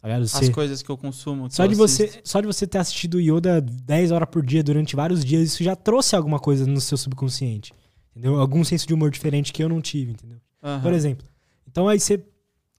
tá 0.00 0.06
ligado? 0.06 0.22
As 0.22 0.30
Você, 0.30 0.52
coisas 0.52 0.80
que 0.80 0.90
eu 0.90 0.96
consumo. 0.96 1.48
que 1.48 1.56
só, 1.56 1.64
eu 1.64 1.68
de 1.68 1.74
você, 1.74 2.20
só 2.22 2.40
de 2.40 2.46
você 2.46 2.68
ter 2.68 2.78
assistido 2.78 3.18
Yoda 3.20 3.60
10 3.60 4.12
horas 4.12 4.28
por 4.30 4.46
dia 4.46 4.62
durante 4.62 4.94
vários 4.94 5.24
dias, 5.24 5.42
isso 5.42 5.64
já 5.64 5.74
trouxe 5.74 6.14
alguma 6.14 6.38
coisa 6.38 6.64
no 6.68 6.80
seu 6.80 6.96
subconsciente, 6.96 7.72
entendeu? 8.12 8.38
Algum 8.38 8.62
senso 8.62 8.86
de 8.86 8.94
humor 8.94 9.10
diferente 9.10 9.52
que 9.52 9.60
eu 9.64 9.68
não 9.68 9.80
tive, 9.80 10.12
entendeu? 10.12 10.38
Aham. 10.62 10.80
por 10.82 10.92
exemplo. 10.92 11.26
Então 11.68 11.88
aí 11.88 11.98
você 11.98 12.24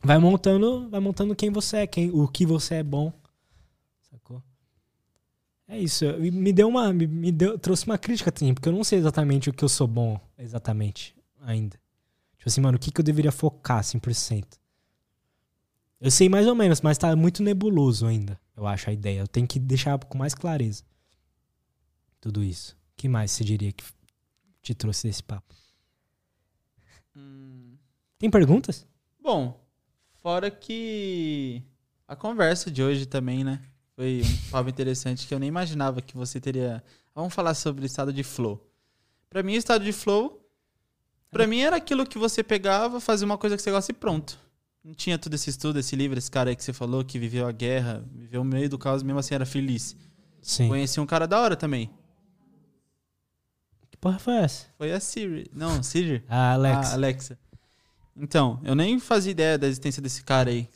vai 0.01 0.17
montando, 0.17 0.87
vai 0.89 1.01
montando 1.01 1.35
quem 1.35 1.49
você 1.49 1.77
é, 1.79 1.87
quem, 1.87 2.09
o 2.09 2.25
que 2.25 2.45
você 2.45 2.75
é 2.75 2.83
bom. 2.83 3.11
É 5.73 5.79
isso. 5.79 6.05
Me 6.19 6.53
deu 6.53 6.67
uma, 6.67 6.93
me, 6.93 7.31
deu, 7.31 7.57
trouxe 7.57 7.85
uma 7.87 7.97
crítica 7.97 8.31
também, 8.31 8.53
porque 8.53 8.69
eu 8.69 8.73
não 8.73 8.83
sei 8.83 8.99
exatamente 8.99 9.49
o 9.49 9.53
que 9.53 9.63
eu 9.63 9.69
sou 9.69 9.87
bom 9.87 10.19
exatamente 10.37 11.15
ainda. 11.41 11.79
Tipo 12.37 12.47
assim, 12.47 12.61
mano, 12.61 12.77
o 12.77 12.79
que, 12.79 12.91
que 12.91 13.01
eu 13.01 13.03
deveria 13.03 13.31
focar 13.31 13.81
100%? 13.81 14.45
Eu 15.99 16.11
sei 16.11 16.29
mais 16.29 16.45
ou 16.45 16.53
menos, 16.53 16.81
mas 16.81 16.97
tá 16.97 17.15
muito 17.15 17.41
nebuloso 17.41 18.05
ainda, 18.05 18.39
eu 18.55 18.67
acho 18.67 18.89
a 18.89 18.93
ideia. 18.93 19.21
Eu 19.21 19.27
tenho 19.27 19.47
que 19.47 19.57
deixar 19.57 19.97
com 19.97 20.17
mais 20.17 20.35
clareza. 20.35 20.83
Tudo 22.21 22.43
isso. 22.43 22.73
O 22.73 22.95
que 22.95 23.09
mais 23.09 23.31
você 23.31 23.43
diria 23.43 23.71
que 23.71 23.83
te 24.61 24.75
trouxe 24.75 25.07
desse 25.07 25.23
papo? 25.23 25.55
Hum, 27.15 27.77
Tem 28.19 28.29
perguntas? 28.29 28.85
Bom, 29.19 29.59
fora 30.21 30.51
que 30.51 31.63
a 32.07 32.15
conversa 32.15 32.69
de 32.69 32.83
hoje 32.83 33.05
também, 33.07 33.43
né? 33.43 33.59
Foi 33.95 34.21
um 34.23 34.49
papo 34.49 34.69
interessante 34.69 35.27
que 35.27 35.33
eu 35.33 35.39
nem 35.39 35.47
imaginava 35.47 36.01
que 36.01 36.17
você 36.17 36.39
teria. 36.39 36.83
Vamos 37.13 37.33
falar 37.33 37.53
sobre 37.53 37.83
o 37.83 37.85
estado 37.85 38.11
de 38.11 38.23
flow. 38.23 38.59
Pra 39.29 39.43
mim, 39.43 39.53
o 39.53 39.57
estado 39.57 39.83
de 39.83 39.91
flow, 39.91 40.41
pra 41.31 41.45
mim 41.45 41.59
era 41.59 41.75
aquilo 41.75 42.05
que 42.05 42.17
você 42.17 42.43
pegava, 42.43 42.99
fazia 42.99 43.25
uma 43.25 43.37
coisa 43.37 43.55
que 43.55 43.61
você 43.61 43.71
gosta 43.71 43.91
e 43.91 43.95
pronto. 43.95 44.39
Não 44.83 44.93
tinha 44.93 45.17
todo 45.17 45.33
esse 45.33 45.49
estudo, 45.49 45.79
esse 45.79 45.95
livro, 45.95 46.17
esse 46.17 46.29
cara 46.29 46.49
aí 46.49 46.55
que 46.55 46.63
você 46.63 46.73
falou 46.73 47.05
que 47.05 47.17
viveu 47.17 47.47
a 47.47 47.51
guerra, 47.51 48.03
viveu 48.13 48.43
no 48.43 48.49
meio 48.49 48.67
do 48.69 48.77
caos, 48.77 49.01
mesmo 49.01 49.19
assim 49.19 49.33
era 49.33 49.45
feliz. 49.45 49.95
Sim. 50.41 50.67
Conheci 50.67 50.99
um 50.99 51.05
cara 51.05 51.25
da 51.25 51.39
hora 51.39 51.55
também. 51.55 51.89
Que 53.89 53.97
porra 53.97 54.19
foi 54.19 54.33
essa? 54.33 54.65
Foi 54.77 54.91
a 54.91 54.99
Siri. 54.99 55.49
Não, 55.53 55.81
Siri. 55.81 56.23
A 56.27 56.53
Alex. 56.53 56.89
A 56.89 56.93
Alexa. 56.93 57.39
Então, 58.15 58.59
eu 58.63 58.75
nem 58.75 58.99
fazia 58.99 59.31
ideia 59.31 59.57
da 59.57 59.67
existência 59.67 60.01
desse 60.01 60.23
cara 60.23 60.49
aí, 60.49 60.67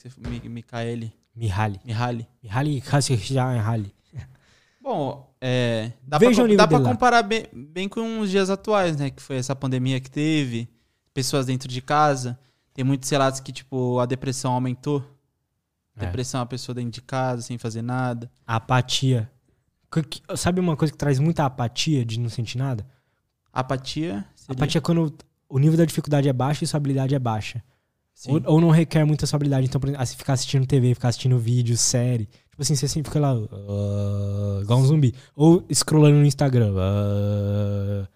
Mikaeli. 0.43 1.13
Mihaly. 1.37 1.79
Mihaly. 1.85 2.27
Mihaly 2.43 2.81
Csikszentmihalyi. 2.81 3.93
Bom, 4.81 5.31
é, 5.39 5.91
dá, 6.01 6.17
Veja 6.17 6.43
pra, 6.43 6.55
dá 6.55 6.67
pra 6.67 6.79
comparar 6.79 7.21
bem, 7.21 7.45
bem 7.53 7.87
com 7.87 8.19
os 8.19 8.31
dias 8.31 8.49
atuais, 8.49 8.97
né? 8.97 9.09
Que 9.09 9.21
foi 9.21 9.35
essa 9.35 9.55
pandemia 9.55 9.99
que 9.99 10.09
teve, 10.09 10.67
pessoas 11.13 11.45
dentro 11.45 11.67
de 11.67 11.81
casa. 11.81 12.39
Tem 12.73 12.83
muitos 12.83 13.09
relatos 13.09 13.39
que, 13.39 13.51
tipo, 13.51 13.99
a 13.99 14.05
depressão 14.05 14.53
aumentou. 14.53 15.03
É. 15.95 16.05
Depressão 16.05 16.39
é 16.39 16.41
uma 16.41 16.47
pessoa 16.47 16.73
dentro 16.73 16.91
de 16.91 17.01
casa, 17.01 17.41
sem 17.41 17.57
fazer 17.57 17.81
nada. 17.81 18.31
A 18.45 18.55
apatia. 18.55 19.29
Sabe 20.35 20.59
uma 20.59 20.75
coisa 20.75 20.91
que 20.91 20.97
traz 20.97 21.19
muita 21.19 21.45
apatia 21.45 22.05
de 22.05 22.19
não 22.19 22.29
sentir 22.29 22.57
nada? 22.57 22.87
Apatia. 23.51 24.25
Seria, 24.35 24.55
Apatia 24.55 24.79
é 24.79 24.81
quando 24.81 25.13
o 25.49 25.59
nível 25.59 25.77
da 25.77 25.85
dificuldade 25.85 26.29
é 26.29 26.33
baixo 26.33 26.63
e 26.63 26.67
sua 26.67 26.77
habilidade 26.77 27.13
é 27.13 27.19
baixa. 27.19 27.63
Ou, 28.27 28.41
ou 28.45 28.61
não 28.61 28.69
requer 28.69 29.05
muita 29.05 29.25
sua 29.27 29.37
habilidade. 29.37 29.67
Então, 29.67 29.79
por 29.79 29.87
exemplo, 29.87 30.01
assim, 30.03 30.17
ficar 30.17 30.33
assistindo 30.33 30.65
TV, 30.65 30.93
ficar 30.95 31.09
assistindo 31.09 31.37
vídeo, 31.37 31.77
série. 31.77 32.25
Tipo 32.25 32.61
assim, 32.61 32.75
você 32.75 32.87
sempre 32.87 33.09
fica 33.09 33.19
lá, 33.19 33.33
ah, 33.33 34.59
igual 34.63 34.79
um 34.79 34.85
zumbi. 34.85 35.13
Ou 35.35 35.63
scrollando 35.71 36.15
no 36.17 36.25
Instagram. 36.25 36.73
ah, 36.77 38.07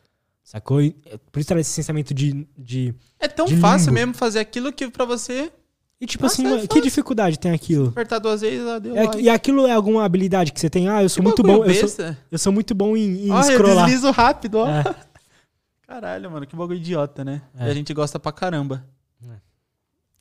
sacou? 0.44 0.82
E, 0.82 0.96
é, 1.06 1.18
Por 1.32 1.40
isso 1.40 1.48
traz 1.48 1.68
esse 1.68 1.76
sentimento 1.84 2.14
de, 2.14 2.48
de. 2.58 2.94
É 3.20 3.28
tão 3.28 3.46
de 3.46 3.56
fácil 3.58 3.94
mesmo 3.94 4.14
fazer 4.14 4.40
aquilo 4.40 4.74
que 4.74 4.90
pra 4.90 5.06
você 5.06 5.52
E 6.00 6.06
tipo 6.08 6.24
Nossa, 6.24 6.42
assim, 6.42 6.64
é 6.64 6.68
que 6.68 6.82
dificuldade 6.82 7.38
tem 7.38 7.52
aquilo? 7.52 7.90
apertar 7.90 8.18
duas 8.20 8.42
vezes, 8.42 8.66
ah, 8.68 8.80
deu 8.80 8.96
É, 8.98 9.04
like. 9.06 9.22
e 9.22 9.30
aquilo 9.30 9.68
é 9.68 9.72
alguma 9.74 10.04
habilidade 10.04 10.52
que 10.52 10.60
você 10.60 10.70
tem? 10.70 10.90
Ah, 10.90 11.04
eu 11.04 11.10
sou 11.10 11.18
Que 11.22 11.28
muito 11.28 11.44
bom. 11.44 11.64
Eu 11.64 11.88
sou, 11.88 12.16
eu 12.32 12.40
sou 12.40 12.52
muito 12.52 12.74
bom 12.74 12.98
em, 12.98 13.28
em 13.28 13.30
eu 13.30 13.44
scrollar. 13.44 13.86
deslizo 13.86 14.10
rápido, 14.10 14.56
ó. 14.56 14.68
É. 14.68 14.84
Caralho, 15.88 16.32
mano, 16.32 16.48
que 16.48 16.56
bagulho 16.56 16.78
idiota, 16.80 17.24
né? 17.24 17.42
É. 17.60 17.68
E 17.68 17.70
a 17.70 17.74
gente 17.74 17.94
gosta 17.94 18.18
pra 18.18 18.32
caramba. 18.32 18.84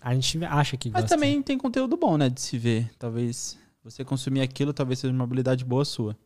A 0.02 0.14
gente 0.14 0.42
acha 0.44 0.76
que 0.76 0.90
Mas 0.90 1.02
gosta. 1.02 1.14
também 1.16 1.42
tem 1.42 1.58
conteúdo 1.58 1.96
bom, 1.96 2.16
né, 2.16 2.28
de 2.30 2.40
se 2.40 2.56
ver. 2.58 2.90
Talvez 2.98 3.58
você 3.84 4.04
consumir 4.04 4.40
aquilo, 4.40 4.72
talvez 4.72 4.98
seja 4.98 5.12
uma 5.12 5.24
habilidade 5.24 5.64
boa 5.64 5.84
sua. 5.84 6.16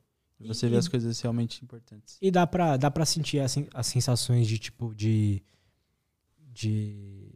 Você 0.40 0.66
E- 0.66 0.68
vê 0.70 0.76
as 0.76 0.88
coisas 0.88 1.20
realmente 1.20 1.62
importantes. 1.64 2.16
E 2.20 2.30
dá 2.30 2.46
pra, 2.46 2.76
dá 2.76 2.90
pra 2.90 3.05
sentir 3.06 3.40
as, 3.40 3.56
as 3.72 3.86
sensações 3.86 4.46
de 4.46 4.59
tipo 4.59 4.94
de. 4.94 5.42
de. 6.52 7.30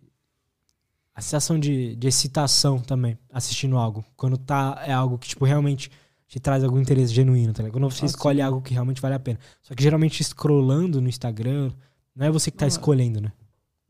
A 1.14 1.20
sensação 1.20 1.58
de, 1.58 1.96
de 1.96 2.06
excitação 2.06 2.78
também, 2.78 3.18
assistindo 3.32 3.76
algo. 3.76 4.04
Quando 4.16 4.36
tá. 4.38 4.82
É 4.86 4.92
algo 4.92 5.18
que, 5.18 5.28
tipo, 5.28 5.44
realmente 5.44 5.90
te 6.28 6.38
traz 6.38 6.62
algum 6.62 6.78
interesse 6.78 7.12
genuíno, 7.12 7.52
tá 7.52 7.62
ligado? 7.62 7.72
Quando 7.80 7.90
você 7.90 8.04
Ah, 8.04 8.06
escolhe 8.06 8.38
sim. 8.38 8.42
algo 8.42 8.60
que 8.60 8.72
realmente 8.74 9.00
vale 9.00 9.14
a 9.14 9.18
pena. 9.20 9.38
Só 9.62 9.74
que 9.74 9.82
geralmente 9.82 10.22
scrollando 10.22 11.00
no 11.00 11.08
Instagram, 11.08 11.72
não 12.14 12.26
é 12.26 12.30
você 12.30 12.50
que 12.50 12.56
tá 12.58 12.66
é. 12.66 12.68
escolhendo, 12.68 13.20
né? 13.20 13.32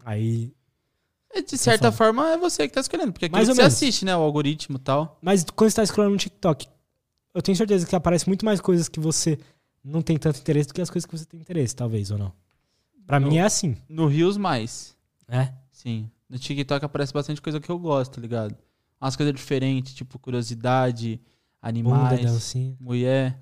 Aí. 0.05 0.55
E, 1.39 1.43
de 1.45 1.57
certa 1.59 1.93
forma, 1.93 2.31
é 2.33 2.37
você 2.39 2.67
que 2.69 2.75
tá 2.75 2.81
escolhendo. 2.81 3.13
Porque 3.13 3.27
é 3.27 3.29
Mais 3.29 3.47
que 3.47 3.51
ou 3.51 3.55
você 3.55 3.63
menos. 3.63 3.75
assiste, 3.75 4.05
né? 4.05 4.17
O 4.17 4.21
algoritmo 4.21 4.77
e 4.77 4.81
tal. 4.81 5.19
Mas 5.23 5.45
quando 5.45 5.71
você 5.71 5.77
tá 5.77 5.87
scrollando 5.87 6.13
no 6.15 6.19
TikTok, 6.19 6.67
eu 7.35 7.43
tenho 7.43 7.57
certeza 7.57 7.87
que 7.87 7.95
aparece 7.97 8.27
muito 8.29 8.45
mais 8.45 8.61
coisas 8.61 8.89
que 8.89 8.99
você 9.01 9.39
não 9.85 10.03
tem 10.03 10.17
tanto 10.19 10.41
interesse 10.41 10.69
do 10.69 10.75
que 10.75 10.81
as 10.81 10.91
coisas 10.91 11.07
que 11.07 11.17
você 11.17 11.25
tem 11.25 11.41
interesse, 11.41 11.75
talvez, 11.77 12.11
ou 12.11 12.19
não. 12.19 12.33
Pra 13.07 13.19
No- 13.21 13.29
mim 13.29 13.39
é 13.39 13.43
assim, 13.45 13.77
No 13.89 14.07
Rios, 14.07 14.37
mais. 14.37 14.95
né? 15.27 15.55
Sim. 15.71 16.11
No 16.29 16.39
TikTok 16.39 16.85
aparece 16.85 17.13
bastante 17.13 17.41
coisa 17.41 17.59
que 17.61 17.71
eu 17.71 17.79
gosto, 17.79 18.15
tá 18.17 18.21
ligado? 18.21 18.55
Umas 19.01 19.15
coisas 19.17 19.35
diferentes, 19.35 19.95
tipo 19.95 20.19
curiosidade, 20.19 21.17
Bunda, 21.63 21.69
animais, 21.69 22.21
dancinha. 22.23 22.77
mulher. 22.81 23.39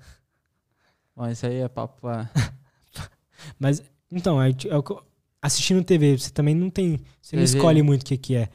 Bom, 1.15 1.27
isso 1.27 1.45
aí 1.45 1.55
é 1.57 1.67
papo 1.67 1.99
pra... 1.99 2.29
Mas, 3.59 3.81
então, 4.11 4.41
é, 4.41 4.49
é 4.49 4.77
o 4.77 4.83
que 4.83 4.91
eu- 4.91 5.03
assistindo 5.41 5.83
TV, 5.83 6.17
você 6.17 6.29
também 6.29 6.55
não 6.55 6.69
tem. 6.69 6.99
Você 7.21 7.35
não 7.35 7.43
TV. 7.43 7.57
escolhe 7.57 7.81
muito 7.81 8.03
o 8.03 8.05
que, 8.05 8.17
que 8.17 8.35
é. 8.35 8.49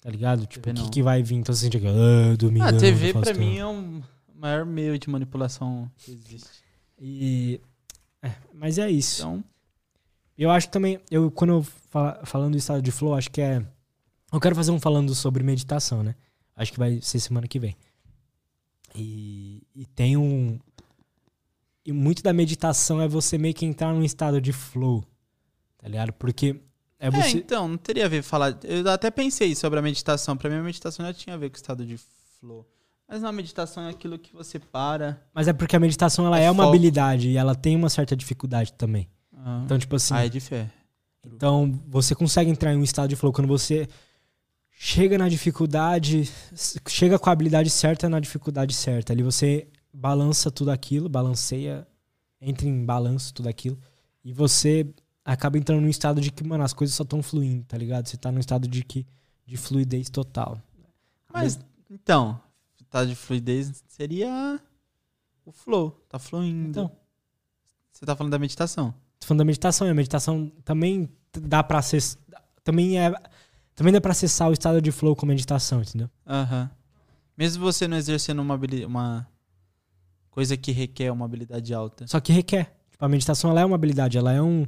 Tá 0.00 0.10
ligado? 0.10 0.46
Tipo, 0.46 0.70
o 0.70 0.74
que, 0.74 0.80
não. 0.80 0.90
que 0.90 1.02
vai 1.02 1.22
vir. 1.22 1.36
Então 1.36 1.54
você 1.54 1.62
sente 1.64 1.80
que. 1.80 1.86
Ah, 1.86 2.36
domingo. 2.36 2.64
Ah, 2.64 2.72
TV 2.72 3.12
pra 3.12 3.34
mim 3.34 3.58
é 3.58 3.66
um 3.66 4.02
maior 4.34 4.64
meio 4.64 4.98
de 4.98 5.08
manipulação 5.08 5.90
que 5.96 6.12
existe. 6.12 6.48
E. 6.98 7.60
é, 8.22 8.32
mas 8.54 8.78
é 8.78 8.90
isso. 8.90 9.22
Então, 9.22 9.44
Eu 10.38 10.50
acho 10.50 10.68
que 10.68 10.72
também. 10.72 11.00
Eu, 11.10 11.30
quando 11.30 11.54
eu 11.54 11.62
fala, 11.62 12.20
falando 12.24 12.52
do 12.52 12.58
estado 12.58 12.80
de 12.80 12.92
flow, 12.92 13.14
acho 13.14 13.30
que 13.30 13.40
é. 13.40 13.64
Eu 14.32 14.40
quero 14.40 14.54
fazer 14.54 14.70
um 14.70 14.80
falando 14.80 15.14
sobre 15.14 15.42
meditação, 15.42 16.02
né? 16.02 16.14
Acho 16.54 16.72
que 16.72 16.78
vai 16.78 17.00
ser 17.00 17.18
semana 17.20 17.46
que 17.46 17.58
vem. 17.58 17.76
E, 18.94 19.62
e 19.74 19.86
tem 19.86 20.16
um. 20.16 20.58
E 21.84 21.92
muito 21.92 22.22
da 22.22 22.32
meditação 22.32 23.00
é 23.00 23.06
você 23.06 23.38
meio 23.38 23.54
que 23.54 23.66
entrar 23.66 23.92
num 23.92 24.02
estado 24.02 24.40
de 24.40 24.52
flow. 24.52 25.04
Tá 25.78 25.88
ligado? 25.88 26.12
Porque 26.12 26.60
é 26.98 27.08
É, 27.08 27.10
você. 27.10 27.38
então, 27.38 27.68
não 27.68 27.76
teria 27.76 28.06
a 28.06 28.08
ver 28.08 28.22
falar. 28.22 28.58
Eu 28.64 28.88
até 28.90 29.10
pensei 29.10 29.54
sobre 29.54 29.78
a 29.78 29.82
meditação. 29.82 30.36
Pra 30.36 30.48
mim, 30.50 30.56
a 30.56 30.62
meditação 30.62 31.04
já 31.06 31.12
tinha 31.12 31.34
a 31.34 31.38
ver 31.38 31.50
com 31.50 31.54
o 31.54 31.60
estado 31.60 31.84
de 31.84 31.98
flow. 32.40 32.66
Mas 33.08 33.22
na 33.22 33.30
meditação 33.30 33.84
é 33.84 33.90
aquilo 33.90 34.18
que 34.18 34.32
você 34.34 34.58
para. 34.58 35.22
Mas 35.32 35.46
é 35.46 35.52
porque 35.52 35.76
a 35.76 35.80
meditação 35.80 36.26
ela 36.26 36.40
É 36.40 36.44
é, 36.44 36.50
uma 36.50 36.66
habilidade 36.66 37.28
e 37.28 37.36
ela 37.36 37.54
tem 37.54 37.76
uma 37.76 37.88
certa 37.88 38.16
dificuldade 38.16 38.72
também. 38.72 39.08
Ah, 39.32 39.62
Então, 39.64 39.78
tipo 39.78 39.94
assim. 39.94 40.12
ah, 40.14 40.24
é 40.24 40.28
de 40.28 40.40
fé. 40.40 40.68
Então, 41.24 41.72
você 41.86 42.14
consegue 42.14 42.50
entrar 42.50 42.72
em 42.72 42.76
um 42.76 42.82
estado 42.84 43.08
de 43.08 43.16
flow 43.16 43.32
quando 43.32 43.48
você 43.48 43.88
chega 44.70 45.16
na 45.18 45.28
dificuldade, 45.28 46.30
chega 46.88 47.18
com 47.18 47.28
a 47.30 47.32
habilidade 47.32 47.70
certa 47.70 48.08
na 48.08 48.20
dificuldade 48.20 48.74
certa. 48.74 49.12
Ali 49.12 49.22
você 49.22 49.68
balança 49.92 50.50
tudo 50.50 50.70
aquilo, 50.70 51.08
balanceia, 51.08 51.86
entra 52.40 52.66
em 52.66 52.84
balanço 52.84 53.32
tudo 53.32 53.48
aquilo, 53.48 53.78
e 54.24 54.32
você 54.32 54.86
acaba 55.32 55.58
entrando 55.58 55.80
num 55.82 55.88
estado 55.88 56.20
de 56.20 56.30
que, 56.30 56.44
mano, 56.44 56.62
as 56.62 56.72
coisas 56.72 56.94
só 56.94 57.02
estão 57.02 57.22
fluindo, 57.22 57.64
tá 57.64 57.76
ligado? 57.76 58.06
Você 58.06 58.16
tá 58.16 58.30
num 58.30 58.38
estado 58.38 58.68
de 58.68 58.84
que 58.84 59.04
de 59.44 59.56
fluidez 59.56 60.08
total. 60.08 60.60
Mas, 61.32 61.58
então, 61.90 62.40
estado 62.80 63.08
de 63.08 63.14
fluidez 63.16 63.84
seria 63.88 64.60
o 65.44 65.52
flow. 65.52 65.90
Tá 66.08 66.18
fluindo. 66.18 66.68
Então, 66.70 66.90
Você 67.92 68.06
tá 68.06 68.14
falando 68.14 68.30
da 68.32 68.38
meditação. 68.38 68.94
tô 69.18 69.26
falando 69.26 69.38
da 69.40 69.44
meditação, 69.44 69.86
e 69.86 69.90
a 69.90 69.94
meditação 69.94 70.50
também 70.64 71.08
dá 71.32 71.62
pra 71.62 71.78
acessar, 71.78 72.20
também 72.62 72.98
é 72.98 73.12
também 73.74 73.92
dá 73.92 74.00
pra 74.00 74.12
acessar 74.12 74.48
o 74.48 74.52
estado 74.52 74.80
de 74.80 74.90
flow 74.90 75.14
com 75.14 75.26
meditação, 75.26 75.82
entendeu? 75.82 76.08
Aham. 76.26 76.70
Mesmo 77.36 77.62
você 77.62 77.86
não 77.86 77.96
exercendo 77.98 78.40
uma, 78.40 78.58
uma 78.86 79.28
coisa 80.30 80.56
que 80.56 80.72
requer 80.72 81.10
uma 81.12 81.26
habilidade 81.26 81.74
alta. 81.74 82.06
Só 82.06 82.18
que 82.18 82.32
requer. 82.32 82.74
Tipo, 82.90 83.04
a 83.04 83.08
meditação 83.08 83.50
ela 83.50 83.60
é 83.60 83.64
uma 83.66 83.74
habilidade, 83.74 84.16
ela 84.16 84.32
é 84.32 84.40
um 84.40 84.66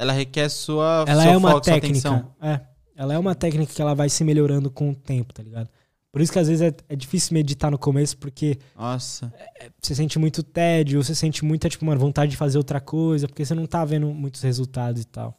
Ela 0.00 0.14
requer 0.14 0.48
sua, 0.48 1.04
ela 1.06 1.26
é 1.26 1.36
uma 1.36 1.50
foco, 1.50 1.60
técnica. 1.60 2.26
É. 2.40 2.58
Ela 2.96 3.12
é 3.12 3.18
uma 3.18 3.34
técnica 3.34 3.70
que 3.70 3.82
ela 3.82 3.94
vai 3.94 4.08
se 4.08 4.24
melhorando 4.24 4.70
com 4.70 4.92
o 4.92 4.94
tempo, 4.94 5.34
tá 5.34 5.42
ligado? 5.42 5.68
Por 6.10 6.22
isso 6.22 6.32
que 6.32 6.38
às 6.38 6.48
vezes 6.48 6.62
é, 6.62 6.74
é 6.88 6.96
difícil 6.96 7.34
meditar 7.34 7.70
no 7.70 7.76
começo, 7.76 8.16
porque 8.16 8.58
Nossa. 8.74 9.30
você 9.78 9.94
sente 9.94 10.18
muito 10.18 10.42
tédio, 10.42 11.04
você 11.04 11.14
sente 11.14 11.44
muita, 11.44 11.68
tipo, 11.68 11.84
uma 11.84 11.94
vontade 11.96 12.30
de 12.30 12.38
fazer 12.38 12.56
outra 12.56 12.80
coisa, 12.80 13.28
porque 13.28 13.44
você 13.44 13.54
não 13.54 13.66
tá 13.66 13.84
vendo 13.84 14.06
muitos 14.06 14.40
resultados 14.40 15.02
e 15.02 15.04
tal. 15.04 15.38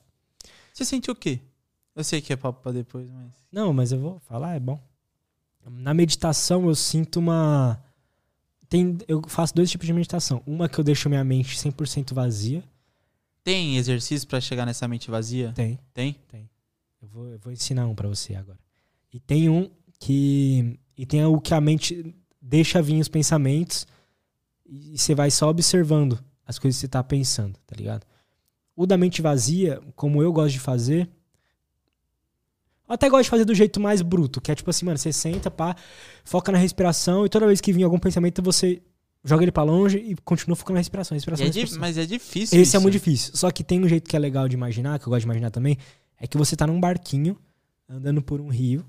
Você 0.72 0.86
sentiu 0.86 1.14
o 1.14 1.16
quê? 1.18 1.40
Eu 1.96 2.04
sei 2.04 2.22
que 2.22 2.32
é 2.32 2.36
papo 2.36 2.62
pra 2.62 2.72
depois, 2.72 3.10
mas. 3.10 3.32
Não, 3.52 3.74
mas 3.74 3.92
eu 3.92 4.00
vou 4.00 4.20
falar, 4.20 4.56
é 4.56 4.60
bom. 4.60 4.80
Na 5.72 5.92
meditação 5.92 6.68
eu 6.68 6.76
sinto 6.76 7.18
uma. 7.20 7.82
Tem, 8.70 8.96
eu 9.08 9.24
faço 9.28 9.56
dois 9.56 9.72
tipos 9.72 9.88
de 9.88 9.94
meditação. 9.94 10.44
Uma 10.46 10.70
que 10.70 10.80
eu 10.80 10.84
deixo 10.84 11.10
minha 11.10 11.24
mente 11.24 11.58
100% 11.58 12.14
vazia. 12.14 12.64
Tem 13.44 13.78
exercício 13.78 14.28
pra 14.28 14.40
chegar 14.40 14.66
nessa 14.66 14.88
mente 14.88 15.10
vazia? 15.10 15.52
Tem. 15.94 16.16
Tem? 16.28 16.50
Eu 17.02 17.08
vou, 17.08 17.28
eu 17.28 17.40
vou 17.40 17.52
ensinar 17.52 17.88
um 17.88 17.96
pra 17.96 18.08
você 18.08 18.36
agora. 18.36 18.60
E 19.12 19.20
tem 19.20 19.50
um 19.50 19.70
que. 20.00 20.80
E 20.98 21.06
tem 21.06 21.26
o 21.26 21.40
que 21.40 21.54
a 21.54 21.62
mente 21.62 22.14
deixa 22.42 22.82
vir 22.82 23.00
os 23.00 23.08
pensamentos 23.08 23.88
e 24.66 24.98
você 24.98 25.14
vai 25.14 25.30
só 25.30 25.50
observando 25.50 26.18
as 26.46 26.58
coisas 26.58 26.78
que 26.78 26.82
você 26.82 26.88
tá 26.88 27.04
pensando, 27.04 27.58
tá 27.66 27.76
ligado? 27.76 28.06
O 28.76 28.86
da 28.86 28.98
mente 28.98 29.22
vazia, 29.22 29.82
como 29.96 30.22
eu 30.22 30.32
gosto 30.32 30.54
de 30.54 30.60
fazer. 30.60 31.10
Eu 32.88 32.96
até 32.96 33.10
gosto 33.10 33.26
de 33.26 33.30
fazer 33.30 33.46
do 33.46 33.54
jeito 33.56 33.80
mais 33.80 34.02
bruto, 34.02 34.42
que 34.42 34.52
é 34.52 34.56
tipo 34.56 34.70
assim, 34.70 34.86
mano, 34.86 34.98
você 34.98 35.12
senta, 35.14 35.52
pá, 35.52 35.76
foca 36.24 36.52
na 36.52 36.58
respiração 36.58 37.26
e 37.26 37.30
toda 37.30 37.48
vez 37.48 37.62
que 37.62 37.74
vir 37.74 37.84
algum 37.84 38.00
pensamento 38.00 38.42
você 38.42 38.82
joga 39.24 39.44
ele 39.44 39.52
pra 39.52 39.64
longe 39.64 39.98
e 39.98 40.16
continua 40.24 40.56
focando 40.56 40.76
na 40.76 40.80
respiração. 40.80 41.16
E 41.16 41.18
respiração, 41.18 41.44
é 41.46 41.48
respiração. 41.48 41.80
mas 41.80 41.98
é 41.98 42.06
difícil. 42.06 42.60
Esse 42.60 42.76
é 42.76 42.78
isso. 42.78 42.82
muito 42.82 42.94
difícil. 42.94 43.32
Só 43.36 43.50
que 43.52 43.64
tem 43.64 43.84
um 43.84 43.88
jeito 43.88 44.10
que 44.10 44.16
é 44.16 44.20
legal 44.20 44.48
de 44.48 44.56
imaginar, 44.56 45.00
que 45.00 45.06
eu 45.06 45.10
gosto 45.10 45.22
de 45.22 45.26
imaginar 45.28 45.52
também, 45.52 45.78
é 46.20 46.28
que 46.28 46.38
você 46.38 46.56
tá 46.56 46.66
num 46.68 46.80
barquinho, 46.80 47.38
andando 47.90 48.22
por 48.22 48.40
um 48.42 48.48
rio. 48.50 48.86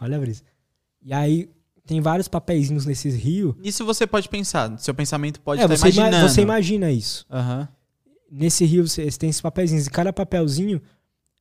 Olha 0.00 0.16
a 0.16 0.20
brisa. 0.20 0.42
E 1.02 1.12
aí 1.12 1.48
tem 1.86 2.00
vários 2.00 2.28
papeizinhos 2.28 2.84
nesses 2.86 3.14
rios. 3.14 3.54
Isso 3.62 3.84
você 3.84 4.06
pode 4.06 4.28
pensar. 4.28 4.78
Seu 4.78 4.94
pensamento 4.94 5.40
pode 5.40 5.60
É, 5.60 5.64
estar 5.64 5.76
você, 5.76 5.88
ima- 5.88 6.02
imaginando. 6.08 6.28
você 6.28 6.40
imagina 6.42 6.90
isso. 6.90 7.26
Aham. 7.30 7.68
Nesse 8.30 8.64
rio 8.64 8.86
você, 8.86 9.10
você 9.10 9.18
tem 9.18 9.30
esses 9.30 9.40
papeizinhos 9.40 9.86
e 9.86 9.90
cada 9.90 10.12
papelzinho 10.12 10.82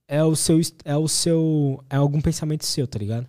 é 0.07 0.23
o 0.23 0.35
seu 0.37 0.57
é 0.85 0.95
o 0.95 1.05
seu 1.07 1.83
é 1.89 1.97
algum 1.97 2.21
pensamento 2.21 2.65
seu, 2.65 2.87
tá 2.87 2.97
ligado? 2.97 3.27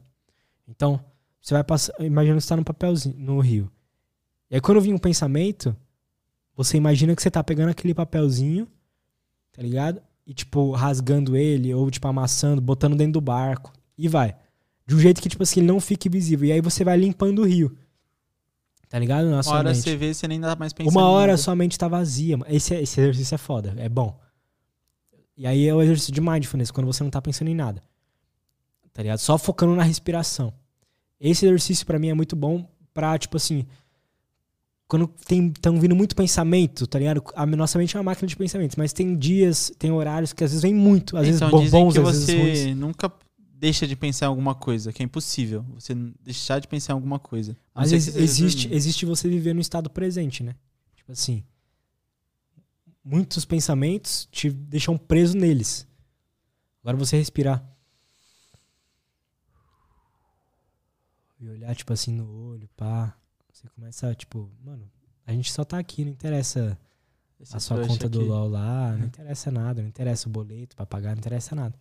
Então, 0.68 1.01
você 1.40 1.55
vai 1.55 1.64
passar, 1.64 1.93
imagina 2.01 2.40
você 2.40 2.48
tá 2.48 2.56
no 2.56 2.64
papelzinho 2.64 3.16
no 3.18 3.40
rio. 3.40 3.68
E 4.50 4.54
aí 4.54 4.60
quando 4.60 4.80
vir 4.80 4.92
um 4.94 4.98
pensamento, 4.98 5.76
você 6.56 6.76
imagina 6.76 7.14
que 7.14 7.22
você 7.22 7.30
tá 7.30 7.42
pegando 7.42 7.70
aquele 7.70 7.94
papelzinho, 7.94 8.66
tá 9.52 9.62
ligado? 9.62 10.00
E 10.26 10.34
tipo 10.34 10.72
rasgando 10.72 11.36
ele 11.36 11.72
ou 11.72 11.90
tipo 11.90 12.06
amassando, 12.08 12.60
botando 12.60 12.96
dentro 12.96 13.14
do 13.14 13.20
barco 13.20 13.72
e 13.96 14.08
vai. 14.08 14.36
De 14.86 14.94
um 14.94 14.98
jeito 14.98 15.20
que 15.20 15.28
tipo 15.28 15.42
assim, 15.42 15.60
ele 15.60 15.66
não 15.66 15.80
fique 15.80 16.08
visível. 16.08 16.48
E 16.48 16.52
aí 16.52 16.60
você 16.60 16.82
vai 16.82 16.96
limpando 16.96 17.40
o 17.40 17.44
rio. 17.44 17.76
Tá 18.88 18.98
ligado? 18.98 19.28
Na 19.28 19.40
Uma 19.40 19.52
hora 19.52 19.70
mente. 19.70 19.82
você 19.82 19.96
vê, 19.96 20.14
você 20.14 20.26
nem 20.26 20.40
dá 20.40 20.56
mais 20.56 20.72
pensando. 20.72 20.92
Uma 20.96 21.08
hora 21.10 21.36
sua 21.36 21.54
mente 21.54 21.78
tá 21.78 21.86
vazia. 21.88 22.38
Esse, 22.48 22.74
esse 22.74 22.98
exercício 23.00 23.34
é 23.34 23.38
foda, 23.38 23.74
é 23.76 23.88
bom. 23.88 24.18
E 25.36 25.46
aí 25.46 25.68
é 25.68 25.74
o 25.74 25.82
exercício 25.82 26.12
de 26.12 26.20
mindfulness, 26.20 26.70
quando 26.70 26.86
você 26.86 27.02
não 27.04 27.10
tá 27.10 27.20
pensando 27.20 27.48
em 27.48 27.54
nada. 27.54 27.82
Tá 28.92 29.02
ligado? 29.02 29.18
Só 29.18 29.36
focando 29.36 29.76
na 29.76 29.82
respiração. 29.82 30.52
Esse 31.20 31.44
exercício 31.46 31.86
pra 31.86 31.98
mim 31.98 32.08
é 32.08 32.14
muito 32.14 32.34
bom 32.34 32.66
pra, 32.94 33.16
tipo 33.18 33.36
assim, 33.36 33.66
quando 34.89 35.06
tem 35.27 35.51
tão 35.51 35.78
vindo 35.78 35.94
muito 35.94 36.16
pensamento, 36.16 36.86
tá 36.86 36.98
ligado? 36.98 37.23
A 37.36 37.44
nossa 37.44 37.78
mente 37.78 37.94
é 37.94 38.01
uma 38.01 38.05
máquina 38.05 38.27
de 38.27 38.35
pensamentos, 38.35 38.74
mas 38.74 38.93
tem 38.93 39.15
dias, 39.15 39.70
tem 39.78 39.93
horários 39.93 40.32
que 40.32 40.43
às 40.43 40.51
vezes 40.51 40.62
vem 40.62 40.74
muito, 40.74 41.15
às 41.16 41.27
vezes 41.27 41.43
então, 41.43 41.60
dizem 41.60 41.81
bons, 41.81 41.98
às 41.98 42.05
vezes 42.06 42.35
ruins. 42.35 42.59
você 42.59 42.74
nunca 42.74 43.12
deixa 43.59 43.86
de 43.86 43.94
pensar 43.94 44.27
em 44.27 44.28
alguma 44.28 44.55
coisa, 44.55 44.90
que 44.90 45.02
é 45.02 45.05
impossível. 45.05 45.62
Você 45.74 45.94
deixar 46.23 46.59
de 46.59 46.66
pensar 46.66 46.93
em 46.93 46.94
alguma 46.94 47.19
coisa. 47.19 47.55
Mas 47.74 47.93
existe, 47.93 48.62
dormindo. 48.62 48.77
existe 48.77 49.05
você 49.05 49.28
viver 49.28 49.55
no 49.55 49.60
estado 49.60 49.90
presente, 49.90 50.43
né? 50.43 50.55
Tipo 50.97 51.12
assim. 51.12 51.44
Muitos 53.05 53.44
pensamentos 53.44 54.28
te 54.31 54.51
deixam 54.51 54.97
preso 54.97 55.36
neles. 55.36 55.86
Agora 56.82 56.97
você 56.97 57.16
respirar. 57.16 57.62
E 61.40 61.48
olhar, 61.48 61.74
tipo 61.74 61.93
assim, 61.93 62.12
no 62.12 62.31
olho, 62.51 62.69
pá. 62.77 63.16
Você 63.59 63.68
começa, 63.70 64.14
tipo, 64.14 64.48
mano, 64.64 64.89
a 65.26 65.32
gente 65.32 65.52
só 65.52 65.64
tá 65.64 65.78
aqui, 65.80 66.05
não 66.05 66.12
interessa 66.12 66.78
Esse 67.40 67.56
a 67.56 67.59
sua 67.59 67.85
conta 67.85 68.09
do 68.09 68.20
aqui. 68.20 68.28
LOL 68.28 68.48
lá, 68.48 68.93
não 68.97 69.06
interessa 69.06 69.51
nada, 69.51 69.82
não 69.82 69.89
interessa 69.89 70.28
o 70.28 70.30
boleto 70.32 70.76
pra 70.76 70.86
pagar, 70.86 71.10
não 71.10 71.18
interessa 71.18 71.56
nada. 71.56 71.74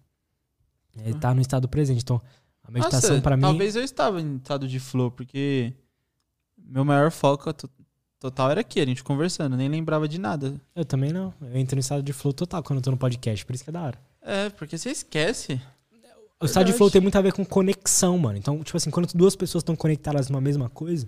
Ele 0.98 1.14
tá 1.20 1.36
no 1.36 1.41
estado 1.41 1.68
presente. 1.70 2.02
Então, 2.02 2.20
a 2.64 2.72
meditação 2.72 3.22
pra 3.22 3.38
mim. 3.38 3.44
Talvez 3.44 3.76
eu 3.76 3.84
estava 3.84 4.20
em 4.20 4.38
estado 4.38 4.68
de 4.68 4.80
flow, 4.80 5.12
porque 5.12 5.72
meu 6.58 6.84
maior 6.84 7.12
foco 7.12 7.54
to- 7.54 7.70
total 8.20 8.49
era 8.49 8.62
aqui, 8.62 8.80
a 8.80 8.86
gente 8.86 9.04
conversando, 9.04 9.56
nem 9.56 9.70
lembrava 9.70 10.08
de 10.08 10.18
nada. 10.20 10.60
Eu 10.76 10.84
também 10.84 11.14
não. 11.14 11.32
Eu 11.40 11.56
entro 11.56 11.76
no 11.76 11.82
estado 11.82 12.02
de 12.02 12.12
flow 12.12 12.34
total 12.34 12.64
quando 12.64 12.78
eu 12.80 12.84
tô 12.84 12.90
no 12.90 12.98
podcast, 12.98 13.45
por 13.45 13.54
isso 13.54 13.64
que 13.64 13.70
é 13.70 13.74
da 13.74 13.84
hora. 13.84 13.99
É, 14.20 14.49
porque 14.49 14.76
você 14.80 14.90
esquece. 14.90 15.62
O 16.40 16.45
estado 16.45 16.66
de 16.66 16.74
flow 16.74 16.90
tem 16.90 17.02
muito 17.02 17.18
a 17.18 17.22
ver 17.22 17.34
com 17.34 17.45
conexão, 17.45 18.18
mano. 18.18 18.38
Então, 18.40 18.64
tipo 18.64 18.76
assim, 18.78 18.90
quando 18.90 19.08
duas 19.14 19.36
pessoas 19.36 19.62
estão 19.62 19.76
conectadas 19.76 20.28
numa 20.30 20.41
mesma 20.41 20.70
coisa, 20.70 21.08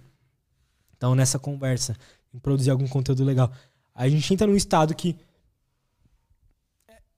então 1.00 1.16
nessa 1.16 1.40
conversa, 1.40 1.96
em 2.34 2.38
produzir 2.40 2.70
algum 2.72 2.88
conteúdo 2.88 3.24
legal, 3.24 3.50
aí 3.96 4.10
a 4.10 4.12
gente 4.12 4.32
entra 4.34 4.46
num 4.46 4.56
estado 4.58 4.94
que. 4.94 5.16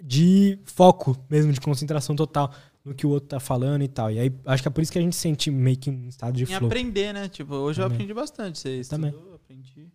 de 0.02 0.60
foco 0.66 1.18
mesmo, 1.30 1.52
de 1.52 1.60
concentração 1.60 2.16
total 2.16 2.54
no 2.84 2.94
que 2.96 3.06
o 3.06 3.10
outro 3.10 3.30
tá 3.30 3.40
falando 3.40 3.84
e 3.84 3.88
tal. 3.88 4.10
E 4.12 4.20
aí, 4.20 4.32
acho 4.46 4.64
que 4.64 4.68
é 4.68 4.72
por 4.72 4.82
isso 4.82 4.92
que 4.92 4.98
a 4.98 5.02
gente 5.02 5.16
sente 5.16 5.52
meio 5.52 5.78
que 5.78 5.90
um 5.90 6.08
estado 6.08 6.36
de 6.36 6.44
Em 6.44 6.48
flow. 6.48 6.66
aprender, 6.68 7.14
né? 7.14 7.28
Tipo, 7.30 7.54
hoje 7.56 7.80
eu 7.80 7.86
Também. 7.86 7.96
aprendi 7.98 8.14
bastante. 8.14 8.58
Você 8.60 8.82
Também. 8.90 9.12
estudou, 9.12 9.36
aprendi. 9.36 9.88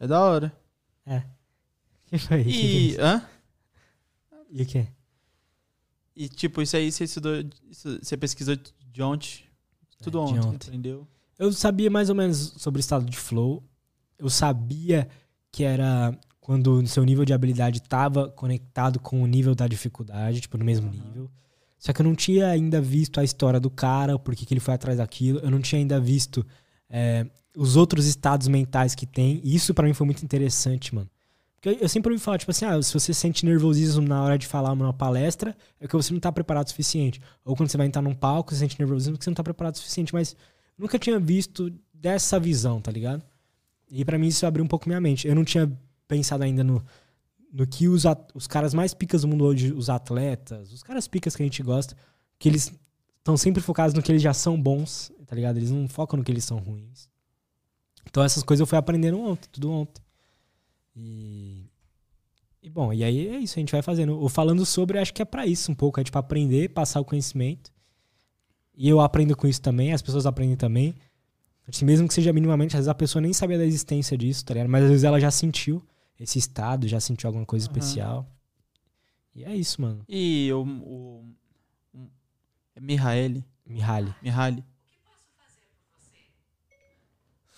É 0.00 0.06
da 0.06 0.20
hora. 0.22 0.52
Que 2.06 2.16
foi? 2.18 2.42
E, 2.42 2.96
hã? 2.98 3.22
E 4.50 4.62
o 4.62 4.66
quê? 4.66 4.86
E, 6.16 6.28
tipo, 6.28 6.62
isso 6.62 6.76
aí 6.76 6.90
você 6.90 7.04
estudou, 7.04 7.32
você 7.70 8.16
pesquisou 8.16 8.56
de 8.56 9.02
ontem, 9.02 9.44
tudo 10.02 10.18
É, 10.18 10.20
ontem, 10.22 10.38
ontem. 10.40 10.68
aprendeu? 10.68 11.06
Eu 11.38 11.52
sabia 11.52 11.90
mais 11.90 12.08
ou 12.08 12.14
menos 12.16 12.54
sobre 12.56 12.78
o 12.78 12.82
estado 12.82 13.04
de 13.04 13.16
flow. 13.16 13.62
Eu 14.18 14.28
sabia 14.28 15.08
que 15.52 15.62
era 15.64 16.16
quando 16.40 16.78
o 16.78 16.86
seu 16.86 17.04
nível 17.04 17.24
de 17.24 17.32
habilidade 17.32 17.78
estava 17.78 18.28
conectado 18.28 18.98
com 18.98 19.22
o 19.22 19.26
nível 19.26 19.54
da 19.54 19.68
dificuldade, 19.68 20.40
tipo, 20.40 20.56
no 20.58 20.64
mesmo 20.64 20.90
nível. 20.90 21.30
Só 21.78 21.92
que 21.92 22.00
eu 22.00 22.04
não 22.04 22.14
tinha 22.14 22.48
ainda 22.48 22.80
visto 22.80 23.20
a 23.20 23.24
história 23.24 23.60
do 23.60 23.70
cara, 23.70 24.16
o 24.16 24.18
porquê 24.18 24.44
que 24.44 24.52
ele 24.52 24.60
foi 24.60 24.74
atrás 24.74 24.98
daquilo. 24.98 25.38
Eu 25.40 25.50
não 25.50 25.60
tinha 25.60 25.78
ainda 25.80 26.00
visto 26.00 26.44
é, 26.90 27.26
os 27.56 27.76
outros 27.76 28.06
estados 28.06 28.48
mentais 28.48 28.94
que 28.94 29.06
tem. 29.06 29.40
E 29.44 29.54
isso 29.54 29.72
pra 29.74 29.86
mim 29.86 29.92
foi 29.92 30.06
muito 30.06 30.24
interessante, 30.24 30.94
mano. 30.94 31.08
Porque 31.54 31.68
eu- 31.68 31.82
eu 31.82 31.88
sempre 31.88 32.10
ouvi 32.12 32.22
falar, 32.22 32.38
tipo 32.38 32.50
assim, 32.50 32.64
ah, 32.64 32.80
se 32.82 32.92
você 32.94 33.12
sente 33.12 33.44
nervosismo 33.44 34.00
na 34.06 34.22
hora 34.22 34.38
de 34.38 34.46
falar 34.46 34.74
numa 34.74 34.92
palestra, 34.92 35.56
é 35.80 35.86
que 35.86 35.94
você 35.94 36.12
não 36.12 36.20
tá 36.20 36.32
preparado 36.32 36.66
o 36.66 36.70
suficiente. 36.70 37.20
Ou 37.44 37.54
quando 37.54 37.68
você 37.68 37.76
vai 37.76 37.86
entrar 37.86 38.00
num 38.02 38.14
palco, 38.14 38.52
você 38.52 38.60
sente 38.60 38.78
nervosismo 38.78 39.12
porque 39.14 39.24
você 39.24 39.30
não 39.30 39.34
tá 39.36 39.44
preparado 39.44 39.74
o 39.74 39.78
suficiente. 39.78 40.12
Mas 40.14 40.34
Nunca 40.78 40.98
tinha 40.98 41.18
visto 41.18 41.72
dessa 41.92 42.38
visão, 42.38 42.80
tá 42.80 42.90
ligado? 42.92 43.22
E 43.90 44.04
pra 44.04 44.18
mim 44.18 44.28
isso 44.28 44.46
abriu 44.46 44.64
um 44.64 44.68
pouco 44.68 44.88
minha 44.88 45.00
mente. 45.00 45.26
Eu 45.26 45.34
não 45.34 45.44
tinha 45.44 45.70
pensado 46.06 46.44
ainda 46.44 46.62
no, 46.62 46.84
no 47.52 47.66
que 47.66 47.88
os, 47.88 48.06
at- 48.06 48.30
os 48.34 48.46
caras 48.46 48.72
mais 48.72 48.94
picas 48.94 49.22
do 49.22 49.28
mundo 49.28 49.44
hoje, 49.44 49.72
os 49.72 49.90
atletas, 49.90 50.72
os 50.72 50.82
caras 50.82 51.08
picas 51.08 51.34
que 51.34 51.42
a 51.42 51.46
gente 51.46 51.62
gosta, 51.62 51.96
que 52.38 52.48
eles 52.48 52.72
estão 53.18 53.36
sempre 53.36 53.60
focados 53.62 53.92
no 53.94 54.02
que 54.02 54.12
eles 54.12 54.22
já 54.22 54.32
são 54.32 54.60
bons, 54.60 55.10
tá 55.26 55.34
ligado? 55.34 55.56
Eles 55.56 55.70
não 55.70 55.88
focam 55.88 56.16
no 56.18 56.24
que 56.24 56.30
eles 56.30 56.44
são 56.44 56.58
ruins. 56.58 57.08
Então 58.06 58.22
essas 58.22 58.42
coisas 58.42 58.60
eu 58.60 58.66
fui 58.66 58.78
aprendendo 58.78 59.20
ontem, 59.20 59.48
tudo 59.50 59.70
ontem. 59.70 60.02
E, 60.96 61.66
e 62.62 62.70
bom, 62.70 62.92
e 62.92 63.04
aí 63.04 63.28
é 63.28 63.38
isso, 63.38 63.58
a 63.58 63.60
gente 63.60 63.72
vai 63.72 63.82
fazendo. 63.82 64.20
O 64.22 64.28
falando 64.28 64.64
sobre, 64.64 64.98
acho 64.98 65.12
que 65.12 65.22
é 65.22 65.24
pra 65.24 65.46
isso 65.46 65.70
um 65.70 65.74
pouco, 65.74 66.00
é 66.00 66.04
tipo 66.04 66.18
aprender, 66.18 66.68
passar 66.70 67.00
o 67.00 67.04
conhecimento. 67.04 67.70
E 68.80 68.88
eu 68.88 69.00
aprendo 69.00 69.36
com 69.36 69.48
isso 69.48 69.60
também, 69.60 69.92
as 69.92 70.00
pessoas 70.00 70.24
aprendem 70.24 70.54
também. 70.54 70.94
Assim, 71.66 71.84
mesmo 71.84 72.06
que 72.06 72.14
seja 72.14 72.32
minimamente, 72.32 72.76
às 72.76 72.78
vezes 72.78 72.88
a 72.88 72.94
pessoa 72.94 73.20
nem 73.20 73.32
sabia 73.32 73.58
da 73.58 73.66
existência 73.66 74.16
disso, 74.16 74.44
tá 74.44 74.54
ligado? 74.54 74.70
Mas 74.70 74.84
às 74.84 74.90
vezes 74.90 75.02
ela 75.02 75.18
já 75.18 75.32
sentiu 75.32 75.82
esse 76.18 76.38
estado, 76.38 76.86
já 76.86 77.00
sentiu 77.00 77.26
alguma 77.26 77.44
coisa 77.44 77.66
Aham. 77.66 77.76
especial. 77.76 78.26
E 79.34 79.42
é 79.44 79.54
isso, 79.54 79.82
mano. 79.82 80.04
E 80.08 80.48
o. 80.52 80.62
o, 80.62 81.24
o 81.92 82.06
é 82.76 82.80
Mihaly. 82.80 83.44
Mihaly. 83.66 84.14
Mihaly. 84.22 84.64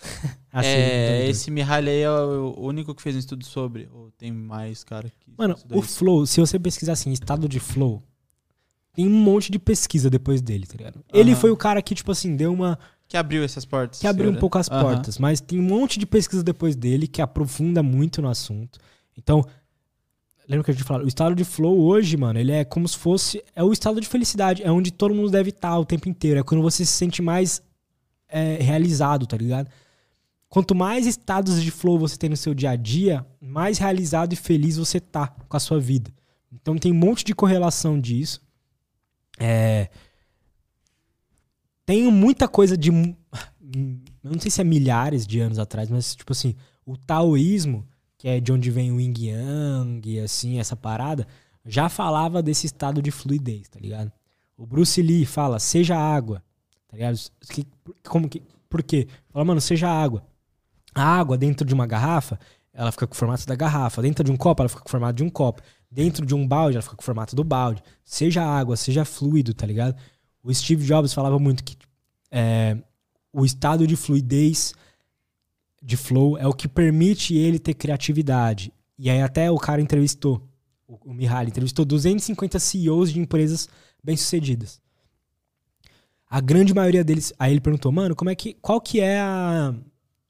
Ah, 0.53 0.65
sim, 0.65 0.69
é, 0.69 1.29
esse 1.29 1.49
Mihaly 1.49 1.89
aí 1.91 2.01
é 2.01 2.11
o 2.11 2.57
único 2.59 2.93
que 2.93 3.01
fez 3.01 3.15
um 3.15 3.21
estudo 3.21 3.45
sobre. 3.45 3.89
Ou 3.93 4.11
tem 4.11 4.33
mais 4.33 4.83
cara 4.83 5.09
que. 5.09 5.33
Mano, 5.39 5.55
o 5.71 5.79
isso? 5.79 5.99
flow, 5.99 6.27
se 6.27 6.41
você 6.41 6.59
pesquisar 6.59 6.95
assim, 6.95 7.13
estado 7.13 7.49
de 7.49 7.61
flow, 7.61 8.03
tem 9.01 9.09
um 9.09 9.11
monte 9.11 9.51
de 9.51 9.59
pesquisa 9.59 10.11
depois 10.11 10.43
dele, 10.43 10.67
tá 10.67 10.77
ligado? 10.77 11.03
Ele 11.13 11.31
Aham. 11.33 11.41
foi 11.41 11.51
o 11.51 11.57
cara 11.57 11.81
que, 11.81 11.95
tipo 11.95 12.13
assim, 12.13 12.37
deu 12.37 12.53
uma. 12.53 12.79
Que 13.09 13.17
abriu 13.17 13.43
essas 13.43 13.65
portas. 13.65 13.99
que 13.99 14.07
abriu 14.07 14.29
um 14.29 14.33
será? 14.33 14.41
pouco 14.41 14.59
as 14.59 14.71
Aham. 14.71 14.83
portas, 14.83 15.19
mas 15.19 15.41
tem 15.41 15.59
um 15.59 15.63
monte 15.63 15.99
de 15.99 16.07
pesquisa 16.07 16.43
depois 16.43 16.77
dele 16.77 17.07
que 17.07 17.23
aprofunda 17.23 17.83
muito 17.83 18.21
no 18.21 18.29
assunto. 18.29 18.79
Então, 19.17 19.43
lembra 20.47 20.65
que 20.65 20.71
a 20.71 20.75
gente 20.75 20.85
falou, 20.85 21.05
o 21.05 21.09
estado 21.09 21.35
de 21.35 21.45
flow 21.45 21.81
hoje, 21.81 22.17
mano, 22.17 22.39
ele 22.39 22.53
é 22.53 22.63
como 22.63 22.87
se 22.87 22.97
fosse 22.97 23.43
é 23.57 23.65
o 23.65 23.73
estado 23.73 24.01
de 24.01 24.07
felicidade, 24.07 24.63
é 24.63 24.71
onde 24.71 24.91
todo 24.91 25.15
mundo 25.15 25.31
deve 25.31 25.49
estar 25.49 25.79
o 25.79 25.85
tempo 25.85 26.09
inteiro, 26.09 26.41
é 26.41 26.43
quando 26.43 26.63
você 26.63 26.85
se 26.85 26.93
sente 26.93 27.23
mais 27.23 27.63
é, 28.29 28.59
realizado, 28.61 29.27
tá 29.27 29.37
ligado? 29.37 29.69
Quanto 30.49 30.75
mais 30.75 31.07
estados 31.07 31.63
de 31.63 31.71
flow 31.71 31.99
você 31.99 32.17
tem 32.17 32.29
no 32.29 32.37
seu 32.37 32.53
dia 32.53 32.71
a 32.71 32.77
dia, 32.77 33.27
mais 33.41 33.79
realizado 33.79 34.33
e 34.33 34.37
feliz 34.37 34.77
você 34.77 35.01
tá 35.01 35.27
com 35.27 35.57
a 35.57 35.61
sua 35.61 35.81
vida. 35.81 36.13
Então 36.53 36.77
tem 36.77 36.93
um 36.93 36.97
monte 36.97 37.25
de 37.25 37.35
correlação 37.35 37.99
disso. 37.99 38.41
É, 39.41 39.89
tenho 41.87 42.11
muita 42.11 42.47
coisa 42.49 42.77
de. 42.77 42.91
Eu 44.23 44.33
não 44.33 44.41
sei 44.41 44.51
se 44.51 44.61
é 44.61 44.65
milhares 44.65 45.27
de 45.27 45.41
anos 45.41 45.59
atrás, 45.59 45.89
mas, 45.89 46.15
tipo 46.15 46.33
assim, 46.33 46.55
o 46.85 46.97
taoísmo, 46.97 47.87
que 48.19 48.29
é 48.29 48.39
de 48.41 48.53
onde 48.53 48.71
vem 48.71 48.93
o 48.93 49.01
yin 49.01 49.15
yang 49.17 50.03
e 50.11 50.21
assim, 50.21 50.59
essa 50.59 50.77
parada, 50.77 51.27
já 51.65 51.89
falava 51.89 52.43
desse 52.43 52.67
estado 52.67 53.01
de 53.01 53.11
fluidez, 53.11 53.69
tá 53.69 53.79
ligado? 53.81 54.13
O 54.59 54.67
Bruce 54.67 55.01
Lee 55.01 55.25
fala, 55.25 55.59
seja 55.59 55.97
água, 55.97 56.43
tá 56.89 56.97
ligado? 56.97 57.19
Que- 57.49 57.67
como 58.07 58.29
que, 58.29 58.43
por 58.69 58.83
quê? 58.83 59.09
Fala, 59.31 59.45
mano, 59.45 59.61
seja 59.61 59.89
água. 59.89 60.23
A 60.95 61.03
água 61.03 61.39
dentro 61.39 61.67
de 61.67 61.73
uma 61.73 61.87
garrafa, 61.87 62.39
ela 62.75 62.93
fica 62.93 63.07
com 63.07 63.15
o 63.15 63.17
formato 63.17 63.47
da 63.47 63.55
garrafa. 63.55 64.03
Dentro 64.03 64.23
de 64.25 64.31
um 64.31 64.37
copo, 64.37 64.61
ela 64.63 64.69
fica 64.69 64.83
com 64.83 64.89
o 64.89 64.91
formato 64.91 65.15
de 65.15 65.25
um 65.25 65.31
copo. 65.31 65.63
Dentro 65.91 66.25
de 66.25 66.35
um 66.35 66.47
balde, 66.47 66.77
ela 66.77 66.83
fica 66.83 66.95
com 66.95 67.03
o 67.03 67.05
formato 67.05 67.35
do 67.35 67.43
balde. 67.43 67.83
Seja 68.05 68.45
água, 68.45 68.77
seja 68.77 69.05
fluido, 69.05 69.53
tá 69.53 69.67
ligado? 69.67 69.97
O 70.43 70.55
Steve 70.55 70.85
Jobs 70.87 71.13
falava 71.13 71.39
muito 71.39 71.65
que 71.65 71.77
é, 72.31 72.77
o 73.33 73.45
estado 73.45 73.87
de 73.87 73.97
fluidez, 73.97 74.73
de 75.83 75.97
flow, 75.97 76.39
é 76.39 76.47
o 76.47 76.53
que 76.53 76.69
permite 76.69 77.35
ele 77.35 77.59
ter 77.59 77.75
criatividade. 77.75 78.73
E 78.99 79.11
aí 79.11 79.21
até 79.21 79.51
o 79.51 79.59
cara 79.59 79.81
entrevistou, 79.81 80.47
o, 80.87 80.99
o 81.11 81.15
Mihaly 81.15 81.51
entrevistou 81.51 81.85
250 81.85 82.59
CEOs 82.59 83.13
de 83.13 83.19
empresas 83.19 83.69
bem-sucedidas. 84.03 84.81
A 86.29 86.41
grande 86.41 86.73
maioria 86.73 87.03
deles, 87.03 87.33
aí 87.39 87.53
ele 87.53 87.61
perguntou, 87.61 87.91
mano, 87.91 88.15
como 88.15 88.31
é 88.31 88.35
que, 88.35 88.55
qual 88.55 88.81
que 88.81 89.01
é 89.01 89.19
a, 89.19 89.75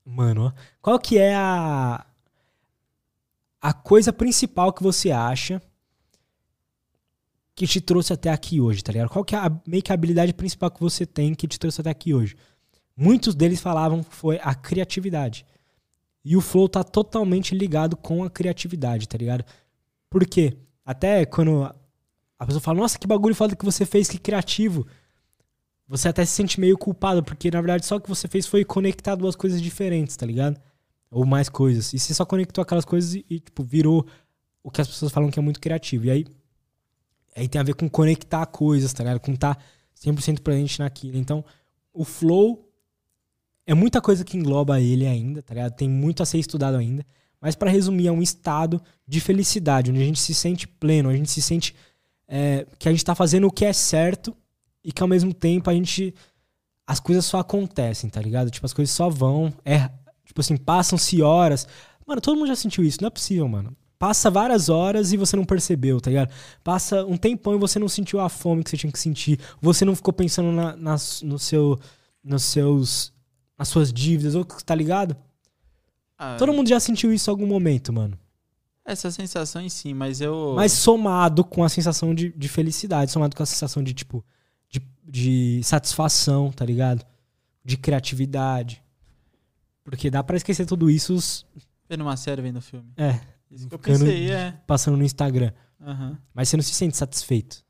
mano, 0.04 0.54
qual 0.80 0.98
que 0.98 1.18
é 1.18 1.34
a 1.34 2.06
a 3.60 3.72
coisa 3.72 4.12
principal 4.12 4.72
que 4.72 4.82
você 4.82 5.10
acha 5.10 5.60
que 7.54 7.66
te 7.66 7.80
trouxe 7.80 8.12
até 8.12 8.30
aqui 8.30 8.60
hoje, 8.60 8.82
tá 8.82 8.90
ligado? 8.90 9.10
Qual 9.10 9.24
que 9.24 9.34
é 9.34 9.38
a, 9.38 9.60
meio 9.66 9.82
que 9.82 9.92
a 9.92 9.94
habilidade 9.94 10.32
principal 10.32 10.70
que 10.70 10.80
você 10.80 11.04
tem 11.04 11.34
que 11.34 11.46
te 11.46 11.58
trouxe 11.58 11.80
até 11.80 11.90
aqui 11.90 12.14
hoje? 12.14 12.34
Muitos 12.96 13.34
deles 13.34 13.60
falavam 13.60 14.02
que 14.02 14.14
foi 14.14 14.40
a 14.42 14.54
criatividade. 14.54 15.44
E 16.24 16.36
o 16.36 16.40
flow 16.40 16.68
tá 16.68 16.82
totalmente 16.82 17.54
ligado 17.54 17.96
com 17.96 18.24
a 18.24 18.30
criatividade, 18.30 19.08
tá 19.08 19.18
ligado? 19.18 19.44
Por 20.08 20.26
quê? 20.26 20.56
Até 20.84 21.24
quando 21.26 21.64
a 22.38 22.46
pessoa 22.46 22.60
fala, 22.60 22.80
nossa, 22.80 22.98
que 22.98 23.06
bagulho 23.06 23.34
foda 23.34 23.54
que 23.54 23.64
você 23.64 23.84
fez, 23.84 24.08
que 24.08 24.18
criativo. 24.18 24.86
Você 25.86 26.08
até 26.08 26.24
se 26.24 26.32
sente 26.32 26.58
meio 26.60 26.78
culpado, 26.78 27.22
porque 27.22 27.50
na 27.50 27.60
verdade 27.60 27.84
só 27.84 27.96
o 27.96 28.00
que 28.00 28.08
você 28.08 28.26
fez 28.28 28.46
foi 28.46 28.64
conectar 28.64 29.16
duas 29.16 29.36
coisas 29.36 29.60
diferentes, 29.60 30.16
tá 30.16 30.24
ligado? 30.24 30.58
Ou 31.10 31.26
mais 31.26 31.48
coisas. 31.48 31.92
E 31.92 31.98
você 31.98 32.14
só 32.14 32.24
conectou 32.24 32.62
aquelas 32.62 32.84
coisas 32.84 33.14
e, 33.14 33.26
e, 33.28 33.40
tipo, 33.40 33.62
virou 33.64 34.06
o 34.62 34.70
que 34.70 34.80
as 34.80 34.88
pessoas 34.88 35.10
falam 35.10 35.30
que 35.30 35.38
é 35.38 35.42
muito 35.42 35.60
criativo. 35.60 36.06
E 36.06 36.10
aí, 36.10 36.26
aí 37.36 37.48
tem 37.48 37.60
a 37.60 37.64
ver 37.64 37.74
com 37.74 37.88
conectar 37.88 38.46
coisas, 38.46 38.92
tá 38.92 39.02
ligado? 39.02 39.20
Com 39.20 39.32
estar 39.32 39.58
100% 39.96 40.40
presente 40.40 40.78
naquilo. 40.78 41.18
Então, 41.18 41.44
o 41.92 42.04
flow 42.04 42.68
é 43.66 43.74
muita 43.74 44.00
coisa 44.00 44.24
que 44.24 44.36
engloba 44.36 44.80
ele 44.80 45.06
ainda, 45.06 45.42
tá 45.42 45.54
ligado? 45.54 45.74
Tem 45.74 45.88
muito 45.88 46.22
a 46.22 46.26
ser 46.26 46.38
estudado 46.38 46.76
ainda. 46.76 47.04
Mas 47.40 47.54
para 47.54 47.70
resumir, 47.70 48.06
é 48.06 48.12
um 48.12 48.22
estado 48.22 48.80
de 49.06 49.20
felicidade, 49.20 49.90
onde 49.90 50.02
a 50.02 50.04
gente 50.04 50.20
se 50.20 50.34
sente 50.34 50.68
pleno, 50.68 51.08
a 51.08 51.16
gente 51.16 51.30
se 51.30 51.40
sente 51.40 51.74
é, 52.28 52.66
que 52.78 52.88
a 52.88 52.92
gente 52.92 53.04
tá 53.04 53.14
fazendo 53.14 53.46
o 53.46 53.50
que 53.50 53.64
é 53.64 53.72
certo 53.72 54.36
e 54.84 54.92
que 54.92 55.02
ao 55.02 55.08
mesmo 55.08 55.34
tempo 55.34 55.68
a 55.68 55.74
gente. 55.74 56.14
As 56.86 56.98
coisas 56.98 57.24
só 57.24 57.38
acontecem, 57.38 58.10
tá 58.10 58.20
ligado? 58.20 58.50
Tipo, 58.50 58.66
as 58.66 58.72
coisas 58.72 58.92
só 58.92 59.08
vão. 59.08 59.52
É, 59.64 59.90
tipo 60.30 60.40
assim, 60.40 60.56
passam-se 60.56 61.20
horas. 61.20 61.66
Mano, 62.06 62.20
todo 62.20 62.36
mundo 62.36 62.46
já 62.46 62.56
sentiu 62.56 62.84
isso, 62.84 62.98
não 63.00 63.08
é 63.08 63.10
possível, 63.10 63.48
mano. 63.48 63.76
Passa 63.98 64.30
várias 64.30 64.68
horas 64.68 65.12
e 65.12 65.16
você 65.16 65.36
não 65.36 65.44
percebeu, 65.44 66.00
tá 66.00 66.08
ligado? 66.08 66.32
Passa 66.64 67.04
um 67.04 67.16
tempão 67.16 67.54
e 67.54 67.58
você 67.58 67.78
não 67.78 67.88
sentiu 67.88 68.20
a 68.20 68.28
fome 68.28 68.62
que 68.62 68.70
você 68.70 68.76
tinha 68.76 68.92
que 68.92 68.98
sentir. 68.98 69.38
Você 69.60 69.84
não 69.84 69.94
ficou 69.94 70.14
pensando 70.14 70.52
na, 70.52 70.74
nas, 70.76 71.20
no 71.20 71.38
seu, 71.38 71.78
nos 72.22 72.44
seus, 72.44 73.12
nas 73.58 73.68
suas 73.68 73.92
dívidas, 73.92 74.34
ou 74.34 74.44
tá 74.44 74.74
ligado? 74.74 75.16
Ah, 76.16 76.36
Todo 76.38 76.52
mundo 76.52 76.68
já 76.68 76.78
sentiu 76.78 77.12
isso 77.12 77.28
em 77.28 77.32
algum 77.32 77.46
momento, 77.46 77.92
mano. 77.92 78.16
Essa 78.84 79.10
sensação 79.10 79.60
em 79.60 79.68
si, 79.68 79.92
mas 79.92 80.20
eu. 80.20 80.54
Mas 80.56 80.72
somado 80.72 81.44
com 81.44 81.62
a 81.62 81.68
sensação 81.68 82.14
de, 82.14 82.30
de 82.30 82.48
felicidade, 82.48 83.10
somado 83.10 83.36
com 83.36 83.42
a 83.42 83.46
sensação 83.46 83.82
de, 83.82 83.92
tipo, 83.92 84.24
de, 84.68 84.80
de 85.04 85.60
satisfação, 85.62 86.50
tá 86.50 86.64
ligado? 86.64 87.04
De 87.62 87.76
criatividade. 87.76 88.82
Porque 89.90 90.10
dá 90.10 90.22
pra 90.22 90.36
esquecer 90.36 90.66
tudo 90.66 90.88
isso 90.88 91.44
Vendo 91.88 92.02
uma 92.02 92.16
série, 92.16 92.40
vendo 92.40 92.60
filme. 92.60 92.92
é, 92.96 93.20
Isso 93.50 93.68
que 93.68 93.74
eu 93.74 93.78
pensei, 93.78 94.30
é. 94.30 94.52
passando 94.66 94.96
no 94.96 95.02
Instagram. 95.02 95.52
Aham. 95.80 96.16
Mas 96.32 96.48
você 96.48 96.56
não 96.56 96.62
se 96.62 96.72
sente 96.72 96.96
satisfeito. 96.96 97.64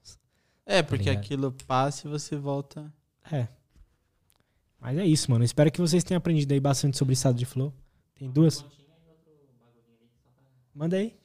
É, 0.67 0.83
porque 0.83 1.05
ligado? 1.09 1.25
aquilo 1.25 1.53
passa 1.67 2.07
e 2.07 2.11
você 2.11 2.37
volta. 2.37 2.93
É. 3.33 3.49
Mas 4.79 4.99
é 4.99 5.07
isso, 5.07 5.31
mano. 5.31 5.43
Espero 5.43 5.71
que 5.73 5.81
vocês 5.81 6.05
tenham 6.05 6.19
aprendido 6.19 6.53
aí 6.53 6.61
bastante 6.61 6.99
sobre 6.99 7.15
estado 7.15 7.37
de 7.37 7.47
flow. 7.47 7.75
Tem 8.15 8.31
duas? 8.31 8.65
Manda 10.75 10.97
aí. 10.97 11.19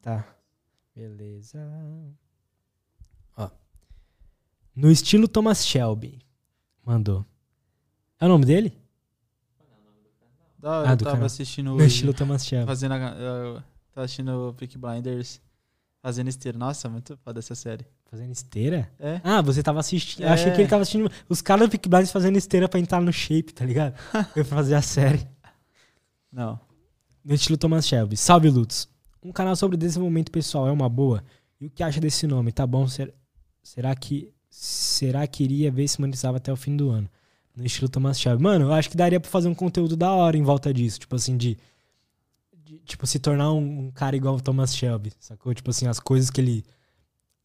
Tá. 0.00 0.36
Beleza. 0.94 1.58
Ó. 3.36 3.50
No 4.74 4.90
estilo 4.90 5.26
Thomas 5.26 5.66
Shelby. 5.66 6.20
Mandou. 6.84 7.26
É 8.20 8.24
o 8.24 8.28
nome 8.28 8.44
dele? 8.46 8.72
Ah, 10.62 10.84
eu 10.90 10.96
do 10.96 11.04
tava 11.04 11.16
canal. 11.16 11.26
assistindo 11.26 11.72
hoje. 11.74 11.86
estilo 11.86 12.12
Thomas 12.14 12.44
Shelby. 12.44 12.66
Fazendo 12.66 12.92
a, 12.92 12.96
eu 13.18 13.62
tava 13.92 14.04
assistindo 14.04 14.48
o 14.48 14.54
Peak 14.54 14.76
Blinders. 14.78 15.40
Fazendo 16.02 16.28
esteira. 16.28 16.56
Nossa, 16.58 16.88
muito 16.88 17.16
foda 17.18 17.38
essa 17.38 17.54
série. 17.54 17.84
Fazendo 18.10 18.32
esteira? 18.32 18.90
É? 18.98 19.20
Ah, 19.22 19.42
você 19.42 19.62
tava 19.62 19.80
assistindo. 19.80 20.22
Eu 20.22 20.28
É. 20.28 20.32
achei 20.32 20.50
que 20.52 20.60
ele 20.60 20.68
tava 20.68 20.82
assistindo 20.82 21.10
os 21.28 21.42
caras 21.42 21.68
do 21.68 21.70
Peak 21.70 21.88
Blinders 21.88 22.10
fazendo 22.12 22.36
esteira 22.36 22.68
pra 22.68 22.80
entrar 22.80 23.00
no 23.00 23.12
shape, 23.12 23.52
tá 23.52 23.64
ligado? 23.64 23.94
Eu 24.34 24.44
pra 24.44 24.56
fazer 24.56 24.74
a 24.74 24.82
série. 24.82 25.26
Não. 26.32 26.58
No 27.24 27.34
estilo 27.34 27.56
Thomas 27.58 27.86
Shelby. 27.86 28.16
Salve, 28.16 28.48
Lutz. 28.50 28.88
Um 29.22 29.32
canal 29.32 29.56
sobre 29.56 29.76
desenvolvimento 29.76 30.30
pessoal 30.30 30.68
é 30.68 30.72
uma 30.72 30.88
boa? 30.88 31.22
E 31.60 31.66
o 31.66 31.70
que 31.70 31.82
acha 31.82 32.00
desse 32.00 32.26
nome? 32.26 32.52
Tá 32.52 32.66
bom? 32.66 32.86
Ser- 32.88 33.12
será 33.62 33.94
que 33.94 34.32
será 34.48 35.26
que 35.26 35.42
iria 35.44 35.70
ver 35.70 35.86
se 35.88 36.00
monetizava 36.00 36.36
até 36.38 36.52
o 36.52 36.56
fim 36.56 36.76
do 36.76 36.90
ano? 36.90 37.08
No 37.56 37.64
estilo 37.64 37.88
Thomas 37.88 38.20
Shelby. 38.20 38.42
Mano, 38.42 38.66
eu 38.66 38.72
acho 38.72 38.90
que 38.90 38.96
daria 38.96 39.18
pra 39.18 39.30
fazer 39.30 39.48
um 39.48 39.54
conteúdo 39.54 39.96
da 39.96 40.12
hora 40.12 40.36
em 40.36 40.42
volta 40.42 40.72
disso. 40.74 41.00
Tipo 41.00 41.16
assim, 41.16 41.36
de. 41.36 41.56
de, 42.64 42.78
tipo, 42.80 43.06
se 43.06 43.18
tornar 43.18 43.50
um, 43.52 43.86
um 43.86 43.90
cara 43.90 44.14
igual 44.14 44.36
o 44.36 44.40
Thomas 44.40 44.76
Shelby. 44.76 45.12
Sacou? 45.18 45.54
Tipo 45.54 45.70
assim, 45.70 45.86
as 45.86 45.98
coisas 45.98 46.30
que 46.30 46.40
ele. 46.40 46.64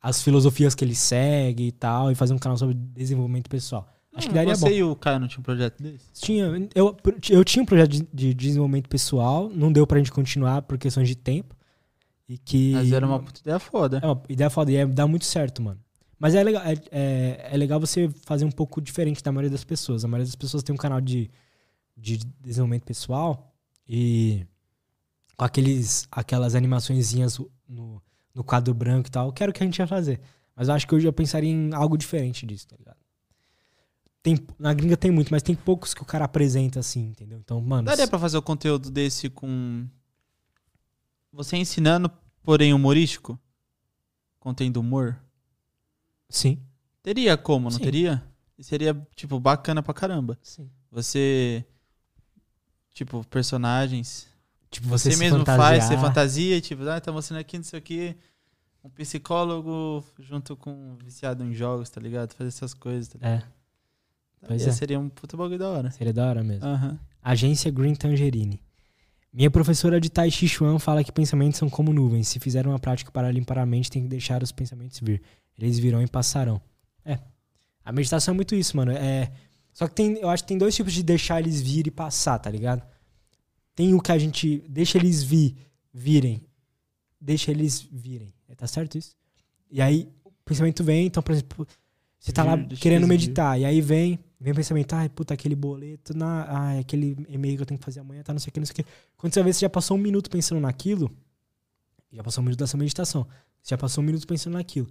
As 0.02 0.22
filosofias 0.22 0.76
que 0.76 0.84
ele 0.84 0.96
segue 0.96 1.68
e 1.68 1.72
tal. 1.72 2.12
E 2.12 2.16
fazer 2.16 2.34
um 2.34 2.40
canal 2.40 2.58
sobre 2.58 2.76
desenvolvimento 2.76 3.50
pessoal. 3.50 3.88
Acho 4.14 4.28
que 4.28 4.34
daria 4.34 4.54
Você 4.54 4.66
bom. 4.66 4.76
e 4.76 4.84
o 4.84 4.96
Caio 4.96 5.20
não 5.20 5.28
tinha 5.28 5.40
um 5.40 5.44
projeto 5.44 5.82
desse? 5.82 6.12
Tinha, 6.14 6.46
eu, 6.76 6.98
eu 7.30 7.46
tinha 7.46 7.64
um 7.64 7.66
projeto 7.66 7.92
de, 7.92 8.08
de 8.14 8.34
desenvolvimento 8.34 8.90
pessoal, 8.90 9.50
não 9.50 9.72
deu 9.72 9.88
pra 9.88 9.98
gente 10.00 10.12
continuar 10.12 10.64
por 10.64 10.78
questões 10.78 11.08
de 11.08 11.16
tempo. 11.16 11.56
E 12.28 12.38
que. 12.38 12.74
Mas 12.74 12.92
era 12.92 13.06
uma 13.06 13.20
puta 13.20 13.40
ideia 13.40 13.60
foda. 13.60 14.00
É 14.04 14.06
uma 14.06 14.22
ideia 14.28 14.50
foda 14.50 14.72
e 14.72 14.76
é, 14.76 14.86
dá 14.86 15.08
muito 15.08 15.26
certo, 15.26 15.62
mano. 15.62 15.80
Mas 16.22 16.36
é 16.36 16.44
legal, 16.44 16.62
é, 16.64 16.74
é, 16.92 17.50
é 17.52 17.58
legal 17.58 17.80
você 17.80 18.08
fazer 18.28 18.46
um 18.46 18.52
pouco 18.52 18.80
diferente 18.80 19.24
da 19.24 19.32
maioria 19.32 19.50
das 19.50 19.64
pessoas. 19.64 20.06
A 20.06 20.08
maioria 20.08 20.28
das 20.28 20.36
pessoas 20.36 20.62
tem 20.62 20.72
um 20.72 20.78
canal 20.78 21.02
de, 21.02 21.32
de 21.98 22.20
desenvolvimento 22.40 22.84
pessoal 22.84 23.52
e 23.90 24.46
com 25.36 25.44
aqueles, 25.44 26.08
aquelas 26.12 26.54
animaçõezinhas 26.54 27.40
no, 27.68 28.00
no 28.36 28.44
quadro 28.44 28.72
branco 28.72 29.08
e 29.08 29.12
tal, 29.12 29.34
que 29.34 29.42
era 29.42 29.50
o 29.50 29.54
que 29.54 29.64
a 29.64 29.66
gente 29.66 29.80
ia 29.80 29.88
fazer. 29.88 30.22
Mas 30.56 30.68
eu 30.68 30.76
acho 30.76 30.88
que 30.88 30.94
hoje 30.94 31.08
eu 31.08 31.12
pensaria 31.12 31.50
em 31.50 31.74
algo 31.74 31.98
diferente 31.98 32.46
disso, 32.46 32.68
tá 32.68 32.76
ligado? 32.78 33.00
Tem, 34.22 34.38
na 34.60 34.76
gringa 34.76 34.96
tem 34.96 35.10
muito, 35.10 35.32
mas 35.32 35.42
tem 35.42 35.56
poucos 35.56 35.92
que 35.92 36.04
o 36.04 36.06
cara 36.06 36.26
apresenta 36.26 36.80
assim, 36.80 37.08
entendeu? 37.08 37.40
Então, 37.40 37.60
mano. 37.60 37.88
Daria 37.88 38.08
pra 38.08 38.20
fazer 38.20 38.38
o 38.38 38.44
conteúdo 38.44 38.92
desse 38.92 39.28
com. 39.28 39.88
Você 41.34 41.58
ensinando, 41.58 42.12
porém 42.44 42.76
humorístico? 42.76 43.40
Contendo 44.40 44.80
humor? 44.80 45.20
Sim. 46.32 46.60
Teria 47.04 47.38
como, 47.38 47.70
não 47.70 47.78
Sim. 47.78 47.84
teria? 47.84 48.24
Seria, 48.60 48.96
tipo, 49.16 49.40
bacana 49.40 49.82
pra 49.82 49.94
caramba. 49.94 50.38
Sim. 50.42 50.70
Você. 50.92 51.66
Tipo, 52.94 53.26
personagens. 53.26 54.28
Tipo, 54.70 54.88
Você, 54.88 55.12
você, 55.12 55.18
mesmo 55.18 55.44
faz, 55.46 55.84
você 55.84 55.98
fantasia, 55.98 56.62
tipo, 56.62 56.88
ah, 56.88 57.00
tá 57.02 57.12
mostrando 57.12 57.40
aqui, 57.40 57.58
não 57.58 57.64
sei 57.64 57.80
o 57.80 57.82
que. 57.82 58.16
Um 58.84 58.90
psicólogo 58.90 60.04
junto 60.20 60.56
com 60.56 60.72
um 60.72 60.98
viciado 61.04 61.44
em 61.44 61.54
jogos, 61.54 61.90
tá 61.90 62.00
ligado? 62.00 62.34
Fazer 62.34 62.48
essas 62.48 62.74
coisas, 62.74 63.08
tá 63.10 63.18
ligado? 63.18 63.44
É, 63.44 63.44
pois 64.48 64.62
Daria, 64.62 64.70
é. 64.70 64.72
Seria 64.76 65.00
um 65.00 65.10
puta 65.10 65.36
bagulho 65.36 65.60
da 65.60 65.70
hora. 65.70 65.92
seria 65.92 66.14
da 66.14 66.26
hora 66.28 66.44
mesmo. 66.44 66.66
Aham. 66.66 67.00
Agência 67.22 67.70
Green 67.70 67.94
Tangerine. 67.96 68.62
Minha 69.34 69.52
professora 69.52 70.00
de 70.00 70.10
Tai 70.10 70.30
Chi 70.32 70.48
Chuan 70.48 70.80
fala 70.80 71.04
que 71.04 71.12
pensamentos 71.12 71.58
são 71.58 71.70
como 71.70 71.94
nuvens. 71.94 72.28
Se 72.28 72.40
fizer 72.40 72.66
uma 72.66 72.80
prática 72.80 73.12
para 73.12 73.32
limpar 73.32 73.60
a 73.60 73.66
mente, 73.66 73.90
tem 73.90 74.04
que 74.04 74.10
deixar 74.10 74.42
os 74.44 74.52
pensamentos 74.52 75.00
vir. 75.00 75.22
Eles 75.58 75.80
virão 75.80 76.02
e 76.02 76.08
passarão. 76.08 76.62
É. 77.06 77.20
A 77.84 77.92
meditação 77.92 78.34
é 78.34 78.36
muito 78.36 78.56
isso, 78.56 78.76
mano. 78.78 78.92
É. 78.92 79.32
Só 79.74 79.88
que 79.88 79.96
tem, 79.96 80.18
eu 80.18 80.30
acho 80.30 80.44
que 80.44 80.48
tem 80.48 80.58
dois 80.58 80.76
tipos 80.76 80.94
de 80.94 81.04
deixar 81.04 81.40
eles 81.40 81.62
vir 81.62 81.88
e 81.88 81.92
passar, 81.92 82.38
tá 82.40 82.50
ligado? 82.50 82.84
Tem 83.76 83.94
o 83.94 84.02
que 84.02 84.12
a 84.12 84.18
gente 84.18 84.64
deixa 84.68 84.98
eles 84.98 85.24
vir, 85.24 85.56
virem. 85.94 86.46
Deixa 87.20 87.52
eles 87.52 87.82
virem. 87.92 88.34
Tá 88.58 88.68
certo 88.68 88.98
isso? 88.98 89.16
E 89.72 89.82
aí 89.82 90.12
o 90.24 90.32
pensamento 90.46 90.84
vem, 90.84 91.08
então, 91.08 91.24
por 91.24 91.32
exemplo, 91.32 91.68
você 92.20 92.32
tá 92.32 92.44
lá 92.44 92.56
deixa 92.56 92.82
querendo 92.82 93.04
vir. 93.04 93.10
meditar, 93.10 93.60
e 93.60 93.66
aí 93.66 93.82
vem, 93.82 94.20
vem 94.40 94.54
o 94.54 94.56
pensamento, 94.56 94.94
ai, 94.94 95.10
puta, 95.10 95.34
aquele 95.34 95.56
boleto, 95.56 96.16
na, 96.16 96.46
ai, 96.48 96.80
aquele 96.80 97.18
e-mail 97.28 97.56
que 97.56 97.62
eu 97.64 97.66
tenho 97.66 97.80
que 97.80 97.86
fazer 97.86 98.02
amanhã, 98.02 98.22
tá, 98.22 98.34
não 98.34 98.40
sei 98.40 98.50
o 98.50 98.54
que, 98.54 98.60
não 98.60 98.66
sei 98.68 98.74
o 98.74 98.76
que. 98.76 98.86
Quando 99.18 99.34
você 99.34 99.42
vê, 99.42 99.54
você 99.54 99.62
já 99.62 99.70
passou 99.70 99.98
um 99.98 100.00
minuto 100.00 100.30
pensando 100.30 100.62
naquilo, 100.62 101.10
já 102.12 102.22
passou 102.22 102.42
um 102.42 102.46
minuto 102.46 102.60
dessa 102.60 102.78
meditação, 102.78 103.26
você 103.64 103.74
já 103.74 103.78
passou 103.78 104.04
um 104.04 104.06
minuto 104.06 104.28
pensando 104.28 104.54
naquilo. 104.54 104.88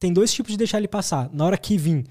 Tem 0.00 0.12
dois 0.12 0.32
tipos 0.32 0.50
de 0.50 0.58
deixar 0.58 0.78
ele 0.78 0.88
passar. 0.88 1.30
Na 1.32 1.44
hora 1.44 1.56
que 1.56 1.76
vir, 1.78 2.04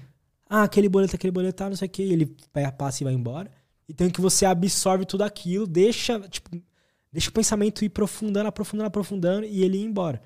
ah, 0.48 0.62
aquele 0.62 0.88
boleto, 0.88 1.14
aquele 1.16 1.30
boleto, 1.32 1.56
tá, 1.58 1.68
não 1.68 1.76
sei 1.76 1.86
o 1.86 1.90
que, 1.90 2.00
ele 2.02 2.34
vai- 2.54 2.70
passa 2.72 3.02
e 3.02 3.04
vai 3.04 3.12
embora. 3.12 3.50
E 3.88 3.92
tem 3.92 4.08
que 4.08 4.20
você 4.20 4.46
absorve 4.46 5.04
tudo 5.04 5.22
aquilo, 5.24 5.66
deixa, 5.66 6.18
tipo, 6.20 6.48
deixa 7.12 7.28
o 7.28 7.32
pensamento 7.32 7.84
ir 7.84 7.88
aprofundando, 7.88 8.48
aprofundando, 8.48 8.86
aprofundando 8.86 9.44
e 9.44 9.62
ele 9.64 9.76
ir 9.78 9.82
embora. 9.84 10.22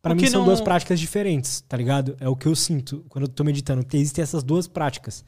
Pra 0.00 0.12
O 0.12 0.16
mim 0.16 0.26
são 0.28 0.40
não- 0.40 0.46
duas 0.46 0.60
práticas 0.60 1.00
diferentes, 1.00 1.62
tá 1.62 1.76
ligado? 1.76 2.16
É 2.20 2.28
o 2.28 2.36
que 2.36 2.46
eu 2.46 2.54
sinto 2.54 3.04
quando 3.08 3.24
eu 3.24 3.28
tô 3.28 3.42
meditando, 3.42 3.84
que 3.84 3.96
existem 3.96 4.22
essas 4.22 4.42
duas 4.44 4.68
práticas. 4.68 5.24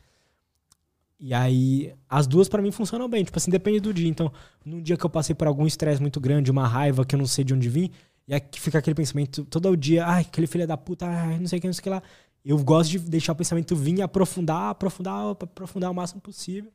E 1.19 1.33
aí, 1.33 1.95
as 2.09 2.27
duas 2.27 2.47
pra 2.49 2.61
mim 2.61 2.71
funcionam 2.71 3.09
bem, 3.09 3.25
tipo 3.25 3.39
assim, 3.39 3.51
depende 3.51 3.81
do 3.81 3.93
dia. 3.93 4.07
Então, 4.07 4.31
num 4.65 4.83
dia 4.83 4.97
que 4.99 5.05
eu 5.05 5.09
passei 5.11 5.35
por 5.35 5.47
algum 5.49 5.67
estresse 5.67 6.01
muito 6.01 6.21
grande, 6.21 6.51
uma 6.51 6.69
raiva 6.69 7.07
que 7.07 7.15
eu 7.15 7.19
não 7.19 7.27
sei 7.27 7.43
de 7.43 7.55
onde 7.55 7.69
vir, 7.71 7.91
e 8.29 8.35
aí 8.35 8.41
que 8.41 8.61
fica 8.61 8.79
aquele 8.79 8.95
pensamento 8.95 9.45
todo 9.45 9.69
o 9.69 9.77
dia, 9.77 10.07
ai, 10.07 10.23
aquele 10.23 10.47
filho 10.47 10.67
da 10.67 10.77
puta, 10.77 11.07
ai, 11.07 11.39
não 11.39 11.47
sei 11.47 11.59
o 11.59 11.61
que, 11.63 11.67
não 11.67 11.75
sei 11.75 11.81
o 11.81 11.83
que 11.83 11.91
lá. 11.91 12.03
Eu 12.45 12.59
gosto 12.63 12.91
de 12.91 12.99
deixar 12.99 13.33
o 13.33 13.37
pensamento 13.37 13.75
vir, 13.75 14.03
aprofundar, 14.03 14.71
aprofundar, 14.71 15.31
aprofundar 15.31 15.91
o 15.91 15.95
máximo 15.95 16.21
possível 16.21 16.73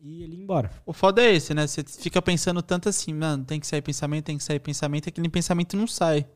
e 0.00 0.22
ele 0.22 0.36
ir 0.36 0.40
embora. 0.40 0.70
O 0.84 0.92
foda 0.92 1.22
é 1.22 1.34
esse, 1.34 1.54
né? 1.54 1.66
Você 1.66 1.82
fica 1.84 2.20
pensando 2.20 2.62
tanto 2.62 2.88
assim, 2.88 3.12
mano, 3.12 3.44
tem 3.44 3.60
que 3.60 3.66
sair 3.66 3.82
pensamento, 3.82 4.24
tem 4.24 4.36
que 4.38 4.44
sair 4.44 4.58
pensamento, 4.60 5.08
aquele 5.08 5.28
pensamento 5.28 5.76
não 5.76 5.86
sai. 5.86 6.26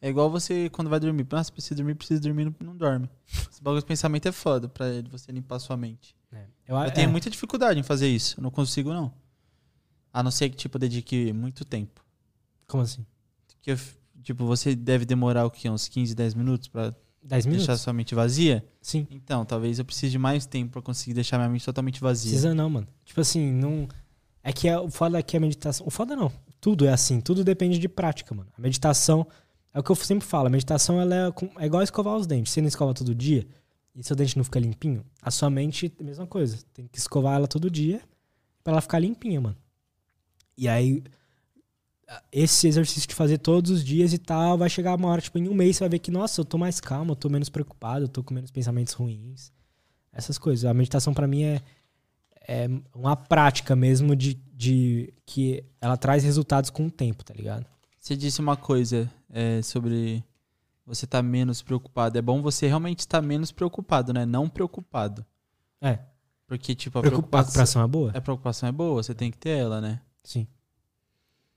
É 0.00 0.08
igual 0.08 0.30
você 0.30 0.68
quando 0.70 0.88
vai 0.88 1.00
dormir. 1.00 1.26
Nossa, 1.30 1.50
precisa 1.50 1.74
dormir, 1.74 1.94
precisa 1.94 2.20
dormir, 2.20 2.44
não, 2.44 2.54
não 2.60 2.76
dorme. 2.76 3.08
Esse 3.50 3.62
bagulho 3.62 3.80
de 3.80 3.86
pensamento 3.86 4.28
é 4.28 4.32
foda 4.32 4.68
pra 4.68 4.86
você 5.10 5.32
limpar 5.32 5.58
sua 5.58 5.76
mente. 5.76 6.14
Eu, 6.66 6.76
Eu 6.76 6.90
tenho 6.90 7.10
muita 7.10 7.30
dificuldade 7.30 7.78
em 7.78 7.82
fazer 7.82 8.08
isso. 8.08 8.38
Eu 8.38 8.42
não 8.42 8.50
consigo, 8.50 8.92
não. 8.92 9.12
A 10.12 10.22
não 10.22 10.30
ser 10.30 10.50
que, 10.50 10.56
tipo, 10.56 10.78
dedique 10.78 11.32
muito 11.32 11.64
tempo. 11.64 12.04
Como 12.66 12.82
assim? 12.82 13.06
Que, 13.66 13.72
eu- 13.72 13.78
tipo, 14.22 14.46
você 14.46 14.76
deve 14.76 15.04
demorar 15.04 15.44
o 15.44 15.50
quê? 15.50 15.68
Uns 15.68 15.88
15, 15.88 16.14
10 16.14 16.34
minutos 16.34 16.68
pra 16.68 16.94
10 17.20 17.46
minutos? 17.46 17.66
deixar 17.66 17.82
sua 17.82 17.92
mente 17.92 18.14
vazia? 18.14 18.64
Sim. 18.80 19.08
Então, 19.10 19.44
talvez 19.44 19.80
eu 19.80 19.84
precise 19.84 20.12
de 20.12 20.18
mais 20.18 20.46
tempo 20.46 20.70
pra 20.74 20.82
conseguir 20.82 21.14
deixar 21.14 21.36
minha 21.36 21.48
mente 21.48 21.64
totalmente 21.64 22.00
vazia. 22.00 22.30
Precisa 22.30 22.54
não, 22.54 22.70
mano. 22.70 22.86
Tipo 23.04 23.20
assim, 23.20 23.50
não. 23.50 23.88
É 24.40 24.52
que 24.52 24.68
é, 24.68 24.78
o 24.78 24.88
foda 24.88 25.18
é 25.18 25.22
que 25.22 25.36
a 25.36 25.40
meditação. 25.40 25.84
O 25.84 25.90
foda 25.90 26.14
não. 26.14 26.30
Tudo 26.60 26.86
é 26.86 26.92
assim. 26.92 27.20
Tudo 27.20 27.42
depende 27.42 27.76
de 27.80 27.88
prática, 27.88 28.32
mano. 28.32 28.48
A 28.56 28.60
meditação. 28.60 29.26
É 29.74 29.80
o 29.80 29.82
que 29.82 29.90
eu 29.90 29.96
sempre 29.96 30.24
falo. 30.24 30.46
A 30.46 30.50
meditação 30.50 31.00
ela 31.00 31.12
é, 31.14 31.32
é 31.62 31.66
igual 31.66 31.82
escovar 31.82 32.14
os 32.14 32.24
dentes. 32.28 32.52
Você 32.52 32.60
não 32.60 32.68
escova 32.68 32.94
todo 32.94 33.12
dia 33.12 33.44
e 33.96 34.04
seu 34.04 34.14
dente 34.14 34.36
não 34.36 34.44
fica 34.44 34.60
limpinho, 34.60 35.04
a 35.20 35.30
sua 35.32 35.50
mente, 35.50 35.92
a 35.98 36.02
mesma 36.04 36.26
coisa. 36.26 36.58
Tem 36.72 36.86
que 36.86 36.98
escovar 36.98 37.34
ela 37.34 37.48
todo 37.48 37.68
dia 37.68 38.00
pra 38.62 38.74
ela 38.74 38.80
ficar 38.80 39.00
limpinha, 39.00 39.40
mano. 39.40 39.56
E 40.56 40.68
aí. 40.68 41.02
Esse 42.30 42.68
exercício 42.68 43.08
de 43.08 43.14
fazer 43.14 43.38
todos 43.38 43.70
os 43.70 43.84
dias 43.84 44.12
e 44.12 44.18
tal, 44.18 44.56
vai 44.56 44.70
chegar 44.70 44.94
uma 44.94 45.08
hora, 45.08 45.20
tipo, 45.20 45.38
em 45.38 45.48
um 45.48 45.54
mês 45.54 45.76
você 45.76 45.84
vai 45.84 45.88
ver 45.88 45.98
que, 45.98 46.10
nossa, 46.10 46.40
eu 46.40 46.44
tô 46.44 46.56
mais 46.56 46.80
calmo, 46.80 47.12
eu 47.12 47.16
tô 47.16 47.28
menos 47.28 47.48
preocupado, 47.48 48.04
eu 48.04 48.08
tô 48.08 48.22
com 48.22 48.32
menos 48.32 48.50
pensamentos 48.50 48.92
ruins. 48.94 49.52
Essas 50.12 50.38
coisas. 50.38 50.64
A 50.64 50.72
meditação 50.72 51.12
pra 51.12 51.26
mim 51.26 51.42
é, 51.42 51.62
é 52.46 52.68
uma 52.94 53.16
prática 53.16 53.74
mesmo 53.74 54.14
de, 54.14 54.34
de 54.54 55.12
que 55.26 55.64
ela 55.80 55.96
traz 55.96 56.22
resultados 56.22 56.70
com 56.70 56.86
o 56.86 56.90
tempo, 56.90 57.24
tá 57.24 57.34
ligado? 57.34 57.66
Você 57.98 58.16
disse 58.16 58.40
uma 58.40 58.56
coisa 58.56 59.10
é, 59.28 59.60
sobre 59.62 60.24
você 60.86 61.04
estar 61.04 61.22
menos 61.22 61.60
preocupado. 61.60 62.16
É 62.16 62.22
bom 62.22 62.40
você 62.40 62.68
realmente 62.68 63.00
estar 63.00 63.20
menos 63.20 63.50
preocupado, 63.50 64.12
né? 64.12 64.24
Não 64.24 64.48
preocupado. 64.48 65.26
É. 65.80 65.98
Porque, 66.46 66.74
tipo, 66.74 66.98
a 66.98 67.02
preocupação, 67.02 67.52
preocupação 67.52 67.82
é 67.82 67.86
boa? 67.88 68.10
a 68.14 68.20
preocupação 68.20 68.68
é 68.68 68.72
boa, 68.72 69.02
você 69.02 69.12
tem 69.12 69.32
que 69.32 69.36
ter 69.36 69.58
ela, 69.58 69.80
né? 69.80 70.00
Sim. 70.22 70.46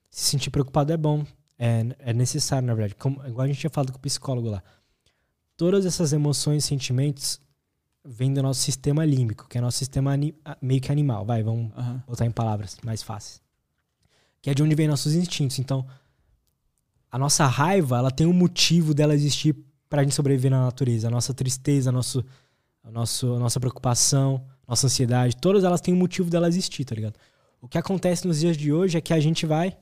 Se 0.09 0.25
sentir 0.25 0.49
preocupado 0.49 0.91
é 0.91 0.97
bom. 0.97 1.25
É, 1.57 1.85
é 1.99 2.13
necessário, 2.13 2.65
na 2.67 2.73
verdade. 2.73 2.95
Como, 2.95 3.25
igual 3.27 3.45
a 3.45 3.47
gente 3.47 3.59
tinha 3.59 3.69
falado 3.69 3.91
com 3.91 3.97
o 3.97 4.01
psicólogo 4.01 4.49
lá. 4.49 4.63
Todas 5.57 5.85
essas 5.85 6.13
emoções 6.13 6.63
sentimentos 6.65 7.39
vêm 8.03 8.33
do 8.33 8.41
nosso 8.41 8.61
sistema 8.61 9.03
límbico, 9.05 9.47
que 9.49 9.57
é 9.57 9.61
nosso 9.61 9.77
sistema 9.77 10.15
a- 10.45 10.57
meio 10.61 10.79
que 10.81 10.91
animal. 10.91 11.25
Vai, 11.25 11.43
vamos 11.43 11.71
Aham. 11.77 12.03
botar 12.07 12.25
em 12.25 12.31
palavras 12.31 12.77
mais 12.83 13.03
fáceis. 13.03 13.41
Que 14.41 14.49
é 14.49 14.53
de 14.53 14.63
onde 14.63 14.73
vem 14.73 14.87
nossos 14.87 15.13
instintos. 15.13 15.59
Então, 15.59 15.85
a 17.11 17.17
nossa 17.17 17.45
raiva, 17.45 17.97
ela 17.97 18.09
tem 18.11 18.25
um 18.25 18.33
motivo 18.33 18.93
dela 18.93 19.13
existir 19.13 19.53
pra 19.89 20.01
gente 20.03 20.15
sobreviver 20.15 20.49
na 20.51 20.63
natureza. 20.63 21.07
A 21.07 21.11
nossa 21.11 21.33
tristeza, 21.33 21.89
a, 21.89 21.93
nosso, 21.93 22.23
a, 22.83 22.89
nosso, 22.89 23.33
a 23.35 23.39
nossa 23.39 23.59
preocupação, 23.59 24.45
nossa 24.67 24.87
ansiedade, 24.87 25.35
todas 25.35 25.63
elas 25.65 25.81
têm 25.81 25.93
um 25.93 25.97
motivo 25.97 26.29
dela 26.29 26.47
existir, 26.47 26.85
tá 26.85 26.95
ligado? 26.95 27.15
O 27.59 27.67
que 27.67 27.77
acontece 27.77 28.25
nos 28.25 28.39
dias 28.39 28.55
de 28.55 28.71
hoje 28.71 28.97
é 28.97 29.01
que 29.01 29.13
a 29.13 29.19
gente 29.19 29.45
vai 29.45 29.75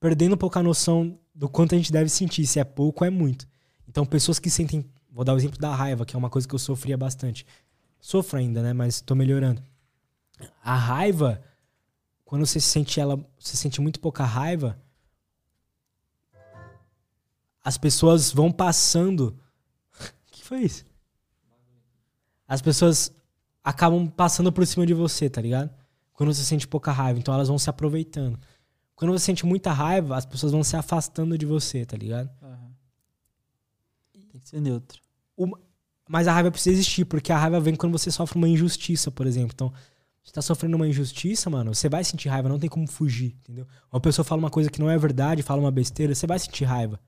perdendo 0.00 0.34
um 0.34 0.38
pouco 0.38 0.58
a 0.58 0.62
noção 0.62 1.18
do 1.34 1.48
quanto 1.48 1.74
a 1.74 1.78
gente 1.78 1.92
deve 1.92 2.08
sentir, 2.08 2.46
se 2.46 2.58
é 2.58 2.64
pouco 2.64 3.04
ou 3.04 3.06
é 3.06 3.10
muito. 3.10 3.46
Então, 3.88 4.04
pessoas 4.04 4.38
que 4.38 4.50
sentem. 4.50 4.84
Vou 5.10 5.24
dar 5.24 5.32
o 5.32 5.38
exemplo 5.38 5.58
da 5.58 5.74
raiva, 5.74 6.04
que 6.04 6.14
é 6.14 6.18
uma 6.18 6.28
coisa 6.28 6.46
que 6.46 6.54
eu 6.54 6.58
sofria 6.58 6.96
bastante. 6.96 7.46
Sofro 7.98 8.38
ainda, 8.38 8.62
né? 8.62 8.72
Mas 8.72 9.00
tô 9.00 9.14
melhorando. 9.14 9.62
A 10.62 10.74
raiva, 10.74 11.42
quando 12.24 12.44
você 12.44 12.60
sente 12.60 13.00
ela, 13.00 13.18
você 13.38 13.56
sente 13.56 13.80
muito 13.80 13.98
pouca 13.98 14.24
raiva, 14.24 14.78
as 17.64 17.78
pessoas 17.78 18.30
vão 18.30 18.52
passando. 18.52 19.38
Que 20.30 20.44
foi 20.44 20.60
isso? 20.60 20.84
As 22.46 22.62
pessoas 22.62 23.10
acabam 23.64 24.06
passando 24.06 24.52
por 24.52 24.64
cima 24.66 24.86
de 24.86 24.94
você, 24.94 25.28
tá 25.28 25.40
ligado? 25.40 25.74
Quando 26.12 26.32
você 26.32 26.44
sente 26.44 26.68
pouca 26.68 26.92
raiva, 26.92 27.18
então 27.18 27.34
elas 27.34 27.48
vão 27.48 27.58
se 27.58 27.68
aproveitando. 27.68 28.38
Quando 28.96 29.12
você 29.12 29.26
sente 29.26 29.44
muita 29.44 29.72
raiva, 29.72 30.16
as 30.16 30.24
pessoas 30.24 30.52
vão 30.52 30.64
se 30.64 30.74
afastando 30.74 31.36
de 31.36 31.44
você, 31.44 31.84
tá 31.84 31.96
ligado? 31.96 32.30
Aham. 32.42 32.70
Tem 34.32 34.40
que 34.40 34.48
ser 34.48 34.60
neutro. 34.60 35.00
Mas 36.08 36.26
a 36.26 36.32
raiva 36.32 36.50
precisa 36.50 36.74
existir, 36.74 37.04
porque 37.04 37.30
a 37.30 37.38
raiva 37.38 37.60
vem 37.60 37.76
quando 37.76 37.92
você 37.92 38.10
sofre 38.10 38.38
uma 38.38 38.48
injustiça, 38.48 39.10
por 39.10 39.26
exemplo. 39.26 39.52
Então, 39.54 39.72
você 40.24 40.32
tá 40.32 40.40
sofrendo 40.40 40.76
uma 40.76 40.88
injustiça, 40.88 41.50
mano, 41.50 41.74
você 41.74 41.88
vai 41.88 42.02
sentir 42.02 42.28
raiva, 42.28 42.48
não 42.48 42.58
tem 42.58 42.70
como 42.70 42.88
fugir, 42.88 43.36
entendeu? 43.40 43.66
Uma 43.92 44.00
pessoa 44.00 44.24
fala 44.24 44.38
uma 44.38 44.50
coisa 44.50 44.70
que 44.70 44.80
não 44.80 44.90
é 44.90 44.96
verdade, 44.96 45.42
fala 45.42 45.60
uma 45.60 45.70
besteira, 45.70 46.14
você 46.14 46.26
vai 46.26 46.38
sentir 46.38 46.64
raiva. 46.64 46.98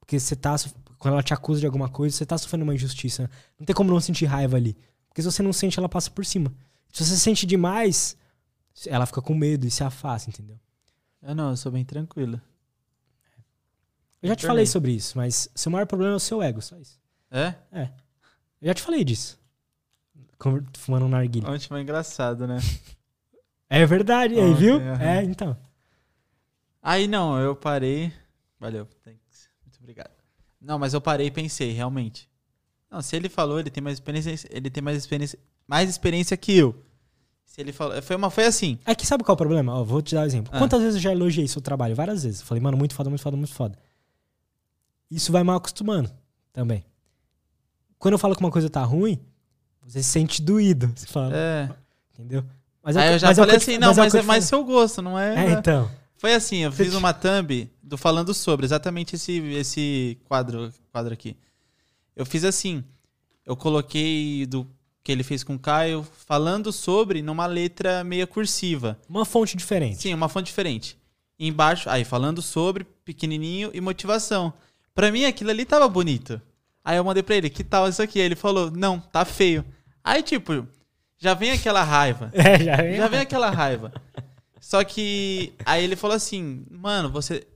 Porque 0.00 0.18
você 0.18 0.34
tá. 0.34 0.56
Quando 0.98 1.14
ela 1.14 1.22
te 1.22 1.32
acusa 1.32 1.60
de 1.60 1.66
alguma 1.66 1.88
coisa, 1.88 2.16
você 2.16 2.26
tá 2.26 2.36
sofrendo 2.36 2.64
uma 2.64 2.74
injustiça. 2.74 3.30
Não 3.58 3.64
tem 3.64 3.74
como 3.74 3.90
não 3.90 4.00
sentir 4.00 4.26
raiva 4.26 4.56
ali. 4.56 4.76
Porque 5.08 5.22
se 5.22 5.30
você 5.30 5.42
não 5.42 5.52
sente, 5.52 5.78
ela 5.78 5.88
passa 5.88 6.10
por 6.10 6.26
cima. 6.26 6.52
Se 6.92 7.04
você 7.04 7.16
sente 7.16 7.46
demais, 7.46 8.16
ela 8.86 9.06
fica 9.06 9.22
com 9.22 9.34
medo 9.34 9.66
e 9.66 9.70
se 9.70 9.84
afasta, 9.84 10.28
entendeu? 10.28 10.58
Eu 11.22 11.34
não, 11.34 11.50
eu 11.50 11.56
sou 11.56 11.70
bem 11.70 11.84
tranquilo. 11.84 12.40
Eu 14.22 14.28
já 14.28 14.36
te 14.36 14.46
falei 14.46 14.66
sobre 14.66 14.92
isso, 14.92 15.16
mas 15.16 15.48
seu 15.54 15.72
maior 15.72 15.86
problema 15.86 16.12
é 16.12 16.16
o 16.16 16.20
seu 16.20 16.42
ego, 16.42 16.60
só 16.60 16.76
isso. 16.78 17.00
É? 17.30 17.54
Eu 18.60 18.68
já 18.68 18.74
te 18.74 18.82
falei 18.82 19.04
disso. 19.04 19.38
Fumando 20.78 21.06
um 21.06 21.08
narguilha. 21.08 21.48
Ontem 21.48 21.68
foi 21.68 21.82
engraçado, 21.82 22.46
né? 22.46 22.58
É 23.72 23.86
verdade, 23.86 24.34
aí, 24.34 24.52
viu? 24.52 24.78
aham. 24.78 25.00
É, 25.00 25.22
então. 25.22 25.56
Aí 26.82 27.06
não, 27.06 27.38
eu 27.38 27.54
parei. 27.54 28.12
Valeu, 28.58 28.84
thanks. 29.04 29.48
Muito 29.64 29.78
obrigado. 29.78 30.10
Não, 30.60 30.76
mas 30.76 30.92
eu 30.92 31.00
parei 31.00 31.28
e 31.28 31.30
pensei, 31.30 31.70
realmente. 31.70 32.28
Não, 32.90 33.00
se 33.00 33.14
ele 33.14 33.28
falou, 33.28 33.60
ele 33.60 33.70
tem 33.70 33.80
mais 33.80 33.94
experiência, 33.94 34.48
ele 34.50 34.68
tem 34.68 34.82
mais 34.82 34.96
experiência, 34.98 35.38
mais 35.68 35.88
experiência 35.88 36.36
que 36.36 36.56
eu. 36.56 36.84
Se 37.50 37.60
ele 37.60 37.72
falou, 37.72 38.00
foi 38.00 38.14
uma 38.14 38.30
foi 38.30 38.44
assim. 38.46 38.78
É 38.86 38.94
que 38.94 39.04
sabe 39.04 39.24
qual 39.24 39.32
é 39.32 39.34
o 39.34 39.36
problema? 39.36 39.74
Ó, 39.74 39.82
vou 39.82 40.00
te 40.00 40.14
dar 40.14 40.20
um 40.20 40.24
exemplo. 40.24 40.52
Ah. 40.54 40.58
Quantas 40.58 40.80
vezes 40.80 40.94
eu 40.94 41.00
já 41.00 41.10
elogiei 41.10 41.48
seu 41.48 41.60
trabalho? 41.60 41.96
Várias 41.96 42.22
vezes. 42.22 42.40
Eu 42.40 42.46
Falei, 42.46 42.62
mano, 42.62 42.76
muito 42.76 42.94
foda, 42.94 43.10
muito 43.10 43.20
foda, 43.22 43.36
muito 43.36 43.52
foda. 43.52 43.76
Isso 45.10 45.32
vai 45.32 45.42
mal 45.42 45.56
acostumando 45.56 46.08
também. 46.52 46.84
Quando 47.98 48.12
eu 48.12 48.18
falo 48.20 48.36
que 48.36 48.40
uma 48.40 48.52
coisa 48.52 48.70
tá 48.70 48.84
ruim, 48.84 49.18
você 49.82 50.00
se 50.00 50.08
sente 50.10 50.40
doído. 50.40 50.92
Você 50.94 51.08
fala, 51.08 51.34
É. 51.36 51.68
entendeu? 52.14 52.44
Mas 52.84 52.94
é 52.96 53.00
Aí 53.00 53.08
que- 53.08 53.14
eu 53.14 53.18
já 53.18 53.26
mas 53.26 53.38
é 53.38 53.42
falei 53.42 53.50
que 53.50 53.56
eu 53.56 53.74
assim, 53.74 53.78
não, 53.78 53.90
é 53.90 53.94
mas 53.96 54.12
que 54.12 54.16
eu 54.18 54.20
é 54.22 54.24
mais 54.24 54.44
seu 54.44 54.64
gosto, 54.64 55.02
não 55.02 55.18
é? 55.18 55.46
É, 55.46 55.50
então. 55.50 55.90
Foi 56.16 56.32
assim, 56.34 56.58
eu 56.58 56.70
fiz 56.70 56.94
uma 56.94 57.12
thumb 57.12 57.68
do 57.82 57.98
falando 57.98 58.32
sobre, 58.32 58.64
exatamente 58.64 59.16
esse, 59.16 59.38
esse 59.54 60.18
quadro, 60.24 60.72
quadro 60.92 61.12
aqui. 61.12 61.36
Eu 62.14 62.24
fiz 62.24 62.44
assim, 62.44 62.84
eu 63.44 63.56
coloquei 63.56 64.46
do 64.46 64.64
que 65.02 65.10
ele 65.10 65.22
fez 65.22 65.42
com 65.42 65.54
o 65.54 65.58
Caio, 65.58 66.06
falando 66.26 66.72
sobre 66.72 67.22
numa 67.22 67.46
letra 67.46 68.04
meia 68.04 68.26
cursiva. 68.26 68.98
Uma 69.08 69.24
fonte 69.24 69.56
diferente. 69.56 70.02
Sim, 70.02 70.14
uma 70.14 70.28
fonte 70.28 70.46
diferente. 70.46 70.96
E 71.38 71.48
embaixo, 71.48 71.88
aí 71.88 72.04
falando 72.04 72.42
sobre, 72.42 72.84
pequenininho 73.04 73.70
e 73.72 73.80
motivação. 73.80 74.52
Pra 74.94 75.10
mim 75.10 75.24
aquilo 75.24 75.50
ali 75.50 75.64
tava 75.64 75.88
bonito. 75.88 76.40
Aí 76.84 76.96
eu 76.96 77.04
mandei 77.04 77.22
pra 77.22 77.36
ele, 77.36 77.50
que 77.50 77.64
tal 77.64 77.88
isso 77.88 78.02
aqui? 78.02 78.18
Aí 78.18 78.26
ele 78.26 78.36
falou, 78.36 78.70
não, 78.70 79.00
tá 79.00 79.24
feio. 79.24 79.64
Aí 80.04 80.22
tipo, 80.22 80.66
já 81.18 81.34
vem 81.34 81.52
aquela 81.52 81.82
raiva. 81.82 82.30
É, 82.34 82.58
já 82.62 82.72
é. 82.74 82.96
Já 82.96 83.08
vem 83.08 83.20
aquela 83.20 83.50
raiva. 83.50 83.92
Só 84.60 84.84
que 84.84 85.54
aí 85.64 85.82
ele 85.82 85.96
falou 85.96 86.16
assim, 86.16 86.64
mano, 86.70 87.10
você. 87.10 87.46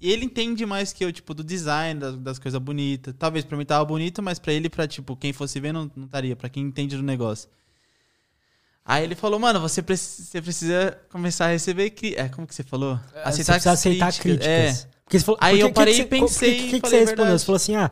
Ele 0.00 0.24
entende 0.24 0.64
mais 0.64 0.92
que 0.92 1.04
eu, 1.04 1.12
tipo, 1.12 1.34
do 1.34 1.42
design, 1.42 1.98
das, 1.98 2.16
das 2.16 2.38
coisas 2.38 2.60
bonitas. 2.60 3.14
Talvez 3.18 3.44
pra 3.44 3.56
mim 3.58 3.64
tava 3.64 3.84
bonito, 3.84 4.22
mas 4.22 4.38
pra 4.38 4.52
ele, 4.52 4.68
pra, 4.68 4.86
tipo, 4.86 5.16
quem 5.16 5.32
fosse 5.32 5.58
ver, 5.58 5.72
não, 5.72 5.90
não 5.96 6.04
estaria. 6.04 6.36
Pra 6.36 6.48
quem 6.48 6.62
entende 6.64 6.96
do 6.96 7.02
negócio. 7.02 7.48
Aí 8.84 9.04
ele 9.04 9.14
falou, 9.14 9.38
mano, 9.38 9.60
você, 9.60 9.82
preci- 9.82 10.22
você 10.24 10.40
precisa 10.40 10.98
começar 11.10 11.46
a 11.46 11.48
receber. 11.50 11.90
Cri 11.90 12.14
é, 12.16 12.28
como 12.28 12.46
que 12.46 12.54
você 12.54 12.62
falou? 12.62 12.98
É, 13.14 13.30
você 13.30 13.44
precisa 13.44 13.72
aceitar 13.72 14.12
críticas. 14.14 14.46
É. 14.46 14.88
Porque 15.04 15.18
falou, 15.18 15.38
Aí 15.40 15.54
porque- 15.58 15.62
eu 15.64 15.68
que 15.68 15.74
parei 15.74 15.94
que 15.94 16.00
e 16.00 16.02
você- 16.04 16.08
pensei 16.08 16.50
O 16.52 16.54
que, 16.54 16.70
que, 16.70 16.76
e 16.76 16.80
que 16.80 16.88
você 16.88 17.00
respondeu? 17.00 17.38
Você 17.38 17.44
falou 17.44 17.56
assim, 17.56 17.74
ah... 17.76 17.90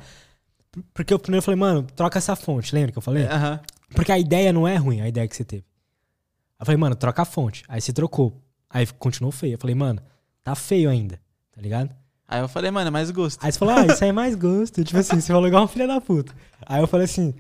Porque 0.94 1.12
eu 1.12 1.18
primeiro 1.18 1.42
falei, 1.42 1.58
mano, 1.58 1.82
troca 1.96 2.18
essa 2.18 2.36
fonte. 2.36 2.74
Lembra 2.74 2.92
que 2.92 2.98
eu 2.98 3.02
falei? 3.02 3.24
Aham. 3.24 3.60
Porque 3.94 4.12
a 4.12 4.18
ideia 4.18 4.52
não 4.52 4.66
é 4.68 4.76
ruim, 4.76 5.00
a 5.00 5.08
ideia 5.08 5.26
que 5.26 5.34
você 5.36 5.44
teve. 5.44 5.64
Aí 5.64 6.62
eu 6.62 6.66
falei, 6.66 6.76
mano, 6.78 6.94
troca 6.94 7.22
a 7.22 7.24
fonte. 7.24 7.62
Aí 7.68 7.80
você 7.80 7.92
trocou. 7.92 8.42
Aí 8.68 8.86
continuou 8.98 9.32
feio. 9.32 9.54
Eu 9.54 9.58
falei, 9.58 9.74
mano, 9.74 10.02
tá 10.44 10.54
feio 10.54 10.88
ainda. 10.90 11.18
Tá 11.56 11.62
ligado? 11.62 11.90
Aí 12.28 12.40
eu 12.40 12.48
falei, 12.48 12.70
mano, 12.70 12.88
é 12.88 12.90
mais 12.90 13.10
gosto. 13.10 13.42
Aí 13.42 13.50
você 13.50 13.58
falou, 13.58 13.74
ah, 13.74 13.86
isso 13.86 14.04
aí 14.04 14.10
é 14.10 14.12
mais 14.12 14.34
gosto. 14.34 14.84
tipo 14.84 14.98
assim, 14.98 15.20
você 15.20 15.32
falou 15.32 15.48
igual 15.48 15.62
uma 15.62 15.68
filha 15.68 15.86
da 15.86 16.00
puta. 16.00 16.34
Aí 16.66 16.80
eu 16.80 16.86
falei 16.86 17.06
assim. 17.06 17.34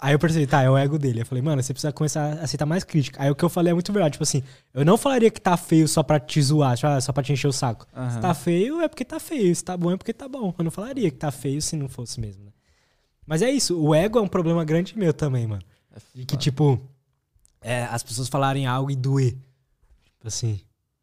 Aí 0.00 0.14
eu 0.14 0.18
percebi, 0.18 0.46
tá, 0.46 0.62
é 0.62 0.70
o 0.70 0.76
ego 0.76 0.98
dele. 0.98 1.20
Eu 1.20 1.26
falei, 1.26 1.42
mano, 1.42 1.62
você 1.62 1.72
precisa 1.72 1.92
começar 1.92 2.38
a 2.38 2.44
aceitar 2.44 2.66
mais 2.66 2.82
crítica. 2.82 3.22
Aí 3.22 3.30
o 3.30 3.34
que 3.34 3.44
eu 3.44 3.48
falei 3.48 3.70
é 3.70 3.74
muito 3.74 3.92
verdade. 3.92 4.12
Tipo 4.12 4.22
assim, 4.24 4.42
eu 4.74 4.84
não 4.84 4.96
falaria 4.96 5.30
que 5.30 5.40
tá 5.40 5.56
feio 5.56 5.86
só 5.86 6.02
pra 6.02 6.18
te 6.18 6.40
zoar, 6.42 6.76
tipo, 6.76 6.88
ah, 6.88 7.00
só 7.00 7.12
pra 7.12 7.22
te 7.22 7.32
encher 7.32 7.48
o 7.48 7.52
saco. 7.52 7.86
Aham. 7.94 8.10
Se 8.10 8.20
tá 8.20 8.34
feio, 8.34 8.80
é 8.80 8.88
porque 8.88 9.04
tá 9.04 9.20
feio. 9.20 9.54
Se 9.54 9.62
tá 9.62 9.76
bom, 9.76 9.92
é 9.92 9.96
porque 9.96 10.12
tá 10.12 10.28
bom. 10.28 10.52
Eu 10.58 10.64
não 10.64 10.70
falaria 10.70 11.10
que 11.10 11.16
tá 11.16 11.30
feio 11.30 11.62
se 11.62 11.76
não 11.76 11.88
fosse 11.88 12.20
mesmo, 12.20 12.44
né? 12.44 12.50
Mas 13.26 13.42
é 13.42 13.50
isso, 13.50 13.80
o 13.80 13.94
ego 13.94 14.18
é 14.18 14.22
um 14.22 14.26
problema 14.26 14.64
grande 14.64 14.98
meu 14.98 15.12
também, 15.12 15.46
mano. 15.46 15.62
De 16.12 16.24
que, 16.24 16.36
tipo, 16.36 16.80
é, 17.60 17.84
as 17.84 18.02
pessoas 18.02 18.28
falarem 18.28 18.66
algo 18.66 18.90
e 18.90 18.96
doer. 18.96 19.32
Tipo 20.16 20.26
assim, 20.26 20.60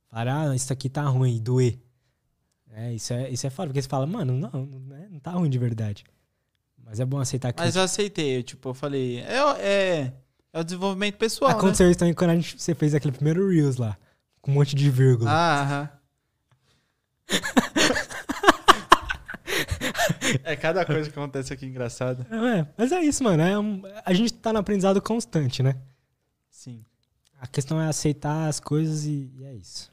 falar, 0.10 0.50
ah, 0.50 0.56
isso 0.56 0.74
aqui 0.74 0.90
tá 0.90 1.04
ruim, 1.04 1.38
e 1.38 1.40
doer. 1.40 1.78
É, 2.80 2.94
isso 2.94 3.12
é, 3.12 3.28
isso 3.32 3.48
é 3.48 3.50
foda, 3.50 3.70
porque 3.70 3.82
você 3.82 3.90
fala, 3.90 4.06
mano, 4.06 4.38
não, 4.38 4.52
não, 4.68 4.96
é- 4.96 5.10
não 5.10 5.20
tá 5.20 5.32
ruim 5.32 5.50
de 5.50 5.58
verdade. 5.58 6.04
Mas 6.86 7.00
é 7.00 7.06
bom 7.06 7.18
aceitar 7.20 7.52
que 7.52 7.60
Mas 7.60 7.76
eu 7.76 7.82
aceitei, 7.82 8.38
eu, 8.38 8.44
tipo, 8.44 8.70
eu 8.70 8.74
falei, 8.76 9.18
é, 9.22 9.40
é, 9.60 10.14
é 10.54 10.60
o 10.60 10.64
desenvolvimento 10.64 11.18
pessoal, 11.18 11.50
né? 11.50 11.58
aconteceu 11.58 11.90
isso 11.90 11.98
também 11.98 12.14
quando 12.14 12.30
a 12.30 12.36
gente, 12.36 12.62
você 12.62 12.76
fez 12.76 12.94
aquele 12.94 13.14
primeiro 13.14 13.50
Reels 13.50 13.78
lá, 13.78 13.98
com 14.42 14.52
um 14.52 14.54
monte 14.54 14.76
de 14.76 14.92
vírgula. 14.92 15.32
Ah, 15.32 15.62
aham. 15.64 15.90
é 20.44 20.56
cada 20.56 20.86
coisa 20.86 21.10
que 21.10 21.18
acontece 21.18 21.52
aqui 21.52 21.66
engraçada. 21.66 22.28
É, 22.30 22.68
mas 22.78 22.92
é 22.92 23.02
isso, 23.02 23.24
mano. 23.24 23.42
É 23.42 23.58
um- 23.58 23.82
a 24.06 24.14
gente 24.14 24.32
tá 24.36 24.54
no 24.54 24.60
aprendizado 24.60 25.02
constante, 25.02 25.64
né? 25.64 25.76
Sim. 26.50 26.86
A 27.42 27.48
questão 27.48 27.82
é 27.82 27.88
aceitar 27.88 28.48
as 28.48 28.60
coisas 28.60 29.06
e, 29.06 29.32
e 29.36 29.44
é 29.46 29.56
isso. 29.56 29.92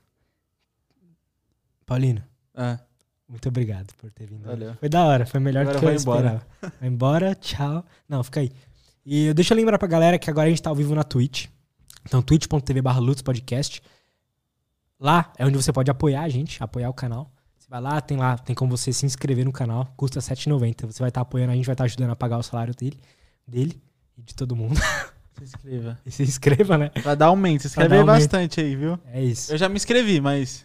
Paulino, 1.86 2.23
Ah, 2.55 2.78
muito 3.28 3.48
obrigado 3.48 3.93
por 3.94 4.10
ter 4.12 4.26
vindo. 4.26 4.44
Valeu. 4.44 4.74
Foi 4.74 4.89
da 4.89 5.05
hora, 5.05 5.26
foi 5.26 5.40
melhor 5.40 5.62
Agora 5.62 5.76
do 5.76 5.81
que 5.81 5.85
eu 5.86 5.90
vai 5.90 6.01
embora. 6.01 6.26
esperava. 6.26 6.74
Vai 6.81 6.89
embora, 6.89 7.35
tchau. 7.35 7.85
Não, 8.09 8.22
fica 8.22 8.40
aí. 8.40 8.52
E 9.05 9.32
deixa 9.35 9.52
eu 9.52 9.56
lembrar 9.56 9.78
pra 9.78 9.89
galera 9.89 10.18
que 10.18 10.31
agora 10.31 10.47
a 10.47 10.51
gente 10.51 10.62
tá 10.62 10.70
ao 10.70 10.76
vivo 10.76 10.94
na 10.94 11.02
Twitch. 11.02 11.47
Então, 12.06 12.22
twitch.tv 12.22 12.81
barra 12.82 13.01
Podcast. 13.24 13.82
Lá 15.01 15.32
é 15.36 15.44
onde 15.44 15.56
você 15.56 15.72
pode 15.72 15.90
apoiar 15.90 16.22
a 16.22 16.28
gente, 16.28 16.62
apoiar 16.62 16.89
o 16.89 16.94
canal. 16.94 17.31
Você 17.59 17.68
vai 17.68 17.81
lá, 17.81 18.01
tem 18.01 18.16
lá, 18.16 18.39
tem 18.39 18.55
como 18.55 18.76
você 18.76 18.93
se 18.93 19.05
inscrever 19.05 19.44
no 19.44 19.52
canal, 19.52 19.93
custa 19.97 20.20
R$ 20.20 20.26
7,90. 20.26 20.86
Você 20.86 21.01
vai 21.01 21.09
estar 21.09 21.22
apoiando, 21.22 21.52
a 21.52 21.56
gente 21.56 21.66
vai 21.66 21.74
estar 21.74 21.85
ajudando 21.85 22.10
a 22.10 22.16
pagar 22.16 22.39
o 22.39 22.43
salário 22.43 22.74
dele, 22.74 22.98
dele 23.47 23.82
e 24.16 24.22
de 24.22 24.35
todo 24.35 24.55
mundo. 24.55 24.76
se 25.39 25.44
inscreva. 25.44 25.98
E 26.06 26.10
se 26.10 26.22
inscreva, 26.22 26.78
né? 26.78 26.90
Vai 27.02 27.16
dar 27.16 27.26
aumento, 27.26 27.62
se 27.62 27.68
inscreve 27.68 27.97
aumento. 27.97 28.14
bastante 28.14 28.60
aí, 28.60 28.76
viu? 28.76 28.98
É 29.06 29.22
isso. 29.22 29.52
Eu 29.52 29.59
já 29.59 29.68
me 29.68 29.76
inscrevi, 29.76 30.20
mas 30.20 30.64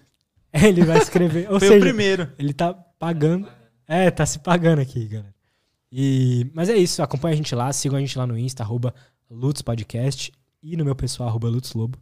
Ele 0.67 0.83
vai 0.83 0.97
escrever. 0.97 1.51
Ou 1.51 1.59
foi 1.59 1.67
o 1.67 1.71
seja, 1.71 1.85
primeiro. 1.85 2.31
ele 2.37 2.53
tá 2.53 2.73
pagando. 2.73 3.47
É, 3.87 4.09
tá 4.09 4.25
se 4.25 4.39
pagando 4.39 4.81
aqui, 4.81 5.07
galera. 5.07 5.33
E, 5.91 6.49
mas 6.53 6.69
é 6.69 6.77
isso, 6.77 7.01
acompanha 7.01 7.33
a 7.33 7.37
gente 7.37 7.55
lá, 7.55 7.71
sigam 7.73 7.97
a 7.97 7.99
gente 7.99 8.17
lá 8.17 8.27
no 8.27 8.37
Insta, 8.37 8.61
arroba 8.61 8.93
Lutz 9.29 9.61
Podcast 9.61 10.31
e 10.61 10.77
no 10.77 10.85
meu 10.85 10.95
pessoal, 10.95 11.29
arroba 11.29 11.49
Lutz 11.49 11.73
Lobo. 11.73 11.97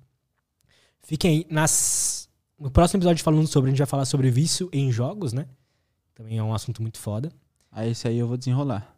Fiquem 1.00 1.32
aí. 1.32 1.46
Nas, 1.50 2.30
no 2.60 2.70
próximo 2.70 3.00
episódio 3.00 3.24
falando 3.24 3.48
sobre, 3.48 3.70
a 3.70 3.72
gente 3.72 3.80
vai 3.80 3.88
falar 3.88 4.06
sobre 4.06 4.30
vício 4.30 4.70
em 4.74 4.92
jogos, 4.92 5.32
né? 5.32 5.48
Também 6.14 6.38
é 6.38 6.44
um 6.44 6.54
assunto 6.54 6.82
muito 6.82 6.98
foda. 6.98 7.32
Aí 7.72 7.92
esse 7.92 8.08
aí 8.08 8.18
eu 8.18 8.28
vou 8.28 8.38
desenrolar. 8.38 8.98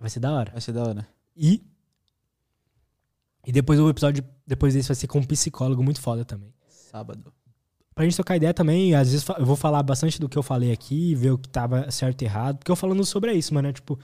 Vai 0.00 0.10
ser 0.10 0.20
da 0.20 0.32
hora. 0.32 0.50
Vai 0.50 0.60
ser 0.60 0.72
da 0.72 0.82
hora. 0.82 1.06
E. 1.36 1.62
E 3.46 3.52
depois 3.52 3.78
o 3.78 3.88
episódio, 3.88 4.24
depois 4.46 4.74
desse, 4.74 4.88
vai 4.88 4.96
ser 4.96 5.06
com 5.06 5.18
um 5.18 5.24
psicólogo 5.24 5.82
muito 5.82 6.00
foda 6.00 6.24
também. 6.24 6.52
Sábado. 6.68 7.32
Pra 7.94 8.04
gente 8.04 8.14
trocar 8.14 8.36
ideia 8.36 8.54
também, 8.54 8.94
às 8.94 9.12
vezes 9.12 9.26
eu 9.38 9.44
vou 9.44 9.56
falar 9.56 9.82
bastante 9.82 10.18
do 10.18 10.28
que 10.28 10.38
eu 10.38 10.42
falei 10.42 10.72
aqui, 10.72 11.14
ver 11.14 11.30
o 11.30 11.38
que 11.38 11.48
tava 11.48 11.90
certo 11.90 12.22
e 12.22 12.24
errado, 12.24 12.58
porque 12.58 12.70
eu 12.70 12.76
falando 12.76 13.04
sobre 13.04 13.32
isso, 13.34 13.52
mano, 13.52 13.68
é 13.68 13.72
tipo, 13.72 13.98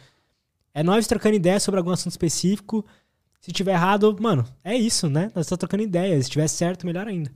é 0.75 0.83
nós 0.83 1.07
trocando 1.07 1.37
ideia 1.37 1.59
sobre 1.59 1.79
algum 1.79 1.91
assunto 1.91 2.13
específico. 2.13 2.85
Se 3.41 3.51
tiver 3.53 3.73
errado, 3.73 4.17
mano, 4.21 4.45
é 4.63 4.77
isso, 4.77 5.09
né? 5.09 5.31
Nós 5.35 5.47
estamos 5.47 5.61
trocando 5.61 5.83
ideia. 5.83 6.21
Se 6.23 6.29
tiver 6.29 6.49
certo, 6.49 6.85
melhor 6.85 7.07
ainda. 7.07 7.33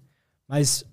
Mas 0.47 0.85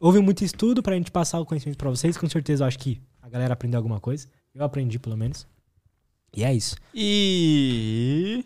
houve 0.00 0.18
muito 0.20 0.44
estudo 0.44 0.82
pra 0.82 0.94
gente 0.94 1.10
passar 1.10 1.38
o 1.38 1.46
conhecimento 1.46 1.78
pra 1.78 1.90
vocês, 1.90 2.16
com 2.16 2.28
certeza 2.28 2.64
eu 2.64 2.68
acho 2.68 2.78
que 2.78 3.00
a 3.22 3.28
galera 3.28 3.52
aprendeu 3.52 3.78
alguma 3.78 4.00
coisa. 4.00 4.26
Eu 4.54 4.64
aprendi, 4.64 4.98
pelo 4.98 5.16
menos. 5.16 5.46
E 6.34 6.42
é 6.42 6.52
isso. 6.52 6.74
E 6.94 8.44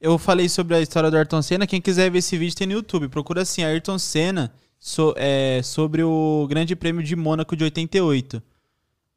eu 0.00 0.18
falei 0.18 0.48
sobre 0.48 0.74
a 0.74 0.80
história 0.80 1.10
do 1.10 1.16
Ayrton 1.16 1.40
Senna. 1.40 1.66
Quem 1.66 1.80
quiser 1.80 2.10
ver 2.10 2.18
esse 2.18 2.36
vídeo 2.36 2.56
tem 2.56 2.66
no 2.66 2.74
YouTube. 2.74 3.08
Procura 3.08 3.42
assim, 3.42 3.62
Ayrton 3.62 3.98
Senna 3.98 4.52
so- 4.78 5.14
é, 5.16 5.60
sobre 5.62 6.02
o 6.02 6.46
Grande 6.48 6.74
Prêmio 6.76 7.02
de 7.02 7.14
Mônaco 7.16 7.56
de 7.56 7.64
88. 7.64 8.42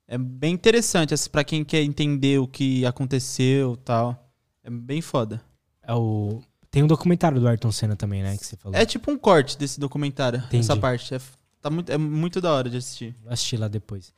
É 0.08 0.18
bem 0.18 0.54
interessante 0.54 1.14
assim, 1.14 1.30
pra 1.30 1.44
quem 1.44 1.64
quer 1.64 1.82
entender 1.82 2.40
o 2.40 2.48
que 2.48 2.86
aconteceu 2.86 3.74
e 3.74 3.78
tal. 3.78 4.32
É 4.64 4.70
bem 4.70 5.02
foda. 5.02 5.42
É 5.82 5.94
o... 5.94 6.42
Tem 6.70 6.84
um 6.84 6.88
documentário 6.88 7.40
do 7.40 7.48
Ayrton 7.48 7.72
Senna 7.72 7.96
também, 7.96 8.22
né? 8.24 8.38
Que 8.38 8.46
você 8.46 8.56
falou. 8.58 8.78
É 8.78 8.86
tipo 8.86 9.12
um 9.12 9.18
corte 9.18 9.58
desse 9.58 9.80
documentário, 9.80 10.40
Entendi. 10.40 10.58
essa 10.64 10.76
parte. 10.78 11.14
É, 11.14 11.20
tá 11.62 11.70
muito, 11.70 11.92
é 11.92 11.98
muito 11.98 12.40
da 12.40 12.54
hora 12.54 12.70
de 12.70 12.78
assistir. 12.78 13.16
Vou 13.24 13.32
assistir 13.32 13.58
lá 13.58 13.68
depois. 13.68 14.14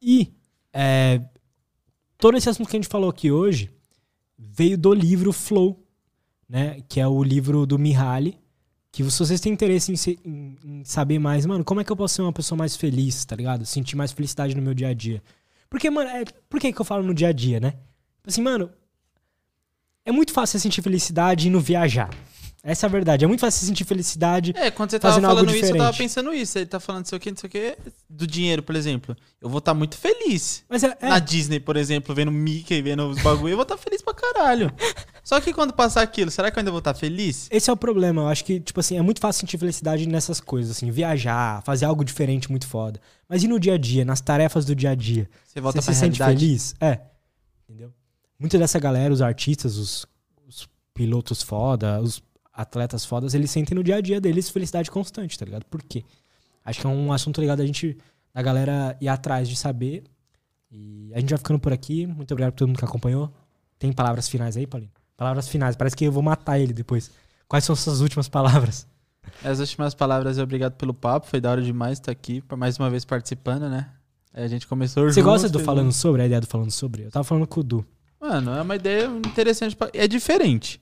E 0.00 0.32
é, 0.72 1.20
todo 2.18 2.36
esse 2.36 2.48
assunto 2.48 2.68
que 2.68 2.76
a 2.76 2.80
gente 2.80 2.88
falou 2.88 3.08
aqui 3.10 3.30
hoje 3.30 3.70
veio 4.38 4.76
do 4.78 4.92
livro 4.92 5.32
Flow, 5.32 5.84
né? 6.48 6.80
Que 6.88 7.00
é 7.00 7.06
o 7.08 7.22
livro 7.22 7.66
do 7.66 7.78
Mihaly. 7.78 8.38
Que 8.96 9.10
se 9.10 9.18
vocês 9.18 9.40
têm 9.40 9.52
interesse 9.52 9.92
em, 9.92 9.96
se- 9.96 10.18
em- 10.24 10.56
em 10.64 10.84
saber 10.84 11.18
mais, 11.18 11.44
mano, 11.44 11.62
como 11.62 11.80
é 11.80 11.84
que 11.84 11.92
eu 11.92 11.96
posso 11.96 12.14
ser 12.14 12.22
uma 12.22 12.32
pessoa 12.32 12.56
mais 12.58 12.74
feliz, 12.76 13.24
tá 13.26 13.36
ligado? 13.36 13.66
Sentir 13.66 13.94
mais 13.94 14.10
felicidade 14.12 14.54
no 14.54 14.62
meu 14.62 14.72
dia 14.72 14.88
a 14.88 14.94
dia. 14.94 15.22
Porque, 15.68 15.90
mano, 15.90 16.08
é, 16.08 16.24
por 16.48 16.58
que, 16.58 16.72
que 16.72 16.80
eu 16.80 16.84
falo 16.84 17.02
no 17.02 17.12
dia 17.12 17.28
a 17.28 17.32
dia, 17.32 17.60
né? 17.60 17.74
Assim, 18.26 18.40
mano, 18.40 18.70
É 20.04 20.12
muito 20.12 20.32
fácil 20.32 20.58
sentir 20.60 20.80
felicidade 20.82 21.48
indo 21.48 21.60
viajar. 21.60 22.08
Essa 22.66 22.86
é 22.86 22.88
a 22.88 22.90
verdade. 22.90 23.24
É 23.24 23.28
muito 23.28 23.38
fácil 23.38 23.60
você 23.60 23.66
sentir 23.66 23.84
felicidade. 23.84 24.52
É, 24.56 24.72
quando 24.72 24.90
você 24.90 24.98
tava 24.98 25.20
falando 25.20 25.54
isso, 25.54 25.66
eu 25.66 25.76
tava 25.76 25.96
pensando 25.96 26.34
isso. 26.34 26.58
Ele 26.58 26.66
tá 26.66 26.80
falando 26.80 27.02
não 27.02 27.08
sei 27.08 27.16
o 27.16 27.20
que, 27.20 27.30
não 27.30 27.36
sei 27.36 27.46
o 27.46 27.50
que. 27.50 27.78
Do 28.10 28.26
dinheiro, 28.26 28.60
por 28.60 28.74
exemplo. 28.74 29.16
Eu 29.40 29.48
vou 29.48 29.60
estar 29.60 29.72
muito 29.72 29.96
feliz. 29.96 30.64
Mas 30.68 30.82
é, 30.82 30.98
é, 31.00 31.08
Na 31.08 31.20
Disney, 31.20 31.60
por 31.60 31.76
exemplo, 31.76 32.12
vendo 32.12 32.32
Mickey, 32.32 32.82
vendo 32.82 33.06
os 33.08 33.22
bagulho, 33.22 33.52
eu 33.52 33.56
vou 33.56 33.62
estar 33.62 33.76
feliz 33.76 34.02
pra 34.02 34.12
caralho. 34.12 34.72
Só 35.22 35.40
que 35.40 35.52
quando 35.52 35.72
passar 35.72 36.02
aquilo, 36.02 36.28
será 36.28 36.50
que 36.50 36.58
eu 36.58 36.60
ainda 36.60 36.72
vou 36.72 36.80
estar 36.80 36.92
feliz? 36.92 37.46
esse 37.52 37.70
é 37.70 37.72
o 37.72 37.76
problema. 37.76 38.22
Eu 38.22 38.28
acho 38.28 38.44
que, 38.44 38.58
tipo 38.58 38.80
assim, 38.80 38.98
é 38.98 39.02
muito 39.02 39.20
fácil 39.20 39.42
sentir 39.42 39.58
felicidade 39.58 40.08
nessas 40.08 40.40
coisas, 40.40 40.72
assim, 40.76 40.90
viajar, 40.90 41.62
fazer 41.62 41.84
algo 41.84 42.04
diferente 42.04 42.50
muito 42.50 42.66
foda. 42.66 43.00
Mas 43.28 43.44
e 43.44 43.48
no 43.48 43.60
dia 43.60 43.74
a 43.74 43.78
dia, 43.78 44.04
nas 44.04 44.20
tarefas 44.20 44.64
do 44.64 44.74
dia 44.74 44.90
a 44.90 44.94
dia? 44.96 45.30
Você 45.44 45.60
volta 45.60 45.80
você 45.80 45.84
pra 45.84 45.94
se 45.94 46.00
sente 46.00 46.18
realidade. 46.18 46.44
feliz? 46.44 46.74
É. 46.80 47.00
Entendeu? 47.62 47.92
Muita 48.40 48.58
dessa 48.58 48.80
galera, 48.80 49.14
os 49.14 49.22
artistas, 49.22 49.76
os, 49.76 50.04
os 50.48 50.68
pilotos 50.92 51.42
foda, 51.42 52.00
os 52.00 52.20
atletas 52.56 53.04
fodas, 53.04 53.34
eles 53.34 53.50
sentem 53.50 53.74
no 53.74 53.84
dia 53.84 53.96
a 53.96 54.00
dia 54.00 54.20
deles 54.20 54.48
felicidade 54.48 54.90
constante, 54.90 55.38
tá 55.38 55.44
ligado? 55.44 55.64
Por 55.66 55.82
quê? 55.82 56.02
Acho 56.64 56.80
que 56.80 56.86
é 56.86 56.90
um 56.90 57.12
assunto 57.12 57.40
legal 57.40 57.56
da 57.56 57.64
gente, 57.66 57.96
da 58.34 58.42
galera 58.42 58.96
ir 59.00 59.08
atrás 59.08 59.48
de 59.48 59.54
saber. 59.56 60.04
E 60.70 61.10
a 61.14 61.20
gente 61.20 61.30
vai 61.30 61.38
ficando 61.38 61.60
por 61.60 61.72
aqui. 61.72 62.06
Muito 62.06 62.32
obrigado 62.32 62.52
por 62.52 62.58
todo 62.58 62.68
mundo 62.68 62.78
que 62.78 62.84
acompanhou. 62.84 63.32
Tem 63.78 63.92
palavras 63.92 64.28
finais 64.28 64.56
aí, 64.56 64.66
Paulinho? 64.66 64.90
Palavras 65.16 65.48
finais. 65.48 65.76
Parece 65.76 65.94
que 65.96 66.04
eu 66.04 66.12
vou 66.12 66.22
matar 66.22 66.58
ele 66.58 66.72
depois. 66.72 67.10
Quais 67.46 67.64
são 67.64 67.76
suas 67.76 68.00
últimas 68.00 68.28
palavras? 68.28 68.86
As 69.44 69.60
últimas 69.60 69.94
palavras, 69.94 70.38
obrigado 70.38 70.72
pelo 70.74 70.92
papo. 70.94 71.26
Foi 71.26 71.40
da 71.40 71.50
hora 71.50 71.62
demais 71.62 71.98
estar 71.98 72.12
aqui, 72.12 72.42
mais 72.56 72.78
uma 72.78 72.88
vez 72.90 73.04
participando, 73.04 73.68
né? 73.68 73.88
É, 74.34 74.44
A 74.44 74.48
gente 74.48 74.66
começou 74.66 75.04
Você 75.04 75.20
junto, 75.20 75.24
gosta 75.24 75.48
do 75.48 75.58
falando 75.60 75.92
sobre? 75.92 76.22
A 76.22 76.26
ideia 76.26 76.40
do 76.40 76.46
falando 76.46 76.70
sobre? 76.70 77.04
Eu 77.04 77.10
tava 77.10 77.24
falando 77.24 77.46
com 77.46 77.60
o 77.60 77.62
Du. 77.62 77.86
Mano, 78.20 78.50
é 78.52 78.62
uma 78.62 78.76
ideia 78.76 79.06
interessante. 79.06 79.74
pra- 79.76 79.90
É 79.94 80.06
diferente. 80.08 80.80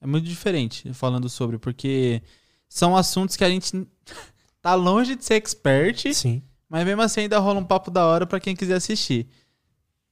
É 0.00 0.06
muito 0.06 0.24
diferente 0.26 0.92
falando 0.92 1.28
sobre, 1.28 1.58
porque 1.58 2.22
são 2.68 2.96
assuntos 2.96 3.36
que 3.36 3.44
a 3.44 3.48
gente 3.48 3.86
tá 4.60 4.74
longe 4.74 5.16
de 5.16 5.24
ser 5.24 5.34
expert, 5.34 6.12
Sim, 6.12 6.42
mas 6.68 6.84
mesmo 6.84 7.02
assim 7.02 7.22
ainda 7.22 7.38
rola 7.38 7.60
um 7.60 7.64
papo 7.64 7.90
da 7.90 8.04
hora 8.04 8.26
pra 8.26 8.40
quem 8.40 8.54
quiser 8.56 8.74
assistir. 8.74 9.26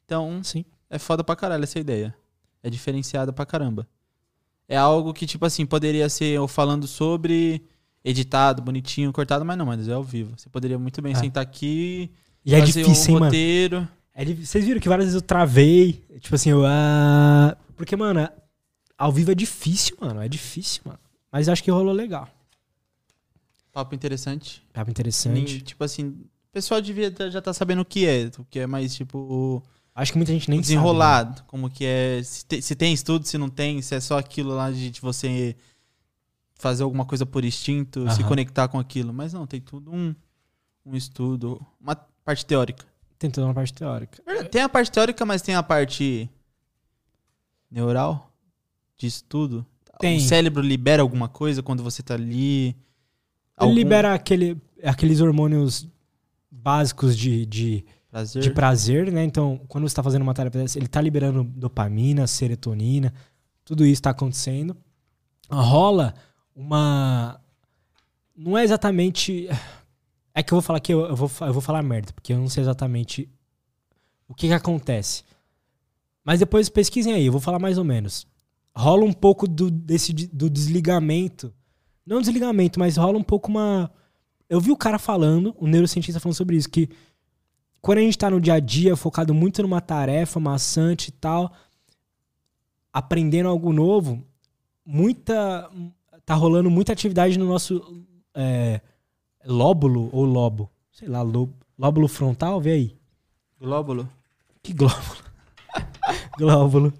Então, 0.04 0.42
sim. 0.42 0.64
é 0.90 0.98
foda 0.98 1.22
pra 1.24 1.36
caralho 1.36 1.64
essa 1.64 1.78
ideia. 1.78 2.14
É 2.62 2.70
diferenciada 2.70 3.32
pra 3.32 3.44
caramba. 3.46 3.86
É 4.68 4.76
algo 4.76 5.12
que, 5.12 5.26
tipo 5.26 5.44
assim, 5.44 5.66
poderia 5.66 6.08
ser 6.08 6.26
eu 6.26 6.48
falando 6.48 6.86
sobre, 6.86 7.62
editado, 8.02 8.62
bonitinho, 8.62 9.12
cortado, 9.12 9.44
mas 9.44 9.58
não, 9.58 9.66
mas 9.66 9.86
é 9.88 9.92
ao 9.92 10.02
vivo. 10.02 10.32
Você 10.36 10.48
poderia 10.48 10.78
muito 10.78 11.02
bem 11.02 11.12
É. 11.12 11.16
sentar 11.16 11.42
aqui, 11.42 12.10
E 12.44 12.54
é 12.54 12.60
difícil, 12.60 12.88
um 12.88 12.94
hein, 12.94 13.12
mano? 13.14 13.24
roteiro. 13.26 13.88
É 14.14 14.24
difícil. 14.24 14.46
Vocês 14.46 14.64
viram 14.64 14.80
que 14.80 14.88
várias 14.88 15.06
vezes 15.06 15.20
eu 15.20 15.26
travei. 15.26 16.02
Tipo 16.20 16.34
assim, 16.36 16.50
eu. 16.50 16.62
ah, 16.64 17.56
Porque, 17.76 17.96
mano, 17.96 18.26
ao 19.04 19.12
vivo 19.12 19.30
é 19.32 19.34
difícil, 19.34 19.96
mano. 20.00 20.22
É 20.22 20.28
difícil, 20.28 20.82
mano. 20.86 20.98
Mas 21.30 21.48
acho 21.48 21.62
que 21.62 21.70
rolou 21.70 21.92
legal. 21.92 22.28
Papo 23.72 23.94
interessante. 23.94 24.62
Nem, 24.74 24.82
interessante. 24.90 25.60
tipo 25.62 25.82
assim, 25.84 26.06
o 26.08 26.26
pessoal 26.52 26.80
devia 26.80 27.10
tá- 27.10 27.28
já 27.28 27.42
tá 27.42 27.52
sabendo 27.52 27.82
o 27.82 27.84
que 27.84 28.06
é, 28.06 28.30
o 28.38 28.44
que 28.44 28.60
é 28.60 28.66
mais, 28.66 28.94
tipo, 28.94 29.62
Acho 29.94 30.12
que 30.12 30.18
muita 30.18 30.32
gente 30.32 30.48
nem 30.48 30.58
o 30.58 30.62
sabe. 30.62 30.74
né? 30.74 30.80
desenrolado, 30.80 31.42
como 31.44 31.68
que 31.68 31.84
é, 31.84 32.22
se, 32.22 32.46
te- 32.46 32.62
se 32.62 32.74
tem 32.74 32.92
estudo, 32.94 33.26
se 33.26 33.36
não 33.36 33.48
tem, 33.50 33.82
se 33.82 33.94
é 33.94 34.00
só 34.00 34.16
aquilo 34.18 34.54
lá 34.54 34.70
de, 34.70 34.90
de 34.90 35.00
você 35.00 35.54
fazer 36.54 36.82
alguma 36.82 37.04
coisa 37.04 37.26
por 37.26 37.44
instinto, 37.44 38.08
se 38.10 38.20
Aham. 38.20 38.28
conectar 38.28 38.68
com 38.68 38.78
aquilo. 38.78 39.12
Mas 39.12 39.32
não, 39.32 39.46
tem 39.46 39.60
tudo 39.60 39.92
um, 39.92 40.14
um 40.86 40.96
estudo, 40.96 41.60
uma 41.80 41.94
parte 42.24 42.46
teórica. 42.46 42.86
Tem 43.18 43.30
toda 43.30 43.46
uma 43.46 43.54
parte 43.54 43.74
teórica. 43.74 44.22
Tem 44.50 44.62
a 44.62 44.68
parte 44.68 44.90
teórica, 44.90 45.26
mas 45.26 45.42
tem 45.42 45.54
a 45.54 45.62
parte 45.62 46.28
neural 47.70 48.30
de 48.96 49.06
estudo. 49.06 49.66
Tem. 49.98 50.18
O 50.18 50.20
cérebro 50.20 50.62
libera 50.62 51.02
alguma 51.02 51.28
coisa 51.28 51.62
quando 51.62 51.82
você 51.82 52.02
tá 52.02 52.14
ali. 52.14 52.68
Ele 52.68 52.76
Algum 53.56 53.74
libera 53.74 54.14
aquele, 54.14 54.60
aqueles 54.82 55.20
hormônios 55.20 55.88
básicos 56.50 57.16
de, 57.16 57.46
de, 57.46 57.84
prazer. 58.10 58.42
de 58.42 58.50
prazer, 58.50 59.12
né? 59.12 59.22
Então, 59.22 59.60
quando 59.68 59.88
você 59.88 59.94
tá 59.94 60.02
fazendo 60.02 60.22
uma 60.22 60.34
tarefa 60.34 60.58
dessa, 60.58 60.78
ele 60.78 60.88
tá 60.88 61.00
liberando 61.00 61.44
dopamina, 61.44 62.26
serotonina, 62.26 63.12
tudo 63.64 63.86
isso 63.86 64.02
tá 64.02 64.10
acontecendo. 64.10 64.76
Rola 65.50 66.14
uma. 66.54 67.40
Não 68.36 68.56
é 68.58 68.64
exatamente. 68.64 69.48
É 70.34 70.42
que 70.42 70.52
eu 70.52 70.56
vou 70.56 70.62
falar 70.62 70.80
que 70.80 70.92
eu, 70.92 71.06
eu 71.06 71.14
vou, 71.14 71.30
eu 71.42 71.52
vou 71.52 71.62
falar 71.62 71.82
merda, 71.82 72.12
porque 72.12 72.32
eu 72.32 72.38
não 72.38 72.48
sei 72.48 72.62
exatamente 72.62 73.28
o 74.26 74.34
que, 74.34 74.48
que 74.48 74.52
acontece. 74.52 75.22
Mas 76.24 76.40
depois 76.40 76.68
pesquisem 76.68 77.12
aí, 77.12 77.26
eu 77.26 77.32
vou 77.32 77.40
falar 77.40 77.58
mais 77.58 77.78
ou 77.78 77.84
menos. 77.84 78.26
Rola 78.76 79.04
um 79.04 79.12
pouco 79.12 79.46
do, 79.46 79.70
desse, 79.70 80.12
de- 80.12 80.26
do 80.26 80.50
desligamento. 80.50 81.52
Não 82.04 82.20
desligamento, 82.20 82.78
mas 82.78 82.96
rola 82.96 83.18
um 83.18 83.22
pouco 83.22 83.48
uma. 83.50 83.90
Eu 84.48 84.60
vi 84.60 84.70
o 84.70 84.76
cara 84.76 84.98
falando, 84.98 85.54
o 85.58 85.66
neurocientista 85.66 86.20
falando 86.20 86.36
sobre 86.36 86.56
isso, 86.56 86.68
que 86.68 86.88
quando 87.80 87.98
a 87.98 88.00
gente 88.02 88.18
tá 88.18 88.30
no 88.30 88.40
dia 88.40 88.54
a 88.54 88.60
dia, 88.60 88.96
focado 88.96 89.32
muito 89.34 89.62
numa 89.62 89.80
tarefa 89.80 90.40
maçante 90.40 91.08
e 91.08 91.12
tal, 91.12 91.52
aprendendo 92.92 93.48
algo 93.48 93.72
novo, 93.72 94.22
muita. 94.84 95.70
Tá 96.26 96.34
rolando 96.34 96.70
muita 96.70 96.92
atividade 96.92 97.38
no 97.38 97.46
nosso 97.46 98.02
é, 98.34 98.80
lóbulo 99.44 100.08
ou 100.12 100.24
lobo. 100.24 100.70
Sei 100.90 101.06
lá, 101.06 101.20
lobo, 101.22 101.52
lóbulo 101.78 102.08
frontal, 102.08 102.60
vê 102.60 102.70
aí. 102.72 102.96
Glóbulo. 103.60 104.08
Que 104.62 104.72
glóbulo? 104.72 105.18
glóbulo. 106.38 106.92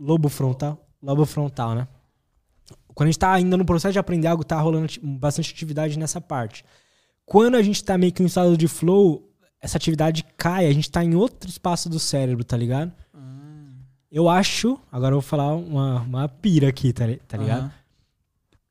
Lobo 0.00 0.28
frontal? 0.30 0.88
Lobo 1.02 1.26
frontal, 1.26 1.74
né? 1.74 1.86
Quando 2.94 3.08
a 3.08 3.10
gente 3.10 3.18
tá 3.18 3.32
ainda 3.32 3.56
no 3.56 3.64
processo 3.64 3.92
de 3.92 3.98
aprender 3.98 4.26
algo, 4.26 4.42
tá 4.42 4.58
rolando 4.60 4.88
bastante 5.02 5.52
atividade 5.52 5.98
nessa 5.98 6.20
parte. 6.20 6.64
Quando 7.26 7.54
a 7.56 7.62
gente 7.62 7.84
tá 7.84 7.96
meio 7.96 8.12
que 8.12 8.22
no 8.22 8.26
estado 8.26 8.56
de 8.56 8.66
flow, 8.66 9.30
essa 9.60 9.76
atividade 9.76 10.24
cai, 10.36 10.66
a 10.66 10.72
gente 10.72 10.90
tá 10.90 11.04
em 11.04 11.14
outro 11.14 11.48
espaço 11.48 11.88
do 11.88 11.98
cérebro, 12.00 12.42
tá 12.44 12.56
ligado? 12.56 12.92
Eu 14.10 14.28
acho, 14.28 14.76
agora 14.90 15.12
eu 15.14 15.20
vou 15.20 15.28
falar 15.28 15.54
uma, 15.54 16.00
uma 16.00 16.28
pira 16.28 16.68
aqui, 16.68 16.92
tá, 16.92 17.04
tá 17.28 17.36
ligado? 17.36 17.60
Aham. 17.60 17.72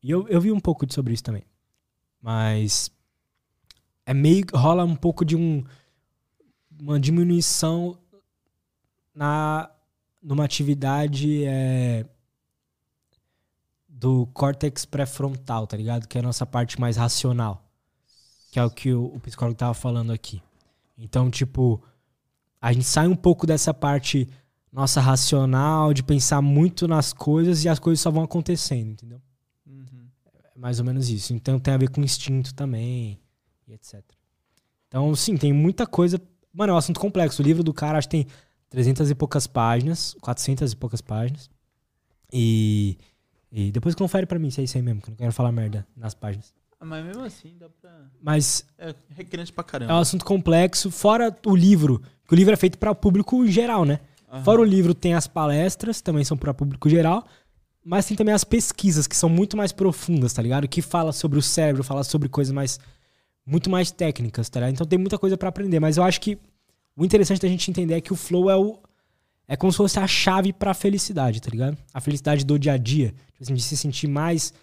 E 0.04 0.12
eu, 0.12 0.28
eu 0.28 0.42
vi 0.42 0.52
um 0.52 0.60
pouco 0.60 0.86
de- 0.86 0.94
sobre 0.94 1.14
isso 1.14 1.24
também. 1.24 1.44
Mas 2.22 2.92
é 4.06 4.14
meio 4.14 4.46
rola 4.54 4.84
um 4.84 4.96
pouco 4.96 5.24
de 5.24 5.36
um 5.38 5.64
uma 6.82 7.00
diminuição 7.00 7.98
na 9.14 9.70
numa 10.22 10.44
atividade 10.44 11.44
é, 11.46 12.06
do 13.88 14.28
córtex 14.28 14.86
pré-frontal, 14.86 15.68
tá 15.68 15.76
ligado? 15.76 16.08
Que 16.08 16.18
é 16.18 16.22
a 16.22 16.24
nossa 16.24 16.46
parte 16.46 16.80
mais 16.80 16.98
racional. 16.98 17.66
Que 18.52 18.60
é 18.60 18.64
o 18.64 18.70
que 18.70 18.94
o, 18.94 19.06
o 19.06 19.20
psicólogo 19.20 19.58
tava 19.58 19.74
falando 19.74 20.12
aqui. 20.12 20.42
Então, 20.98 21.30
tipo, 21.30 21.82
a 22.62 22.74
gente 22.74 22.86
sai 22.86 23.08
um 23.08 23.16
pouco 23.16 23.46
dessa 23.48 23.74
parte 23.74 24.28
nossa 24.72 25.02
racional, 25.02 25.94
de 25.94 26.04
pensar 26.04 26.42
muito 26.42 26.88
nas 26.88 27.12
coisas 27.12 27.64
e 27.64 27.70
as 27.70 27.80
coisas 27.80 28.02
só 28.02 28.12
vão 28.12 28.24
acontecendo, 28.24 28.92
entendeu? 28.92 29.22
Uhum. 29.66 30.08
É 30.56 30.60
mais 30.60 30.80
ou 30.80 30.86
menos 30.86 31.10
isso. 31.10 31.34
Então 31.34 31.60
tem 31.60 31.74
a 31.74 31.78
ver 31.78 31.90
com 31.90 32.02
instinto 32.02 32.54
também, 32.54 33.20
e 33.68 33.74
etc. 33.74 34.04
Então, 34.88 35.16
sim, 35.16 35.38
tem 35.38 35.54
muita 35.54 35.86
coisa. 35.88 36.22
Mano, 36.54 36.72
é 36.72 36.74
um 36.76 36.78
assunto 36.78 37.00
complexo. 37.00 37.42
O 37.42 37.46
livro 37.46 37.64
do 37.64 37.74
cara 37.74 37.98
acho 37.98 38.08
que 38.08 38.24
tem 38.24 38.28
300 38.70 39.10
e 39.10 39.16
poucas 39.16 39.48
páginas, 39.48 40.16
400 40.22 40.72
e 40.72 40.76
poucas 40.76 41.02
páginas. 41.02 41.50
E, 42.32 42.98
e 43.52 43.72
depois 43.72 43.96
confere 43.96 44.26
pra 44.26 44.38
mim 44.40 44.50
se 44.52 44.62
é 44.62 44.64
isso 44.64 44.78
aí 44.78 44.84
mesmo, 44.84 45.02
que 45.02 45.10
eu 45.10 45.12
não 45.12 45.18
quero 45.18 45.32
falar 45.34 45.52
merda 45.52 45.86
nas 45.96 46.14
páginas. 46.14 46.54
Ah, 46.80 46.86
Mas 46.86 47.04
mesmo 47.06 47.24
assim, 47.24 47.56
dá 47.60 47.68
pra. 47.70 47.92
Mas 48.22 48.66
É 48.78 48.94
recrente 49.10 49.52
pra 49.52 49.64
é 49.64 49.66
um 49.66 49.68
caramba. 49.70 50.00
assunto 50.00 50.24
complexo, 50.24 50.90
fora 50.92 51.36
o 51.46 51.56
livro, 51.56 52.02
que 52.28 52.34
o 52.34 52.36
livro 52.36 52.54
é 52.54 52.58
feito 52.58 52.78
para 52.78 52.94
público 52.96 53.46
geral, 53.48 53.84
né? 53.86 54.00
Aham. 54.32 54.44
Fora 54.44 54.62
o 54.62 54.64
livro, 54.64 54.94
tem 54.94 55.14
as 55.16 55.28
palestras, 55.28 56.00
também 56.02 56.24
são 56.24 56.38
para 56.38 56.54
público 56.54 56.88
geral, 56.88 57.26
mas 57.84 58.06
tem 58.06 58.16
também 58.16 58.34
as 58.34 58.44
pesquisas, 58.44 59.08
que 59.08 59.16
são 59.18 59.28
muito 59.28 59.58
mais 59.58 59.72
profundas, 59.72 60.32
tá 60.32 60.42
ligado? 60.42 60.68
Que 60.68 60.82
fala 60.82 61.12
sobre 61.12 61.40
o 61.40 61.42
cérebro, 61.42 61.84
fala 61.84 62.04
sobre 62.04 62.30
coisas 62.30 62.54
mais. 62.54 62.80
muito 63.46 63.70
mais 63.70 63.90
técnicas, 63.92 64.48
tá 64.48 64.60
ligado? 64.60 64.76
Então 64.76 64.86
tem 64.88 65.00
muita 65.00 65.18
coisa 65.18 65.36
para 65.36 65.50
aprender, 65.50 65.80
mas 65.80 65.98
eu 65.98 66.04
acho 66.04 66.22
que 66.22 66.38
o 67.00 67.06
interessante 67.06 67.40
da 67.42 67.48
gente 67.48 67.72
entender 67.72 67.94
é 67.94 68.02
que 68.02 68.12
o 68.12 68.16
flow 68.16 68.50
é 68.50 68.58
o. 68.58 68.78
É 69.48 69.56
como 69.56 69.72
se 69.72 69.78
fosse 69.78 69.98
a 69.98 70.06
chave 70.06 70.52
pra 70.52 70.74
felicidade, 70.74 71.42
tá 71.42 71.50
ligado? 71.50 71.78
A 71.94 72.02
felicidade 72.02 72.46
do 72.46 72.60
dia 72.60 72.74
a 72.74 72.78
dia. 72.78 73.14
Tipo 73.32 73.44
assim, 73.44 73.54
de 73.54 73.64
se 73.64 73.78
sentir 73.78 74.08
mais. 74.08 74.54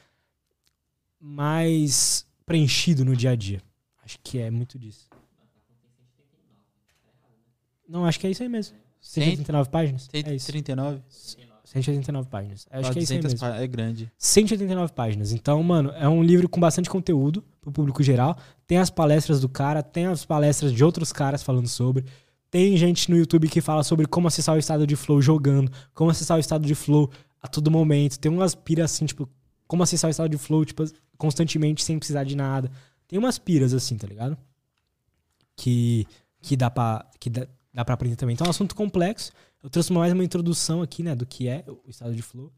mais 1.18 2.26
preenchido 2.44 3.06
no 3.06 3.16
dia 3.16 3.30
a 3.30 3.34
dia. 3.34 3.62
Acho 4.04 4.18
que 4.22 4.38
é 4.38 4.50
muito 4.50 4.78
disso. 4.78 5.08
Não, 7.88 8.04
acho 8.04 8.20
que 8.20 8.26
é 8.26 8.30
isso 8.30 8.42
aí 8.42 8.50
mesmo. 8.50 8.76
189 9.00 9.70
páginas? 9.70 10.08
É 10.12 10.18
isso. 10.34 10.46
139? 10.46 11.02
189 11.64 12.28
páginas. 12.28 12.66
Acho 12.70 12.92
que 12.92 12.98
é 12.98 13.02
isso 13.02 13.12
aí 13.14 13.18
200 13.18 13.42
mesmo. 13.42 13.62
É 13.62 13.66
grande. 13.66 14.12
189 14.18 14.92
páginas. 14.92 15.32
Então, 15.32 15.62
mano, 15.62 15.90
é 15.96 16.08
um 16.08 16.22
livro 16.22 16.48
com 16.48 16.60
bastante 16.60 16.90
conteúdo 16.90 17.42
pro 17.60 17.72
público 17.72 18.02
geral. 18.02 18.36
Tem 18.66 18.78
as 18.78 18.90
palestras 18.90 19.40
do 19.40 19.48
cara, 19.48 19.82
tem 19.82 20.06
as 20.06 20.24
palestras 20.24 20.72
de 20.72 20.84
outros 20.84 21.12
caras 21.12 21.42
falando 21.42 21.66
sobre. 21.66 22.04
Tem 22.50 22.76
gente 22.76 23.10
no 23.10 23.16
YouTube 23.16 23.48
que 23.48 23.60
fala 23.60 23.82
sobre 23.82 24.06
como 24.06 24.28
acessar 24.28 24.54
o 24.54 24.58
estado 24.58 24.86
de 24.86 24.96
flow 24.96 25.20
jogando, 25.20 25.70
como 25.92 26.10
acessar 26.10 26.36
o 26.36 26.40
estado 26.40 26.66
de 26.66 26.74
flow 26.74 27.10
a 27.42 27.48
todo 27.48 27.70
momento. 27.70 28.18
Tem 28.18 28.30
umas 28.30 28.54
piras 28.54 28.92
assim, 28.92 29.06
tipo, 29.06 29.28
como 29.66 29.82
acessar 29.82 30.08
o 30.08 30.10
estado 30.10 30.28
de 30.28 30.38
flow, 30.38 30.64
tipo, 30.64 30.84
constantemente 31.18 31.82
sem 31.82 31.98
precisar 31.98 32.24
de 32.24 32.36
nada. 32.36 32.70
Tem 33.08 33.18
umas 33.18 33.38
piras 33.38 33.74
assim, 33.74 33.96
tá 33.96 34.06
ligado? 34.06 34.36
Que, 35.56 36.06
que 36.40 36.56
dá 36.56 36.70
pra. 36.70 37.04
Que 37.18 37.30
dá, 37.30 37.46
dá 37.72 37.84
pra 37.84 37.94
aprender 37.94 38.16
também. 38.16 38.34
Então 38.34 38.44
é 38.44 38.48
um 38.48 38.50
assunto 38.50 38.74
complexo. 38.74 39.32
Eu 39.62 39.70
trouxe 39.70 39.92
mais 39.92 40.12
uma 40.12 40.24
introdução 40.24 40.82
aqui, 40.82 41.02
né, 41.02 41.14
do 41.14 41.26
que 41.26 41.48
é 41.48 41.64
o 41.66 41.90
estado 41.90 42.14
de 42.14 42.22
flow. 42.22 42.52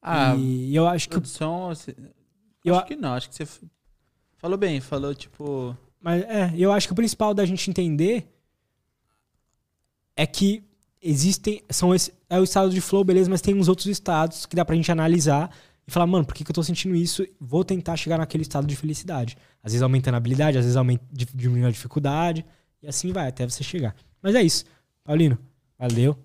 Ah, 0.00 0.36
e 0.36 0.74
eu 0.74 0.86
acho 0.86 1.08
que. 1.08 1.14
produção. 1.14 1.70
assim, 1.70 1.92
Eu, 2.64 2.76
acho 2.76 2.86
que 2.86 2.96
não, 2.96 3.14
acho 3.14 3.28
que 3.30 3.34
você 3.34 3.46
falou 4.36 4.58
bem, 4.58 4.80
falou 4.80 5.14
tipo. 5.14 5.76
Mas 6.00 6.22
é, 6.24 6.52
eu 6.56 6.70
acho 6.70 6.86
que 6.86 6.92
o 6.92 6.96
principal 6.96 7.32
da 7.32 7.46
gente 7.46 7.70
entender 7.70 8.28
é 10.16 10.26
que 10.26 10.62
existem. 11.02 11.62
São 11.70 11.94
esse, 11.94 12.12
é 12.30 12.38
o 12.38 12.44
estado 12.44 12.70
de 12.70 12.80
flow, 12.80 13.04
beleza, 13.04 13.28
mas 13.30 13.40
tem 13.40 13.54
uns 13.54 13.68
outros 13.68 13.86
estados 13.86 14.46
que 14.46 14.56
dá 14.56 14.64
pra 14.64 14.74
gente 14.76 14.90
analisar 14.90 15.50
e 15.86 15.90
falar, 15.90 16.06
mano, 16.06 16.24
por 16.24 16.34
que, 16.34 16.44
que 16.44 16.50
eu 16.50 16.54
tô 16.54 16.62
sentindo 16.62 16.94
isso? 16.94 17.26
Vou 17.40 17.62
tentar 17.64 17.96
chegar 17.96 18.16
naquele 18.18 18.42
estado 18.42 18.66
de 18.66 18.74
felicidade. 18.74 19.36
Às 19.62 19.72
vezes 19.72 19.82
aumentando 19.82 20.14
a 20.14 20.16
habilidade, 20.16 20.56
às 20.58 20.64
vezes 20.64 20.76
aumenta, 20.76 21.04
di- 21.12 21.26
diminuindo 21.34 21.66
a 21.66 21.70
dificuldade, 21.70 22.44
e 22.82 22.86
assim 22.86 23.12
vai, 23.12 23.28
até 23.28 23.46
você 23.48 23.62
chegar. 23.62 23.94
Mas 24.22 24.34
é 24.34 24.42
isso. 24.42 24.64
Paulino, 25.04 25.38
valeu. 25.78 26.16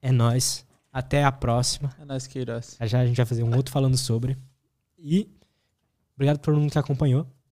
É 0.00 0.10
nóis. 0.10 0.64
Até 0.90 1.24
a 1.24 1.32
próxima. 1.32 1.94
É 2.00 2.04
nóis, 2.04 2.26
Queiroz. 2.26 2.76
Já 2.80 2.86
já 2.86 3.00
a 3.00 3.06
gente 3.06 3.16
vai 3.16 3.26
fazer 3.26 3.42
um 3.42 3.54
outro 3.54 3.72
falando 3.72 3.96
sobre. 3.96 4.36
E 4.98 5.28
obrigado 6.14 6.38
por 6.38 6.46
todo 6.52 6.60
mundo 6.60 6.70
que 6.72 6.78
acompanhou. 6.78 7.26